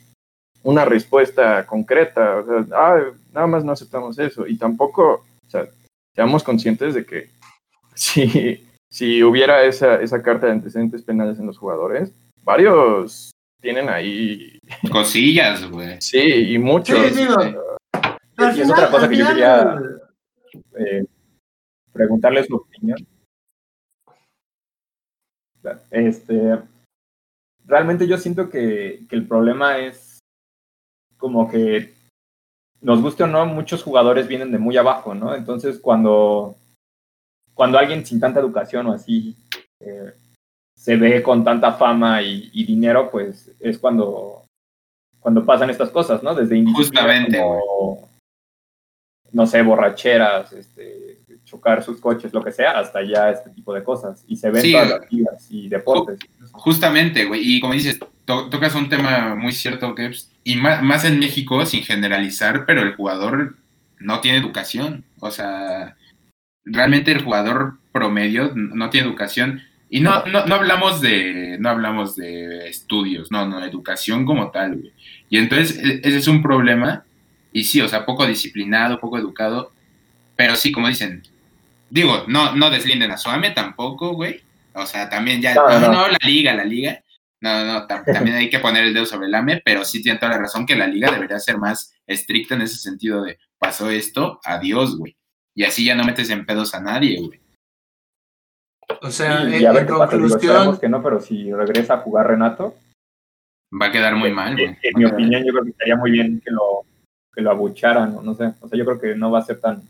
una 0.64 0.86
respuesta 0.86 1.66
concreta. 1.66 2.38
O 2.38 2.46
sea, 2.46 2.66
ah, 2.76 3.02
nada 3.34 3.48
más 3.48 3.64
no 3.64 3.72
aceptamos 3.72 4.20
eso. 4.20 4.46
Y 4.46 4.58
tampoco, 4.58 5.26
o 5.46 5.50
sea, 5.50 5.68
seamos 6.16 6.44
conscientes 6.44 6.94
de 6.94 7.06
que 7.06 7.30
si, 7.96 8.64
si 8.92 9.24
hubiera 9.24 9.64
esa, 9.64 10.02
esa 10.02 10.22
carta 10.22 10.46
de 10.46 10.54
antecedentes 10.54 11.02
penales 11.02 11.40
en 11.40 11.48
los 11.48 11.58
jugadores, 11.58 12.14
varios 12.44 13.32
tienen 13.62 13.90
ahí, 13.90 14.58
Cosillas, 14.92 15.70
güey. 15.70 15.98
sí, 16.00 16.54
y 16.54 16.58
muchos. 16.58 16.98
Sí, 17.08 17.16
digo, 17.16 17.42
eh, 17.42 17.58
y 18.56 18.62
es 18.62 18.72
otra 18.72 18.90
cosa 18.90 19.10
que 19.10 19.18
yo 19.18 19.26
eh, 20.78 21.06
preguntarle 22.00 22.46
su 22.46 22.56
opinión. 22.56 22.98
Este, 25.92 26.58
realmente 27.66 28.08
yo 28.08 28.18
siento 28.18 28.50
que, 28.50 29.06
que 29.10 29.16
el 29.18 29.28
problema 29.28 29.80
es 29.80 30.20
como 31.18 31.52
que 31.52 31.94
nos 32.80 33.02
guste 33.02 33.24
o 33.24 33.28
no, 33.28 33.46
muchos 33.46 33.84
jugadores 33.84 34.30
vienen 34.30 34.54
de 34.54 34.60
muy 34.60 34.78
abajo, 34.78 35.14
¿no? 35.14 35.36
Entonces 35.36 35.78
cuando, 35.78 36.56
cuando 37.54 37.78
alguien 37.78 38.06
sin 38.06 38.22
tanta 38.22 38.40
educación 38.40 38.88
o 38.88 38.94
así 38.94 39.36
eh, 39.82 40.14
se 40.74 40.96
ve 40.96 41.22
con 41.22 41.44
tanta 41.44 41.74
fama 41.74 42.22
y, 42.22 42.50
y 42.54 42.64
dinero, 42.64 43.12
pues 43.12 43.54
es 43.60 43.78
cuando, 43.78 44.46
cuando 45.20 45.46
pasan 45.46 45.70
estas 45.70 45.90
cosas, 45.90 46.24
¿no? 46.24 46.34
Desde 46.34 46.64
Justamente, 46.64 47.42
como, 47.42 48.08
no 49.34 49.46
sé, 49.46 49.62
borracheras, 49.62 50.54
este, 50.54 51.09
chocar 51.50 51.84
sus 51.84 52.00
coches, 52.00 52.34
lo 52.34 52.44
que 52.44 52.52
sea, 52.52 52.80
hasta 52.80 53.02
ya 53.04 53.30
este 53.32 53.50
tipo 53.50 53.74
de 53.74 53.84
cosas. 53.84 54.24
Y 54.28 54.36
se 54.38 54.50
ven 54.52 54.62
Sí. 54.62 54.72
todas 54.72 54.90
las 54.90 55.12
ligas 55.12 55.48
y 55.50 55.68
deportes. 55.70 56.20
Justamente, 56.52 57.26
güey, 57.26 57.42
y 57.56 57.60
como 57.60 57.74
dices, 57.74 58.00
to- 58.26 58.50
tocas 58.50 58.76
un 58.76 58.90
tema 58.90 59.36
muy 59.36 59.52
cierto, 59.52 59.96
que 59.96 60.12
y 60.44 60.56
más, 60.56 60.82
más 60.84 61.06
en 61.06 61.20
México, 61.20 61.66
sin 61.66 61.84
generalizar, 61.84 62.66
pero 62.66 62.82
el 62.82 62.96
jugador 62.96 63.56
no 64.00 64.20
tiene 64.20 64.38
educación. 64.38 65.04
O 65.20 65.32
sea, 65.32 65.96
realmente 66.66 67.12
el 67.12 67.24
jugador 67.24 67.78
promedio 67.92 68.52
no 68.56 68.90
tiene 68.90 69.08
educación. 69.08 69.62
Y 69.90 70.02
no, 70.02 70.24
no, 70.26 70.46
no 70.46 70.56
hablamos 70.56 71.02
de, 71.02 71.58
no 71.60 71.70
hablamos 71.70 72.16
de 72.16 72.68
estudios, 72.70 73.32
no, 73.32 73.48
no, 73.48 73.64
educación 73.66 74.24
como 74.26 74.52
tal, 74.52 74.76
güey. 74.78 74.94
Y 75.30 75.38
entonces, 75.38 75.78
e- 75.84 76.02
ese 76.04 76.18
es 76.18 76.28
un 76.28 76.42
problema. 76.44 77.04
Y 77.52 77.64
sí, 77.64 77.82
o 77.82 77.88
sea, 77.88 78.06
poco 78.06 78.26
disciplinado, 78.28 79.00
poco 79.00 79.18
educado. 79.18 79.72
Pero 80.36 80.56
sí, 80.56 80.72
como 80.72 80.88
dicen, 80.88 81.24
digo, 81.90 82.24
no, 82.28 82.56
no 82.56 82.70
deslinden 82.70 83.12
a 83.12 83.18
Suame 83.18 83.52
tampoco, 83.52 84.14
güey. 84.14 84.42
O 84.74 84.86
sea, 84.86 85.10
también 85.10 85.42
ya, 85.42 85.54
No, 85.56 85.70
no, 85.70 85.80
no. 85.80 85.92
no, 85.94 86.08
la 86.10 86.18
liga, 86.24 86.54
la 86.54 86.64
liga. 86.66 87.02
No, 87.42 87.64
no, 87.66 87.88
tam- 87.88 88.04
también 88.06 88.36
hay 88.36 88.50
que 88.50 88.60
poner 88.60 88.84
el 88.84 88.94
dedo 88.94 89.06
sobre 89.06 89.28
el 89.28 89.36
AME, 89.36 89.62
pero 89.64 89.86
sí 89.86 90.02
tiene 90.02 90.20
toda 90.20 90.34
la 90.34 90.40
razón 90.40 90.66
que 90.66 90.76
la 90.76 90.88
liga 90.88 91.10
debería 91.12 91.40
ser 91.40 91.58
más 91.58 91.94
estricta 92.06 92.56
en 92.56 92.62
ese 92.64 92.76
sentido 92.78 93.24
de 93.24 93.38
pasó 93.58 93.90
esto, 93.90 94.40
adiós, 94.44 94.98
güey. 94.98 95.16
Y 95.56 95.64
así 95.64 95.86
ya 95.86 95.96
no 95.96 96.04
metes 96.04 96.30
en 96.30 96.46
pedos 96.46 96.74
a 96.76 96.82
nadie, 96.82 97.20
güey. 97.22 97.40
O 99.02 99.12
sea, 99.12 99.44
y, 99.50 99.56
en, 99.56 99.62
y 99.62 99.66
a 99.66 99.72
ver 99.72 99.86
qué 99.86 99.94
pasa. 99.94 100.16
Digo, 100.16 100.28
conclusión, 100.28 100.54
sabemos 100.56 100.80
que 100.80 100.90
no, 100.90 101.02
pero 101.04 101.20
si 101.22 101.52
regresa 101.54 101.96
a 101.96 101.98
jugar 102.00 102.28
Renato, 102.28 102.76
Va 103.72 103.86
a 103.88 103.92
quedar 103.92 104.16
muy 104.16 104.32
mal, 104.32 104.54
güey. 104.54 104.66
en, 104.66 104.78
en 104.82 104.92
mi 104.96 105.06
opinión, 105.06 105.44
yo 105.46 105.52
creo 105.52 105.64
que 105.64 105.70
estaría 105.70 105.96
muy 105.96 106.10
bien 106.10 106.42
que 106.44 106.50
lo, 106.50 106.84
que 107.34 107.42
lo 107.42 107.52
abucharan, 107.52 108.16
o 108.16 108.22
no 108.24 108.34
sé. 108.34 108.52
O 108.62 108.68
sea, 108.68 108.78
yo 108.78 108.84
creo 108.84 109.00
que 109.00 109.16
no 109.16 109.30
va 109.30 109.40
a 109.40 109.44
ser 109.46 109.60
tan, 109.60 109.84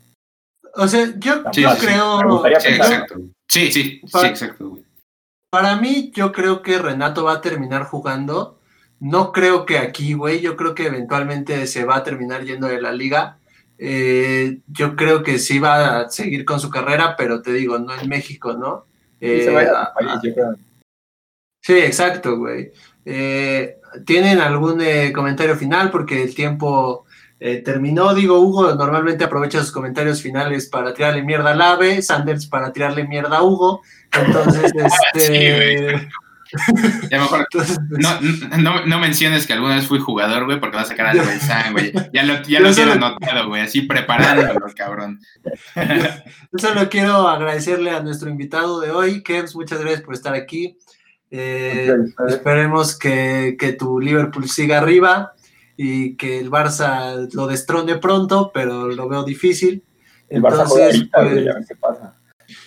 o 0.74 0.88
sea, 0.88 1.12
yo, 1.18 1.42
Sí, 1.52 1.62
yo 1.62 1.70
sí, 1.72 1.86
creo, 1.86 2.18
Me 2.22 2.32
gustaría 2.32 2.60
Sí, 2.60 2.68
pensar. 2.68 2.92
exacto. 2.92 3.14
Sí, 3.48 3.72
sí, 3.72 4.00
sí, 4.02 4.02
Pa- 4.12 4.26
exacto, 4.28 4.68
güey. 4.68 4.84
para 5.50 5.76
mí, 5.76 6.12
yo 6.14 6.32
creo 6.32 6.62
que 6.62 6.78
Renato 6.78 7.24
va 7.24 7.34
a 7.34 7.40
terminar 7.40 7.84
jugando. 7.84 8.58
No 9.00 9.32
creo 9.32 9.64
que 9.66 9.78
aquí, 9.78 10.12
güey. 10.14 10.40
Yo 10.40 10.56
creo 10.56 10.74
que 10.74 10.86
eventualmente 10.86 11.66
se 11.66 11.84
va 11.84 11.96
a 11.96 12.04
terminar 12.04 12.44
yendo 12.44 12.66
de 12.68 12.80
la 12.80 12.92
liga. 12.92 13.38
Eh, 13.78 14.58
yo 14.68 14.94
creo 14.94 15.22
que 15.22 15.38
sí 15.38 15.58
va 15.58 16.00
a 16.02 16.10
seguir 16.10 16.44
con 16.44 16.60
su 16.60 16.68
carrera, 16.70 17.16
pero 17.16 17.40
te 17.40 17.52
digo, 17.52 17.78
no 17.78 17.94
en 17.98 18.08
México, 18.08 18.52
¿no? 18.52 18.84
Sí, 19.18 19.42
se 19.42 19.50
vaya 19.50 19.70
Eh, 19.70 19.76
a 19.76 19.94
país, 19.94 20.10
yo 20.22 20.34
creo. 20.34 20.54
Sí, 21.62 21.74
exacto, 21.78 22.36
güey. 22.36 22.70
Eh, 23.04 23.76
¿Tienen 24.06 24.38
algún 24.40 24.80
eh, 24.82 25.12
comentario 25.12 25.56
final? 25.56 25.90
Porque 25.90 26.22
el 26.22 26.34
tiempo 26.34 27.06
eh, 27.40 27.62
terminó. 27.64 28.14
Digo, 28.14 28.38
Hugo 28.38 28.74
normalmente 28.74 29.24
aprovecha 29.24 29.60
sus 29.60 29.72
comentarios 29.72 30.20
finales 30.20 30.68
para 30.68 30.92
tirarle 30.92 31.22
mierda 31.22 31.52
al 31.52 31.62
ave, 31.62 32.02
Sanders 32.02 32.46
para 32.46 32.70
tirarle 32.70 33.08
mierda 33.08 33.38
a 33.38 33.42
Hugo. 33.42 33.80
Entonces, 34.12 34.70
este. 35.14 36.08
Ya 37.10 37.20
mejor 37.20 37.46
entonces, 37.48 37.78
no, 37.90 38.20
no, 38.58 38.84
no 38.84 38.98
menciones 38.98 39.46
que 39.46 39.52
alguna 39.52 39.76
vez 39.76 39.86
fui 39.86 40.00
jugador, 40.00 40.46
güey, 40.46 40.58
porque 40.58 40.76
vas 40.76 40.86
a 40.86 40.90
sacar 40.90 41.06
al 41.06 41.20
Belzán, 41.20 41.72
güey. 41.72 41.92
Ya 42.12 42.24
lo, 42.24 42.42
ya 42.42 42.58
lo 42.58 42.68
anotado, 42.68 43.48
güey, 43.48 43.62
así 43.62 43.82
preparándolo, 43.82 44.66
cabrón. 44.74 45.20
Yo 45.76 46.58
solo 46.58 46.90
quiero 46.90 47.28
agradecerle 47.28 47.92
a 47.92 48.02
nuestro 48.02 48.28
invitado 48.28 48.80
de 48.80 48.90
hoy, 48.90 49.22
Kevs, 49.22 49.54
muchas 49.54 49.78
gracias 49.78 50.02
por 50.02 50.14
estar 50.14 50.34
aquí. 50.34 50.76
Eh, 51.30 51.94
esperemos 52.28 52.98
que, 52.98 53.56
que 53.56 53.72
tu 53.72 54.00
Liverpool 54.00 54.48
siga 54.48 54.78
arriba 54.78 55.34
y 55.82 56.14
que 56.16 56.38
el 56.38 56.50
Barça 56.50 57.26
lo 57.32 57.46
destrone 57.46 57.96
pronto, 57.96 58.50
pero 58.52 58.88
lo 58.88 59.08
veo 59.08 59.24
difícil. 59.24 59.82
el 60.28 60.42
Barça 60.42 60.66
juega 60.66 60.90
Entonces, 60.90 61.08
ahorita, 61.14 61.22
güey, 61.22 61.32
pues, 61.32 61.48
a 61.48 61.54
ver 61.54 61.66
qué 61.66 61.76
pasa. 61.76 62.20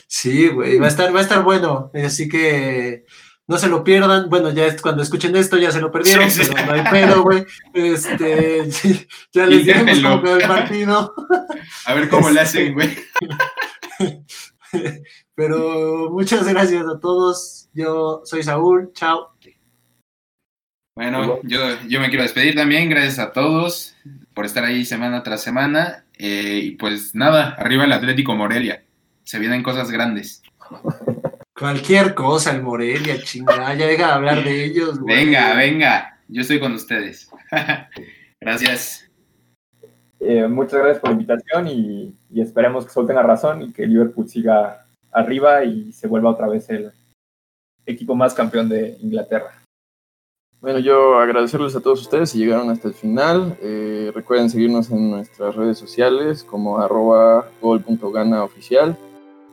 Sí, 0.07 0.47
güey, 0.47 0.79
va 0.79 0.87
a 0.87 0.89
estar, 0.89 1.15
va 1.15 1.19
a 1.19 1.21
estar 1.21 1.43
bueno, 1.43 1.91
así 1.93 2.27
que 2.27 3.05
no 3.45 3.59
se 3.59 3.67
lo 3.67 3.83
pierdan. 3.83 4.31
Bueno, 4.31 4.49
ya 4.49 4.65
es, 4.65 4.81
cuando 4.81 5.03
escuchen 5.03 5.35
esto 5.35 5.57
ya 5.57 5.71
se 5.71 5.79
lo 5.79 5.91
perdieron, 5.91 6.31
Sí, 6.31 6.43
sí. 6.43 6.51
pero 6.55 6.65
no 6.65 6.73
hay 6.73 6.83
pedo, 6.91 7.21
güey. 7.21 7.45
Este, 7.75 8.67
ya 9.31 9.45
les 9.45 9.63
diremos 9.63 9.99
cómo 9.99 10.23
quedó 10.23 10.37
el 10.37 10.47
partido. 10.47 11.13
A 11.85 11.93
ver 11.93 12.09
cómo 12.09 12.31
le 12.31 12.41
hacen, 12.41 12.73
güey. 12.73 12.97
Pero 15.35 16.09
muchas 16.09 16.47
gracias 16.47 16.83
a 16.87 16.99
todos. 16.99 17.69
Yo 17.73 18.23
soy 18.25 18.41
Saúl, 18.41 18.91
chao. 18.93 19.32
Bueno, 20.95 21.39
yo, 21.43 21.59
yo 21.87 21.99
me 21.99 22.09
quiero 22.09 22.23
despedir 22.23 22.55
también. 22.55 22.89
Gracias 22.89 23.19
a 23.19 23.31
todos 23.31 23.95
por 24.33 24.45
estar 24.45 24.63
ahí 24.63 24.85
semana 24.85 25.23
tras 25.23 25.41
semana. 25.41 26.05
Eh, 26.17 26.61
y 26.63 26.71
pues 26.71 27.15
nada, 27.15 27.55
arriba 27.57 27.85
el 27.85 27.91
Atlético 27.91 28.35
Morelia. 28.35 28.83
Se 29.23 29.39
vienen 29.39 29.63
cosas 29.63 29.89
grandes. 29.89 30.43
Cualquier 31.57 32.13
cosa, 32.13 32.51
el 32.51 32.61
Morelia, 32.61 33.21
chingada, 33.21 33.73
ya 33.75 33.87
deja 33.87 34.07
de 34.07 34.13
hablar 34.13 34.43
de 34.43 34.65
ellos. 34.65 34.99
güey. 34.99 35.25
Venga, 35.25 35.53
venga. 35.55 36.19
Yo 36.27 36.41
estoy 36.41 36.59
con 36.59 36.73
ustedes. 36.73 37.29
Gracias. 38.41 39.09
Eh, 40.19 40.47
muchas 40.47 40.79
gracias 40.79 40.99
por 40.99 41.09
la 41.09 41.13
invitación 41.15 41.67
y, 41.67 42.15
y 42.31 42.41
esperemos 42.41 42.85
que 42.85 42.93
suelten 42.93 43.17
la 43.17 43.23
razón 43.23 43.61
y 43.61 43.73
que 43.73 43.85
Liverpool 43.85 44.29
siga 44.29 44.85
arriba 45.11 45.65
y 45.65 45.91
se 45.91 46.07
vuelva 46.07 46.29
otra 46.29 46.47
vez 46.47 46.69
el 46.69 46.91
equipo 47.85 48.15
más 48.15 48.33
campeón 48.33 48.69
de 48.69 48.97
Inglaterra. 49.01 49.62
Bueno, 50.63 50.79
yo 50.79 51.19
agradecerles 51.19 51.75
a 51.75 51.81
todos 51.81 52.01
ustedes 52.01 52.29
si 52.31 52.39
llegaron 52.39 52.69
hasta 52.69 52.87
el 52.87 52.93
final. 52.93 53.57
Eh, 53.61 54.11
recuerden 54.15 54.49
seguirnos 54.49 54.89
en 54.91 55.11
nuestras 55.11 55.55
redes 55.57 55.77
sociales 55.77 56.43
como 56.43 56.79
arroba 56.79 57.49
gol.gana 57.61 58.43
oficial. 58.45 58.97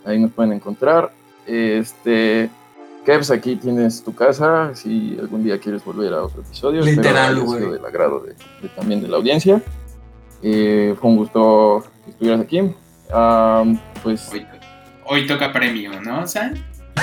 Ahí 0.05 0.19
nos 0.21 0.31
pueden 0.31 0.53
encontrar. 0.53 1.11
Este, 1.49 2.49
Kevs, 3.05 3.33
aquí 3.33 3.57
tienes 3.57 4.05
tu 4.05 4.15
casa. 4.15 4.73
Si 4.77 5.19
algún 5.21 5.43
día 5.43 5.59
quieres 5.59 5.85
volver 5.85 6.15
a 6.15 6.23
otro 6.23 6.43
episodio. 6.43 6.81
Literal, 6.83 7.41
güey. 7.41 7.69
del 7.73 7.85
agrado 7.85 8.21
de, 8.21 8.35
de- 8.63 8.69
también 8.77 9.03
de 9.03 9.09
la 9.09 9.17
audiencia. 9.17 9.61
Eh, 10.45 10.95
fue 11.01 11.11
un 11.11 11.17
gusto 11.17 11.83
que 12.05 12.11
estuvieras 12.13 12.41
aquí. 12.41 12.61
Am, 13.13 13.81
pues 14.05 14.31
Hoy, 14.33 14.47
hoy 15.07 15.27
toca 15.27 15.53
premio, 15.53 16.01
¿no, 16.01 16.25
San? 16.29 16.55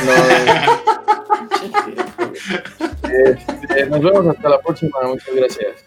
No- 0.06 0.14
Este, 3.10 3.86
nos 3.88 4.02
vemos 4.02 4.28
hasta 4.36 4.50
la 4.50 4.60
próxima. 4.62 4.98
Muchas 5.04 5.36
gracias. 5.36 5.86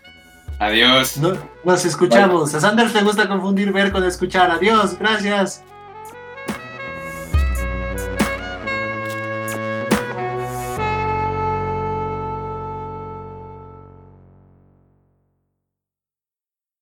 Adiós. 0.59 1.17
No- 1.19 1.37
nos 1.65 1.85
escuchamos. 1.85 2.55
A 2.55 2.61
Sanders 2.61 2.95
le 2.95 3.03
gusta 3.03 3.29
confundir 3.29 3.73
ver 3.73 3.93
con 3.93 4.05
escuchar. 4.05 4.51
Adiós, 4.51 4.99
gracias. 4.99 5.63